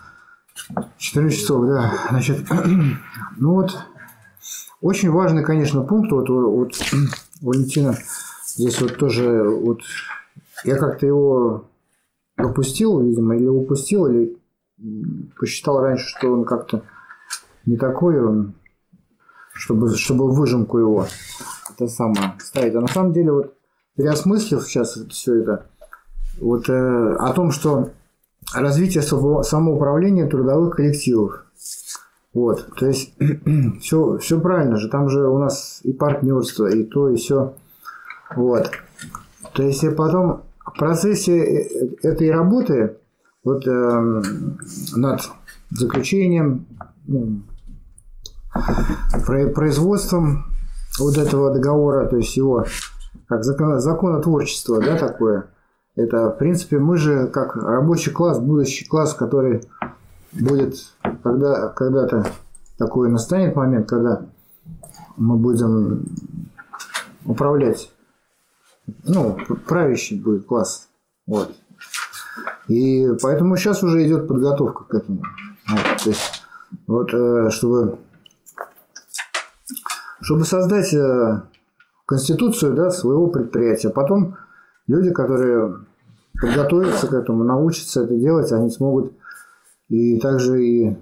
14 0.97 1.39
часов, 1.39 1.67
да. 1.67 1.93
Значит, 2.09 2.45
ну 3.37 3.53
вот, 3.53 3.77
очень 4.85 5.09
важный, 5.09 5.43
конечно, 5.43 5.81
пункт. 5.81 6.11
Вот, 6.11 6.29
вот 6.29 6.73
Валентина 7.41 7.97
здесь 8.45 8.79
вот 8.79 8.97
тоже, 8.97 9.43
вот, 9.43 9.81
я 10.63 10.77
как-то 10.77 11.07
его 11.07 11.65
пропустил, 12.35 13.01
видимо, 13.01 13.35
или 13.35 13.47
упустил, 13.47 14.05
или 14.05 14.37
посчитал 15.39 15.79
раньше, 15.79 16.07
что 16.07 16.31
он 16.31 16.45
как-то 16.45 16.83
не 17.65 17.77
такой, 17.77 18.23
он, 18.23 18.53
чтобы, 19.53 19.89
чтобы 19.95 20.31
выжимку 20.31 20.77
его 20.77 21.07
это 21.73 21.87
самое 21.87 22.35
ставить. 22.37 22.75
А 22.75 22.81
на 22.81 22.87
самом 22.87 23.11
деле, 23.11 23.31
вот, 23.31 23.55
переосмыслив 23.97 24.63
сейчас 24.63 24.99
все 25.09 25.41
это, 25.41 25.65
вот 26.39 26.69
э, 26.69 27.15
о 27.15 27.33
том, 27.33 27.49
что 27.49 27.89
развитие 28.53 29.01
само- 29.01 29.41
самоуправления 29.41 30.27
трудовых 30.27 30.75
коллективов. 30.75 31.44
Вот, 32.35 32.67
то 32.75 32.85
есть 32.85 33.13
все, 33.81 34.17
все 34.17 34.39
правильно 34.41 34.75
же, 34.75 34.89
там 34.89 35.07
же 35.09 35.25
у 35.25 35.39
нас 35.39 35.79
и 35.83 35.93
партнерство, 35.93 36.67
и 36.67 36.83
то, 36.83 37.09
и 37.09 37.15
все. 37.15 37.53
Вот. 38.35 38.69
То 39.53 39.63
есть 39.63 39.83
и 39.85 39.89
потом 39.89 40.43
в 40.59 40.77
процессе 40.77 41.37
э- 41.37 41.61
э- 41.63 42.09
этой 42.09 42.29
работы 42.29 42.97
вот 43.45 43.65
эм, 43.65 44.57
над 44.97 45.21
заключением, 45.69 46.65
ну, 47.07 47.41
про- 49.25 49.47
производством 49.47 50.43
вот 50.99 51.17
этого 51.17 51.53
договора, 51.53 52.05
то 52.07 52.17
есть 52.17 52.35
его 52.35 52.65
как 53.29 53.45
закон, 53.45 53.79
законотворчество, 53.79 54.81
да, 54.81 54.97
такое. 54.97 55.45
Это, 55.95 56.31
в 56.31 56.37
принципе, 56.37 56.79
мы 56.79 56.97
же 56.97 57.27
как 57.27 57.55
рабочий 57.55 58.11
класс, 58.11 58.39
будущий 58.39 58.85
класс, 58.85 59.13
который 59.13 59.63
будет, 60.35 60.75
когда, 61.23 61.69
когда-то 61.69 62.25
такой 62.77 63.09
настанет 63.09 63.55
момент, 63.55 63.87
когда 63.87 64.25
мы 65.17 65.37
будем 65.37 66.05
управлять, 67.25 67.91
ну, 69.03 69.37
правящий 69.67 70.19
будет 70.19 70.45
класс. 70.45 70.87
Вот. 71.25 71.55
И 72.67 73.07
поэтому 73.21 73.55
сейчас 73.57 73.83
уже 73.83 74.05
идет 74.05 74.27
подготовка 74.27 74.83
к 74.83 74.93
этому. 74.93 75.21
Вот, 75.67 76.03
то 76.03 76.09
есть, 76.09 76.43
вот, 76.87 77.13
э, 77.13 77.49
чтобы, 77.49 77.97
чтобы 80.21 80.45
создать 80.45 80.93
э, 80.93 81.41
конституцию 82.05 82.75
да, 82.75 82.91
своего 82.91 83.27
предприятия. 83.27 83.89
Потом 83.89 84.37
люди, 84.87 85.11
которые 85.11 85.79
подготовятся 86.39 87.07
к 87.07 87.13
этому, 87.13 87.43
научатся 87.43 88.03
это 88.03 88.15
делать, 88.15 88.51
они 88.51 88.69
смогут 88.69 89.13
и 89.89 90.19
также 90.19 90.65
и 90.65 90.97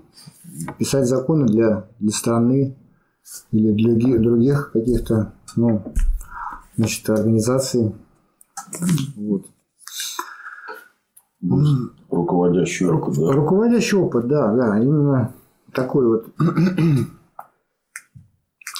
писать 0.78 1.08
законы 1.08 1.48
для, 1.48 1.88
для 2.00 2.12
страны 2.12 2.76
или 3.52 3.72
для 3.72 4.20
других 4.20 4.72
каких-то 4.72 5.34
ну, 5.56 5.94
значит, 6.76 7.10
организаций. 7.10 7.96
Вот. 9.16 9.46
Руководящий 12.10 12.88
опыт, 12.88 13.16
да? 13.16 13.32
Руководящий 13.32 13.98
опыт, 13.98 14.28
да, 14.28 14.54
да, 14.54 14.80
именно 14.80 15.34
такой 15.74 16.08
вот. 16.08 16.28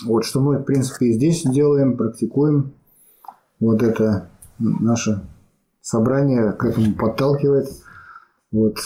вот 0.06 0.26
что 0.26 0.40
мы, 0.40 0.60
в 0.60 0.64
принципе, 0.64 1.08
и 1.08 1.14
здесь 1.14 1.44
делаем, 1.44 1.98
практикуем. 1.98 2.74
Вот 3.60 3.82
это 3.82 4.30
наше 4.60 5.28
собрание 5.82 6.54
к 6.54 6.64
этому 6.64 6.96
подталкивает. 6.96 7.68
Вот 8.52 8.78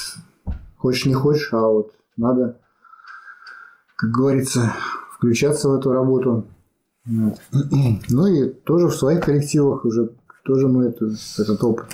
хочешь 0.78 1.06
не 1.06 1.14
хочешь, 1.14 1.50
а 1.54 1.62
вот 1.68 1.94
надо, 2.16 2.58
как 3.96 4.12
говорится, 4.12 4.74
включаться 5.16 5.70
в 5.70 5.76
эту 5.76 5.92
работу. 5.92 6.48
Ну 7.06 8.28
и 8.28 8.50
тоже 8.50 8.88
в 8.88 8.96
своих 8.96 9.24
коллективах 9.24 9.86
уже 9.86 10.12
тоже 10.44 10.68
мы 10.68 10.86
это, 10.88 11.10
этот 11.38 11.64
опыт 11.64 11.86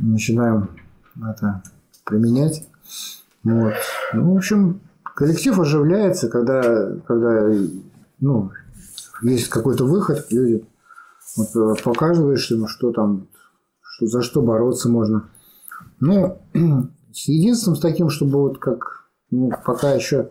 начинаем 0.00 0.70
это 1.16 1.62
применять. 2.04 2.66
Вот. 3.44 3.74
Ну, 4.12 4.34
в 4.34 4.36
общем, 4.36 4.80
коллектив 5.02 5.58
оживляется, 5.58 6.28
когда, 6.28 6.94
когда 7.06 7.52
ну, 8.20 8.50
есть 9.22 9.48
какой-то 9.48 9.84
выход, 9.84 10.26
люди 10.30 10.64
вот, 11.36 11.82
показываешь 11.82 12.50
ему, 12.50 12.68
что 12.68 12.92
там, 12.92 13.28
что, 13.80 14.06
за 14.06 14.22
что 14.22 14.42
бороться 14.42 14.88
можно. 14.88 15.28
Ну, 16.00 16.40
с 17.12 17.28
единственным 17.28 17.76
с 17.76 17.80
таким, 17.80 18.08
чтобы 18.08 18.40
вот 18.40 18.58
как, 18.58 19.06
ну, 19.30 19.50
пока 19.64 19.92
еще 19.92 20.30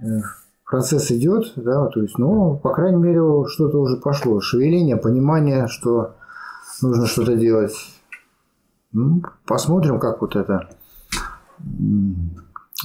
э, 0.00 0.20
процесс 0.64 1.10
идет, 1.10 1.52
да, 1.56 1.86
то 1.86 2.02
есть, 2.02 2.18
ну, 2.18 2.56
по 2.56 2.72
крайней 2.72 3.02
мере, 3.02 3.20
что-то 3.48 3.80
уже 3.80 3.96
пошло. 3.96 4.40
Шевеление, 4.40 4.96
понимание, 4.96 5.68
что 5.68 6.14
нужно 6.82 7.06
что-то 7.06 7.36
делать. 7.36 7.74
Ну, 8.92 9.22
посмотрим, 9.46 9.98
как 9.98 10.20
вот 10.20 10.36
это 10.36 10.68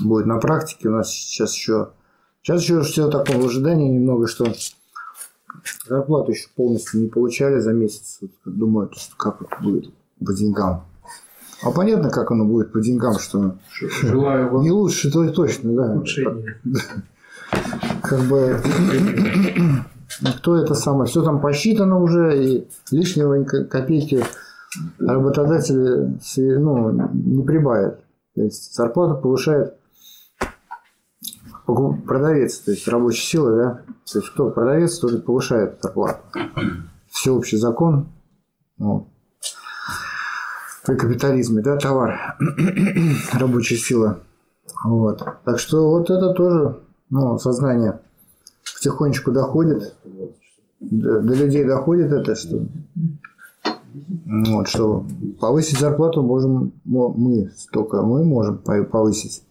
будет 0.02 0.26
на 0.26 0.38
практике. 0.38 0.90
У 0.90 0.94
нас 0.94 1.10
сейчас 1.10 1.54
еще... 1.54 1.90
Сейчас 2.42 2.62
еще 2.62 2.82
все 2.82 3.10
в 3.10 3.46
ожидании 3.46 3.90
немного, 3.90 4.28
что 4.28 4.46
зарплату 5.88 6.32
еще 6.32 6.48
полностью 6.56 7.02
не 7.02 7.08
получали 7.08 7.60
за 7.60 7.74
месяц. 7.74 8.20
Вот, 8.22 8.32
думают, 8.46 8.94
как 9.18 9.42
это 9.42 9.56
будет 9.62 9.94
по 10.26 10.34
деньгам. 10.34 10.86
А 11.62 11.72
понятно, 11.72 12.10
как 12.10 12.32
оно 12.32 12.46
будет 12.46 12.72
по 12.72 12.80
деньгам, 12.80 13.20
что 13.20 13.56
Желаю 14.02 14.50
вам 14.52 14.64
не 14.64 14.72
лучше, 14.72 15.12
то 15.12 15.24
и 15.24 15.30
точно, 15.30 15.74
да. 15.74 15.92
улучшения. 15.94 16.62
Как 18.02 18.22
бы 18.22 18.62
кто 20.38 20.56
это 20.56 20.74
самое, 20.74 21.06
все 21.10 21.24
там 21.24 21.42
посчитано 21.42 22.00
уже, 22.00 22.44
и 22.44 22.68
лишнего 22.92 23.44
копейки 23.44 24.24
работодатель 25.00 26.18
ну, 26.60 27.10
не 27.14 27.44
прибавит. 27.44 28.00
То 28.36 28.44
есть 28.44 28.74
зарплату 28.74 29.22
повышает 29.22 29.76
продавец, 31.66 32.60
то 32.60 32.72
есть 32.72 32.88
рабочая 32.88 33.22
сила, 33.22 33.56
да. 33.56 33.82
То 34.12 34.20
есть 34.20 34.32
кто 34.32 34.50
продавец, 34.50 34.98
тот 35.00 35.14
и 35.14 35.18
повышает 35.20 35.80
зарплату. 35.82 36.20
Всеобщий 37.10 37.58
закон. 37.58 38.08
Вот. 38.78 39.08
При 40.86 40.96
капитализме, 40.96 41.62
да, 41.62 41.78
товар, 41.78 42.38
рабочая 43.34 43.78
сила. 43.78 44.20
Вот. 44.84 45.24
Так 45.44 45.60
что 45.60 45.90
вот 45.90 46.10
это 46.10 46.34
тоже 46.34 46.80
ну, 47.10 47.38
сознание 47.38 48.00
потихонечку 48.76 49.32
доходит. 49.32 49.96
До, 50.80 51.20
до 51.22 51.34
людей 51.34 51.66
доходит 51.66 52.12
это, 52.14 52.36
что 52.36 52.62
вот, 54.26 54.68
что 54.68 55.06
повысить 55.40 55.80
зарплату 55.80 56.22
можем 56.22 56.72
мы, 56.86 57.52
только 57.72 58.02
мы 58.02 58.24
можем 58.24 58.60
повысить. 58.60 59.44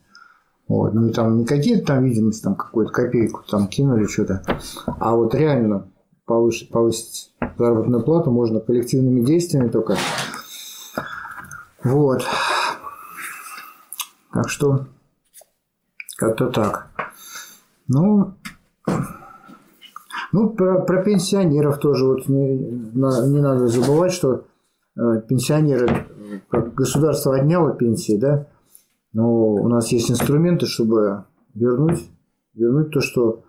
Вот, 0.68 0.94
не 0.94 1.12
там 1.12 1.38
не 1.38 1.44
какие-то 1.44 1.86
там 1.86 2.04
видимости, 2.04 2.42
там 2.42 2.54
какую-то 2.54 2.92
копейку 2.92 3.42
там 3.50 3.68
кинули 3.68 4.04
что-то, 4.06 4.42
а 4.86 5.16
вот 5.16 5.34
реально 5.34 5.88
повысить, 6.26 6.70
повысить 6.70 7.32
заработную 7.58 8.02
плату 8.02 8.30
можно 8.30 8.60
коллективными 8.60 9.24
действиями 9.24 9.68
только. 9.68 9.96
Вот. 11.84 12.24
Так 14.32 14.48
что 14.48 14.86
как-то 16.16 16.50
так. 16.50 16.90
Ну, 17.86 18.34
ну, 20.32 20.50
про, 20.50 20.80
про 20.80 21.02
пенсионеров 21.02 21.78
тоже 21.78 22.04
вот 22.04 22.28
не, 22.28 22.58
не 22.58 23.40
надо 23.40 23.68
забывать, 23.68 24.12
что 24.12 24.44
э, 24.96 25.22
пенсионеры, 25.26 26.06
государство 26.50 27.36
отняло 27.36 27.72
пенсии, 27.72 28.18
да, 28.18 28.48
но 29.12 29.54
у 29.54 29.68
нас 29.68 29.90
есть 29.92 30.10
инструменты, 30.10 30.66
чтобы 30.66 31.24
вернуть, 31.54 32.10
вернуть 32.54 32.90
то, 32.90 33.00
что, 33.00 33.44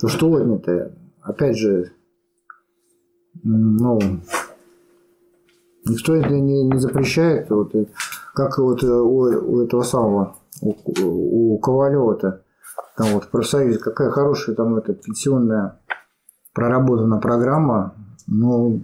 то, 0.00 0.08
что 0.08 0.32
отнято. 0.32 0.92
Опять 1.20 1.58
же, 1.58 1.92
ну, 3.42 3.98
никто 5.88 6.14
это 6.14 6.30
не, 6.30 6.64
не 6.64 6.78
запрещает. 6.78 7.50
Вот, 7.50 7.72
как 8.34 8.58
вот 8.58 8.82
у, 8.82 9.18
у 9.18 9.62
этого 9.62 9.82
самого, 9.82 10.36
у, 10.60 11.54
у 11.54 11.58
Ковалева-то, 11.58 12.42
там 12.96 13.08
вот 13.12 13.24
в 13.24 13.28
профсоюзе, 13.28 13.78
какая 13.78 14.10
хорошая 14.10 14.56
там 14.56 14.76
эта 14.76 14.94
пенсионная 14.94 15.78
проработана 16.52 17.18
программа, 17.18 17.94
ну, 18.26 18.82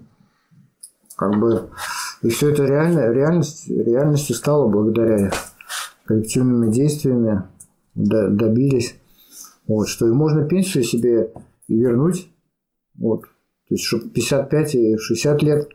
как 1.17 1.39
бы, 1.39 1.71
и 2.23 2.29
все 2.29 2.51
это 2.51 2.65
реально, 2.65 3.11
реальность, 3.11 3.69
реальностью 3.69 4.37
стало 4.37 4.69
благодаря 4.69 5.33
коллективными 6.05 6.71
действиями, 6.71 7.45
добились, 7.95 8.97
вот, 9.67 9.89
что 9.89 10.07
и 10.07 10.11
можно 10.11 10.47
пенсию 10.47 10.85
себе 10.85 11.33
и 11.69 11.75
вернуть, 11.75 12.31
вот, 12.97 13.23
то 13.23 13.75
есть, 13.75 13.85
чтобы 13.85 14.11
55 14.11 14.75
и 14.75 14.97
60 14.99 15.43
лет 15.43 15.69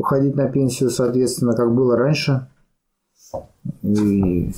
уходить 0.00 0.34
на 0.34 0.48
пенсию, 0.48 0.90
соответственно, 0.90 1.54
как 1.54 1.74
было 1.74 1.94
раньше, 1.96 2.48
и 3.82 4.52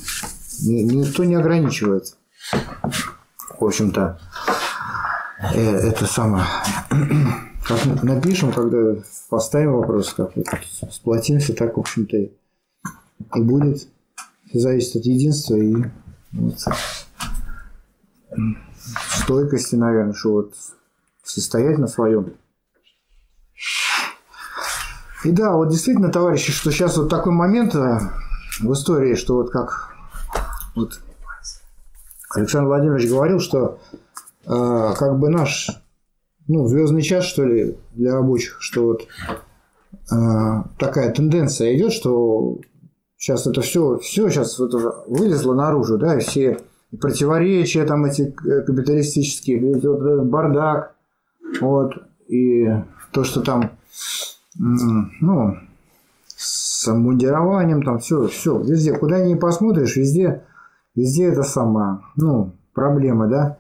никто 0.64 1.24
не 1.24 1.35
ограничивает, 1.35 2.16
в 3.59 3.64
общем-то, 3.64 4.20
э, 5.52 5.60
это 5.60 6.06
самое. 6.06 6.44
Напишем, 8.02 8.52
когда 8.52 9.02
поставим 9.28 9.73
вопрос, 9.73 10.14
как 10.14 10.36
вот 10.36 10.47
сплотимся, 10.90 11.55
так, 11.55 11.77
в 11.77 11.81
общем-то, 11.81 12.16
и 12.16 12.32
будет. 13.35 13.89
Все 14.48 14.59
зависит 14.60 14.97
от 14.97 15.05
единства 15.06 15.56
и 15.56 15.74
вот, 16.32 16.59
стойкости, 19.23 19.74
наверное, 19.74 20.12
что 20.12 20.32
вот 20.32 20.55
состоять 21.24 21.78
на 21.78 21.89
своем. 21.89 22.35
И 25.24 25.31
да, 25.31 25.53
вот 25.57 25.69
действительно, 25.69 26.11
товарищи, 26.11 26.53
что 26.53 26.70
сейчас 26.70 26.97
вот 26.97 27.09
такой 27.09 27.32
момент 27.32 27.74
э, 27.74 27.99
в 28.61 28.73
истории, 28.73 29.15
что 29.15 29.36
вот 29.36 29.51
как 29.51 29.94
вот 30.74 31.01
Александр 32.35 32.69
Владимирович 32.69 33.09
говорил, 33.09 33.39
что 33.39 33.78
э, 34.47 34.93
как 34.99 35.19
бы 35.19 35.28
наш 35.28 35.70
ну, 36.49 36.66
звездный 36.66 37.03
час, 37.03 37.24
что 37.24 37.44
ли, 37.44 37.77
для 37.93 38.15
рабочих, 38.15 38.57
что 38.61 38.85
вот 38.85 39.03
э, 40.11 40.65
такая 40.78 41.12
тенденция 41.12 41.77
идет, 41.77 41.93
что 41.93 42.59
сейчас 43.16 43.47
это 43.47 43.61
все, 43.61 43.99
все 43.99 44.28
сейчас 44.28 44.59
вот 44.59 44.73
вылезло 45.07 45.55
наружу, 45.55 45.99
да, 45.99 46.16
и 46.16 46.20
все 46.20 46.59
противоречия 47.01 47.85
там 47.85 48.05
эти 48.05 48.23
э, 48.23 48.62
капиталистические, 48.62 49.74
вот 49.77 50.03
этот 50.03 50.27
бардак, 50.27 50.94
вот, 51.61 51.93
и 52.28 52.66
то, 53.12 53.24
что 53.24 53.40
там, 53.43 53.73
ну, 54.56 55.56
с 56.26 56.92
мундированием, 56.92 57.82
там 57.82 57.98
все, 57.98 58.26
все, 58.28 58.58
везде, 58.58 58.94
куда 58.94 59.24
ни 59.24 59.34
посмотришь, 59.34 59.96
везде 59.96 60.42
Везде 60.94 61.28
это 61.28 61.42
самое, 61.42 62.00
ну, 62.16 62.52
проблема, 62.74 63.26
да. 63.26 63.58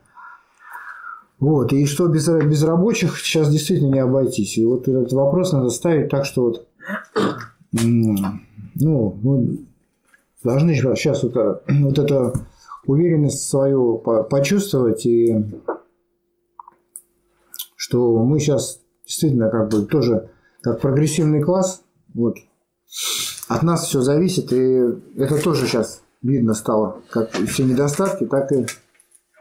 Вот, 1.38 1.72
и 1.72 1.86
что 1.86 2.06
без, 2.08 2.28
без 2.28 2.62
рабочих 2.62 3.18
сейчас 3.18 3.50
действительно 3.50 3.94
не 3.94 3.98
обойтись. 4.00 4.58
И 4.58 4.66
вот 4.66 4.86
этот 4.86 5.12
вопрос 5.12 5.52
надо 5.52 5.70
ставить 5.70 6.10
так, 6.10 6.24
что 6.24 6.42
вот, 6.42 6.68
ну, 7.72 9.18
мы 9.22 9.58
должны 10.44 10.74
сейчас 10.74 11.22
вот, 11.22 11.36
э, 11.36 11.60
вот 11.80 11.98
эту 11.98 12.34
уверенность 12.86 13.48
свою 13.48 13.98
по- 13.98 14.22
почувствовать 14.22 15.06
и 15.06 15.44
что 17.76 18.22
мы 18.24 18.38
сейчас 18.38 18.80
действительно 19.06 19.48
как 19.48 19.70
бы 19.70 19.82
тоже 19.86 20.30
как 20.62 20.80
прогрессивный 20.80 21.42
класс, 21.42 21.82
вот, 22.14 22.36
от 23.48 23.62
нас 23.62 23.86
все 23.86 24.00
зависит, 24.00 24.52
и 24.52 24.80
это 25.16 25.42
тоже 25.42 25.66
сейчас 25.66 26.02
видно 26.22 26.54
стало, 26.54 27.02
как 27.10 27.30
все 27.32 27.64
недостатки, 27.64 28.24
так 28.26 28.52
и 28.52 28.66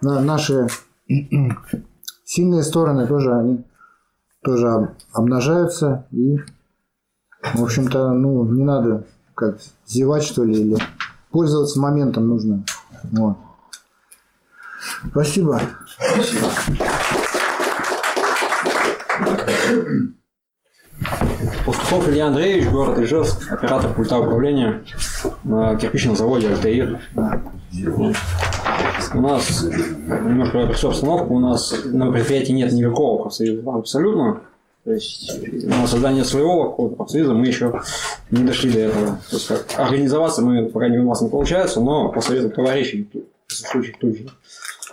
на 0.02 0.19
наши 0.22 0.68
сильные 2.26 2.64
стороны 2.64 3.07
тоже 3.07 3.34
они 3.34 3.64
тоже 4.43 4.69
об- 4.69 4.95
обнажаются 5.14 6.07
и 6.11 6.38
в 7.53 7.64
общем-то 7.64 8.14
ну 8.14 8.45
не 8.52 8.64
надо 8.64 9.06
как 9.35 9.60
зевать 9.85 10.23
что 10.23 10.43
ли 10.43 10.53
или 10.53 10.77
пользоваться 11.30 11.80
моментом 11.80 12.27
нужно 12.27 12.64
вот. 13.03 13.38
спасибо 15.11 15.61
Пастухов 21.91 22.13
Илья 22.13 22.27
Андреевич, 22.27 22.69
город 22.69 22.99
Ижевск, 22.99 23.51
оператор 23.51 23.93
пульта 23.93 24.18
управления 24.18 24.81
на 25.43 25.76
кирпичном 25.76 26.15
заводе 26.15 26.47
«Альтаир». 26.47 27.01
У 29.13 29.19
нас 29.19 29.61
немножко 29.61 30.68
про 30.68 30.88
обстановку. 30.88 31.34
У 31.34 31.39
нас 31.39 31.76
на 31.84 32.09
предприятии 32.09 32.53
нет 32.53 32.72
никакого 32.72 33.23
профсоюза 33.23 33.69
абсолютно. 33.69 34.39
То 34.85 34.93
есть 34.93 35.38
на 35.65 35.85
создание 35.85 36.23
своего 36.23 36.69
какого-то 36.69 36.95
профсоюза 36.95 37.34
мы 37.34 37.47
еще 37.47 37.81
не 38.30 38.45
дошли 38.45 38.72
до 38.72 38.80
этого. 38.80 39.19
То 39.30 39.35
есть 39.35 39.47
как 39.49 39.65
организоваться 39.76 40.41
мы 40.41 40.68
пока 40.68 40.88
не 40.88 40.97
у 40.97 41.09
нас 41.09 41.22
не 41.22 41.27
получается, 41.27 41.81
но 41.81 42.07
профсоюза 42.07 42.51
товарищей 42.51 43.09
в 43.47 43.51
случае 43.53 43.97
тут 43.99 44.18
же. 44.18 44.30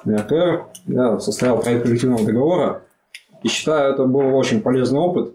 РТР, 0.04 0.64
я 0.86 1.20
составил 1.20 1.58
проект 1.58 1.84
коллективного 1.84 2.24
договора 2.26 2.82
и 3.44 3.48
считаю, 3.48 3.94
это 3.94 4.04
был 4.04 4.34
очень 4.34 4.60
полезный 4.62 4.98
опыт. 4.98 5.34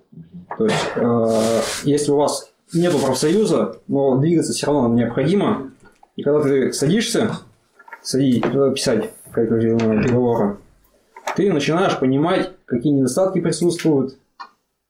То 0.57 0.65
есть, 0.65 0.91
э, 0.95 1.61
если 1.83 2.11
у 2.11 2.17
вас 2.17 2.51
нет 2.73 2.93
профсоюза, 2.93 3.77
но 3.87 4.17
двигаться 4.17 4.53
все 4.53 4.67
равно 4.67 4.93
необходимо, 4.93 5.71
и 6.15 6.23
когда 6.23 6.41
ты 6.41 6.73
садишься 6.73 7.31
садить, 8.01 8.45
э, 8.45 8.71
писать 8.73 9.11
коллективного 9.31 10.01
договора, 10.01 10.57
ты 11.35 11.51
начинаешь 11.51 11.97
понимать, 11.99 12.51
какие 12.65 12.93
недостатки 12.93 13.39
присутствуют, 13.39 14.17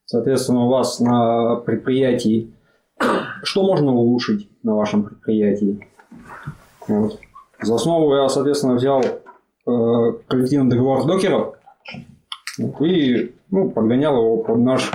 соответственно, 0.06 0.66
у 0.66 0.70
вас 0.70 1.00
на 1.00 1.56
предприятии, 1.58 2.54
что 3.44 3.64
можно 3.64 3.94
улучшить 3.94 4.50
на 4.64 4.76
вашем 4.76 5.04
предприятии. 5.04 5.88
Вот. 6.88 7.20
За 7.62 7.76
основу 7.76 8.14
я, 8.16 8.28
соответственно, 8.28 8.76
взял 8.76 9.02
э, 9.02 10.14
коллективный 10.28 10.70
договор 10.70 11.06
докеров 11.06 11.56
и 12.58 13.34
ну, 13.50 13.72
подгонял 13.72 14.18
его 14.18 14.38
под 14.38 14.60
наш 14.60 14.92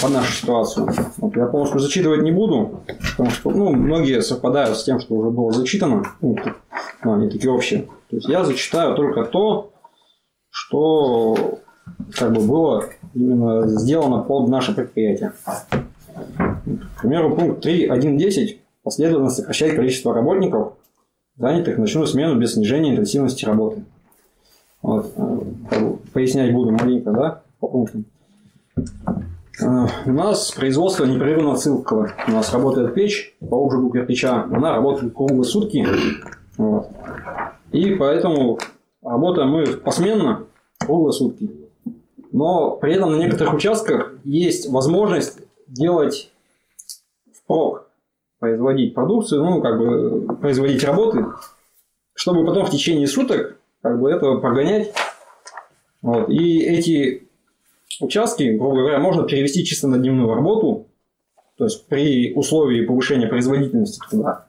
под 0.00 0.12
нашу 0.12 0.32
ситуацию. 0.32 0.88
Вот 1.18 1.36
я 1.36 1.46
полностью 1.46 1.80
зачитывать 1.80 2.22
не 2.22 2.32
буду, 2.32 2.80
потому 3.10 3.30
что 3.30 3.50
ну, 3.50 3.72
многие 3.72 4.22
совпадают 4.22 4.76
с 4.76 4.84
тем, 4.84 5.00
что 5.00 5.14
уже 5.14 5.30
было 5.30 5.52
зачитано. 5.52 6.04
Ну, 6.20 6.36
ну, 7.04 7.12
они 7.14 7.28
такие 7.28 7.50
общие. 7.52 7.88
То 8.10 8.16
есть 8.16 8.28
я 8.28 8.44
зачитаю 8.44 8.94
только 8.94 9.24
то, 9.24 9.72
что 10.50 11.60
как 12.14 12.32
бы 12.32 12.40
было 12.42 12.84
именно 13.14 13.66
сделано 13.68 14.22
под 14.22 14.48
наше 14.48 14.74
предприятие. 14.74 15.32
К 16.36 17.00
примеру, 17.00 17.34
пункт 17.34 17.64
3.1.10 17.64 18.58
последовательно 18.82 19.30
сокращать 19.30 19.74
количество 19.74 20.14
работников, 20.14 20.74
занятых 21.36 21.76
в 21.76 21.80
ночную 21.80 22.06
смену 22.06 22.38
без 22.38 22.54
снижения 22.54 22.92
интенсивности 22.92 23.44
работы. 23.44 23.84
Вот. 24.82 25.12
э, 25.16 25.92
Пояснять 26.12 26.52
буду 26.52 26.72
маленько, 26.72 27.10
да, 27.12 27.42
по 27.60 27.68
пунктам. 27.68 28.04
Э, 29.60 29.86
У 30.06 30.12
нас 30.12 30.50
производство 30.52 31.04
непрерывно 31.04 31.56
цикла. 31.56 32.12
У 32.26 32.30
нас 32.30 32.52
работает 32.52 32.94
печь 32.94 33.34
по 33.40 33.64
обжигу 33.64 33.90
кирпича. 33.90 34.44
Она 34.44 34.76
работает 34.76 35.14
круглые 35.14 35.44
сутки. 35.44 35.86
Вот. 36.56 36.88
И 37.72 37.94
поэтому 37.94 38.58
работаем 39.02 39.50
мы 39.50 39.66
посменно 39.66 40.46
круглые 40.78 41.12
сутки. 41.12 41.50
Но 42.32 42.76
при 42.76 42.94
этом 42.94 43.12
на 43.12 43.16
некоторых 43.16 43.54
участках 43.54 44.12
есть 44.24 44.70
возможность 44.70 45.38
делать 45.66 46.30
впрок, 47.32 47.88
производить 48.38 48.94
продукцию, 48.94 49.44
ну, 49.44 49.60
как 49.60 49.78
бы 49.78 50.36
производить 50.36 50.84
работы, 50.84 51.26
чтобы 52.14 52.44
потом 52.44 52.66
в 52.66 52.70
течение 52.70 53.06
суток 53.06 53.56
как 53.82 54.00
бы 54.00 54.10
этого 54.10 54.40
прогонять. 54.40 54.92
Вот. 56.02 56.28
И 56.28 56.60
эти 56.60 57.27
участки, 58.00 58.56
грубо 58.56 58.76
говоря, 58.76 58.98
можно 58.98 59.24
перевести 59.24 59.64
чисто 59.64 59.88
на 59.88 59.98
дневную 59.98 60.32
работу, 60.34 60.86
то 61.56 61.64
есть 61.64 61.86
при 61.86 62.34
условии 62.34 62.86
повышения 62.86 63.26
производительности 63.26 64.00
труда. 64.08 64.46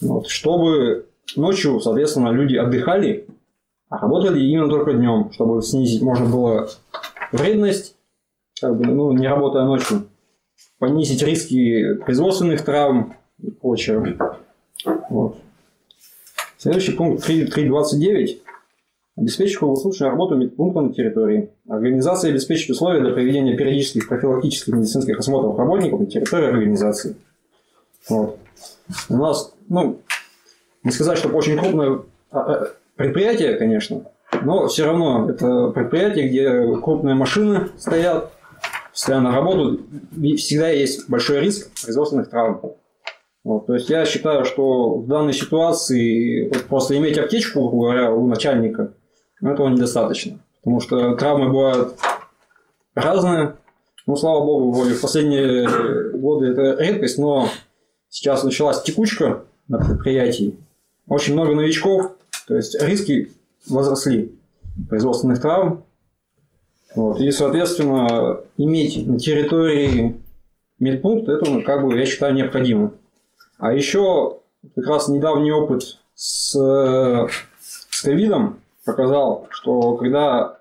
Вот. 0.00 0.28
Чтобы 0.28 1.06
ночью, 1.36 1.80
соответственно, 1.80 2.30
люди 2.30 2.56
отдыхали, 2.56 3.26
а 3.88 3.98
работали 3.98 4.44
именно 4.44 4.68
только 4.68 4.92
днем, 4.94 5.30
чтобы 5.32 5.62
снизить 5.62 6.02
можно 6.02 6.26
было 6.26 6.68
вредность, 7.32 7.94
как 8.60 8.76
бы, 8.76 8.86
ну, 8.86 9.12
не 9.12 9.26
работая 9.26 9.64
ночью, 9.64 10.08
понизить 10.78 11.22
риски 11.22 11.94
производственных 11.94 12.64
травм 12.64 13.14
и 13.42 13.50
прочее. 13.50 14.18
Вот. 15.10 15.36
Следующий 16.56 16.92
пункт 16.92 17.28
3.29. 17.28 18.40
Обеспечить 19.18 19.56
круглосуточную 19.56 20.12
работу 20.12 20.36
медпункта 20.36 20.80
на 20.80 20.92
территории. 20.92 21.50
Организация 21.68 22.30
обеспечить 22.30 22.70
условия 22.70 23.00
для 23.00 23.12
проведения 23.12 23.56
периодических 23.56 24.08
профилактических 24.08 24.74
медицинских 24.74 25.18
осмотров 25.18 25.58
работников 25.58 26.00
на 26.00 26.06
территории 26.06 26.46
организации. 26.46 27.16
Вот. 28.08 28.38
У 29.08 29.16
нас, 29.16 29.52
ну, 29.68 29.98
не 30.84 30.92
сказать, 30.92 31.18
что 31.18 31.30
очень 31.30 31.58
крупное 31.58 32.02
а, 32.30 32.38
а, 32.38 32.68
предприятие, 32.94 33.56
конечно, 33.56 34.04
но 34.42 34.68
все 34.68 34.84
равно 34.84 35.28
это 35.28 35.70
предприятие, 35.70 36.28
где 36.28 36.80
крупные 36.80 37.16
машины 37.16 37.70
стоят, 37.76 38.30
постоянно 38.92 39.32
работают, 39.32 39.80
и 40.16 40.36
всегда 40.36 40.68
есть 40.68 41.08
большой 41.10 41.40
риск 41.40 41.70
производственных 41.82 42.30
травм. 42.30 42.60
Вот, 43.42 43.66
то 43.66 43.74
есть 43.74 43.88
я 43.88 44.04
считаю, 44.04 44.44
что 44.44 44.96
в 44.96 45.06
данной 45.06 45.32
ситуации 45.32 46.52
просто 46.68 46.96
иметь 46.98 47.18
аптечку, 47.18 47.68
грубо 47.68 47.84
говоря, 47.84 48.12
у 48.12 48.26
начальника, 48.26 48.92
ну, 49.40 49.52
этого 49.52 49.68
недостаточно. 49.68 50.38
Потому 50.62 50.80
что 50.80 51.16
травмы 51.16 51.48
бывают 51.48 51.94
разные. 52.94 53.56
Ну, 54.06 54.16
слава 54.16 54.44
богу, 54.44 54.72
вроде 54.72 54.94
в 54.94 55.00
последние 55.00 55.68
годы 56.18 56.46
это 56.46 56.82
редкость, 56.82 57.18
но 57.18 57.48
сейчас 58.08 58.42
началась 58.42 58.82
текучка 58.82 59.44
на 59.68 59.78
предприятии. 59.78 60.56
Очень 61.06 61.34
много 61.34 61.54
новичков, 61.54 62.12
то 62.46 62.56
есть 62.56 62.80
риски 62.82 63.32
возросли 63.68 64.34
производственных 64.88 65.40
травм. 65.40 65.84
Вот, 66.94 67.20
и, 67.20 67.30
соответственно, 67.30 68.40
иметь 68.56 69.06
на 69.06 69.18
территории 69.18 70.16
медпункт, 70.78 71.28
это, 71.28 71.50
ну, 71.50 71.62
как 71.62 71.84
бы, 71.84 71.96
я 71.98 72.06
считаю, 72.06 72.34
необходимо. 72.34 72.92
А 73.58 73.72
еще 73.72 74.38
как 74.74 74.86
раз 74.86 75.08
недавний 75.08 75.52
опыт 75.52 75.98
с, 76.14 76.52
с 77.68 78.02
ковидом 78.02 78.60
показал, 78.88 79.46
что 79.50 79.96
когда 79.96 80.58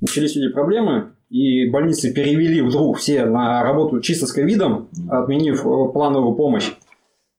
начались 0.00 0.36
эти 0.36 0.52
проблемы, 0.52 1.12
и 1.30 1.68
больницы 1.68 2.12
перевели 2.12 2.60
вдруг 2.60 2.98
все 2.98 3.24
на 3.24 3.62
работу 3.64 4.00
чисто 4.00 4.26
с 4.26 4.32
ковидом, 4.32 4.88
отменив 5.10 5.66
э, 5.66 5.92
плановую 5.92 6.34
помощь, 6.36 6.72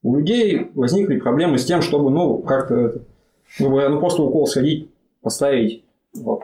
у 0.04 0.18
людей 0.18 0.72
возникли 0.76 1.20
проблемы 1.20 1.58
с 1.58 1.66
тем, 1.66 1.82
чтобы, 1.82 2.10
ну, 2.10 2.40
как-то, 2.40 3.02
говоря, 3.60 3.90
ну, 3.90 4.00
просто 4.00 4.24
укол 4.24 4.48
сходить, 4.48 4.90
поставить. 5.22 5.84
Вот. 6.14 6.44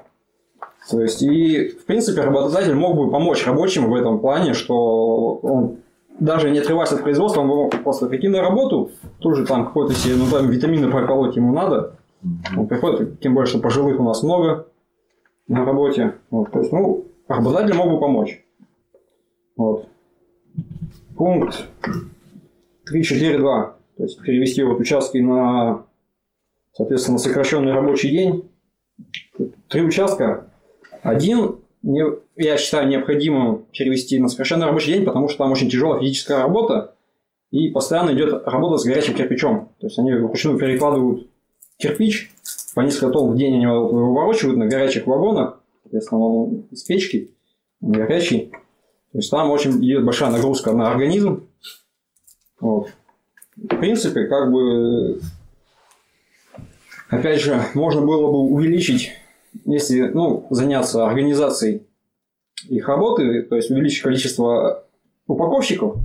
То 0.89 1.01
есть, 1.01 1.21
и, 1.21 1.69
в 1.69 1.85
принципе, 1.85 2.21
работодатель 2.21 2.75
мог 2.75 2.95
бы 2.95 3.11
помочь 3.11 3.45
рабочим 3.45 3.89
в 3.89 3.95
этом 3.95 4.19
плане, 4.19 4.53
что 4.53 5.35
он 5.35 5.77
даже 6.19 6.51
не 6.51 6.59
отрываясь 6.59 6.91
от 6.91 7.03
производства, 7.03 7.41
он 7.41 7.47
мог 7.47 7.83
просто 7.83 8.05
прийти 8.05 8.27
на 8.27 8.41
работу, 8.41 8.91
тут 9.19 9.35
же 9.35 9.45
там 9.45 9.65
какой-то 9.65 9.93
себе, 9.93 10.15
ну 10.15 10.25
там 10.29 10.49
витамины 10.49 10.89
проколоть 10.89 11.35
ему 11.35 11.53
надо. 11.53 11.95
Он 12.55 12.67
приходит, 12.67 13.19
тем 13.19 13.35
более, 13.35 13.49
что 13.49 13.59
пожилых 13.59 13.99
у 13.99 14.03
нас 14.03 14.23
много 14.23 14.67
на 15.47 15.65
работе. 15.65 16.15
Вот, 16.29 16.51
то 16.51 16.59
есть, 16.59 16.71
ну, 16.71 17.05
работодатель 17.27 17.75
мог 17.75 17.91
бы 17.91 17.99
помочь. 17.99 18.43
Вот. 19.55 19.87
Пункт 21.15 21.67
3.4.2. 22.91 23.73
То 23.97 24.03
есть 24.03 24.21
перевести 24.21 24.63
вот 24.63 24.79
участки 24.79 25.17
на 25.19 25.85
соответственно, 26.73 27.17
сокращенный 27.17 27.71
рабочий 27.71 28.09
день. 28.09 28.49
Три 29.69 29.81
участка. 29.81 30.47
Один 31.01 31.57
я 32.35 32.57
считаю 32.57 32.87
необходимым 32.87 33.65
перевести 33.71 34.19
на 34.19 34.29
сокращенный 34.29 34.65
рабочий 34.65 34.93
день, 34.93 35.05
потому 35.05 35.27
что 35.27 35.39
там 35.39 35.51
очень 35.51 35.69
тяжелая 35.69 35.99
физическая 36.01 36.39
работа, 36.39 36.95
и 37.51 37.69
постоянно 37.69 38.13
идет 38.13 38.47
работа 38.47 38.77
с 38.77 38.85
горячим 38.85 39.15
кирпичом. 39.15 39.69
То 39.79 39.87
есть 39.87 39.99
они 39.99 40.13
вручную 40.13 40.57
перекладывают 40.57 41.27
кирпич, 41.84 42.31
по 42.73 42.81
несколько 42.81 43.10
тонн 43.10 43.34
в 43.34 43.38
день 43.38 43.55
они 43.55 43.64
его 43.64 43.88
выворачивают 43.88 44.57
на 44.57 44.68
горячих 44.68 45.05
вагонах, 45.05 45.61
соответственно, 45.84 46.22
он 46.22 46.64
из 46.72 46.84
печки, 46.84 47.31
он 47.81 47.91
горячий. 47.91 48.51
То 49.11 49.19
есть 49.19 49.30
там 49.30 49.51
очень 49.51 49.84
идет 49.84 50.05
большая 50.05 50.31
нагрузка 50.31 50.72
на 50.72 50.89
организм. 50.89 51.45
Вот. 52.60 52.89
В 53.55 53.68
принципе, 53.68 54.26
как 54.26 54.51
бы, 54.51 55.19
опять 57.10 57.41
же, 57.41 57.61
можно 57.76 58.01
было 58.01 58.31
бы 58.31 58.39
увеличить, 58.39 59.11
если 59.65 60.01
ну, 60.07 60.47
заняться 60.49 61.05
организацией 61.05 61.84
их 62.68 62.88
работы, 62.88 63.43
то 63.43 63.55
есть 63.55 63.69
увеличить 63.69 64.01
количество 64.01 64.85
упаковщиков, 65.27 65.97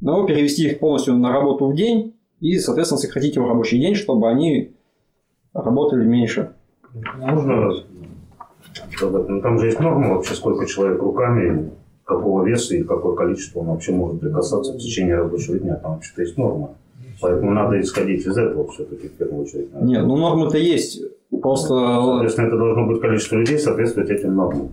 но 0.00 0.26
перевести 0.26 0.66
их 0.66 0.80
полностью 0.80 1.14
на 1.14 1.32
работу 1.32 1.68
в 1.68 1.74
день 1.74 2.16
и, 2.40 2.58
соответственно, 2.58 2.98
сократить 2.98 3.36
им 3.36 3.46
рабочий 3.46 3.78
день, 3.78 3.94
чтобы 3.94 4.28
они 4.28 4.72
работали 5.54 6.04
меньше. 6.04 6.52
Можно 7.18 7.72
ну, 9.02 9.40
там 9.40 9.58
же 9.58 9.66
есть 9.66 9.80
норма 9.80 10.14
вообще, 10.14 10.34
сколько 10.34 10.66
человек 10.66 11.00
руками, 11.02 11.70
какого 12.04 12.44
веса 12.44 12.76
и 12.76 12.82
какое 12.82 13.14
количество 13.14 13.60
он 13.60 13.66
вообще 13.66 13.92
может 13.92 14.20
прикасаться 14.20 14.72
в 14.72 14.78
течение 14.78 15.16
рабочего 15.16 15.58
дня. 15.58 15.76
Там 15.76 15.94
вообще-то 15.94 16.22
есть 16.22 16.36
норма. 16.36 16.70
Поэтому 17.20 17.52
надо 17.52 17.80
исходить 17.80 18.26
из 18.26 18.36
этого 18.36 18.70
все-таки 18.72 19.08
в 19.08 19.12
первую 19.12 19.42
очередь. 19.42 19.72
Наверное. 19.72 19.94
Нет, 19.94 20.06
ну 20.06 20.16
нормы-то 20.16 20.58
есть. 20.58 21.02
Просто... 21.42 21.68
Соответственно, 21.68 22.46
это 22.46 22.56
должно 22.56 22.86
быть 22.86 23.00
количество 23.00 23.36
людей 23.36 23.58
соответствовать 23.58 24.10
этим 24.10 24.34
нормам. 24.34 24.70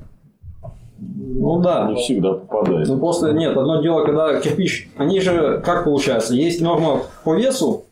Ну 1.00 1.62
да. 1.62 1.90
Не 1.90 1.96
всегда 1.96 2.34
попадает. 2.34 2.88
Ну 2.88 2.98
просто 3.00 3.34
нет, 3.34 3.56
одно 3.56 3.82
дело, 3.82 4.06
когда 4.06 4.40
кирпич, 4.42 4.90
они 4.98 5.20
же, 5.20 5.62
как 5.64 5.84
получается, 5.84 6.34
есть 6.34 6.62
норма 6.62 7.02
по 7.24 7.36
весу, 7.36 7.86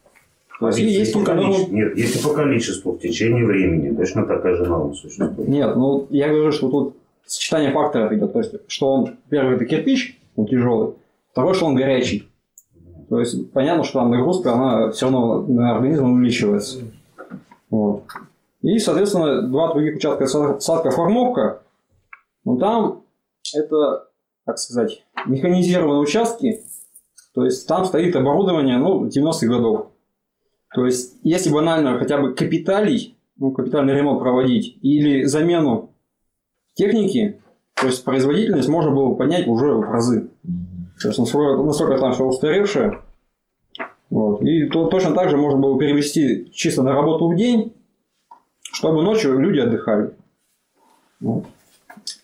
то 0.60 0.68
есть 0.68 0.80
если 0.80 1.00
есть 1.00 1.14
по 1.14 1.20
только 1.20 1.34
норма... 1.34 1.58
Нет, 1.70 1.98
если 1.98 2.24
по 2.24 2.34
количеству 2.34 2.94
в 2.94 3.00
течение 3.00 3.46
времени, 3.46 3.96
точно 3.96 4.26
такая 4.26 4.56
же 4.56 4.66
норма 4.66 4.94
существует. 4.94 5.48
Нет, 5.48 5.76
ну 5.76 6.08
я 6.10 6.30
говорю, 6.30 6.52
что 6.52 6.70
тут 6.70 6.96
сочетание 7.26 7.72
факторов 7.72 8.12
идет. 8.14 8.34
То 8.34 8.40
есть, 8.40 8.54
что 8.68 8.94
он, 8.94 9.18
первый, 9.30 9.56
это 9.56 9.66
кирпич, 9.66 10.20
он 10.36 10.46
тяжелый, 10.48 10.94
второй, 11.32 11.54
что 11.54 11.66
он 11.66 11.76
горячий. 11.76 12.30
То 13.10 13.20
есть, 13.20 13.52
понятно, 13.52 13.84
что 13.84 14.00
там 14.00 14.12
нагрузка, 14.12 14.54
она 14.54 14.92
все 14.92 15.06
равно 15.06 15.42
на 15.42 15.76
организм 15.76 16.12
увеличивается. 16.12 16.80
Вот. 17.70 18.04
И, 18.62 18.80
соответственно, 18.80 19.44
два 19.44 19.74
других 19.74 19.98
участка 19.98 20.24
са- 20.26 20.60
садка 20.60 20.90
формовка, 20.92 21.62
ну 22.46 22.58
там 22.58 23.04
это, 23.54 24.08
как 24.46 24.58
сказать, 24.58 25.04
механизированные 25.28 26.02
участки, 26.02 26.62
то 27.34 27.44
есть 27.44 27.68
там 27.68 27.86
стоит 27.86 28.16
оборудование, 28.16 28.78
ну, 28.78 29.06
90-х 29.06 29.48
годов. 29.48 29.88
То 30.76 30.86
есть, 30.86 31.16
если 31.24 31.50
банально 31.50 31.98
хотя 31.98 32.18
бы 32.18 32.36
капиталий, 32.36 33.16
ну, 33.38 33.52
капитальный 33.52 33.94
ремонт 33.94 34.20
проводить 34.20 34.78
или 34.82 35.24
замену 35.24 35.92
техники, 36.74 37.40
то 37.76 37.88
есть 37.88 38.04
производительность 38.04 38.68
можно 38.68 38.92
было 38.92 39.16
поднять 39.16 39.48
уже 39.48 39.74
в 39.74 39.82
разы. 39.82 40.28
То 41.02 41.08
есть 41.08 41.18
насколько, 41.18 41.64
насколько 41.64 41.98
там 41.98 42.12
все 42.12 42.26
устаревшее. 42.26 43.00
Вот. 44.10 44.42
И 44.42 44.66
то, 44.66 44.88
точно 44.88 45.14
так 45.14 45.30
же 45.30 45.38
можно 45.38 45.60
было 45.60 45.80
перевести 45.80 46.52
чисто 46.52 46.84
на 46.84 46.92
работу 46.92 47.30
в 47.30 47.38
день, 47.38 47.74
чтобы 48.74 49.02
ночью 49.02 49.40
люди 49.40 49.60
отдыхали. 49.60 50.12
Вот. 51.22 51.46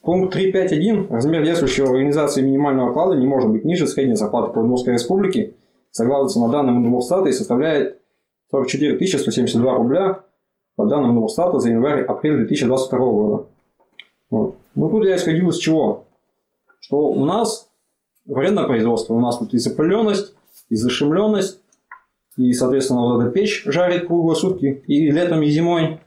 Пункт 0.01 0.35
3.5.1. 0.35 1.07
Размер 1.09 1.45
действующего 1.45 1.91
организации 1.91 2.41
минимального 2.41 2.89
оклада 2.89 3.15
не 3.15 3.25
может 3.25 3.49
быть 3.49 3.63
ниже 3.63 3.87
средней 3.87 4.15
зарплаты 4.15 4.51
Подмосковской 4.51 4.95
республики. 4.95 5.55
Согласно 5.91 6.49
данным 6.49 6.83
Новостата 6.83 7.29
и 7.29 7.33
составляет 7.33 8.00
44 8.51 9.07
172 9.07 9.75
рубля 9.75 10.19
по 10.75 10.85
данным 10.85 11.15
Новостата 11.15 11.59
за 11.59 11.69
январь-апрель 11.69 12.37
2022 12.37 12.99
года. 12.99 13.45
Вот. 14.29 14.55
Ну 14.75 14.89
тут 14.89 15.05
я 15.05 15.15
исходил 15.15 15.49
из 15.49 15.57
чего? 15.57 16.05
Что 16.79 17.09
у 17.09 17.25
нас 17.25 17.69
вредное 18.25 18.65
производство, 18.65 19.13
у 19.13 19.19
нас 19.19 19.37
тут 19.37 19.53
и 19.53 19.57
запыленность, 19.57 20.33
и 20.69 20.75
зашимленность, 20.75 21.59
и, 22.37 22.53
соответственно, 22.53 23.01
вот 23.01 23.21
эта 23.21 23.31
печь 23.31 23.63
жарит 23.65 24.07
круглые 24.07 24.35
сутки, 24.35 24.83
и 24.87 25.11
летом, 25.11 25.41
и 25.41 25.49
зимой. 25.49 25.99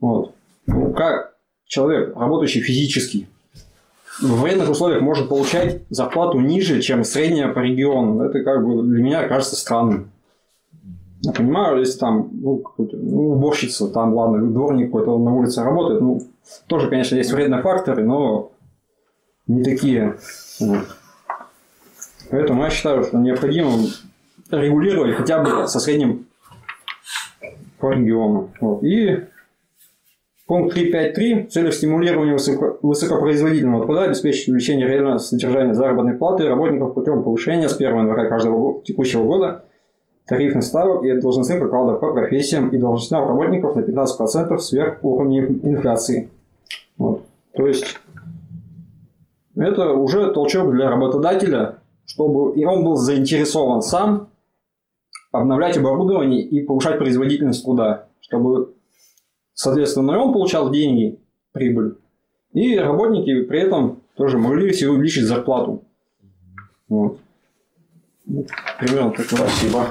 Вот. 0.00 0.32
Ну, 0.66 0.92
как 0.92 1.36
человек, 1.66 2.16
работающий 2.16 2.60
физически, 2.60 3.28
в 4.20 4.40
военных 4.40 4.70
условиях 4.70 5.02
может 5.02 5.28
получать 5.28 5.82
зарплату 5.90 6.40
ниже, 6.40 6.80
чем 6.80 7.04
средняя 7.04 7.48
по 7.48 7.60
региону. 7.60 8.22
Это 8.22 8.42
как 8.42 8.66
бы 8.66 8.82
для 8.82 9.02
меня 9.02 9.28
кажется 9.28 9.56
странным. 9.56 10.10
Я 11.22 11.32
понимаю, 11.32 11.78
если 11.78 11.98
там 11.98 12.30
ну, 12.32 12.62
ну, 12.78 13.32
уборщица, 13.32 13.88
там, 13.88 14.14
ладно, 14.14 14.46
дворник 14.46 14.86
какой-то 14.88 15.18
на 15.18 15.34
улице 15.34 15.62
работает, 15.64 16.00
ну, 16.00 16.20
тоже, 16.66 16.88
конечно, 16.88 17.16
есть 17.16 17.32
вредные 17.32 17.62
факторы, 17.62 18.04
но 18.04 18.52
не 19.46 19.62
такие. 19.64 20.16
Вот. 20.60 20.84
Поэтому 22.30 22.64
я 22.64 22.70
считаю, 22.70 23.04
что 23.04 23.18
необходимо 23.18 23.72
регулировать 24.50 25.16
хотя 25.16 25.42
бы 25.42 25.66
со 25.68 25.80
средним 25.80 26.26
по 27.78 27.92
региону. 27.92 28.50
Вот. 28.60 28.82
И 28.82 29.24
пункт 30.46 30.76
3.5.3 30.76 31.46
в 31.46 31.50
целях 31.50 31.74
стимулирования 31.74 32.34
высоко- 32.34 32.78
высокопроизводительного 32.82 33.84
труда 33.84 34.02
обеспечить 34.04 34.48
увеличение 34.48 34.86
реального 34.88 35.18
содержания 35.18 35.74
заработной 35.74 36.14
платы 36.14 36.48
работников 36.48 36.94
путем 36.94 37.22
повышения 37.22 37.68
с 37.68 37.76
1 37.76 37.96
января 37.96 38.28
каждого 38.28 38.58
го- 38.58 38.82
текущего 38.84 39.24
года 39.24 39.64
тарифных 40.26 40.64
ставок 40.64 41.04
и 41.04 41.20
должностных 41.20 41.62
окладов 41.62 42.00
по 42.00 42.12
профессиям 42.12 42.68
и 42.70 42.78
должностям 42.78 43.26
работников 43.26 43.76
на 43.76 43.80
15% 43.80 44.58
сверх 44.58 44.98
уровня 45.02 45.46
инфляции. 45.46 46.30
Вот. 46.98 47.22
То 47.54 47.66
есть 47.66 47.84
это 49.54 49.92
уже 49.92 50.32
толчок 50.32 50.72
для 50.72 50.90
работодателя, 50.90 51.78
чтобы 52.04 52.58
и 52.58 52.64
он 52.64 52.84
был 52.84 52.96
заинтересован 52.96 53.82
сам 53.82 54.28
обновлять 55.32 55.76
оборудование 55.76 56.42
и 56.42 56.64
повышать 56.64 56.98
производительность 56.98 57.64
труда, 57.64 58.06
чтобы, 58.20 58.74
соответственно, 59.54 60.18
он 60.18 60.32
получал 60.32 60.70
деньги, 60.70 61.18
прибыль, 61.52 61.96
и 62.52 62.76
работники 62.78 63.42
при 63.42 63.60
этом 63.60 64.00
тоже 64.16 64.38
могли 64.38 64.72
себе 64.72 64.90
увеличить 64.90 65.24
зарплату. 65.24 65.84
Вот. 66.88 67.18
Примерно 68.26 69.12
так. 69.12 69.26
Спасибо. 69.26 69.86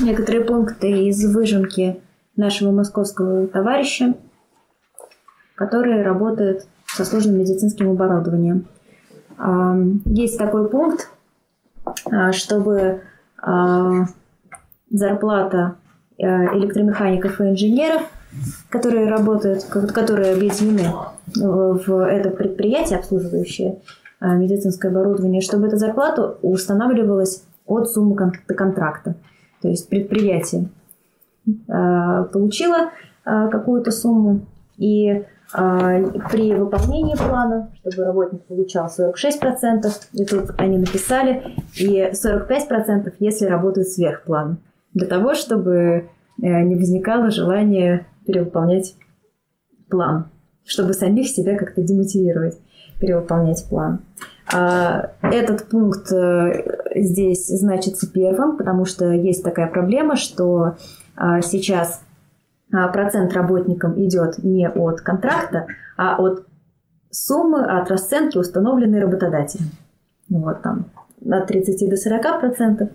Некоторые 0.00 0.44
пункты 0.44 1.08
из 1.08 1.34
выжимки 1.34 2.00
нашего 2.36 2.70
московского 2.70 3.46
товарища, 3.48 4.14
который 5.56 6.02
работает 6.02 6.66
со 6.86 7.04
сложным 7.04 7.38
медицинским 7.38 7.90
оборудованием. 7.90 8.66
А, 9.38 9.76
Есть 10.04 10.38
такой 10.38 10.68
пункт, 10.68 11.10
а, 12.04 12.32
чтобы 12.32 13.02
а, 13.38 14.06
зарплата 14.90 15.76
э, 16.18 16.24
электромехаников 16.24 17.40
и 17.40 17.50
инженеров, 17.50 18.02
которые 18.68 19.08
работают, 19.08 19.64
ко- 19.64 19.86
которые 19.86 20.34
объединены 20.34 20.84
в 21.34 22.04
это 22.06 22.30
предприятие, 22.30 22.98
обслуживающее 22.98 23.78
а, 24.20 24.34
медицинское 24.34 24.88
оборудование, 24.88 25.40
чтобы 25.40 25.66
эта 25.66 25.76
зарплата 25.76 26.36
устанавливалась 26.42 27.44
от 27.66 27.90
суммы 27.90 28.16
кон- 28.16 28.32
контракта. 28.46 29.14
То 29.60 29.68
есть 29.68 29.88
предприятие 29.88 30.68
а, 31.68 32.24
получило 32.24 32.90
а, 33.24 33.48
какую-то 33.48 33.90
сумму, 33.90 34.40
и 34.78 35.24
при 35.52 36.52
выполнении 36.54 37.14
плана, 37.14 37.70
чтобы 37.80 38.04
работник 38.04 38.42
получал 38.46 38.88
46%, 38.88 39.86
и 40.12 40.24
тут 40.24 40.50
они 40.58 40.76
написали, 40.76 41.54
и 41.78 42.10
45%, 42.12 43.12
если 43.20 43.46
работают 43.46 43.88
сверх 43.88 44.24
плана, 44.24 44.56
для 44.92 45.06
того, 45.06 45.34
чтобы 45.34 45.72
э, 46.42 46.62
не 46.62 46.74
возникало 46.74 47.30
желания 47.30 48.06
перевыполнять 48.26 48.96
план, 49.88 50.26
чтобы 50.64 50.92
самих 50.92 51.28
себя 51.28 51.56
как-то 51.56 51.82
демотивировать 51.82 52.58
перевыполнять 53.00 53.66
план. 53.68 54.00
А, 54.52 55.10
Этот 55.22 55.68
пункт 55.68 56.10
э, 56.12 56.92
здесь 56.94 57.48
значится 57.48 58.10
первым, 58.10 58.56
потому 58.56 58.84
что 58.84 59.10
есть 59.10 59.42
такая 59.42 59.66
проблема, 59.66 60.16
что 60.16 60.76
а, 61.16 61.40
сейчас 61.40 62.02
а, 62.72 62.88
процент 62.88 63.32
работникам 63.32 64.00
идет 64.02 64.42
не 64.42 64.68
от 64.68 65.00
контракта, 65.00 65.66
а 65.96 66.16
от 66.16 66.46
суммы, 67.10 67.64
от 67.64 67.90
расценки, 67.90 68.38
установленной 68.38 69.00
работодателем. 69.00 69.70
Вот 70.28 70.62
там 70.62 70.86
от 71.28 71.46
30 71.46 71.88
до 71.88 71.96
40 71.96 72.40
процентов, 72.40 72.88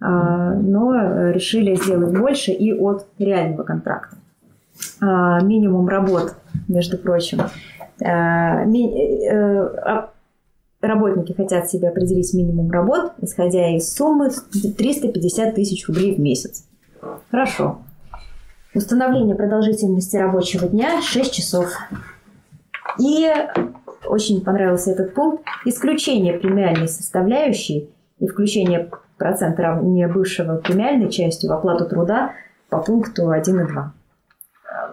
но 0.00 1.30
решили 1.30 1.74
сделать 1.74 2.16
больше 2.16 2.50
и 2.50 2.72
от 2.72 3.06
реального 3.18 3.62
контракта. 3.62 4.16
А, 5.00 5.40
минимум 5.40 5.88
работ, 5.88 6.34
между 6.68 6.98
прочим. 6.98 7.40
А, 8.04 8.64
э, 8.64 10.08
работники 10.80 11.32
хотят 11.32 11.70
себе 11.70 11.88
определить 11.88 12.34
минимум 12.34 12.70
работ, 12.70 13.12
исходя 13.20 13.74
из 13.76 13.92
суммы 13.92 14.30
350 14.30 15.54
тысяч 15.54 15.86
рублей 15.88 16.14
в 16.14 16.20
месяц. 16.20 16.64
Хорошо. 17.30 17.78
Установление 18.74 19.34
продолжительности 19.34 20.16
рабочего 20.16 20.66
дня 20.66 21.02
6 21.02 21.32
часов. 21.32 21.68
И 22.98 23.30
очень 24.06 24.42
понравился 24.42 24.92
этот 24.92 25.14
пункт. 25.14 25.44
Исключение 25.64 26.38
премиальной 26.38 26.88
составляющей 26.88 27.90
и 28.18 28.26
включение 28.26 28.90
процента 29.18 29.78
не 29.82 30.06
бывшего 30.08 30.56
премиальной 30.56 31.10
частью 31.10 31.50
в 31.50 31.52
оплату 31.52 31.86
труда 31.86 32.32
по 32.68 32.78
пункту 32.78 33.30
1 33.30 33.60
и 33.60 33.66
2. 33.68 33.92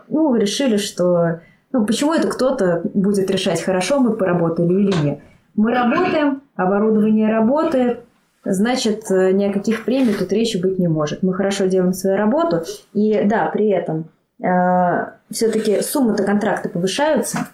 Ну, 0.09 0.35
решили, 0.35 0.77
что 0.77 1.41
ну, 1.71 1.85
почему 1.85 2.13
это 2.13 2.27
кто-то 2.27 2.81
будет 2.93 3.29
решать, 3.29 3.61
хорошо 3.61 3.99
мы 3.99 4.15
поработали 4.15 4.73
или 4.73 5.05
нет. 5.05 5.19
Мы 5.55 5.73
работаем, 5.73 6.41
оборудование 6.55 7.31
работает, 7.31 8.01
значит, 8.43 9.09
ни 9.09 9.43
о 9.43 9.53
каких 9.53 9.85
премиях 9.85 10.17
тут 10.17 10.31
речи 10.31 10.57
быть 10.57 10.79
не 10.79 10.87
может. 10.87 11.21
Мы 11.21 11.33
хорошо 11.33 11.65
делаем 11.65 11.93
свою 11.93 12.17
работу, 12.17 12.63
и 12.93 13.23
да, 13.25 13.47
при 13.47 13.69
этом 13.69 14.09
э, 14.41 15.11
все-таки 15.29 15.81
суммы-то 15.81 16.23
контракта 16.23 16.69
повышаются, 16.69 17.47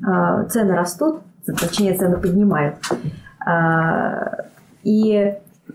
э, 0.00 0.48
цены 0.48 0.74
растут, 0.74 1.20
точнее, 1.44 1.94
цены 1.94 2.18
поднимают. 2.18 2.76
Э, 3.46 4.44
и 4.82 5.34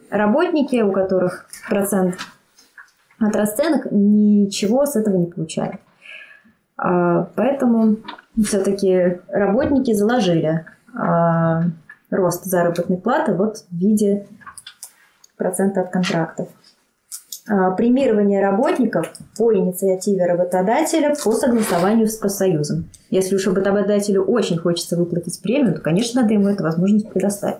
работники, 0.09 0.81
у 0.81 0.91
которых 0.91 1.45
процент 1.69 2.15
от 3.19 3.35
расценок, 3.35 3.87
ничего 3.91 4.85
с 4.85 4.95
этого 4.95 5.17
не 5.17 5.27
получают. 5.27 5.75
Э, 6.83 7.25
поэтому 7.35 7.97
все-таки 8.43 9.19
работники 9.29 9.93
заложили 9.93 10.65
э, 10.93 11.61
рост 12.09 12.45
заработной 12.45 12.97
платы 12.97 13.33
вот 13.33 13.57
в 13.69 13.75
виде 13.75 14.27
процента 15.37 15.81
от 15.81 15.91
контрактов. 15.91 16.47
А, 17.49 17.71
премирование 17.71 18.41
работников 18.41 19.11
по 19.37 19.53
инициативе 19.53 20.25
работодателя 20.25 21.15
по 21.23 21.31
согласованию 21.31 22.07
с 22.07 22.17
профсоюзом. 22.17 22.89
Если 23.09 23.35
уж 23.35 23.47
работодателю 23.47 24.23
очень 24.23 24.57
хочется 24.57 24.95
выплатить 24.95 25.41
премию, 25.41 25.73
то, 25.73 25.81
конечно, 25.81 26.21
надо 26.21 26.33
ему 26.33 26.49
эту 26.49 26.63
возможность 26.63 27.09
предоставить. 27.09 27.57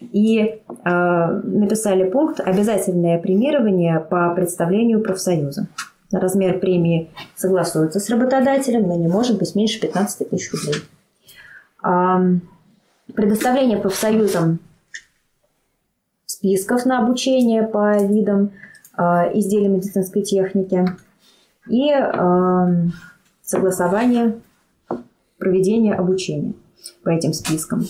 И 0.00 0.38
э, 0.38 0.60
написали 0.84 2.08
пункт 2.08 2.40
«Обязательное 2.40 3.18
премирование 3.18 4.00
по 4.00 4.34
представлению 4.34 5.02
профсоюза». 5.02 5.68
Размер 6.10 6.58
премии 6.58 7.10
согласуется 7.36 8.00
с 8.00 8.08
работодателем, 8.08 8.88
но 8.88 8.96
не 8.96 9.08
может 9.08 9.38
быть 9.38 9.54
меньше 9.54 9.80
15 9.80 10.30
тысяч 10.30 10.50
рублей. 10.52 10.82
Предоставление 13.14 13.78
профсоюзам 13.78 14.58
списков 16.24 16.86
на 16.86 16.98
обучение 16.98 17.62
по 17.62 17.96
видам 18.02 18.52
э, 18.96 19.02
изделий 19.38 19.68
медицинской 19.68 20.22
техники 20.22 20.86
и 21.68 21.90
согласование 23.42 24.40
проведения 25.38 25.94
обучения 25.94 26.52
по 27.02 27.10
этим 27.10 27.32
спискам. 27.32 27.86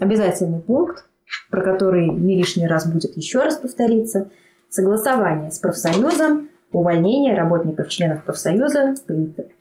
Обязательный 0.00 0.60
пункт, 0.60 1.06
про 1.50 1.62
который 1.62 2.08
не 2.08 2.36
лишний 2.36 2.66
раз 2.66 2.86
будет 2.86 3.16
еще 3.16 3.42
раз 3.42 3.56
повториться, 3.56 4.30
согласование 4.74 5.52
с 5.52 5.58
профсоюзом, 5.60 6.48
увольнение 6.72 7.36
работников 7.36 7.88
членов 7.88 8.24
профсоюза 8.24 8.94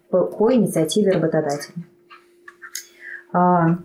по, 0.09 0.23
по 0.23 0.53
инициативе 0.53 1.11
работодателя. 1.11 1.75
А, 3.31 3.77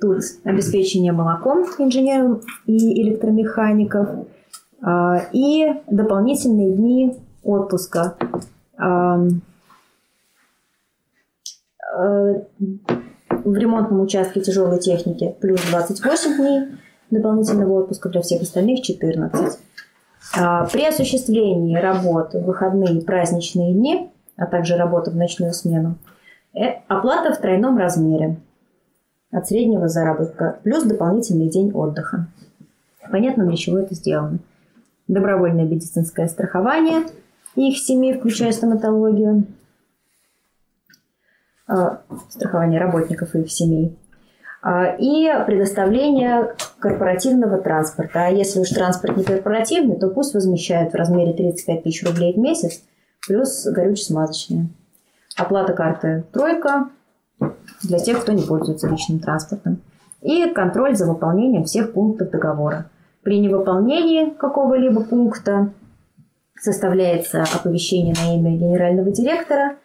тут 0.00 0.18
обеспечение 0.44 1.12
молоком 1.12 1.64
инженеров 1.78 2.44
и 2.66 3.02
электромехаников 3.02 4.26
а, 4.82 5.22
и 5.32 5.66
дополнительные 5.86 6.72
дни 6.72 7.16
отпуска. 7.42 8.16
А, 8.76 9.18
в 13.44 13.56
ремонтном 13.56 14.00
участке 14.00 14.42
тяжелой 14.42 14.78
техники 14.78 15.34
плюс 15.40 15.60
28 15.70 16.36
дней 16.36 16.68
дополнительного 17.10 17.80
отпуска 17.80 18.10
для 18.10 18.20
всех 18.20 18.42
остальных 18.42 18.82
14. 18.82 19.58
При 20.32 20.86
осуществлении 20.86 21.76
работ 21.76 22.34
в 22.34 22.44
выходные 22.44 22.98
и 22.98 23.04
праздничные 23.04 23.72
дни, 23.72 24.10
а 24.36 24.46
также 24.46 24.76
работа 24.76 25.10
в 25.10 25.16
ночную 25.16 25.52
смену, 25.52 25.96
э, 26.54 26.80
оплата 26.88 27.32
в 27.32 27.38
тройном 27.38 27.78
размере 27.78 28.36
от 29.30 29.46
среднего 29.48 29.88
заработка, 29.88 30.60
плюс 30.62 30.84
дополнительный 30.84 31.48
день 31.48 31.72
отдыха. 31.72 32.26
Понятно, 33.10 33.46
для 33.46 33.56
чего 33.56 33.78
это 33.78 33.94
сделано. 33.94 34.38
Добровольное 35.08 35.64
медицинское 35.64 36.28
страхование 36.28 37.04
их 37.56 37.78
семей, 37.78 38.16
включая 38.16 38.52
стоматологию, 38.52 39.46
а, 41.66 42.02
страхование 42.28 42.80
работников 42.80 43.34
и 43.34 43.40
их 43.40 43.50
семей, 43.50 43.96
а, 43.96 43.99
и 44.62 45.32
предоставление 45.46 46.54
корпоративного 46.78 47.58
транспорта. 47.58 48.26
А 48.26 48.28
если 48.28 48.60
уж 48.60 48.68
транспорт 48.68 49.16
не 49.16 49.24
корпоративный, 49.24 49.98
то 49.98 50.08
пусть 50.08 50.34
возмещают 50.34 50.92
в 50.92 50.96
размере 50.96 51.32
35 51.32 51.82
тысяч 51.82 52.06
рублей 52.06 52.34
в 52.34 52.38
месяц, 52.38 52.82
плюс 53.26 53.66
горюче-смазочные. 53.66 54.66
Оплата 55.36 55.72
карты 55.72 56.24
«Тройка», 56.32 56.90
для 57.82 57.98
тех, 57.98 58.20
кто 58.20 58.32
не 58.32 58.42
пользуется 58.42 58.88
личным 58.88 59.20
транспортом. 59.20 59.80
И 60.20 60.50
контроль 60.50 60.96
за 60.96 61.06
выполнением 61.06 61.64
всех 61.64 61.92
пунктов 61.94 62.30
договора. 62.30 62.90
При 63.22 63.38
невыполнении 63.38 64.30
какого-либо 64.30 65.02
пункта 65.02 65.72
составляется 66.60 67.42
оповещение 67.42 68.14
на 68.14 68.36
имя 68.36 68.56
генерального 68.56 69.10
директора 69.10 69.76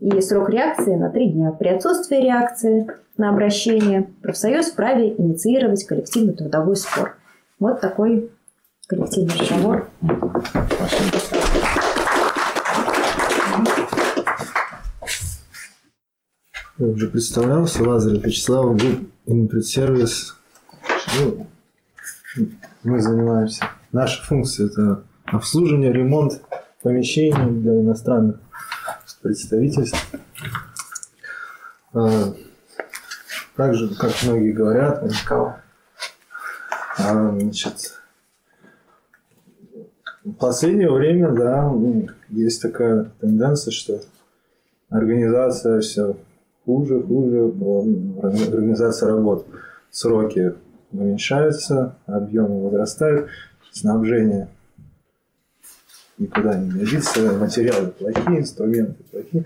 и 0.00 0.20
срок 0.20 0.50
реакции 0.50 0.94
на 0.94 1.10
три 1.10 1.30
дня. 1.30 1.52
При 1.52 1.68
отсутствии 1.68 2.22
реакции 2.22 2.86
на 3.16 3.30
обращение 3.30 4.08
профсоюз 4.22 4.70
вправе 4.70 5.14
инициировать 5.16 5.84
коллективный 5.84 6.34
трудовой 6.34 6.76
спор. 6.76 7.16
Вот 7.58 7.80
такой 7.80 8.30
коллективный 8.86 9.34
договор. 9.38 9.88
Я 16.78 16.86
уже 16.86 17.08
представлялся, 17.08 17.82
Лазарев 17.82 18.24
Вячеслав, 18.24 18.76
был 18.76 19.08
Инпредсервис. 19.26 20.36
Ну, 21.18 21.46
мы 22.84 23.00
занимаемся. 23.00 23.64
Наша 23.90 24.24
функция– 24.24 24.66
это 24.68 25.02
обслуживание, 25.24 25.92
ремонт 25.92 26.40
помещений 26.80 27.60
для 27.60 27.80
иностранных 27.80 28.38
представительств. 29.28 30.10
А, 31.92 32.32
также, 33.56 33.94
как 33.94 34.10
многие 34.24 34.52
говорят, 34.52 35.04
а, 36.98 37.38
значит, 37.38 38.00
в 40.24 40.32
последнее 40.32 40.90
время, 40.90 41.32
да, 41.32 41.70
есть 42.30 42.62
такая 42.62 43.12
тенденция, 43.20 43.70
что 43.70 44.00
организация 44.88 45.80
все 45.80 46.16
хуже, 46.64 47.02
хуже 47.02 47.52
организация 48.22 49.10
работ. 49.10 49.46
Сроки 49.90 50.54
уменьшаются, 50.90 51.96
объемы 52.06 52.62
возрастают, 52.64 53.28
снабжение 53.72 54.48
никуда 56.18 56.56
не 56.56 56.70
годится, 56.70 57.32
материалы 57.38 57.88
плохие, 57.88 58.40
инструменты 58.40 59.02
плохие. 59.10 59.44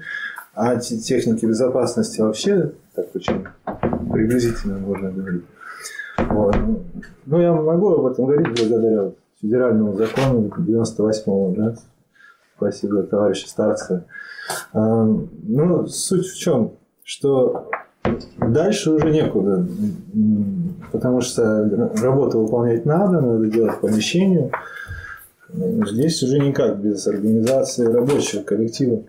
А 0.54 0.76
техники 0.76 1.46
безопасности 1.46 2.20
вообще 2.20 2.72
так 2.94 3.06
очень 3.14 3.46
приблизительно 4.12 4.78
можно 4.78 5.10
говорить. 5.10 5.44
Вот. 6.18 6.56
Ну, 7.24 7.40
я 7.40 7.52
могу 7.52 7.94
об 7.94 8.06
этом 8.06 8.26
говорить 8.26 8.48
благодаря 8.48 9.12
федеральному 9.40 9.96
закону 9.96 10.52
98-го, 10.58 11.54
да? 11.56 11.74
Спасибо, 12.56 13.02
товарищи 13.02 13.46
старцы. 13.46 14.04
А, 14.72 15.04
ну, 15.04 15.86
суть 15.86 16.26
в 16.26 16.38
чем? 16.38 16.72
что 17.04 17.68
дальше 18.38 18.90
уже 18.90 19.10
некуда, 19.10 19.66
потому 20.92 21.20
что 21.20 21.90
работу 22.02 22.40
выполнять 22.40 22.86
надо, 22.86 23.20
надо 23.20 23.46
делать 23.46 23.80
помещение. 23.80 24.50
Здесь 25.54 26.22
уже 26.22 26.38
никак 26.38 26.80
без 26.80 27.06
организации 27.06 27.86
рабочего 27.86 28.42
коллектива. 28.42 29.02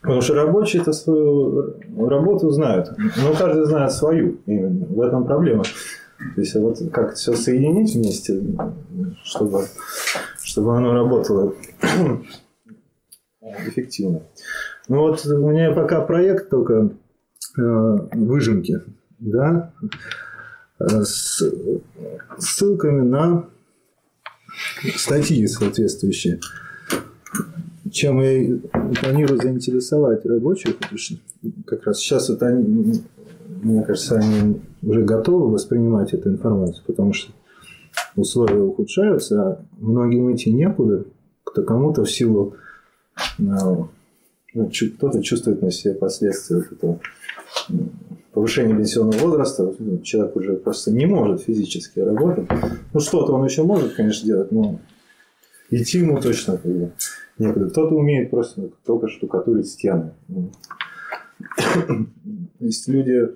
Потому 0.00 0.20
что 0.20 0.34
рабочие 0.34 0.82
это 0.82 0.92
свою 0.92 1.74
работу 1.96 2.50
знают, 2.50 2.92
но 2.96 3.34
каждый 3.36 3.64
знает 3.64 3.92
свою 3.92 4.38
именно. 4.46 4.86
В 4.86 5.00
этом 5.00 5.24
проблема. 5.24 5.64
То 5.64 6.40
есть 6.40 6.54
вот 6.54 6.78
как 6.92 7.14
все 7.14 7.34
соединить 7.34 7.94
вместе, 7.94 8.40
чтобы, 9.24 9.64
чтобы 10.42 10.76
оно 10.76 10.92
работало 10.92 11.54
эффективно. 13.66 14.22
Ну 14.88 15.00
вот 15.00 15.24
у 15.26 15.50
меня 15.50 15.72
пока 15.72 16.00
проект 16.00 16.50
только 16.50 16.90
э, 17.58 17.98
выжимки, 18.12 18.80
да, 19.18 19.72
с 20.78 21.42
ссылками 22.38 23.02
на 23.02 23.46
статьи 24.96 25.46
соответствующие. 25.46 26.40
Чем 27.90 28.20
я 28.20 28.58
планирую 29.00 29.40
заинтересовать 29.40 30.24
рабочих, 30.26 30.76
потому 30.76 30.98
что 30.98 31.16
как 31.66 31.84
раз 31.86 31.98
сейчас 31.98 32.30
это 32.30 32.46
они, 32.46 33.02
мне 33.62 33.82
кажется, 33.84 34.16
они 34.16 34.60
уже 34.82 35.02
готовы 35.02 35.52
воспринимать 35.52 36.12
эту 36.12 36.30
информацию, 36.30 36.82
потому 36.86 37.12
что 37.12 37.32
условия 38.16 38.60
ухудшаются, 38.60 39.42
а 39.42 39.64
многим 39.78 40.34
идти 40.34 40.52
некуда, 40.52 41.04
кто 41.44 41.62
кому-то 41.62 42.04
в 42.04 42.10
силу 42.10 42.56
ну, 43.38 43.88
кто-то 44.96 45.22
чувствует 45.22 45.62
на 45.62 45.70
себе 45.70 45.94
последствия 45.94 46.64
этого 46.70 46.98
повышения 48.36 48.76
пенсионного 48.76 49.16
возраста. 49.16 49.72
Человек 50.02 50.36
уже 50.36 50.56
просто 50.56 50.90
не 50.90 51.06
может 51.06 51.40
физически 51.40 52.00
работать. 52.00 52.46
Ну, 52.92 53.00
что-то 53.00 53.32
он 53.32 53.46
еще 53.46 53.62
может, 53.62 53.94
конечно, 53.94 54.26
делать, 54.26 54.52
но 54.52 54.78
идти 55.70 56.00
ему 56.00 56.20
точно 56.20 56.60
некуда. 57.38 57.70
Кто-то 57.70 57.94
умеет 57.94 58.30
просто 58.30 58.68
только 58.84 59.08
штукатурить 59.08 59.68
стены. 59.68 60.12
То 60.28 60.44
есть 62.60 62.86
люди 62.88 63.26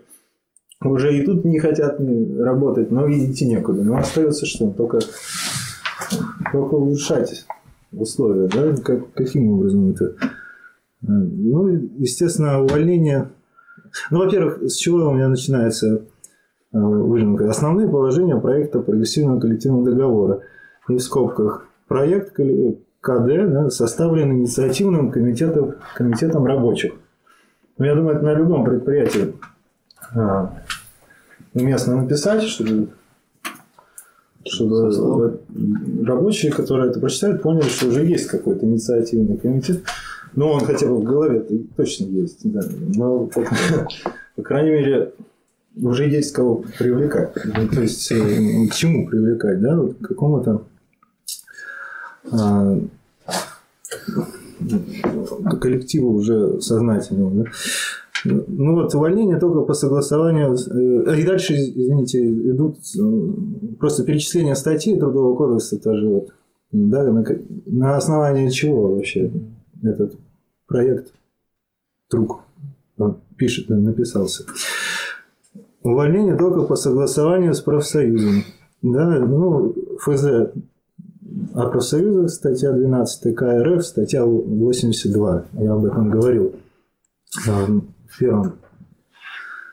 уже 0.85 1.17
и 1.17 1.25
тут 1.25 1.47
не 1.47 1.59
хотят 1.61 1.99
работать, 2.39 2.91
но 2.91 3.11
идти 3.11 3.47
некуда. 3.47 3.83
Но 3.83 3.97
остается 3.97 4.45
что? 4.45 4.71
Только, 4.71 4.99
только 6.53 6.75
улучшать 6.75 7.47
условия, 7.91 8.49
да? 8.49 8.77
Как, 8.83 9.15
каким 9.15 9.51
образом 9.51 9.93
это? 9.93 10.15
Ну, 11.01 11.69
естественно, 11.97 12.61
увольнение. 12.63 13.31
Ну, 14.11 14.19
во-первых, 14.21 14.63
с 14.63 14.77
чего 14.77 15.09
у 15.09 15.15
меня 15.15 15.29
начинается 15.29 15.89
э, 15.97 16.01
выжимка? 16.73 17.49
Основные 17.49 17.89
положения 17.89 18.37
проекта 18.37 18.81
прогрессивного 18.81 19.41
коллективного 19.41 19.85
договора. 19.85 20.41
И 20.89 20.97
в 20.97 21.01
скобках 21.01 21.67
проект 21.89 22.35
КД 22.35 23.27
да, 23.27 23.71
составлен 23.71 24.33
инициативным 24.33 25.11
комитетом, 25.11 25.77
комитетом 25.95 26.45
рабочих. 26.45 26.93
Ну, 27.79 27.85
я 27.87 27.95
думаю, 27.95 28.17
это 28.17 28.25
на 28.25 28.35
любом 28.35 28.65
предприятии 28.65 29.35
а, 30.15 30.53
уместно 31.55 32.03
написать, 32.03 32.43
чтобы, 32.43 32.89
чтобы 34.45 35.41
рабочие, 36.05 36.53
которые 36.53 36.91
это 36.91 37.01
прочитают, 37.01 37.43
поняли, 37.43 37.65
что 37.65 37.89
уже 37.89 38.05
есть 38.05 38.27
какой-то 38.27 38.67
инициативный 38.67 39.39
комитет. 39.39 39.83
Ну, 40.35 40.49
он 40.49 40.61
хотя 40.61 40.87
бы 40.87 40.97
в 40.97 41.05
голове 41.05 41.45
точно 41.77 42.05
есть. 42.07 42.41
Да. 42.45 42.61
Но, 42.95 43.27
по, 43.27 43.43
по 44.37 44.43
крайней 44.43 44.71
мере, 44.71 45.13
уже 45.77 46.09
есть 46.09 46.33
кого 46.33 46.65
привлекать. 46.79 47.33
Ну, 47.45 47.69
то 47.69 47.83
есть, 47.83 48.11
э, 48.13 48.67
к 48.69 48.75
чему 48.75 49.07
привлекать, 49.07 49.61
да? 49.61 49.81
Вот 49.81 49.97
к 49.99 50.09
какому-то 50.09 50.63
а, 52.31 52.79
коллективу 55.61 56.13
уже 56.15 56.61
сознательному. 56.61 57.45
Да? 57.45 57.51
Ну 58.25 58.75
вот, 58.75 58.95
увольнение 58.95 59.39
только 59.39 59.63
по 59.63 59.73
согласованию. 59.75 60.55
Э, 60.55 61.19
и 61.19 61.25
дальше, 61.25 61.55
извините, 61.55 62.23
идут 62.23 62.77
э, 62.99 63.77
просто 63.79 64.05
перечисления 64.05 64.55
статей 64.55 64.99
Трудового 64.99 65.37
кодекса 65.37 65.79
тоже 65.79 66.09
вот. 66.09 66.29
Да, 66.73 67.03
на, 67.05 67.25
на 67.67 67.97
основании 67.97 68.49
чего 68.51 68.95
вообще 68.95 69.33
этот 69.83 70.15
проект 70.67 71.13
Трук 72.09 72.43
пишет, 73.37 73.69
написался. 73.69 74.45
Увольнение 75.83 76.37
только 76.37 76.63
по 76.63 76.77
согласованию 76.77 77.55
с 77.55 77.61
профсоюзом. 77.61 78.45
Да, 78.83 79.19
ну, 79.19 79.75
ФЗ 80.01 80.53
о 81.55 81.69
профсоюзах, 81.69 82.31
статья 82.31 82.73
12 82.73 83.35
КРФ, 83.35 83.85
статья 83.85 84.25
82. 84.25 85.45
Я 85.55 85.73
об 85.73 85.85
этом 85.85 86.11
говорил 86.11 86.55
в 87.47 88.19
первом 88.19 88.59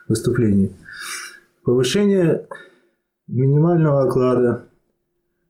выступлении. 0.08 0.72
Повышение 1.64 2.46
минимального 3.26 4.04
оклада 4.04 4.64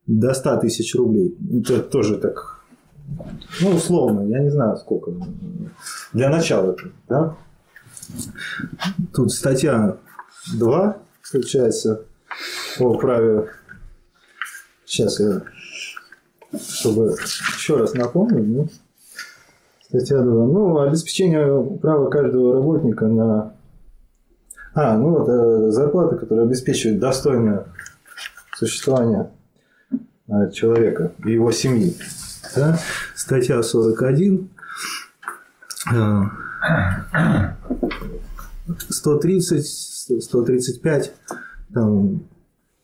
до 0.06 0.34
100 0.34 0.56
тысяч 0.58 0.94
рублей. 0.96 1.36
Это 1.52 1.80
тоже 1.82 2.18
так, 2.18 2.57
ну, 3.60 3.70
условно, 3.70 4.28
я 4.28 4.40
не 4.40 4.50
знаю 4.50 4.76
сколько. 4.76 5.12
Для 6.12 6.30
начала, 6.30 6.76
да? 7.08 7.36
Тут 9.14 9.32
статья 9.32 9.96
2, 10.54 10.96
получается, 11.32 12.02
по 12.78 12.96
праве. 12.98 13.48
Сейчас 14.84 15.20
я, 15.20 15.42
чтобы 16.58 17.14
еще 17.56 17.76
раз 17.76 17.92
напомнить, 17.94 18.46
ну, 18.46 18.68
Статья 19.88 20.20
2. 20.20 20.46
Ну, 20.46 20.78
обеспечение 20.80 21.78
права 21.78 22.10
каждого 22.10 22.52
работника 22.52 23.06
на... 23.06 23.54
А, 24.74 24.98
ну 24.98 25.18
вот, 25.18 25.28
э, 25.28 25.70
зарплата, 25.70 26.16
которая 26.16 26.44
обеспечивает 26.44 27.00
достойное 27.00 27.64
существование 28.54 29.30
э, 30.28 30.50
человека 30.52 31.12
и 31.24 31.32
его 31.32 31.50
семьи. 31.52 31.96
Да? 32.58 32.78
Статья 33.14 33.62
41. 33.62 34.50
130, 38.88 40.22
135, 40.22 41.14
там, 41.72 42.22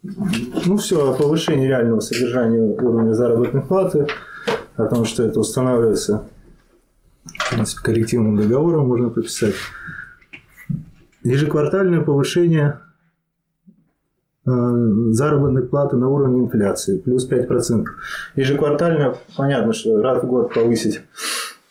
ну 0.03 0.77
все, 0.77 1.11
о 1.11 1.15
повышении 1.15 1.67
реального 1.67 2.01
содержания 2.01 2.61
уровня 2.61 3.13
заработной 3.15 3.63
платы, 3.63 4.07
о 4.77 4.87
том, 4.87 5.05
что 5.05 5.25
это 5.25 5.41
устанавливается 5.41 6.29
коллективным 7.83 8.37
договором 8.37 8.87
можно 8.89 9.11
прописать. 9.11 9.55
Ежеквартальное 11.23 12.01
повышение 12.01 12.81
заработной 14.47 15.63
платы 15.63 15.97
на 15.97 16.09
уровне 16.09 16.45
инфляции, 16.45 16.99
плюс 16.99 17.29
5%. 17.29 17.87
Ежеквартально, 18.37 19.17
понятно, 19.37 19.73
что 19.73 20.03
раз 20.03 20.23
в 20.23 20.27
год 20.27 20.53
повысить 20.53 21.01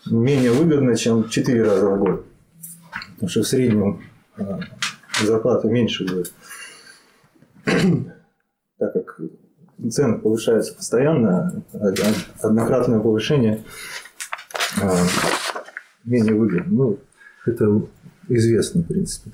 менее 0.09 0.51
выгодно, 0.51 0.95
чем 0.95 1.29
4 1.29 1.63
раза 1.63 1.87
в 1.87 1.99
год. 1.99 2.25
Потому 3.13 3.29
что 3.29 3.41
в 3.41 3.47
среднем 3.47 4.01
э, 4.37 4.43
зарплата 5.21 5.67
меньше 5.67 6.05
будет. 6.05 6.33
Так 8.79 8.91
как 8.91 9.19
цены 9.91 10.17
повышаются 10.17 10.73
постоянно, 10.73 11.63
однократное 12.41 12.99
повышение 12.99 13.63
э, 14.81 14.89
менее 16.03 16.33
выгодно. 16.33 16.65
Ну, 16.67 16.99
это 17.45 17.81
известно, 18.27 18.81
в 18.81 18.87
принципе. 18.87 19.31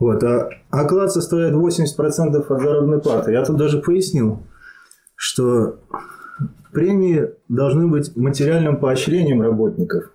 Вот. 0.00 0.24
А 0.24 0.48
оклад 0.70 1.12
составляет 1.12 1.54
80% 1.54 2.36
от 2.36 2.60
заработной 2.60 3.00
платы. 3.00 3.32
Я 3.32 3.44
тут 3.44 3.58
даже 3.58 3.80
пояснил, 3.80 4.42
что 5.14 5.78
премии 6.72 7.34
должны 7.48 7.86
быть 7.86 8.16
материальным 8.16 8.78
поощрением 8.78 9.42
работников, 9.42 10.10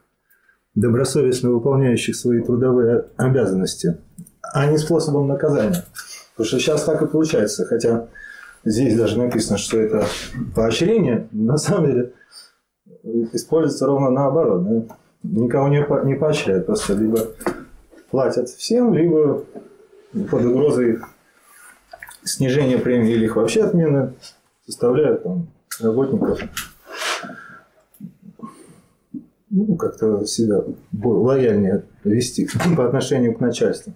добросовестно 0.73 1.51
выполняющих 1.51 2.15
свои 2.15 2.41
трудовые 2.41 3.05
обязанности, 3.15 3.99
а 4.41 4.65
не 4.65 4.79
способом 4.79 5.27
наказания. 5.27 5.85
Потому 6.31 6.47
что 6.47 6.59
сейчас 6.59 6.83
так 6.83 7.03
и 7.03 7.07
получается. 7.07 7.65
Хотя 7.65 8.07
здесь 8.63 8.97
даже 8.97 9.19
написано, 9.19 9.59
что 9.59 9.79
это 9.79 10.07
поощрение, 10.55 11.27
на 11.31 11.57
самом 11.57 11.91
деле 11.91 12.13
используется 13.33 13.85
ровно 13.85 14.09
наоборот. 14.09 14.65
Никого 15.21 15.67
не, 15.67 15.83
по, 15.83 16.03
не 16.03 16.15
поощряют, 16.15 16.65
просто 16.65 16.93
либо 16.93 17.19
платят 18.09 18.49
всем, 18.49 18.93
либо 18.93 19.43
под 20.29 20.45
угрозой 20.45 20.99
снижения 22.23 22.77
премии 22.77 23.11
или 23.11 23.25
их 23.25 23.35
вообще 23.35 23.63
отмены 23.63 24.13
заставляют 24.65 25.23
там, 25.23 25.47
работников 25.79 26.39
ну, 29.49 29.75
как-то 29.75 30.25
себя 30.25 30.61
лояльнее 31.03 31.83
вести 32.03 32.47
по 32.75 32.85
отношению 32.85 33.35
к 33.35 33.39
начальству. 33.39 33.93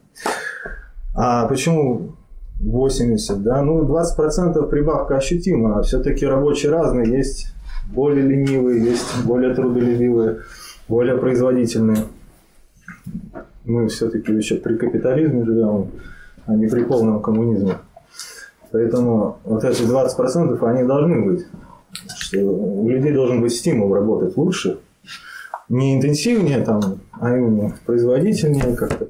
А 1.15 1.47
почему 1.47 2.15
80, 2.61 3.41
да? 3.41 3.61
Ну, 3.61 3.83
20% 3.83 4.69
прибавка 4.69 5.17
ощутима, 5.17 5.81
все-таки 5.83 6.25
рабочие 6.25 6.71
разные, 6.71 7.09
есть 7.09 7.53
более 7.91 8.25
ленивые, 8.25 8.83
есть 8.83 9.23
более 9.25 9.53
трудолюбивые 9.53 10.41
более 10.89 11.17
производительные. 11.17 12.05
Мы 13.69 13.87
все-таки 13.87 14.33
еще 14.33 14.55
при 14.55 14.77
капитализме 14.77 15.45
живем, 15.45 15.91
а 16.47 16.55
не 16.55 16.67
при 16.67 16.83
полном 16.83 17.21
коммунизме. 17.21 17.77
Поэтому 18.71 19.37
вот 19.43 19.63
эти 19.63 19.83
20% 19.83 20.67
они 20.67 20.87
должны 20.87 21.21
быть. 21.23 21.45
Что 22.17 22.39
у 22.39 22.89
людей 22.89 23.13
должен 23.13 23.41
быть 23.41 23.53
стимул 23.53 23.93
работать 23.93 24.35
лучше. 24.37 24.79
Не 25.69 25.97
интенсивнее, 25.97 26.63
там, 26.63 26.99
а 27.11 27.37
именно 27.37 27.75
производительнее 27.85 28.75
как-то. 28.75 29.09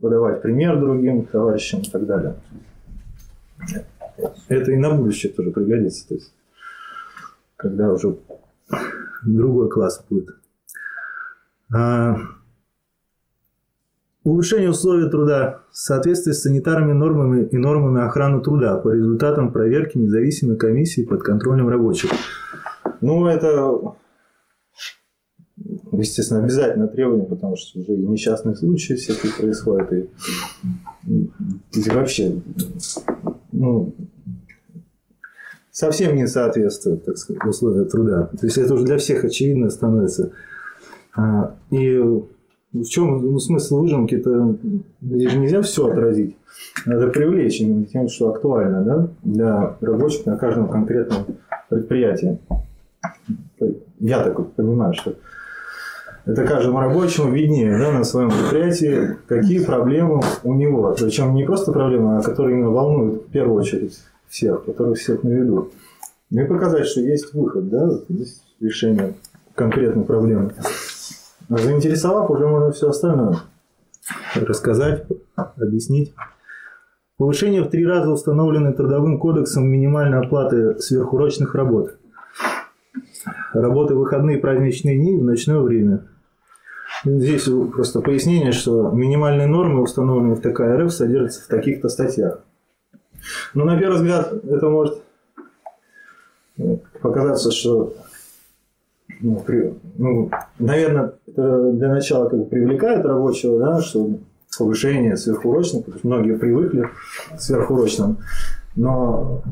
Подавать 0.00 0.40
пример 0.40 0.80
другим 0.80 1.26
товарищам 1.26 1.80
и 1.80 1.90
так 1.90 2.06
далее. 2.06 2.36
Это 4.48 4.72
и 4.72 4.76
на 4.76 4.94
будущее 4.94 5.30
тоже 5.30 5.50
пригодится. 5.50 6.08
То 6.08 6.14
есть, 6.14 6.32
когда 7.56 7.92
уже 7.92 8.16
другой 9.22 9.68
класс 9.68 10.02
будет. 10.08 10.30
Улучшение 14.22 14.68
условий 14.68 15.08
труда 15.08 15.62
в 15.72 15.78
соответствии 15.78 16.32
с 16.32 16.42
санитарными 16.42 16.92
нормами 16.92 17.48
и 17.50 17.56
нормами 17.56 18.02
охраны 18.02 18.42
труда 18.42 18.76
по 18.76 18.90
результатам 18.90 19.50
проверки 19.50 19.96
независимой 19.96 20.58
комиссии 20.58 21.02
под 21.02 21.22
контролем 21.22 21.68
рабочих. 21.68 22.10
Ну, 23.00 23.26
это, 23.26 23.94
естественно, 25.92 26.42
обязательно 26.42 26.86
требование, 26.88 27.26
потому 27.26 27.56
что 27.56 27.80
уже 27.80 27.94
и 27.94 28.06
несчастные 28.06 28.56
случаи 28.56 28.92
всякие 28.92 29.32
происходят, 29.32 29.90
и, 29.90 30.10
и 31.06 31.90
вообще, 31.90 32.42
ну, 33.52 33.94
совсем 35.70 36.14
не 36.14 36.26
соответствует, 36.26 37.06
так 37.06 37.16
сказать, 37.16 37.42
условия 37.46 37.86
труда. 37.86 38.30
То 38.38 38.44
есть 38.44 38.58
это 38.58 38.74
уже 38.74 38.84
для 38.84 38.98
всех 38.98 39.24
очевидно 39.24 39.70
становится. 39.70 40.32
А, 41.16 41.56
и 41.70 41.98
в 42.72 42.84
чем 42.84 43.18
ну, 43.22 43.38
смысл 43.38 43.80
выжимки? 43.80 44.14
Это 44.14 44.56
здесь 45.02 45.34
нельзя 45.34 45.62
все 45.62 45.88
отразить. 45.88 46.36
Надо 46.86 47.08
привлечь 47.08 47.60
именно 47.60 47.84
тем, 47.84 48.08
что 48.08 48.30
актуально 48.30 48.82
да, 48.82 49.08
для 49.22 49.76
рабочих 49.80 50.26
на 50.26 50.36
каждом 50.36 50.68
конкретном 50.68 51.24
предприятии. 51.68 52.38
Я 53.98 54.22
так 54.22 54.52
понимаю, 54.52 54.94
что 54.94 55.14
это 56.26 56.44
каждому 56.44 56.80
рабочему 56.80 57.32
виднее 57.32 57.78
да, 57.78 57.92
на 57.92 58.04
своем 58.04 58.30
предприятии, 58.30 59.16
какие 59.26 59.64
проблемы 59.64 60.20
у 60.44 60.54
него. 60.54 60.94
Причем 60.98 61.34
не 61.34 61.44
просто 61.44 61.72
проблемы, 61.72 62.18
а 62.18 62.22
которые 62.22 62.56
именно 62.56 62.70
волнуют 62.70 63.26
в 63.26 63.30
первую 63.30 63.60
очередь 63.60 63.98
всех, 64.28 64.64
которые 64.64 64.94
всех 64.94 65.22
на 65.24 65.28
виду. 65.28 65.70
И 66.30 66.40
показать, 66.44 66.86
что 66.86 67.00
есть 67.00 67.34
выход, 67.34 67.68
да, 67.68 67.90
есть 68.08 68.42
решение 68.60 69.14
конкретной 69.54 70.04
проблемы. 70.04 70.52
Заинтересовав, 71.50 72.30
уже 72.30 72.46
можно 72.46 72.70
все 72.70 72.88
остальное 72.88 73.38
рассказать, 74.34 75.04
объяснить. 75.34 76.14
Повышение 77.16 77.62
в 77.62 77.70
три 77.70 77.84
раза 77.84 78.10
установленной 78.10 78.72
трудовым 78.72 79.18
кодексом 79.18 79.68
минимальной 79.68 80.20
оплаты 80.20 80.78
сверхурочных 80.78 81.54
работ. 81.54 81.98
Работы 83.52 83.94
в 83.94 83.98
выходные 83.98 84.38
праздничные 84.38 84.96
дни 84.96 85.18
в 85.18 85.24
ночное 85.24 85.58
время. 85.58 86.06
Здесь 87.04 87.48
просто 87.72 88.00
пояснение, 88.00 88.52
что 88.52 88.90
минимальные 88.90 89.48
нормы, 89.48 89.82
установленные 89.82 90.36
в 90.36 90.40
ТК 90.40 90.76
РФ, 90.76 90.92
содержатся 90.92 91.44
в 91.44 91.48
таких-то 91.48 91.88
статьях. 91.88 92.40
Но 93.54 93.64
на 93.64 93.76
первый 93.76 93.96
взгляд 93.96 94.32
это 94.32 94.68
может 94.68 95.02
показаться, 97.02 97.50
что 97.50 97.94
ну, 99.20 99.36
при, 99.40 99.74
ну, 99.96 100.30
наверное, 100.58 101.12
для 101.26 101.88
начала 101.88 102.28
как 102.28 102.38
бы 102.38 102.44
привлекает 102.46 103.04
рабочего, 103.04 103.58
да, 103.58 103.80
что 103.80 104.18
повышение 104.58 105.16
сверхурочных, 105.16 105.84
потому 105.84 105.98
что 105.98 106.08
многие 106.08 106.36
привыкли 106.36 106.88
к 107.30 107.40
сверхурочным. 107.40 108.18
Но 108.76 109.42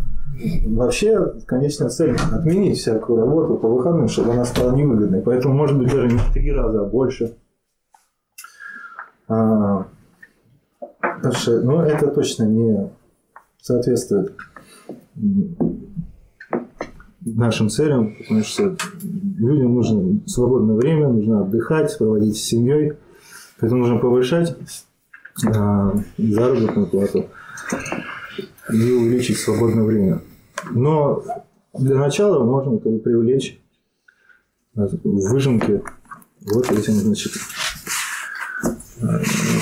вообще 0.67 1.35
конечная 1.47 1.89
цель– 1.89 2.17
отменить 2.33 2.79
всякую 2.79 3.21
работу 3.21 3.57
по 3.57 3.69
выходным, 3.69 4.09
чтобы 4.09 4.33
она 4.33 4.45
стала 4.45 4.75
невыгодной. 4.75 5.23
Поэтому, 5.23 5.55
может 5.55 5.79
быть, 5.79 5.93
даже 5.93 6.09
не 6.09 6.19
в 6.19 6.33
три 6.33 6.53
раза, 6.53 6.83
а 6.83 6.85
больше. 6.85 7.35
А, 9.29 9.87
потому 11.01 11.35
что 11.35 11.61
ну, 11.61 11.81
это 11.83 12.09
точно 12.09 12.45
не 12.45 12.91
соответствует 13.61 14.35
нашим 17.37 17.69
целям, 17.69 18.17
потому 18.17 18.43
что 18.43 18.77
людям 19.03 19.75
нужно 19.75 20.21
свободное 20.27 20.77
время, 20.77 21.09
нужно 21.09 21.43
отдыхать, 21.43 21.97
проводить 21.99 22.37
с 22.37 22.43
семьей, 22.43 22.95
поэтому 23.61 23.83
нужно 23.83 23.99
повышать 23.99 24.57
а, 25.47 25.95
заработную 26.17 26.87
плату 26.87 27.27
и 28.73 28.93
увеличить 28.93 29.39
свободное 29.39 29.85
время. 29.85 30.23
Но 30.71 31.25
для 31.75 31.97
начала 31.97 32.45
можно 32.45 32.79
как 32.79 32.93
бы, 32.93 32.99
привлечь 32.99 33.61
в 34.75 35.33
выжимке 35.33 35.83
вот 36.43 36.71
этим, 36.71 36.95
значит, 36.95 37.33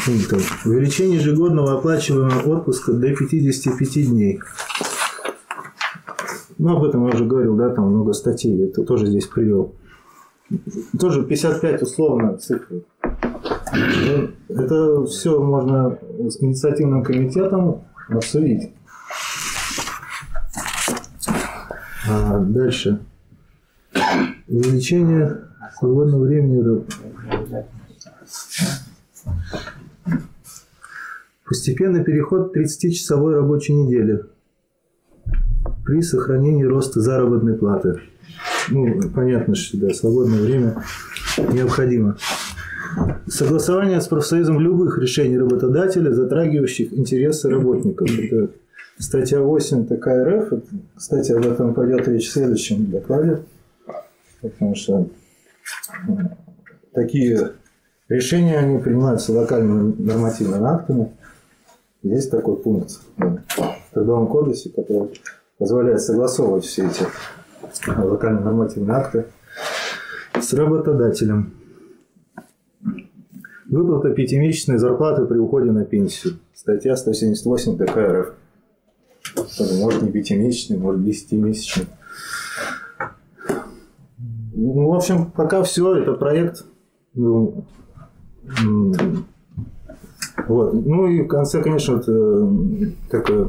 пунктом. 0.04 0.40
Увеличение 0.64 1.18
ежегодного 1.18 1.78
оплачиваемого 1.78 2.58
отпуска 2.58 2.92
до 2.92 3.14
55 3.14 4.10
дней. 4.10 4.40
Ну, 6.66 6.78
об 6.78 6.82
этом 6.82 7.06
я 7.06 7.14
уже 7.14 7.24
говорил, 7.24 7.54
да, 7.54 7.68
там 7.70 7.92
много 7.92 8.12
статей, 8.12 8.64
это 8.64 8.82
тоже 8.82 9.06
здесь 9.06 9.26
привел. 9.28 9.76
Тоже 10.98 11.24
55 11.24 11.82
условно 11.82 12.36
цифры. 12.38 12.82
Это 14.48 15.04
все 15.04 15.40
можно 15.40 15.96
с 16.28 16.42
инициативным 16.42 17.04
комитетом 17.04 17.84
обсудить. 18.08 18.72
А 22.10 22.40
дальше. 22.40 22.98
Увеличение 24.48 25.42
свободного 25.78 26.24
времени. 26.24 26.84
Постепенный 31.44 32.02
переход 32.02 32.52
к 32.52 32.56
30-часовой 32.56 33.36
рабочей 33.36 33.72
неделе 33.72 34.24
при 35.86 36.02
сохранении 36.02 36.64
роста 36.64 37.00
заработной 37.00 37.54
платы. 37.54 38.00
Ну, 38.70 39.00
понятно, 39.14 39.54
что 39.54 39.78
да, 39.78 39.94
свободное 39.94 40.42
время 40.42 40.82
необходимо. 41.52 42.16
Согласование 43.28 44.00
с 44.00 44.08
профсоюзом 44.08 44.58
любых 44.58 44.98
решений 44.98 45.38
работодателя, 45.38 46.12
затрагивающих 46.12 46.92
интересы 46.92 47.48
работников. 47.48 48.10
Это 48.10 48.50
статья 48.98 49.40
8 49.40 49.86
ТК 49.86 50.24
РФ. 50.24 50.52
Кстати, 50.96 51.32
об 51.32 51.46
этом 51.46 51.72
пойдет 51.72 52.08
речь 52.08 52.28
в 52.28 52.32
следующем 52.32 52.90
докладе. 52.90 53.42
Потому 54.42 54.74
что 54.74 55.08
такие 56.92 57.52
решения 58.08 58.58
они 58.58 58.78
принимаются 58.78 59.32
локальными 59.32 59.94
нормативными 60.02 60.66
актами. 60.66 61.12
Есть 62.02 62.30
такой 62.30 62.56
пункт 62.56 63.00
в 63.16 63.94
Трудовом 63.94 64.26
кодексе, 64.28 64.70
который 64.70 65.10
позволяет 65.58 66.00
согласовывать 66.00 66.64
все 66.64 66.86
эти 66.86 67.06
локальные 67.86 68.44
нормативные 68.44 68.96
акты 68.96 69.26
с 70.40 70.52
работодателем. 70.52 71.52
Выплата 73.68 74.10
пятимесячной 74.10 74.78
зарплаты 74.78 75.24
при 75.26 75.38
уходе 75.38 75.72
на 75.72 75.84
пенсию. 75.84 76.34
Статья 76.54 76.96
178 76.96 77.78
ТК 77.78 78.00
РФ. 78.00 78.32
Может 79.80 80.02
не 80.02 80.12
пятимесячный, 80.12 80.78
может 80.78 81.04
десятимесячный. 81.04 81.86
Ну, 84.54 84.88
в 84.88 84.94
общем, 84.94 85.30
пока 85.32 85.62
все, 85.64 85.96
это 85.96 86.12
проект. 86.12 86.64
Ну, 87.14 87.64
вот. 90.46 90.74
Ну 90.74 91.08
и 91.08 91.22
в 91.22 91.26
конце, 91.26 91.62
конечно, 91.62 91.96
вот, 91.96 92.08
э, 92.08 92.90
такое 93.10 93.48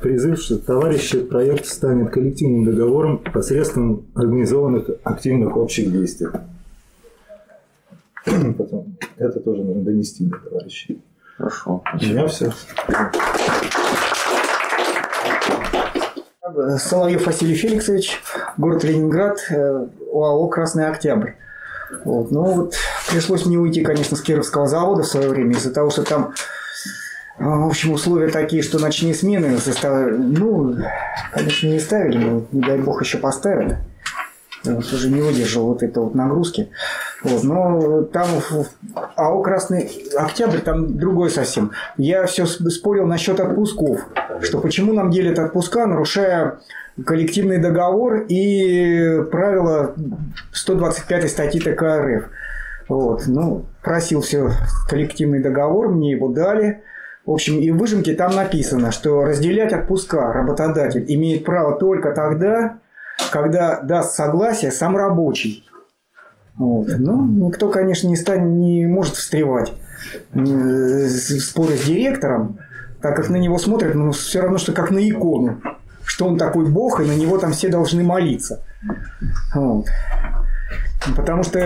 призыв, 0.00 0.40
что 0.40 0.58
товарищи 0.58 1.20
проект 1.20 1.66
станет 1.66 2.10
коллективным 2.10 2.64
договором 2.64 3.18
посредством 3.18 4.06
организованных 4.14 4.90
активных 5.04 5.56
общих 5.56 5.92
действий. 5.92 6.28
Потом 8.24 8.96
это 9.16 9.40
тоже 9.40 9.62
нужно 9.62 9.82
донести 9.82 10.26
до 10.26 10.36
товарищей. 10.38 11.00
Хорошо. 11.36 11.82
У 11.94 12.04
меня 12.04 12.26
все. 12.26 12.52
Соловьев 16.78 17.26
Василий 17.26 17.54
Феликсович, 17.54 18.20
город 18.58 18.84
Ленинград, 18.84 19.38
э, 19.50 19.86
ОАО 20.12 20.48
«Красный 20.48 20.88
Октябрь». 20.88 21.32
Вот. 22.04 22.30
Ну 22.30 22.42
вот 22.42 22.74
пришлось 23.08 23.46
мне 23.46 23.56
уйти, 23.58 23.82
конечно, 23.82 24.16
с 24.16 24.20
Кировского 24.20 24.66
завода 24.66 25.02
в 25.02 25.06
свое 25.06 25.28
время 25.28 25.52
из-за 25.52 25.72
того, 25.72 25.90
что 25.90 26.02
там 26.02 26.34
в 27.40 27.66
общем, 27.68 27.92
условия 27.92 28.28
такие, 28.28 28.62
что 28.62 28.78
ночные 28.78 29.14
смены 29.14 29.56
заставили, 29.56 30.14
ну, 30.14 30.76
конечно, 31.32 31.68
не 31.68 31.80
ставили, 31.80 32.18
но 32.18 32.44
не 32.52 32.60
дай 32.60 32.76
бог 32.76 33.02
еще 33.02 33.16
поставят. 33.16 33.78
вот, 34.64 34.92
уже 34.92 35.08
не 35.08 35.22
выдержал 35.22 35.66
вот 35.68 35.82
этой 35.82 36.02
вот 36.02 36.14
нагрузки. 36.14 36.68
Вот, 37.22 37.42
но 37.42 38.02
там 38.02 38.28
АО 39.16 39.42
«Красный 39.42 39.90
Октябрь» 40.16 40.58
там 40.58 40.98
другой 40.98 41.30
совсем. 41.30 41.72
Я 41.96 42.26
все 42.26 42.44
спорил 42.44 43.06
насчет 43.06 43.40
отпусков, 43.40 44.06
что 44.42 44.58
почему 44.60 44.92
нам 44.92 45.10
делят 45.10 45.38
отпуска, 45.38 45.86
нарушая 45.86 46.58
коллективный 47.06 47.56
договор 47.56 48.26
и 48.28 49.22
правила 49.30 49.94
125 50.52 51.30
статьи 51.30 51.58
ТК 51.58 52.02
РФ. 52.02 52.24
Вот, 52.88 53.22
ну, 53.26 53.64
просил 53.82 54.20
все 54.20 54.50
коллективный 54.90 55.40
договор, 55.40 55.88
мне 55.88 56.10
его 56.12 56.28
дали. 56.28 56.82
В 57.30 57.32
общем, 57.32 57.60
и 57.60 57.70
в 57.70 57.76
выжимке 57.76 58.14
там 58.14 58.34
написано, 58.34 58.90
что 58.90 59.22
разделять 59.22 59.72
отпуска 59.72 60.32
работодатель 60.32 61.04
имеет 61.06 61.44
право 61.44 61.78
только 61.78 62.10
тогда, 62.10 62.78
когда 63.30 63.80
даст 63.82 64.16
согласие 64.16 64.72
сам 64.72 64.96
рабочий. 64.96 65.64
Вот. 66.56 66.88
Ну, 66.98 67.46
никто, 67.46 67.68
конечно, 67.68 68.08
не, 68.08 68.16
станет, 68.16 68.48
не 68.58 68.84
может 68.88 69.14
встревать 69.14 69.72
э, 70.34 71.06
споры 71.08 71.76
с 71.76 71.84
директором, 71.84 72.58
так 73.00 73.14
как 73.14 73.28
на 73.28 73.36
него 73.36 73.58
смотрят, 73.58 73.94
ну, 73.94 74.10
все 74.10 74.40
равно, 74.40 74.58
что 74.58 74.72
как 74.72 74.90
на 74.90 74.98
икону, 74.98 75.62
что 76.04 76.26
он 76.26 76.36
такой 76.36 76.66
бог, 76.66 77.00
и 77.00 77.04
на 77.04 77.14
него 77.14 77.38
там 77.38 77.52
все 77.52 77.68
должны 77.68 78.02
молиться. 78.02 78.64
Вот. 79.54 79.86
Потому 81.16 81.42
что 81.42 81.58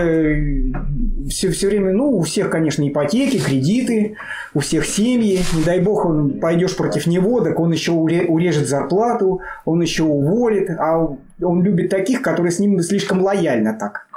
все, 1.29 1.51
все 1.51 1.67
время, 1.67 1.91
ну, 1.91 2.11
у 2.11 2.21
всех, 2.21 2.49
конечно, 2.49 2.87
ипотеки, 2.87 3.37
кредиты, 3.37 4.15
у 4.53 4.59
всех 4.59 4.85
семьи. 4.85 5.39
Не 5.53 5.63
дай 5.63 5.81
бог, 5.81 6.05
он 6.05 6.39
пойдешь 6.39 6.75
против 6.75 7.05
него, 7.05 7.41
так 7.41 7.59
он 7.59 7.71
еще 7.71 7.91
уре- 7.91 8.25
урежет 8.25 8.67
зарплату, 8.67 9.41
он 9.65 9.81
еще 9.81 10.03
уволит. 10.03 10.69
А 10.69 10.99
он 11.41 11.63
любит 11.63 11.89
таких, 11.89 12.21
которые 12.21 12.51
с 12.51 12.59
ним 12.59 12.79
слишком 12.79 13.21
лояльно 13.21 13.73
так. 13.73 14.07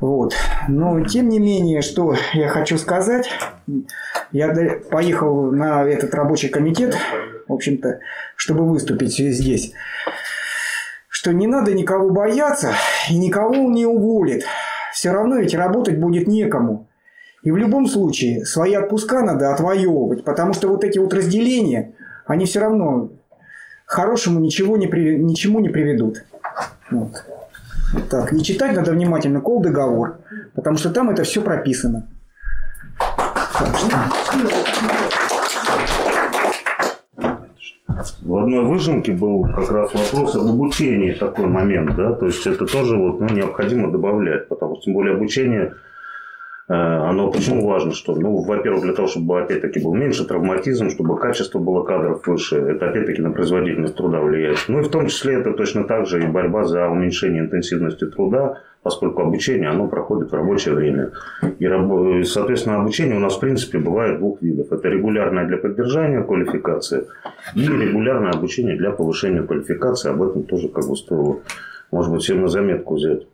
Вот. 0.00 0.34
Но, 0.68 1.04
тем 1.04 1.28
не 1.28 1.38
менее, 1.38 1.82
что 1.82 2.16
я 2.32 2.48
хочу 2.48 2.78
сказать, 2.78 3.28
я 4.32 4.54
поехал 4.90 5.52
на 5.52 5.84
этот 5.84 6.14
рабочий 6.14 6.48
комитет, 6.48 6.96
в 7.46 7.52
общем-то, 7.52 8.00
чтобы 8.36 8.66
выступить 8.66 9.16
здесь 9.16 9.72
что 11.24 11.32
не 11.32 11.46
надо 11.46 11.72
никого 11.72 12.10
бояться 12.10 12.72
и 13.08 13.16
никого 13.16 13.54
он 13.54 13.72
не 13.72 13.86
уволит. 13.86 14.44
Все 14.92 15.10
равно 15.10 15.36
ведь 15.36 15.54
работать 15.54 15.98
будет 15.98 16.28
некому. 16.28 16.86
И 17.42 17.50
в 17.50 17.56
любом 17.56 17.86
случае 17.86 18.44
свои 18.44 18.74
отпуска 18.74 19.22
надо 19.22 19.50
отвоевывать, 19.50 20.22
потому 20.22 20.52
что 20.52 20.68
вот 20.68 20.84
эти 20.84 20.98
вот 20.98 21.14
разделения, 21.14 21.94
они 22.26 22.44
все 22.44 22.60
равно 22.60 23.08
хорошему 23.86 24.38
ничего 24.38 24.76
не 24.76 24.86
при- 24.86 25.16
ничему 25.16 25.60
не 25.60 25.70
приведут. 25.70 26.24
Вот 26.90 27.24
Так. 28.10 28.30
И 28.34 28.42
читать 28.42 28.76
надо 28.76 28.90
внимательно 28.92 29.40
кол 29.40 29.62
договор, 29.62 30.18
потому 30.54 30.76
что 30.76 30.90
там 30.90 31.08
это 31.08 31.24
все 31.24 31.40
прописано. 31.40 32.06
Так 32.98 33.76
что- 33.78 35.13
В 38.22 38.36
одной 38.36 38.64
выжимке 38.64 39.12
был 39.12 39.44
как 39.44 39.70
раз 39.70 39.92
вопрос 39.94 40.36
об 40.36 40.46
обучении 40.46 41.12
такой 41.12 41.46
момент, 41.46 41.94
да, 41.96 42.12
то 42.12 42.26
есть 42.26 42.46
это 42.46 42.66
тоже 42.66 42.96
вот, 42.96 43.20
ну, 43.20 43.28
необходимо 43.28 43.90
добавлять, 43.90 44.48
потому 44.48 44.76
что 44.76 44.84
тем 44.84 44.94
более 44.94 45.14
обучение, 45.14 45.74
э, 46.68 46.72
оно 46.74 47.30
почему 47.30 47.66
важно, 47.66 47.92
что, 47.92 48.14
ну, 48.14 48.42
во-первых, 48.42 48.82
для 48.82 48.92
того, 48.92 49.08
чтобы 49.08 49.40
опять-таки 49.40 49.80
был 49.80 49.94
меньше 49.94 50.24
травматизм, 50.24 50.90
чтобы 50.90 51.18
качество 51.18 51.58
было 51.58 51.82
кадров 51.84 52.26
выше, 52.26 52.56
это 52.56 52.90
опять-таки 52.90 53.22
на 53.22 53.30
производительность 53.30 53.96
труда 53.96 54.20
влияет. 54.20 54.64
Ну 54.68 54.80
и 54.80 54.82
в 54.82 54.88
том 54.88 55.06
числе 55.06 55.34
это 55.34 55.52
точно 55.52 55.84
так 55.84 56.06
же 56.06 56.22
и 56.22 56.26
борьба 56.26 56.64
за 56.64 56.88
уменьшение 56.88 57.42
интенсивности 57.42 58.06
труда, 58.06 58.60
поскольку 58.84 59.22
обучение, 59.22 59.70
оно 59.70 59.88
проходит 59.88 60.30
в 60.30 60.34
рабочее 60.34 60.74
время. 60.74 61.10
И, 61.58 61.64
и, 61.64 62.24
соответственно, 62.24 62.80
обучение 62.80 63.16
у 63.16 63.20
нас, 63.20 63.36
в 63.36 63.40
принципе, 63.40 63.78
бывает 63.78 64.18
двух 64.18 64.42
видов. 64.42 64.70
Это 64.70 64.88
регулярное 64.88 65.46
для 65.46 65.56
поддержания 65.56 66.22
квалификации 66.22 67.06
и 67.54 67.66
регулярное 67.66 68.32
обучение 68.32 68.76
для 68.76 68.90
повышения 68.90 69.42
квалификации. 69.42 70.10
Об 70.10 70.22
этом 70.22 70.42
тоже 70.42 70.68
как 70.68 70.86
бы 70.86 70.96
стоило, 70.96 71.38
может 71.90 72.12
быть, 72.12 72.22
всем 72.22 72.42
на 72.42 72.48
заметку 72.48 72.96
взять. 72.96 73.26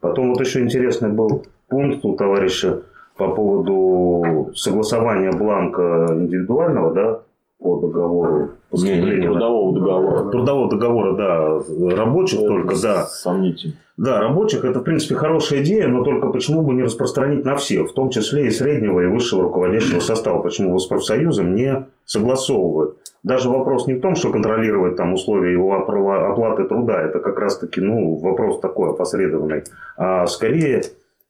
Потом 0.00 0.28
вот 0.28 0.40
еще 0.40 0.60
интересный 0.60 1.08
был 1.08 1.46
пункт 1.68 2.04
у 2.04 2.14
товарища 2.14 2.82
по 3.16 3.28
поводу 3.28 4.52
согласования 4.54 5.32
бланка 5.32 6.08
индивидуального, 6.10 6.94
да, 6.94 7.20
по 7.58 7.78
договору 7.80 8.50
на- 8.72 9.22
трудового 9.22 9.74
договора. 9.74 10.30
Трудового 10.30 10.70
договора, 10.70 11.16
да, 11.16 11.96
рабочих 11.96 12.40
только, 12.40 12.74
да. 12.80 13.04
Сомнительно. 13.06 13.74
Да, 13.96 14.20
рабочих 14.20 14.64
это, 14.64 14.80
в 14.80 14.82
принципе, 14.82 15.14
хорошая 15.14 15.62
идея, 15.62 15.86
но 15.86 16.02
только 16.02 16.28
почему 16.28 16.62
бы 16.62 16.74
не 16.74 16.82
распространить 16.82 17.44
на 17.44 17.54
всех, 17.54 17.90
в 17.90 17.94
том 17.94 18.10
числе 18.10 18.48
и 18.48 18.50
среднего 18.50 19.00
и 19.00 19.06
высшего 19.06 19.44
руководящего 19.44 20.00
состава, 20.00 20.42
почему 20.42 20.70
его 20.70 20.78
с 20.78 20.86
профсоюзом 20.86 21.54
не 21.54 21.86
согласовывают. 22.04 22.96
Даже 23.22 23.48
вопрос 23.48 23.86
не 23.86 23.94
в 23.94 24.00
том, 24.00 24.16
что 24.16 24.30
контролировать 24.32 24.96
там 24.96 25.12
условия 25.14 25.52
его 25.52 25.74
опла- 25.76 26.26
оплаты 26.32 26.64
труда, 26.64 27.02
это 27.02 27.20
как 27.20 27.38
раз-таки 27.38 27.80
ну, 27.80 28.16
вопрос 28.16 28.58
такой 28.60 28.90
опосредованный, 28.90 29.62
а 29.96 30.26
скорее 30.26 30.82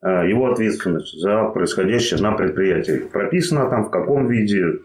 э, 0.02 0.28
его 0.28 0.50
ответственность 0.50 1.20
за 1.20 1.44
происходящее 1.44 2.20
на 2.20 2.32
предприятии. 2.32 3.02
Прописано 3.12 3.68
там, 3.68 3.84
в 3.84 3.90
каком 3.90 4.26
виде 4.26 4.78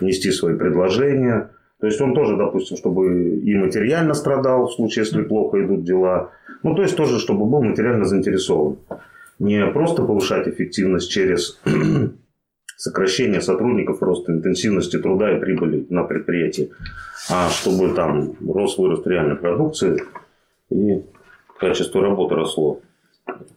нести 0.00 0.30
свои 0.30 0.56
предложения. 0.56 1.50
То 1.80 1.86
есть 1.86 2.00
он 2.00 2.14
тоже, 2.14 2.36
допустим, 2.36 2.76
чтобы 2.76 3.38
и 3.38 3.54
материально 3.54 4.14
страдал 4.14 4.66
в 4.66 4.72
случае, 4.72 5.04
если 5.04 5.22
плохо 5.22 5.64
идут 5.64 5.84
дела. 5.84 6.30
Ну, 6.62 6.74
то 6.74 6.82
есть 6.82 6.96
тоже, 6.96 7.18
чтобы 7.18 7.46
был 7.46 7.62
материально 7.62 8.04
заинтересован. 8.04 8.78
Не 9.38 9.64
просто 9.68 10.02
повышать 10.02 10.48
эффективность 10.48 11.10
через 11.10 11.60
сокращение 12.76 13.40
сотрудников, 13.40 14.02
рост 14.02 14.28
интенсивности 14.28 14.98
труда 14.98 15.36
и 15.36 15.40
прибыли 15.40 15.86
на 15.88 16.02
предприятии, 16.02 16.70
а 17.30 17.48
чтобы 17.48 17.94
там 17.94 18.34
рос 18.48 18.78
вырост 18.78 19.06
реальной 19.06 19.36
продукции 19.36 20.02
и 20.70 21.02
качество 21.58 22.02
работы 22.02 22.34
росло. 22.34 22.80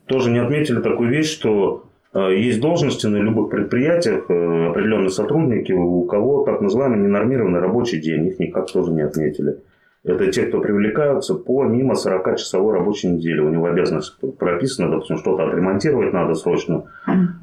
Тоже 0.06 0.30
не 0.30 0.40
отметили 0.40 0.82
такую 0.82 1.10
вещь, 1.10 1.32
что 1.32 1.86
есть 2.14 2.60
должности 2.60 3.08
на 3.08 3.18
любых 3.18 3.50
предприятиях, 3.50 4.26
э, 4.30 4.68
определенные 4.70 5.12
сотрудники, 5.12 5.72
у 5.72 6.04
кого 6.04 6.44
так 6.44 6.60
называемый 6.60 7.00
ненормированный 7.00 7.60
рабочий 7.60 8.02
день, 8.02 8.28
их 8.28 8.40
никак 8.40 8.72
тоже 8.72 8.92
не 8.92 9.02
отметили. 9.02 9.58
Это 10.04 10.32
те, 10.32 10.48
кто 10.48 10.60
привлекаются 10.60 11.36
помимо 11.36 11.94
40-часовой 11.94 12.74
рабочей 12.74 13.08
недели. 13.08 13.40
У 13.40 13.50
него 13.50 13.68
обязанность 13.68 14.18
прописана, 14.40 14.90
допустим, 14.90 15.18
что-то 15.18 15.48
отремонтировать 15.48 16.12
надо 16.12 16.34
срочно. 16.34 16.86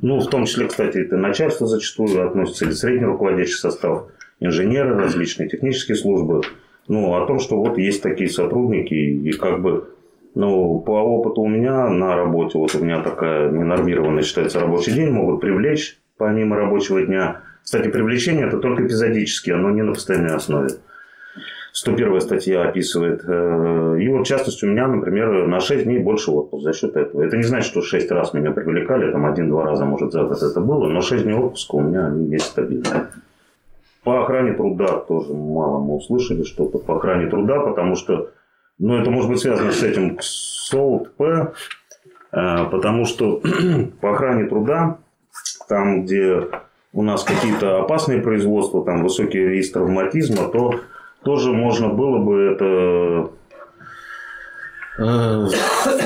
Ну, 0.03 0.19
в 0.19 0.27
том 0.27 0.45
числе, 0.45 0.67
кстати, 0.67 0.99
это 0.99 1.17
начальство 1.17 1.69
зачастую 1.69 2.27
относится, 2.27 2.65
или 2.65 2.73
средний 2.73 3.07
руководящий 3.07 3.55
состав, 3.55 4.07
инженеры, 4.41 4.97
различные 4.97 5.49
технические 5.49 5.97
службы. 5.97 6.43
Ну, 6.89 7.15
о 7.15 7.27
том, 7.27 7.39
что 7.39 7.57
вот 7.59 7.79
есть 7.79 8.03
такие 8.03 8.29
сотрудники, 8.29 8.95
и 8.95 9.31
как 9.33 9.63
бы, 9.63 9.85
ну, 10.39 10.79
по 10.81 10.93
опыту 10.93 11.43
у 11.43 11.49
меня 11.49 11.89
на 11.89 12.15
работе, 12.15 12.59
вот 12.59 12.75
у 12.77 12.85
меня 12.85 13.03
такая 13.03 13.51
ненормированная 13.51 14.23
считается 14.23 14.61
рабочий 14.61 14.93
день, 14.93 15.11
могут 15.11 15.41
привлечь 15.41 15.99
помимо 16.17 16.57
рабочего 16.57 17.03
дня. 17.03 17.41
Кстати, 17.63 17.89
привлечение 17.89 18.47
это 18.47 18.59
только 18.59 18.87
эпизодически, 18.87 19.51
оно 19.51 19.71
не 19.71 19.83
на 19.83 19.93
постоянной 19.93 20.35
основе. 20.35 20.69
101 21.73 22.21
статья 22.21 22.63
описывает. 22.63 23.23
э, 23.27 23.99
И 24.01 24.09
вот, 24.09 24.27
в 24.27 24.29
частности, 24.29 24.65
у 24.65 24.69
меня, 24.69 24.87
например, 24.87 25.47
на 25.47 25.61
6 25.61 25.85
дней 25.85 25.99
больше 25.99 26.31
отпуск 26.31 26.63
за 26.63 26.73
счет 26.73 26.97
этого. 26.97 27.23
Это 27.23 27.37
не 27.37 27.43
значит, 27.43 27.71
что 27.71 27.83
6 27.83 28.11
раз 28.13 28.33
меня 28.33 28.53
привлекали, 28.53 29.11
там 29.11 29.27
один-два 29.27 29.65
раза, 29.65 29.85
может, 29.85 30.13
за 30.13 30.23
год 30.23 30.41
это 30.41 30.61
было, 30.61 30.87
но 30.87 31.01
6 31.01 31.25
дней 31.25 31.35
отпуска 31.35 31.75
у 31.75 31.81
меня 31.81 32.07
они 32.07 32.31
есть 32.31 32.47
стабильно. 32.47 33.11
По 34.05 34.23
охране 34.23 34.53
труда 34.53 34.99
тоже 35.01 35.35
мало 35.35 35.81
мы 35.81 35.97
услышали 35.97 36.45
что-то 36.45 36.79
по 36.79 36.97
охране 36.97 37.27
труда, 37.27 37.61
потому 37.61 37.97
что, 37.97 38.31
ну, 38.79 38.97
это 38.97 39.11
может 39.11 39.29
быть 39.29 39.41
связано 39.41 39.73
с 39.73 39.83
этим 39.83 40.19
СОУТ-П, 40.21 41.53
э, 42.33 42.65
потому 42.71 43.05
что 43.07 43.41
по 44.01 44.13
охране 44.13 44.47
труда, 44.47 44.99
там, 45.69 46.05
где 46.05 46.49
у 46.93 47.03
нас 47.03 47.25
какие-то 47.25 47.81
опасные 47.81 48.21
производства, 48.21 48.85
там 48.85 49.03
высокий 49.03 49.39
риск 49.39 49.75
травматизма, 49.75 50.49
то 50.49 50.81
тоже 51.25 51.53
можно 51.53 51.89
было 51.89 52.19
бы 52.19 52.41
это 52.43 53.31
э, 54.99 55.49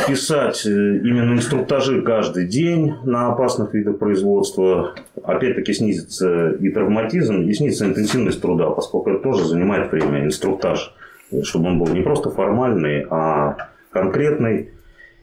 писать 0.09 0.66
э, 0.66 0.70
именно 0.70 1.35
инструктажи 1.35 2.03
каждый 2.03 2.47
день 2.47 2.94
на 3.05 3.32
опасных 3.32 3.74
видах 3.74 3.99
производства. 3.99 4.94
Опять-таки 5.23 5.73
снизится 5.73 6.53
и 6.53 6.70
травматизм, 6.70 7.43
и 7.43 7.53
снизится 7.53 7.86
интенсивность 7.86 8.40
труда, 8.40 8.70
поскольку 8.70 9.11
это 9.11 9.23
тоже 9.23 9.44
занимает 9.44 9.93
время, 9.93 10.24
инструктаж, 10.24 10.94
чтобы 11.43 11.69
он 11.69 11.79
был 11.79 11.89
не 11.89 12.03
просто 12.03 12.31
формальный, 12.31 13.07
а 13.11 13.57
конкретный. 13.91 14.71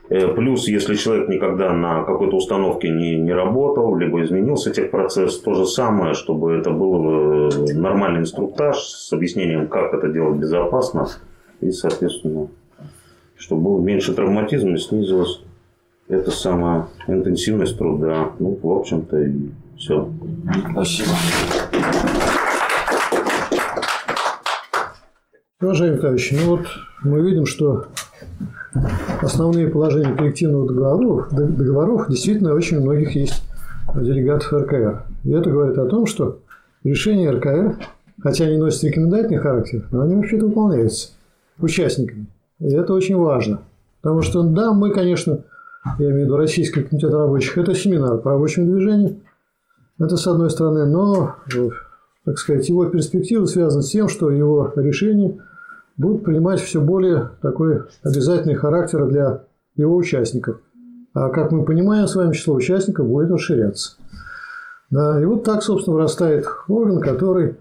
Э, 0.09 0.27
Плюс, 0.33 0.67
если 0.67 0.95
человек 0.95 1.29
никогда 1.29 1.71
на 1.71 2.03
какой-то 2.03 2.37
установке 2.37 2.89
не, 2.89 3.15
не 3.17 3.33
работал, 3.33 3.95
либо 3.95 4.23
изменился 4.23 4.71
техпроцесс, 4.71 5.39
то 5.39 5.53
же 5.53 5.65
самое, 5.65 6.13
чтобы 6.13 6.53
это 6.53 6.71
был 6.71 7.49
э, 7.49 7.73
нормальный 7.73 8.21
инструктаж 8.21 8.77
с 8.77 9.13
объяснением, 9.13 9.67
как 9.67 9.93
это 9.93 10.09
делать 10.09 10.37
безопасно 10.37 11.07
и, 11.61 11.71
соответственно, 11.71 12.47
чтобы 13.37 13.61
было 13.63 13.81
меньше 13.81 14.13
травматизма 14.13 14.71
и 14.71 14.77
снизилась 14.77 15.41
эта 16.07 16.31
самая 16.31 16.87
интенсивность 17.07 17.77
труда. 17.77 18.31
Ну, 18.39 18.57
в 18.61 18.71
общем-то, 18.71 19.21
и 19.21 19.49
все. 19.77 20.09
Спасибо. 20.71 21.11
Уважаемые 25.61 25.99
товарищи, 25.99 26.37
ну 26.41 26.51
вот 26.55 26.67
мы 27.03 27.19
видим, 27.19 27.45
что 27.45 27.87
основные 29.21 29.67
положения 29.67 30.15
коллективных 30.15 30.67
договоров, 30.67 31.27
договоров 31.31 32.07
действительно 32.07 32.53
очень 32.53 32.79
многих 32.79 33.13
есть 33.13 33.43
делегатов 33.93 34.53
РКР. 34.53 35.03
И 35.25 35.31
это 35.31 35.49
говорит 35.49 35.77
о 35.77 35.85
том, 35.87 36.05
что 36.05 36.39
решения 36.85 37.29
РКР, 37.29 37.75
хотя 38.21 38.45
они 38.45 38.55
носят 38.55 38.85
рекомендательный 38.85 39.39
характер, 39.39 39.85
но 39.91 40.03
они 40.03 40.15
вообще-то 40.15 40.45
выполняются 40.45 41.09
участниками. 41.57 42.27
И 42.59 42.73
это 42.73 42.93
очень 42.93 43.17
важно. 43.17 43.59
Потому 43.99 44.21
что, 44.21 44.43
да, 44.43 44.71
мы, 44.71 44.93
конечно, 44.93 45.39
я 45.97 46.05
имею 46.05 46.21
в 46.21 46.23
виду 46.23 46.37
Российский 46.37 46.83
комитет 46.83 47.13
рабочих, 47.13 47.57
это 47.57 47.75
семинар 47.75 48.17
по 48.19 48.31
рабочему 48.31 48.65
движению. 48.71 49.17
Это 49.99 50.15
с 50.15 50.25
одной 50.25 50.51
стороны, 50.51 50.85
но, 50.85 51.35
так 52.23 52.37
сказать, 52.37 52.69
его 52.69 52.85
перспективы 52.85 53.45
связаны 53.45 53.83
с 53.83 53.89
тем, 53.89 54.07
что 54.07 54.31
его 54.31 54.71
решения 54.77 55.37
будут 55.99 56.23
принимать 56.23 56.61
все 56.61 56.81
более 56.81 57.31
такой 57.41 57.83
обязательный 58.03 58.55
характер 58.55 59.05
для 59.07 59.43
его 59.75 59.95
участников. 59.95 60.61
А 61.13 61.29
как 61.29 61.51
мы 61.51 61.65
понимаем, 61.65 62.07
с 62.07 62.15
вами 62.15 62.33
число 62.33 62.55
участников 62.55 63.05
будет 63.05 63.29
расширяться. 63.29 63.97
Да, 64.89 65.21
и 65.21 65.25
вот 65.25 65.43
так, 65.43 65.61
собственно, 65.61 65.95
вырастает 65.95 66.47
орган, 66.67 67.01
который 67.01 67.57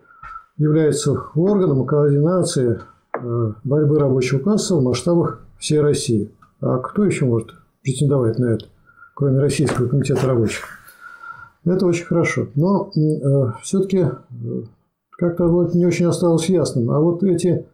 является 0.56 1.15
органом 1.35 1.85
координации 1.85 2.81
э, 3.20 3.52
борьбы 3.65 3.98
рабочего 3.98 4.39
класса 4.39 4.77
в 4.77 4.82
масштабах 4.82 5.40
всей 5.59 5.81
России. 5.81 6.31
А 6.60 6.78
кто 6.78 7.05
еще 7.05 7.24
может 7.24 7.51
претендовать 7.82 8.39
на 8.39 8.55
это, 8.55 8.66
кроме 9.15 9.40
Российского 9.40 9.89
комитета 9.89 10.27
рабочих? 10.27 10.65
Это 11.65 11.86
очень 11.86 12.06
хорошо. 12.06 12.47
Но 12.55 12.93
э, 12.97 13.52
все-таки 13.62 13.98
э, 13.98 14.10
как-то 15.19 15.48
вот 15.48 15.74
не 15.74 15.86
очень 15.86 16.06
осталось 16.06 16.48
ясным. 16.48 16.90
А 16.93 17.01
вот 17.01 17.23
эти 17.24 17.66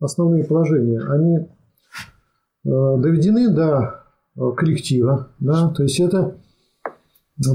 основные 0.00 0.44
положения, 0.44 1.00
они 1.00 1.36
э, 1.38 1.46
доведены 2.64 3.50
до 3.50 4.04
коллектива. 4.56 5.28
Да? 5.38 5.68
То 5.68 5.82
есть 5.82 6.00
это 6.00 6.36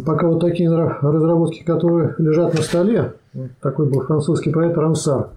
пока 0.06 0.28
вот 0.28 0.40
такие 0.40 0.70
разработки, 0.72 1.64
которые 1.64 2.16
лежат 2.18 2.54
на 2.54 2.62
столе, 2.62 3.14
такой 3.62 3.90
был 3.90 4.02
французский 4.02 4.52
поэт 4.52 4.78
Рамсар, 4.78 5.32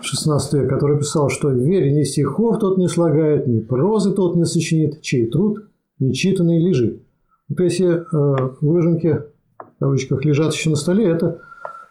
16 0.00 0.52
век, 0.54 0.70
который 0.70 0.98
писал, 0.98 1.30
что 1.30 1.50
вере 1.50 1.92
ни 1.92 2.02
стихов 2.02 2.58
тот 2.58 2.78
не 2.78 2.88
слагает, 2.88 3.46
ни 3.46 3.60
прозы 3.60 4.12
тот 4.12 4.36
не 4.36 4.44
сочинит, 4.44 5.00
чей 5.02 5.26
труд 5.26 5.68
нечитанный 5.98 6.58
лежит. 6.58 7.02
Вот 7.48 7.60
эти 7.60 7.82
э, 7.82 8.02
выжимки, 8.60 9.22
в 9.58 9.78
кавычках, 9.78 10.24
лежат 10.24 10.52
еще 10.52 10.70
на 10.70 10.76
столе, 10.76 11.08
это, 11.08 11.40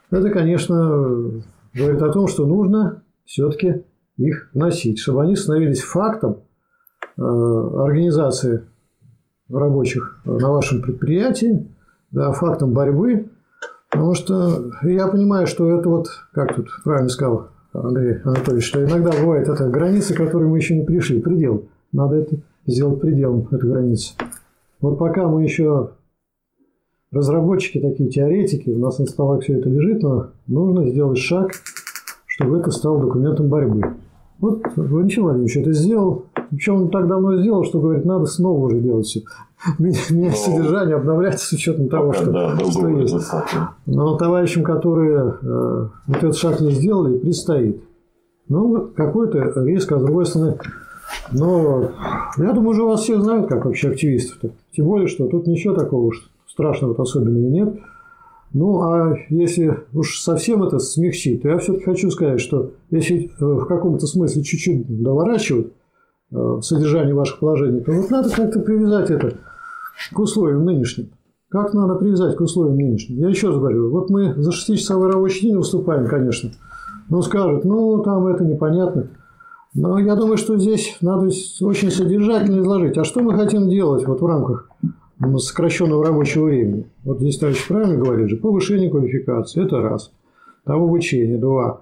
это, 0.09 0.29
конечно, 0.29 1.41
говорит 1.73 2.01
о 2.01 2.11
том, 2.11 2.27
что 2.27 2.45
нужно 2.45 3.02
все-таки 3.25 3.83
их 4.17 4.49
носить, 4.53 4.99
чтобы 4.99 5.23
они 5.23 5.35
становились 5.35 5.81
фактом 5.81 6.41
э, 7.17 7.21
организации 7.21 8.63
рабочих 9.49 10.21
на 10.25 10.51
вашем 10.51 10.81
предприятии, 10.81 11.67
да, 12.11 12.31
фактом 12.31 12.73
борьбы, 12.73 13.29
потому 13.89 14.13
что 14.13 14.71
я 14.83 15.07
понимаю, 15.07 15.47
что 15.47 15.69
это 15.77 15.89
вот, 15.89 16.07
как 16.31 16.55
тут 16.55 16.69
правильно 16.83 17.09
сказал 17.09 17.49
Андрей 17.73 18.19
Анатольевич, 18.23 18.67
что 18.67 18.83
иногда 18.83 19.11
бывает 19.11 19.47
это 19.47 19.67
границы, 19.67 20.13
к 20.13 20.17
которой 20.17 20.47
мы 20.47 20.57
еще 20.57 20.75
не 20.75 20.85
пришли, 20.85 21.19
предел. 21.19 21.65
Надо 21.91 22.17
это 22.17 22.37
сделать 22.65 23.01
пределом, 23.01 23.47
эту 23.51 23.67
границу. 23.67 24.13
Вот 24.79 24.97
пока 24.97 25.27
мы 25.27 25.43
еще 25.43 25.91
разработчики, 27.11 27.79
такие 27.79 28.09
теоретики, 28.09 28.69
у 28.69 28.79
нас 28.79 28.99
на 28.99 29.05
столах 29.05 29.43
все 29.43 29.59
это 29.59 29.69
лежит, 29.69 30.01
но 30.01 30.31
нужно 30.47 30.89
сделать 30.89 31.19
шаг, 31.19 31.51
чтобы 32.43 32.59
это 32.59 32.71
стало 32.71 32.99
документом 32.99 33.47
борьбы. 33.47 33.81
Вот 34.39 34.61
Валентин 34.75 35.23
Владимирович 35.23 35.57
это 35.57 35.71
сделал. 35.71 36.25
Причем 36.49 36.75
он 36.75 36.89
так 36.89 37.07
давно 37.07 37.37
сделал, 37.37 37.63
что 37.63 37.79
говорит, 37.79 38.03
надо 38.03 38.25
снова 38.25 38.65
уже 38.65 38.79
делать 38.79 39.05
все. 39.05 39.21
Менять 39.79 40.37
содержание, 40.37 40.97
обновлять 40.97 41.39
с 41.39 41.51
учетом 41.53 41.87
того, 41.87 42.11
что, 42.11 42.31
да, 42.31 42.57
что 42.69 42.87
есть. 42.89 43.15
Но 43.85 44.17
товарищам, 44.17 44.63
которые 44.63 45.35
э, 45.41 45.87
вот 46.07 46.17
этот 46.17 46.35
шаг 46.35 46.59
не 46.59 46.71
сделали, 46.71 47.17
предстоит. 47.17 47.81
Ну, 48.49 48.91
какой-то 48.93 49.63
риск, 49.63 49.93
а 49.93 49.99
с 49.99 50.03
другой 50.03 50.25
стороны, 50.25 50.57
но 51.31 51.91
я 52.37 52.51
думаю, 52.51 52.71
уже 52.71 52.83
вас 52.83 53.01
все 53.01 53.21
знают, 53.21 53.47
как 53.47 53.63
вообще 53.63 53.91
активистов-то. 53.91 54.51
Тем 54.75 54.85
более, 54.85 55.07
что 55.07 55.27
тут 55.27 55.47
ничего 55.47 55.73
такого 55.73 56.07
уж 56.07 56.29
страшного 56.47 57.01
особенного 57.01 57.49
нет. 57.49 57.75
Ну, 58.53 58.81
а 58.83 59.15
если 59.29 59.79
уж 59.93 60.19
совсем 60.19 60.63
это 60.63 60.77
смягчить, 60.77 61.41
то 61.41 61.49
я 61.49 61.57
все-таки 61.57 61.85
хочу 61.85 62.11
сказать, 62.11 62.39
что 62.39 62.73
если 62.91 63.25
э, 63.25 63.45
в 63.45 63.65
каком-то 63.65 64.05
смысле 64.05 64.43
чуть-чуть 64.43 65.01
доворачивать 65.01 65.73
э, 66.31 66.59
содержание 66.61 67.15
ваших 67.15 67.39
положений, 67.39 67.81
то 67.81 67.91
вот 67.91 68.11
надо 68.11 68.29
как-то 68.29 68.59
привязать 68.59 69.09
это 69.09 69.37
к 70.11 70.19
условиям 70.19 70.65
нынешним. 70.65 71.09
Как 71.49 71.73
надо 71.73 71.95
привязать 71.95 72.35
к 72.35 72.41
условиям 72.41 72.77
нынешним? 72.77 73.17
Я 73.17 73.29
еще 73.29 73.47
раз 73.47 73.57
говорю, 73.57 73.89
вот 73.89 74.11
мы 74.11 74.35
за 74.35 74.51
6-часовой 74.51 75.11
рабочий 75.11 75.47
день 75.47 75.57
выступаем, 75.57 76.07
конечно, 76.07 76.51
но 77.09 77.23
скажут, 77.23 77.65
ну, 77.65 78.03
там 78.03 78.27
это 78.27 78.43
непонятно. 78.43 79.07
Но 79.73 79.97
я 79.97 80.15
думаю, 80.15 80.37
что 80.37 80.59
здесь 80.59 80.97
надо 81.01 81.29
очень 81.61 81.89
содержательно 81.89 82.61
изложить. 82.61 82.97
А 82.99 83.03
что 83.03 83.21
мы 83.21 83.33
хотим 83.33 83.67
делать 83.67 84.05
вот 84.05 84.21
в 84.21 84.25
рамках 84.27 84.69
сокращенного 85.37 86.05
рабочего 86.05 86.45
времени? 86.45 86.85
Вот 87.03 87.19
здесь 87.19 87.37
товарищ 87.37 87.67
правильно 87.67 87.97
говорит 87.97 88.29
же, 88.29 88.37
повышение 88.37 88.89
квалификации– 88.89 89.63
это 89.65 89.81
раз. 89.81 90.11
Там 90.65 90.83
обучение– 90.83 91.37
два. 91.39 91.81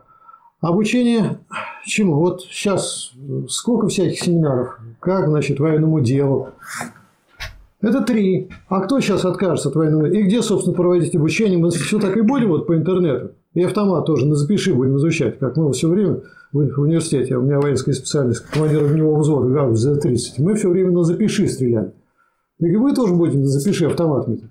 Обучение 0.62 1.40
чему? 1.86 2.16
Вот 2.16 2.42
сейчас 2.44 3.14
сколько 3.50 3.88
всяких 3.88 4.20
семинаров? 4.20 4.80
Как, 5.00 5.28
значит, 5.28 5.60
военному 5.60 6.00
делу? 6.02 6.50
Это 7.82 8.02
три. 8.02 8.50
А 8.68 8.82
кто 8.82 9.00
сейчас 9.00 9.26
откажется 9.26 9.70
от 9.70 9.76
военного? 9.76 10.06
И 10.06 10.22
где, 10.22 10.44
собственно, 10.44 10.76
проводить 10.76 11.16
обучение? 11.16 11.58
Мы 11.58 11.72
все 11.72 12.00
так 12.00 12.16
и 12.16 12.22
будем 12.22 12.50
вот 12.50 12.68
по 12.68 12.76
интернету. 12.76 13.32
И 13.56 13.64
автомат 13.64 14.06
тоже 14.06 14.28
на 14.28 14.36
запиши 14.36 14.74
будем 14.74 14.98
изучать, 14.98 15.40
как 15.40 15.58
мы 15.58 15.72
все 15.74 15.90
время 15.90 16.22
в 16.54 16.58
университете, 16.58 17.38
у 17.38 17.42
меня 17.42 17.60
воинская 17.60 17.94
специальность, 17.94 18.42
командир 18.46 18.84
огневого 18.84 19.20
взвода, 19.20 19.48
гаубиц 19.50 19.80
за 19.80 19.96
30, 19.96 20.40
мы 20.40 20.56
все 20.56 20.70
время 20.70 20.92
на 20.92 21.04
запиши 21.04 21.48
стреляли. 21.48 21.94
И 22.62 22.76
вы 22.76 22.94
тоже 22.94 23.14
будете 23.14 23.40
на 23.40 23.48
запиши 23.48 23.86
автоматами. 23.86 24.36
-то. 24.36 24.44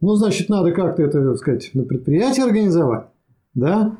Ну, 0.00 0.14
значит, 0.14 0.48
надо 0.48 0.72
как-то 0.72 1.02
это, 1.02 1.22
так 1.22 1.38
сказать, 1.38 1.70
на 1.74 1.84
предприятии 1.84 2.42
организовать, 2.42 3.06
да? 3.54 3.96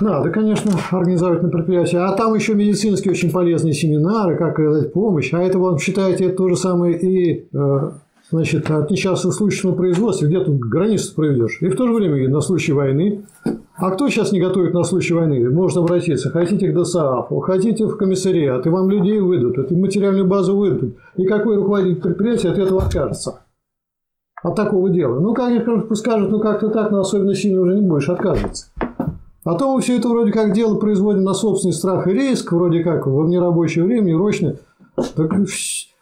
Надо, 0.00 0.30
конечно, 0.30 0.72
организовать 0.90 1.42
на 1.42 1.48
предприятии. 1.48 1.96
А 1.96 2.12
там 2.12 2.34
еще 2.34 2.54
медицинские 2.54 3.12
очень 3.12 3.30
полезные 3.30 3.74
семинары, 3.74 4.36
как 4.36 4.58
оказать 4.58 4.92
помощь. 4.92 5.32
А 5.32 5.42
это, 5.42 5.58
вам 5.58 5.78
считаете, 5.78 6.26
это 6.26 6.36
то 6.36 6.48
же 6.48 6.56
самое 6.56 6.98
и 6.98 7.48
э, 7.52 7.90
значит, 8.32 8.70
от 8.70 8.90
несчастных 8.90 9.34
случаев 9.34 9.64
на 9.64 9.72
производстве, 9.72 10.28
где 10.28 10.40
тут 10.40 10.58
границу 10.58 11.14
проведешь. 11.14 11.58
И 11.60 11.68
в 11.68 11.76
то 11.76 11.86
же 11.86 11.92
время 11.92 12.28
на 12.28 12.40
случай 12.40 12.72
войны. 12.72 13.24
А 13.76 13.90
кто 13.90 14.08
сейчас 14.08 14.32
не 14.32 14.40
готовит 14.40 14.74
на 14.74 14.84
случай 14.84 15.14
войны? 15.14 15.48
Можно 15.50 15.82
обратиться. 15.82 16.30
Хотите 16.30 16.70
к 16.70 16.82
ДСАФу, 16.82 17.40
хотите 17.40 17.84
в 17.86 17.96
комиссариат, 17.96 18.66
и 18.66 18.70
вам 18.70 18.90
людей 18.90 19.20
выдадут, 19.20 19.70
и 19.70 19.76
материальную 19.76 20.26
базу 20.26 20.56
выдадут. 20.56 20.96
И 21.16 21.26
какой 21.26 21.56
руководитель 21.56 22.00
предприятия 22.00 22.50
от 22.50 22.58
этого 22.58 22.82
откажется? 22.82 23.40
От 24.42 24.56
такого 24.56 24.90
дела. 24.90 25.20
Ну, 25.20 25.34
как 25.34 25.52
скажут, 25.96 26.30
ну 26.30 26.40
как-то 26.40 26.68
так, 26.68 26.90
но 26.90 27.00
особенно 27.00 27.34
сильно 27.34 27.60
уже 27.60 27.74
не 27.74 27.86
будешь 27.86 28.08
отказываться. 28.08 28.66
А 29.44 29.54
то 29.54 29.74
мы 29.74 29.80
все 29.80 29.98
это 29.98 30.08
вроде 30.08 30.32
как 30.32 30.52
дело 30.52 30.76
производим 30.76 31.22
на 31.22 31.34
собственный 31.34 31.72
страх 31.72 32.06
и 32.06 32.12
риск, 32.12 32.52
вроде 32.52 32.82
как 32.82 33.06
в 33.06 33.28
нерабочее 33.28 33.84
время, 33.84 34.06
неурочно. 34.06 34.56
Так 35.16 35.34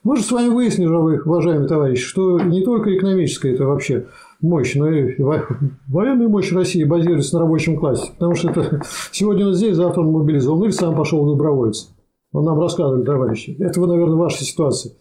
мы 0.02 0.16
же 0.16 0.22
с 0.22 0.32
вами 0.32 0.48
выяснили, 0.48 0.89
уважаемые 0.89 1.68
товарищи, 1.68 2.02
что 2.02 2.40
не 2.40 2.64
только 2.64 2.97
экономическая 2.97 3.52
это 3.52 3.66
вообще 3.66 4.06
мощь, 4.40 4.74
но 4.74 4.89
и 4.89 5.14
военная 5.89 6.28
мощь 6.28 6.52
России 6.52 6.85
базируется 6.85 7.35
на 7.36 7.43
рабочем 7.43 7.78
классе. 7.78 8.10
Потому 8.14 8.35
что 8.35 8.51
это 8.51 8.82
сегодня 9.12 9.47
он 9.47 9.55
здесь, 9.55 9.77
завтра 9.77 10.01
он 10.01 10.12
мобилизован 10.12 10.64
или 10.64 10.70
сам 10.70 10.97
пошел 10.97 11.27
добровольцем. 11.27 11.90
Он 12.32 12.44
нам 12.44 12.59
рассказывали, 12.59 13.05
товарищи. 13.05 13.56
Это 13.59 13.81
наверное, 13.81 14.16
ваша 14.16 14.44
ситуация. 14.44 14.93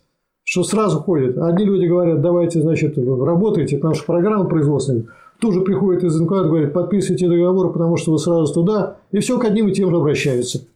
Что 0.43 0.63
сразу 0.63 0.99
ходят. 0.99 1.38
Одни 1.38 1.63
люди 1.63 1.85
говорят, 1.85 2.21
давайте, 2.21 2.59
значит, 2.59 2.97
работайте, 2.97 3.77
это 3.77 3.88
наша 3.88 4.03
программа 4.03 4.45
производственная. 4.45 5.05
Тут 5.39 5.53
же 5.53 5.61
приходит 5.61 6.03
из 6.03 6.19
НКВД, 6.19 6.47
говорит, 6.47 6.73
подписывайте 6.73 7.30
договор, 7.30 7.71
потому 7.71 7.95
что 7.95 8.11
вы 8.11 8.19
сразу 8.19 8.53
туда. 8.53 8.97
И 9.11 9.19
все 9.19 9.39
к 9.39 9.45
одним 9.45 9.67
и 9.67 9.73
тем 9.73 9.91
же 9.91 9.97
обращаются. 9.97 10.67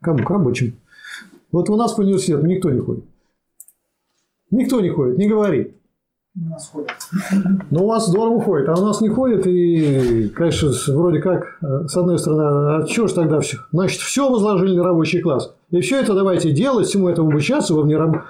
Кому? 0.00 0.24
К 0.24 0.30
рабочим. 0.30 0.76
Вот 1.50 1.68
у 1.68 1.76
нас 1.76 1.92
по 1.92 2.00
университету 2.00 2.46
никто 2.46 2.70
не 2.70 2.80
ходит. 2.80 3.04
Никто 4.50 4.80
не 4.80 4.90
ходит, 4.90 5.18
не 5.18 5.28
говорит. 5.28 5.74
У 6.36 6.50
нас 6.50 6.70
ходят. 6.70 6.90
Ну, 7.70 7.84
у 7.84 7.88
вас 7.88 8.06
здорово 8.06 8.40
ходит, 8.40 8.68
а 8.68 8.74
у 8.74 8.84
нас 8.84 9.00
не 9.00 9.08
ходит. 9.08 9.46
И, 9.46 10.28
конечно, 10.28 10.70
вроде 10.88 11.20
как, 11.20 11.58
э, 11.62 11.86
с 11.86 11.96
одной 11.96 12.18
стороны, 12.18 12.42
а 12.42 12.86
что 12.86 13.08
ж 13.08 13.12
тогда 13.12 13.40
все? 13.40 13.58
Значит, 13.72 14.00
все 14.00 14.30
возложили 14.30 14.76
на 14.76 14.84
рабочий 14.84 15.20
класс. 15.20 15.54
И 15.70 15.80
все 15.80 16.00
это 16.00 16.14
давайте 16.14 16.52
делать, 16.52 16.86
всему 16.86 17.08
этому 17.08 17.30
обучаться 17.30 17.74
во, 17.74 17.82
внераб- 17.82 18.22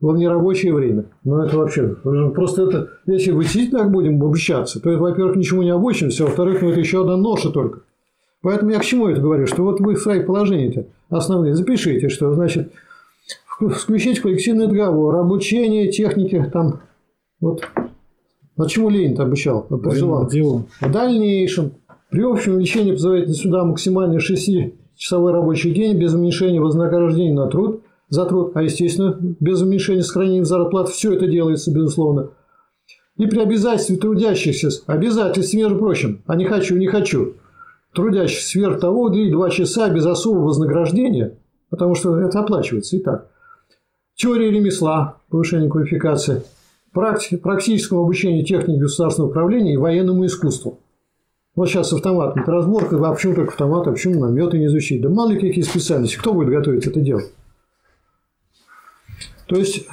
во 0.00 0.12
внерабочее 0.12 0.74
время. 0.74 1.06
Ну, 1.24 1.38
это 1.38 1.56
вообще... 1.56 1.88
Просто 2.34 2.64
это, 2.64 2.88
если 3.06 3.30
вы 3.30 3.44
действительно 3.44 3.80
так 3.80 3.92
будем 3.92 4.20
обучаться, 4.20 4.80
то 4.80 4.90
это, 4.90 5.00
во-первых, 5.00 5.36
ничему 5.36 5.62
не 5.62 5.70
обучимся, 5.70 6.24
а 6.24 6.26
во-вторых, 6.26 6.62
ну, 6.62 6.70
это 6.70 6.80
еще 6.80 7.02
одна 7.02 7.16
ноша 7.16 7.50
только. 7.50 7.80
Поэтому 8.42 8.72
я 8.72 8.80
к 8.80 8.84
чему 8.84 9.06
это 9.06 9.20
говорю? 9.20 9.46
Что 9.46 9.62
вот 9.62 9.80
вы 9.80 9.94
в 9.94 10.00
своих 10.00 10.26
положениях 10.26 10.84
основные 11.08 11.54
запишите, 11.54 12.08
что, 12.08 12.34
значит, 12.34 12.72
включить 13.58 14.20
коллективный 14.20 14.66
договор, 14.66 15.16
обучение 15.16 15.90
техники, 15.90 16.50
там, 16.52 16.80
вот 17.40 17.62
а 18.56 18.66
чему 18.66 18.90
Ленин 18.90 19.18
обучал? 19.20 19.62
Призывал? 19.62 20.28
В 20.80 20.92
дальнейшем, 20.92 21.72
при 22.10 22.22
общем 22.22 22.54
увеличении 22.54 22.92
позволительного 22.92 23.36
суда 23.36 23.64
максимально 23.64 24.18
6-часовой 24.18 25.32
рабочий 25.32 25.72
день 25.72 25.98
без 25.98 26.14
уменьшения 26.14 26.60
вознаграждения 26.60 27.34
на 27.34 27.46
труд, 27.46 27.82
за 28.08 28.26
труд, 28.26 28.52
а 28.54 28.62
естественно, 28.62 29.16
без 29.40 29.62
уменьшения 29.62 30.02
сохранения 30.02 30.44
зарплаты, 30.44 30.92
все 30.92 31.14
это 31.14 31.26
делается, 31.26 31.72
безусловно. 31.72 32.30
И 33.16 33.26
при 33.26 33.40
обязательстве 33.40 33.96
трудящихся, 33.96 34.68
обязательстве, 34.86 35.62
между 35.62 35.78
прочим, 35.78 36.22
а 36.26 36.36
не 36.36 36.44
хочу, 36.44 36.76
не 36.76 36.86
хочу, 36.86 37.34
трудящихся 37.94 38.48
сверх 38.48 38.80
того 38.80 39.04
уделить 39.04 39.32
2 39.32 39.50
часа 39.50 39.88
без 39.88 40.04
особого 40.04 40.44
вознаграждения, 40.44 41.38
потому 41.70 41.94
что 41.94 42.18
это 42.18 42.40
оплачивается 42.40 42.96
и 42.96 43.00
так. 43.00 43.31
Теория 44.14 44.50
ремесла, 44.50 45.18
повышение 45.30 45.70
квалификации, 45.70 46.42
практи- 46.94 47.36
практическому 47.36 48.02
обучению 48.02 48.44
технике 48.44 48.80
государственного 48.80 49.30
управления 49.30 49.74
и 49.74 49.78
военному 49.78 50.26
искусству. 50.26 50.80
Вот 51.54 51.68
сейчас 51.68 51.92
автомат, 51.92 52.36
разборка, 52.46 52.96
а 52.96 53.12
почему 53.12 53.34
только 53.34 53.50
автомат, 53.50 53.86
а 53.86 53.92
почему 53.92 54.20
наметы 54.20 54.58
не 54.58 54.66
изучить? 54.66 55.02
Да 55.02 55.08
мало 55.08 55.30
ли 55.30 55.40
какие 55.40 55.62
специальности, 55.62 56.16
кто 56.16 56.32
будет 56.32 56.48
готовить 56.48 56.86
это 56.86 57.00
дело? 57.00 57.22
То 59.46 59.56
есть, 59.56 59.86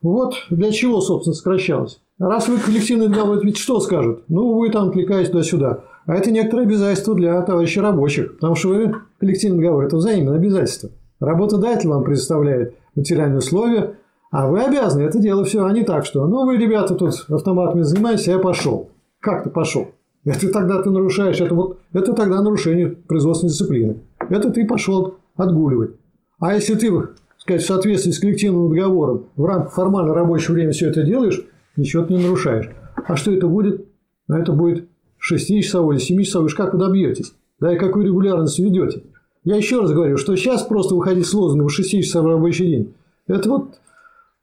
вот 0.00 0.34
для 0.48 0.70
чего, 0.72 1.00
собственно, 1.02 1.34
сокращалось. 1.34 2.00
Раз 2.18 2.48
вы 2.48 2.58
коллективный 2.58 3.08
договор, 3.08 3.44
ведь 3.44 3.58
что 3.58 3.80
скажут? 3.80 4.24
Ну, 4.28 4.58
вы 4.58 4.70
там 4.70 4.88
отвлекаетесь 4.88 5.30
туда-сюда. 5.30 5.84
А 6.06 6.14
это 6.14 6.30
некоторое 6.30 6.62
обязательство 6.62 7.14
для 7.14 7.40
товарищей 7.42 7.80
рабочих, 7.80 8.34
потому 8.36 8.54
что 8.54 8.68
вы 8.68 8.94
коллективный 9.18 9.58
договор– 9.58 9.84
это 9.86 9.96
взаимное 9.96 10.36
обязательство. 10.36 10.90
Работодатель 11.18 11.88
вам 11.88 12.04
предоставляет 12.04 12.74
материальные 12.94 13.38
условия, 13.38 13.96
а 14.30 14.48
вы 14.48 14.60
обязаны 14.60 15.02
это 15.02 15.18
дело 15.18 15.44
все, 15.44 15.64
а 15.64 15.72
не 15.72 15.82
так, 15.82 16.04
что 16.04 16.26
ну 16.26 16.46
вы, 16.46 16.56
ребята, 16.56 16.94
тут 16.94 17.26
автоматами 17.28 17.82
занимаетесь, 17.82 18.28
а 18.28 18.32
я 18.32 18.38
пошел. 18.38 18.90
Как 19.20 19.44
ты 19.44 19.50
пошел? 19.50 19.88
Это 20.24 20.52
тогда 20.52 20.82
ты 20.82 20.90
нарушаешь, 20.90 21.40
это 21.40 21.54
вот 21.54 21.80
это 21.92 22.12
тогда 22.12 22.42
нарушение 22.42 22.88
производственной 22.88 23.50
дисциплины. 23.50 24.00
Это 24.28 24.50
ты 24.50 24.66
пошел 24.66 25.16
отгуливать. 25.36 25.92
А 26.38 26.54
если 26.54 26.74
ты, 26.74 26.92
сказать, 27.38 27.62
в 27.62 27.66
соответствии 27.66 28.12
с 28.12 28.18
коллективным 28.18 28.70
договором 28.70 29.26
в 29.36 29.44
рамках 29.44 29.72
формально 29.72 30.14
рабочего 30.14 30.54
времени 30.54 30.72
все 30.72 30.90
это 30.90 31.02
делаешь, 31.02 31.42
ничего 31.76 32.04
ты 32.04 32.14
не 32.14 32.22
нарушаешь. 32.22 32.70
А 33.06 33.16
что 33.16 33.32
это 33.32 33.46
будет? 33.46 33.86
А 34.28 34.38
это 34.38 34.52
будет 34.52 34.88
6-часовой 35.20 35.96
или 35.96 36.02
7-часовой, 36.02 36.46
уж 36.46 36.54
как 36.54 36.74
вы 36.74 36.78
добьетесь? 36.78 37.32
Да 37.58 37.74
и 37.74 37.78
какую 37.78 38.06
регулярность 38.06 38.58
ведете? 38.58 39.02
Я 39.44 39.56
еще 39.56 39.80
раз 39.80 39.92
говорю, 39.92 40.16
что 40.16 40.36
сейчас 40.36 40.62
просто 40.62 40.94
выходить 40.94 41.26
с 41.26 41.32
лозунгом 41.32 41.68
6-часовой 41.68 42.32
рабочий 42.32 42.66
день, 42.66 42.94
это 43.26 43.48
вот 43.48 43.78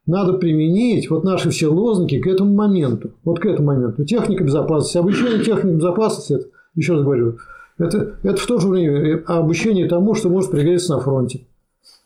надо 0.06 0.32
применить 0.32 1.10
вот 1.10 1.22
наши 1.22 1.50
все 1.50 1.68
лозунги 1.68 2.16
к 2.16 2.26
этому 2.26 2.54
моменту. 2.54 3.10
Вот 3.24 3.40
к 3.40 3.46
этому 3.46 3.68
моменту. 3.68 4.04
Техника 4.04 4.42
безопасности, 4.42 4.98
обучение 4.98 5.44
техники 5.44 5.76
безопасности, 5.76 6.32
это, 6.32 6.46
еще 6.74 6.94
раз 6.94 7.02
говорю, 7.04 7.38
это, 7.76 8.16
это 8.22 8.40
в 8.40 8.46
то 8.46 8.58
же 8.58 8.68
время 8.68 9.22
обучение 9.26 9.86
тому, 9.86 10.14
что 10.14 10.30
может 10.30 10.50
пригодиться 10.50 10.94
на 10.94 11.00
фронте. 11.00 11.46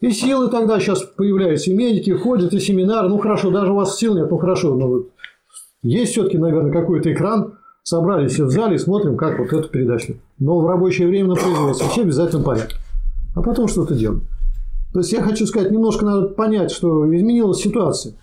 И 0.00 0.10
силы 0.10 0.48
тогда 0.48 0.80
сейчас 0.80 1.02
появляются, 1.02 1.70
и 1.70 1.74
медики 1.74 2.10
ходят, 2.10 2.52
и 2.52 2.58
семинары. 2.58 3.08
Ну 3.08 3.18
хорошо, 3.18 3.50
даже 3.50 3.72
у 3.72 3.76
вас 3.76 3.96
сил 3.96 4.16
нет, 4.16 4.30
ну 4.30 4.36
хорошо. 4.36 4.74
Но 4.74 5.04
есть 5.82 6.12
все-таки, 6.12 6.38
наверное, 6.38 6.72
какой-то 6.72 7.12
экран, 7.12 7.54
собрались 7.82 8.32
все 8.32 8.44
в 8.44 8.50
зале, 8.50 8.78
смотрим, 8.78 9.16
как 9.16 9.38
вот 9.38 9.52
эту 9.52 9.68
передачу. 9.68 10.16
Но 10.38 10.60
в 10.60 10.66
рабочее 10.66 11.08
время 11.08 11.30
на 11.30 11.34
производстве 11.34 11.88
все 11.88 12.02
в 12.02 12.04
обязательном 12.04 12.44
порядке. 12.44 12.76
А 13.34 13.42
потом 13.42 13.68
что-то 13.68 13.94
делаем. 13.94 14.22
То 14.92 15.00
есть 15.00 15.12
я 15.12 15.22
хочу 15.22 15.46
сказать, 15.46 15.70
немножко 15.70 16.04
надо 16.04 16.28
понять, 16.28 16.70
что 16.70 17.04
изменилась 17.14 17.58
ситуация. 17.58 18.14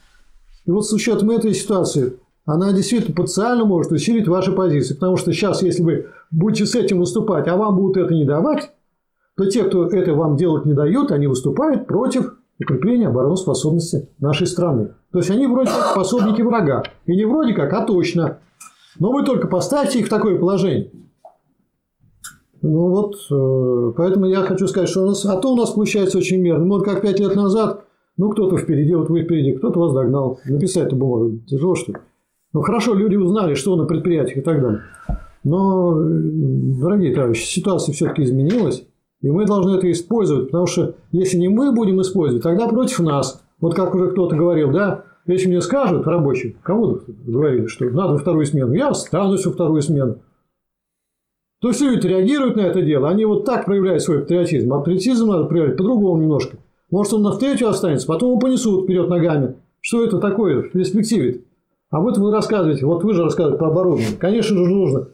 И 0.66 0.72
вот 0.72 0.86
с 0.86 0.94
учетом 0.94 1.32
этой 1.32 1.54
ситуации, 1.54 2.14
она 2.46 2.72
действительно 2.74 3.16
потенциально 3.16 3.66
может 3.66 3.92
усилить 3.92 4.28
ваши 4.28 4.52
позиции. 4.52 4.94
Потому 4.94 5.18
что 5.18 5.34
сейчас, 5.34 5.64
если 5.64 5.82
вы 5.82 6.06
будете 6.32 6.66
с 6.66 6.76
этим 6.76 7.00
выступать, 7.00 7.48
а 7.48 7.58
вам 7.58 7.76
будут 7.76 7.98
это 7.98 8.14
не 8.14 8.26
давать, 8.26 8.72
то 9.36 9.46
те, 9.46 9.64
кто 9.64 9.88
это 9.88 10.14
вам 10.14 10.36
делать 10.36 10.66
не 10.66 10.74
дает, 10.74 11.12
они 11.12 11.28
выступают 11.28 11.88
против 11.88 12.34
укрепления 12.60 13.08
обороноспособности 13.08 14.10
нашей 14.20 14.48
страны. 14.48 14.92
То 15.12 15.20
есть 15.20 15.32
они 15.32 15.48
вроде 15.48 15.72
как 15.72 15.96
пособники 15.96 16.42
врага. 16.42 16.84
И 17.06 17.16
не 17.16 17.26
вроде 17.26 17.54
как, 17.54 17.74
а 17.74 17.84
точно. 17.86 18.40
Но 18.98 19.12
вы 19.12 19.24
только 19.24 19.48
поставьте 19.48 20.00
их 20.00 20.08
в 20.08 20.10
такое 20.10 20.40
положение. 20.40 20.92
Ну 22.62 22.90
вот, 22.90 23.16
э, 23.32 23.94
поэтому 23.96 24.26
я 24.26 24.42
хочу 24.42 24.68
сказать, 24.68 24.90
что 24.90 25.04
у 25.04 25.08
нас, 25.08 25.26
а 25.26 25.38
то 25.38 25.54
у 25.54 25.56
нас 25.56 25.72
получается 25.72 26.18
очень 26.18 26.42
мерно. 26.42 26.66
Ну, 26.66 26.76
вот 26.76 26.84
как 26.84 27.02
пять 27.02 27.20
лет 27.20 27.36
назад, 27.36 27.86
ну 28.18 28.30
кто-то 28.30 28.58
впереди, 28.58 28.96
вот 28.96 29.10
вы 29.10 29.24
впереди, 29.24 29.54
кто-то 29.54 29.80
вас 29.80 29.94
догнал. 29.94 30.40
Написать-то 30.46 30.96
бумагу 30.96 31.40
тяжело, 31.48 31.76
что 31.76 31.94
ли? 31.94 32.00
Ну 32.52 32.62
хорошо, 32.62 32.96
люди 32.96 33.16
узнали, 33.16 33.54
что 33.54 33.76
на 33.76 33.86
предприятиях 33.86 34.38
и 34.38 34.42
так 34.42 34.62
далее. 34.62 34.82
Но, 35.44 36.02
э, 36.02 36.06
дорогие 36.82 37.16
товарищи, 37.16 37.46
ситуация 37.46 37.94
все-таки 37.94 38.24
изменилась, 38.24 38.84
и 39.22 39.30
мы 39.30 39.46
должны 39.46 39.78
это 39.78 39.90
использовать, 39.90 40.48
потому 40.48 40.66
что 40.66 40.96
если 41.12 41.38
не 41.38 41.48
мы 41.48 41.72
будем 41.72 42.02
использовать, 42.02 42.44
тогда 42.44 42.68
против 42.68 43.00
нас. 43.00 43.42
Вот 43.62 43.74
как 43.74 43.96
уже 43.96 44.12
кто-то 44.12 44.36
говорил, 44.36 44.72
да, 44.72 45.06
если 45.26 45.48
мне 45.48 45.62
скажут 45.62 46.08
рабочие, 46.08 46.56
кому 46.64 47.00
говорили, 47.26 47.68
что 47.68 47.86
надо 47.90 48.18
вторую 48.18 48.46
смену, 48.46 48.74
я 48.74 48.90
останусь 48.90 49.46
во 49.46 49.52
вторую 49.52 49.82
смену. 49.82 50.20
То 51.62 51.70
есть 51.70 51.82
люди 51.82 52.08
реагируют 52.08 52.56
на 52.56 52.62
это 52.62 52.82
дело, 52.82 53.10
они 53.10 53.26
вот 53.26 53.46
так 53.46 53.66
проявляют 53.66 54.02
свой 54.02 54.20
патриотизм. 54.20 54.74
А 54.74 54.80
патриотизм 54.80 55.28
надо 55.28 55.46
проявлять 55.46 55.78
по-другому 55.78 56.22
немножко. 56.22 56.58
Может, 56.90 57.14
он 57.14 57.24
на 57.24 57.32
в 57.32 57.40
третью 57.40 57.68
останется, 57.68 58.08
потом 58.08 58.32
его 58.32 58.40
понесут 58.40 58.86
вперед 58.86 59.10
ногами. 59.10 59.56
Что 59.82 60.04
это 60.04 60.20
такое 60.20 60.64
в 60.64 60.72
перспективе? 60.72 61.42
А 61.90 62.00
вот 62.00 62.18
вы 62.18 62.32
рассказываете, 62.32 62.86
вот 62.86 63.04
вы 63.04 63.14
же 63.14 63.24
рассказываете 63.24 63.60
про 63.60 63.70
оборудование. 63.70 64.18
Конечно 64.18 64.58
же, 64.58 64.66
нужно 64.66 65.08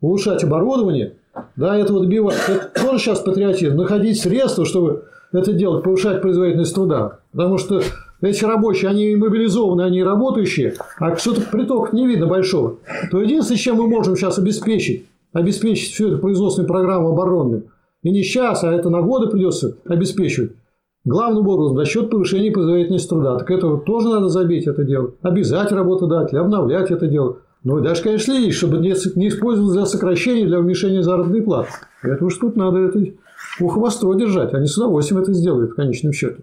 улучшать 0.00 0.44
оборудование, 0.44 1.16
да, 1.56 1.76
этого 1.76 2.00
добивать. 2.00 2.36
Это 2.48 2.70
тоже 2.80 2.98
сейчас 2.98 3.20
патриотизм. 3.20 3.76
Находить 3.76 4.20
средства, 4.20 4.64
чтобы 4.64 5.04
это 5.32 5.52
делать, 5.52 5.84
повышать 5.84 6.22
производительность 6.22 6.74
труда. 6.74 7.20
Потому 7.32 7.58
что 7.58 7.82
эти 8.20 8.44
рабочие, 8.44 8.90
они 8.90 9.14
мобилизованы, 9.16 9.82
они 9.82 10.02
работающие, 10.02 10.74
а 10.98 11.16
что-то 11.16 11.42
приток 11.42 11.92
не 11.92 12.06
видно 12.06 12.26
большого. 12.26 12.76
То 13.10 13.20
единственное, 13.20 13.58
чем 13.58 13.76
мы 13.76 13.86
можем 13.86 14.16
сейчас 14.16 14.38
обеспечить, 14.38 15.06
обеспечить 15.32 15.92
всю 15.92 16.08
эту 16.08 16.18
производственную 16.18 16.68
программу 16.68 17.10
оборонную, 17.10 17.64
и 18.02 18.10
не 18.10 18.22
сейчас, 18.22 18.64
а 18.64 18.72
это 18.72 18.90
на 18.90 19.02
годы 19.02 19.28
придется 19.28 19.76
обеспечивать, 19.86 20.52
главным 21.04 21.46
образом 21.48 21.76
за 21.76 21.84
счет 21.84 22.10
повышения 22.10 22.50
производительности 22.50 23.08
труда. 23.08 23.38
Так 23.38 23.50
это 23.50 23.76
тоже 23.78 24.08
надо 24.08 24.28
забить 24.28 24.66
это 24.66 24.84
дело. 24.84 25.12
Обязать 25.22 25.72
работодателя, 25.72 26.40
обновлять 26.40 26.90
это 26.90 27.06
дело. 27.06 27.38
Ну 27.64 27.78
и 27.78 27.82
даже, 27.82 28.02
конечно, 28.02 28.34
следить, 28.34 28.54
чтобы 28.54 28.78
не 28.78 28.92
использовать 29.28 29.72
для 29.72 29.84
сокращения, 29.84 30.46
для 30.46 30.60
уменьшения 30.60 31.02
заработной 31.02 31.42
платы. 31.42 31.70
Это 32.02 32.24
уж 32.24 32.36
тут 32.36 32.56
надо 32.56 32.78
это 32.78 33.04
ухо 33.60 33.80
востро 33.80 34.14
держать. 34.14 34.54
Они 34.54 34.66
с 34.66 34.76
удовольствием 34.76 35.22
это 35.22 35.32
сделают 35.32 35.72
в 35.72 35.74
конечном 35.74 36.12
счете. 36.12 36.38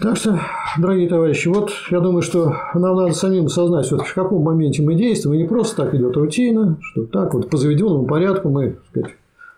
Так 0.00 0.16
что, 0.16 0.40
дорогие 0.78 1.10
товарищи, 1.10 1.48
вот 1.48 1.72
я 1.90 2.00
думаю, 2.00 2.22
что 2.22 2.54
нам 2.72 2.96
надо 2.96 3.12
самим 3.12 3.46
осознать, 3.46 3.84
все 3.84 3.98
в 3.98 4.14
каком 4.14 4.42
моменте 4.42 4.82
мы 4.82 4.94
действуем. 4.94 5.34
И 5.38 5.42
не 5.42 5.48
просто 5.48 5.84
так 5.84 5.94
идет 5.94 6.16
рутина, 6.16 6.78
что 6.80 7.04
так 7.04 7.34
вот 7.34 7.50
по 7.50 7.58
заведенному 7.58 8.06
порядку 8.06 8.48
мы 8.48 8.78
сказать, 8.88 9.10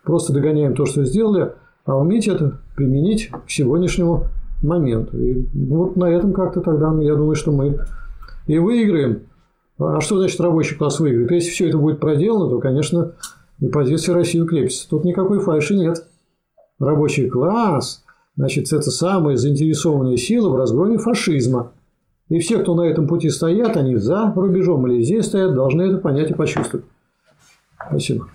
просто 0.02 0.32
догоняем 0.32 0.74
то, 0.74 0.84
что 0.84 1.04
сделали, 1.04 1.52
а 1.84 1.96
уметь 1.96 2.26
это 2.26 2.58
применить 2.74 3.30
к 3.30 3.48
сегодняшнему 3.50 4.24
моменту. 4.64 5.16
И 5.16 5.46
вот 5.54 5.94
на 5.94 6.06
этом 6.06 6.32
как-то 6.32 6.60
тогда, 6.60 6.90
ну, 6.90 7.02
я 7.02 7.14
думаю, 7.14 7.36
что 7.36 7.52
мы 7.52 7.78
и 8.48 8.58
выиграем. 8.58 9.22
А 9.78 10.00
что 10.00 10.18
значит 10.18 10.40
рабочий 10.40 10.74
класс 10.74 10.98
выиграет? 10.98 11.30
Если 11.30 11.50
все 11.50 11.68
это 11.68 11.78
будет 11.78 12.00
проделано, 12.00 12.50
то, 12.50 12.58
конечно, 12.58 13.12
и 13.60 13.68
позиция 13.68 14.16
России 14.16 14.40
укрепится. 14.40 14.88
Тут 14.88 15.04
никакой 15.04 15.38
фальши 15.38 15.76
нет. 15.76 16.04
Рабочий 16.80 17.30
класс, 17.30 18.01
значит, 18.36 18.72
это 18.72 18.90
самые 18.90 19.36
заинтересованные 19.36 20.16
силы 20.16 20.50
в 20.50 20.56
разгроме 20.56 20.98
фашизма. 20.98 21.72
И 22.28 22.38
все, 22.38 22.58
кто 22.58 22.74
на 22.74 22.82
этом 22.82 23.06
пути 23.06 23.28
стоят, 23.28 23.76
они 23.76 23.96
за 23.96 24.32
рубежом 24.34 24.86
или 24.86 25.02
здесь 25.02 25.26
стоят, 25.26 25.54
должны 25.54 25.82
это 25.82 25.98
понять 25.98 26.30
и 26.30 26.34
почувствовать. 26.34 26.86
Спасибо. 27.88 28.28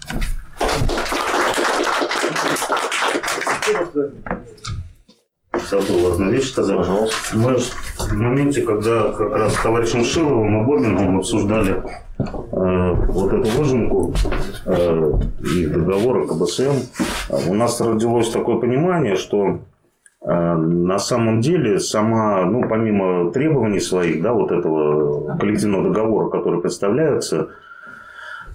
забыл 5.70 6.14
одну 6.14 6.32
вещь 6.32 6.50
сказать. 6.50 6.88
Мы 7.34 7.58
в 7.58 8.14
моменте, 8.14 8.62
когда 8.62 9.12
как 9.12 9.32
раз 9.34 9.54
с 9.56 9.62
товарищем 9.62 10.04
Шиловым 10.04 10.62
и 10.62 10.66
Бобиным 10.66 11.18
обсуждали 11.18 11.84
э, 12.18 12.94
вот 13.08 13.34
эту 13.34 13.50
выжимку 13.58 14.14
э, 14.66 15.12
их 15.42 15.74
договора 15.74 16.26
КБСМ, 16.28 16.76
у 17.48 17.54
нас 17.54 17.82
родилось 17.82 18.30
такое 18.30 18.58
понимание, 18.58 19.16
что 19.16 19.46
э, 19.48 19.58
на 20.26 21.00
самом 21.00 21.42
деле 21.42 21.80
сама, 21.80 22.44
ну, 22.46 22.68
помимо 22.68 23.32
требований 23.32 23.80
своих, 23.80 24.22
да, 24.22 24.34
вот 24.34 24.52
этого 24.52 25.38
коллективного 25.38 25.84
договора, 25.84 26.30
который 26.30 26.60
представляется, 26.60 27.50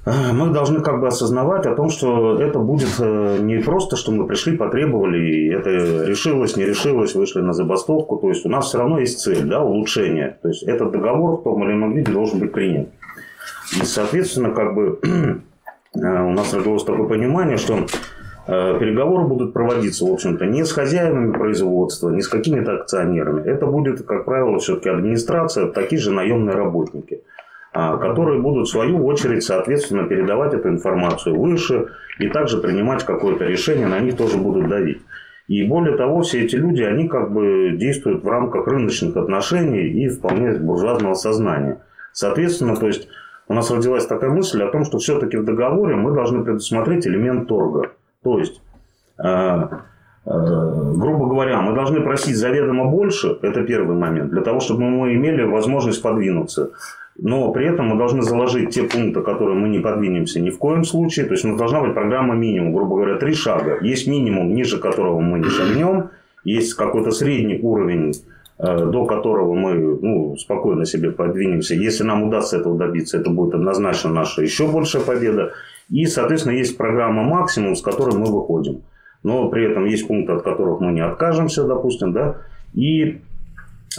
э, 0.05 0.11
мы 0.33 0.51
должны 0.53 0.81
как 0.81 1.01
бы 1.01 1.07
осознавать 1.07 1.67
о 1.67 1.75
том, 1.77 1.89
что 1.89 2.41
это 2.41 2.59
будет 2.59 2.97
э, 2.99 3.39
не 3.41 3.59
просто, 3.59 3.97
что 3.97 4.11
мы 4.11 4.27
пришли, 4.27 4.57
потребовали, 4.57 5.25
и 5.25 5.49
это 5.51 6.05
решилось, 6.05 6.57
не 6.57 6.65
решилось, 6.65 7.15
вышли 7.15 7.41
на 7.41 7.53
забастовку. 7.53 8.17
То 8.17 8.29
есть 8.29 8.45
у 8.45 8.49
нас 8.49 8.67
все 8.67 8.79
равно 8.79 8.99
есть 8.99 9.21
цель, 9.21 9.45
да, 9.45 9.63
улучшение. 9.63 10.39
То 10.43 10.49
есть 10.49 10.65
этот 10.65 10.91
договор 10.91 11.41
в 11.41 11.45
том 11.45 11.63
или 11.65 11.73
ином 11.73 11.93
виде 11.93 12.11
должен 12.11 12.41
быть 12.41 12.53
принят. 12.53 12.89
И, 13.81 13.85
соответственно, 13.85 14.51
как 14.51 14.75
бы 14.75 14.99
у 15.95 16.31
нас 16.31 16.53
родилось 16.53 16.85
такое 16.85 17.07
понимание, 17.07 17.57
что 17.57 17.87
переговоры 18.47 19.27
будут 19.27 19.53
проводиться, 19.53 20.05
в 20.05 20.13
общем-то, 20.13 20.47
не 20.47 20.65
с 20.65 20.73
хозяевами 20.73 21.33
производства, 21.33 22.11
не 22.11 22.23
с 22.23 22.29
какими-то 22.29 22.75
акционерами. 22.75 23.43
Это 23.49 23.67
будет, 23.67 24.05
как 24.05 24.25
правило, 24.25 24.59
все-таки 24.59 24.89
администрация, 24.89 25.67
такие 25.69 26.01
же 26.01 26.13
наемные 26.13 26.57
работники 26.57 27.23
которые 27.73 28.41
будут 28.41 28.69
в 28.69 28.71
свою 28.71 29.05
очередь, 29.07 29.43
соответственно, 29.43 30.05
передавать 30.05 30.53
эту 30.53 30.69
информацию 30.69 31.39
выше 31.41 31.89
и 32.19 32.29
также 32.29 32.59
принимать 32.59 33.05
какое-то 33.05 33.45
решение, 33.45 33.87
на 33.87 33.99
них 33.99 34.17
тоже 34.17 34.37
будут 34.37 34.69
давить. 34.69 35.01
И 35.49 35.65
более 35.65 35.97
того, 35.97 36.23
все 36.23 36.45
эти 36.45 36.57
люди, 36.57 36.83
они 36.83 37.09
как 37.09 37.33
бы 37.33 37.71
действуют 37.77 38.23
в 38.23 38.29
рамках 38.29 38.67
рыночных 38.67 39.17
отношений 39.17 39.89
и 39.89 40.09
вполне 40.09 40.53
буржуазного 40.53 41.15
сознания. 41.15 41.79
Соответственно, 42.13 42.77
то 42.77 42.87
есть 42.87 43.09
у 43.49 43.55
нас 43.55 43.71
родилась 43.71 44.07
такая 44.07 44.31
мысль 44.31 44.63
о 44.63 44.71
том, 44.71 44.85
что 44.85 44.99
все-таки 44.99 45.37
в 45.37 45.45
договоре 45.45 45.97
мы 45.97 46.13
должны 46.13 46.45
предусмотреть 46.45 47.07
элемент 47.07 47.49
торга. 47.49 47.91
То 48.23 48.39
есть, 48.39 48.61
э, 49.19 49.25
э, 49.25 49.71
грубо 50.25 51.27
говоря, 51.27 51.61
мы 51.61 51.75
должны 51.75 52.01
просить 52.01 52.37
заведомо 52.37 52.87
больше, 52.87 53.39
это 53.43 53.63
первый 53.63 53.97
момент, 53.97 54.31
для 54.31 54.43
того, 54.43 54.61
чтобы 54.61 54.83
мы 54.83 55.15
имели 55.15 55.43
возможность 55.43 56.03
подвинуться. 56.03 56.71
Но 57.19 57.53
при 57.53 57.67
этом 57.67 57.89
мы 57.89 57.99
должны 57.99 58.23
заложить 58.23 58.71
те 58.71 58.85
пункты, 58.85 59.21
которые 59.21 59.59
мы 59.59 59.69
не 59.69 59.81
подвинемся 59.81 60.41
ни 60.41 60.51
в 60.51 60.59
коем 60.59 60.85
случае. 60.85 61.27
То 61.27 61.33
есть 61.33 61.45
у 61.45 61.49
нас 61.49 61.59
должна 61.59 61.83
быть 61.83 61.95
программа 61.95 62.35
минимум, 62.35 62.73
грубо 62.73 62.97
говоря, 62.97 63.17
три 63.17 63.35
шага. 63.35 63.79
Есть 63.83 64.07
минимум, 64.07 64.55
ниже 64.55 64.79
которого 64.79 65.21
мы 65.21 65.39
не 65.39 65.51
шагнем. 65.51 66.11
Есть 66.45 66.75
какой-то 66.75 67.11
средний 67.11 67.61
уровень, 67.61 68.15
э, 68.59 68.87
до 68.87 69.05
которого 69.05 69.55
мы 69.55 69.75
ну, 69.75 70.37
спокойно 70.37 70.87
себе 70.87 71.11
подвинемся. 71.11 71.75
Если 71.75 72.03
нам 72.03 72.23
удастся 72.23 72.57
этого 72.57 72.79
добиться, 72.79 73.19
это 73.19 73.29
будет 73.29 73.55
однозначно 73.55 74.11
наша 74.11 74.43
еще 74.43 74.67
большая 74.67 75.03
победа. 75.03 75.53
И, 75.93 76.07
соответственно, 76.07 76.55
есть 76.55 76.79
программа 76.79 77.23
максимум, 77.23 77.77
с 77.77 77.83
которой 77.83 78.17
мы 78.17 78.25
выходим. 78.25 78.81
Но 79.23 79.51
при 79.51 79.71
этом 79.71 79.85
есть 79.85 80.09
пункты, 80.09 80.33
от 80.33 80.43
которых 80.43 80.81
мы 80.81 80.91
не 80.91 81.03
откажемся, 81.03 81.65
допустим, 81.65 82.15
да. 82.15 82.39
И 82.73 83.21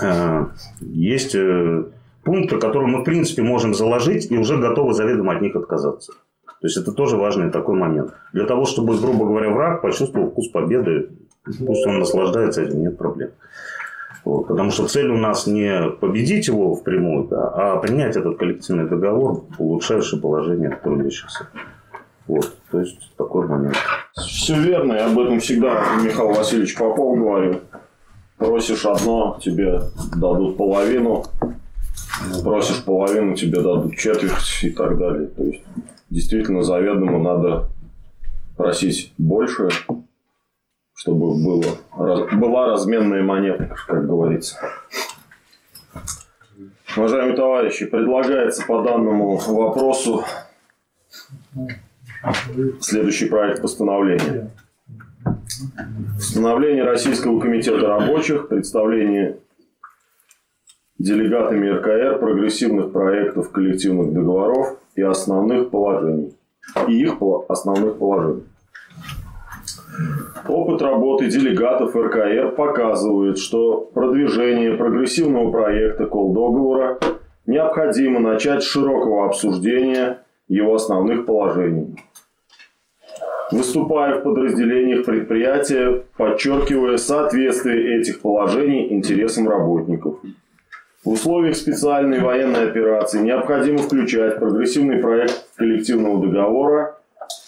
э, 0.01 0.45
есть 0.81 1.35
э, 1.35 1.83
пункты, 2.23 2.57
которые 2.57 2.87
мы, 2.87 3.01
в 3.01 3.03
принципе, 3.03 3.43
можем 3.43 3.75
заложить 3.75 4.31
и 4.31 4.37
уже 4.37 4.57
готовы 4.57 4.95
заведомо 4.95 5.35
от 5.35 5.41
них 5.41 5.55
отказаться. 5.55 6.13
То 6.45 6.67
есть, 6.67 6.77
это 6.77 6.93
тоже 6.93 7.15
важный 7.15 7.51
такой 7.51 7.75
момент. 7.75 8.11
Для 8.33 8.45
того, 8.45 8.65
чтобы, 8.65 8.97
грубо 8.97 9.27
говоря, 9.27 9.51
враг 9.51 9.83
почувствовал 9.83 10.31
вкус 10.31 10.47
победы, 10.47 11.09
пусть 11.45 11.85
он 11.85 11.99
наслаждается 11.99 12.63
этим, 12.63 12.81
нет 12.81 12.97
проблем. 12.97 13.29
Вот, 14.25 14.47
потому 14.47 14.71
что 14.71 14.87
цель 14.87 15.11
у 15.11 15.17
нас 15.17 15.45
не 15.45 15.91
победить 15.99 16.47
его 16.47 16.73
впрямую, 16.73 17.27
да, 17.27 17.49
а 17.49 17.77
принять 17.77 18.15
этот 18.15 18.39
коллективный 18.39 18.89
договор, 18.89 19.43
улучшающий 19.59 20.19
положение 20.19 20.79
трудящихся. 20.81 21.49
Вот, 22.27 22.57
то 22.71 22.79
есть 22.79 23.15
такой 23.17 23.47
момент. 23.47 23.75
Все 24.15 24.59
верно, 24.59 24.93
я 24.93 25.07
об 25.07 25.19
этом 25.19 25.39
всегда 25.39 25.95
Михаил 26.01 26.33
Васильевич 26.33 26.77
Попов 26.77 27.17
говорил. 27.17 27.61
Просишь 28.37 28.85
одно, 28.85 29.39
тебе 29.41 29.81
дадут 30.15 30.57
половину, 30.57 31.25
просишь 32.43 32.83
половину, 32.83 33.35
тебе 33.35 33.61
дадут 33.61 33.95
четверть 33.97 34.63
и 34.63 34.69
так 34.69 34.97
далее. 34.97 35.27
То 35.27 35.43
есть, 35.43 35.63
действительно, 36.09 36.63
заведомо 36.63 37.19
надо 37.19 37.69
просить 38.57 39.13
больше, 39.17 39.69
чтобы 40.93 41.35
было, 41.43 42.27
была 42.31 42.67
разменная 42.67 43.21
монета, 43.21 43.75
как 43.87 44.07
говорится. 44.07 44.57
Уважаемые 46.95 47.35
товарищи, 47.35 47.85
предлагается 47.85 48.65
по 48.65 48.81
данному 48.83 49.37
вопросу 49.37 50.23
следующий 52.79 53.27
проект 53.27 53.61
постановления. 53.61 54.51
Постановление 56.15 56.83
Российского 56.83 57.39
комитета 57.39 57.87
рабочих, 57.87 58.47
представление 58.47 59.37
делегатами 60.97 61.69
РКР 61.69 62.19
прогрессивных 62.19 62.91
проектов 62.91 63.51
коллективных 63.51 64.13
договоров 64.13 64.77
и 64.95 65.01
основных 65.01 65.69
положений. 65.69 66.35
И 66.87 67.01
их 67.01 67.17
основных 67.49 67.97
положений. 67.97 68.43
Опыт 70.47 70.81
работы 70.81 71.29
делегатов 71.29 71.95
РКР 71.95 72.55
показывает, 72.55 73.37
что 73.37 73.81
продвижение 73.93 74.75
прогрессивного 74.75 75.51
проекта 75.51 76.05
колл-договора 76.05 76.99
необходимо 77.45 78.19
начать 78.19 78.63
с 78.63 78.67
широкого 78.67 79.27
обсуждения 79.27 80.19
его 80.47 80.75
основных 80.75 81.25
положений. 81.25 81.97
Выступая 83.51 84.19
в 84.19 84.23
подразделениях 84.23 85.05
предприятия, 85.05 86.03
подчеркивая 86.17 86.97
соответствие 86.97 87.99
этих 87.99 88.21
положений 88.21 88.93
интересам 88.93 89.47
работников– 89.49 90.19
в 91.03 91.09
условиях 91.09 91.57
специальной 91.57 92.21
военной 92.21 92.69
операции 92.69 93.19
необходимо 93.19 93.79
включать 93.79 94.39
прогрессивный 94.39 94.99
проект 94.99 95.47
коллективного 95.57 96.25
договора, 96.25 96.97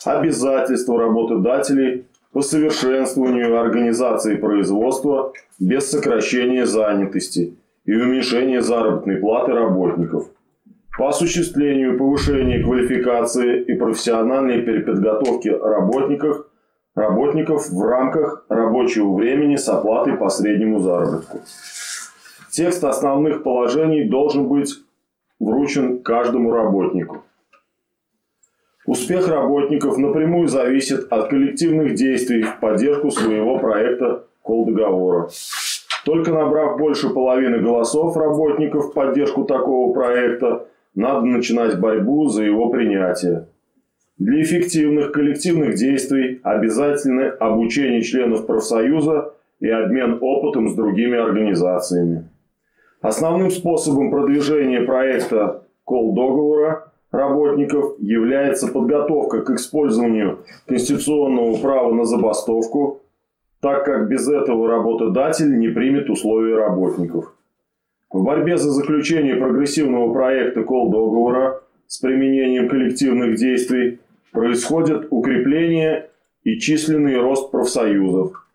обязательства 0.03 0.99
работодателей 0.99 2.05
по 2.33 2.41
совершенствованию 2.41 3.57
организации 3.57 4.35
производства 4.35 5.31
без 5.57 5.89
сокращения 5.89 6.65
занятости 6.65 7.55
и 7.85 7.93
уменьшения 7.95 8.61
заработной 8.61 9.15
платы 9.17 9.53
работников, 9.53 10.27
по 10.97 11.09
осуществлению 11.09 11.97
повышения 11.97 12.63
квалификации 12.63 13.63
и 13.63 13.73
профессиональной 13.75 14.61
переподготовки 14.61 15.49
работников, 15.49 16.45
работников 16.95 17.69
в 17.69 17.81
рамках 17.83 18.45
рабочего 18.49 19.13
времени 19.13 19.57
с 19.57 19.67
оплатой 19.67 20.15
по 20.15 20.29
среднему 20.29 20.79
заработку. 20.79 21.39
Текст 22.51 22.83
основных 22.85 23.43
положений 23.43 24.05
должен 24.05 24.47
быть 24.47 24.73
вручен 25.39 26.01
каждому 26.01 26.51
работнику. 26.51 27.23
Успех 28.85 29.27
работников 29.27 29.97
напрямую 29.97 30.47
зависит 30.47 31.11
от 31.11 31.27
коллективных 31.27 31.95
действий 31.95 32.43
в 32.43 32.59
поддержку 32.59 33.09
своего 33.09 33.57
проекта 33.57 34.25
колл-договора. 34.43 35.29
Только 36.05 36.31
набрав 36.31 36.77
больше 36.77 37.09
половины 37.09 37.59
голосов 37.59 38.15
работников 38.15 38.91
в 38.91 38.93
поддержку 38.93 39.43
такого 39.43 39.91
проекта, 39.91 40.67
надо 40.95 41.25
начинать 41.25 41.79
борьбу 41.79 42.27
за 42.27 42.43
его 42.43 42.69
принятие. 42.69 43.47
Для 44.17 44.41
эффективных 44.41 45.11
коллективных 45.11 45.75
действий 45.75 46.39
обязательны 46.41 47.23
обучение 47.23 48.01
членов 48.01 48.47
профсоюза 48.47 49.33
и 49.59 49.67
обмен 49.67 50.19
опытом 50.21 50.69
с 50.69 50.75
другими 50.75 51.17
организациями. 51.17 52.29
Основным 53.01 53.51
способом 53.51 54.09
продвижения 54.09 54.81
проекта 54.81 55.63
колл-договора 55.83 56.91
работников 57.11 57.95
является 57.99 58.67
подготовка 58.67 59.41
к 59.41 59.49
использованию 59.51 60.39
конституционного 60.65 61.57
права 61.57 61.93
на 61.93 62.05
забастовку, 62.05 63.01
так 63.59 63.83
как 63.83 64.07
без 64.07 64.27
этого 64.29 64.69
работодатель 64.69 65.59
не 65.59 65.67
примет 65.67 66.09
условия 66.09 66.55
работников. 66.55 67.34
В 68.15 68.23
борьбе 68.23 68.55
за 68.55 68.71
заключение 68.71 69.35
прогрессивного 69.35 70.13
проекта 70.13 70.63
колл-договора 70.63 71.61
с 71.85 71.97
применением 71.97 72.69
коллективных 72.69 73.35
действий 73.35 73.99
происходит 74.31 75.07
укрепление 75.09 76.09
и 76.45 76.57
численный 76.57 77.19
рост 77.19 77.51
профсоюзов– 77.51 78.41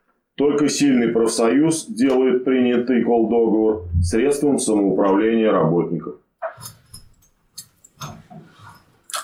только 0.41 0.71
сильный 0.71 1.09
профсоюз 1.09 1.85
делает 1.89 2.47
принятый 2.47 3.05
колл-договор 3.05 3.85
средством 4.03 4.59
самоуправления 4.59 5.53
работников. 5.53 6.15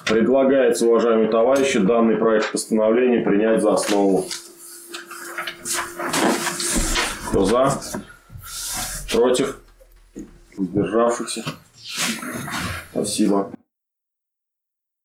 Предлагается, 0.07 0.87
уважаемые 0.87 1.31
товарищи, 1.31 1.79
данный 1.79 2.17
проект 2.19 2.53
постановления 2.53 3.25
принять 3.25 3.63
за 3.63 3.73
основу. 3.73 4.27
Кто 7.31 7.45
за? 7.47 7.73
Против? 9.11 9.63
Сдержавшихся? 10.59 11.44
Спасибо. 12.93 13.56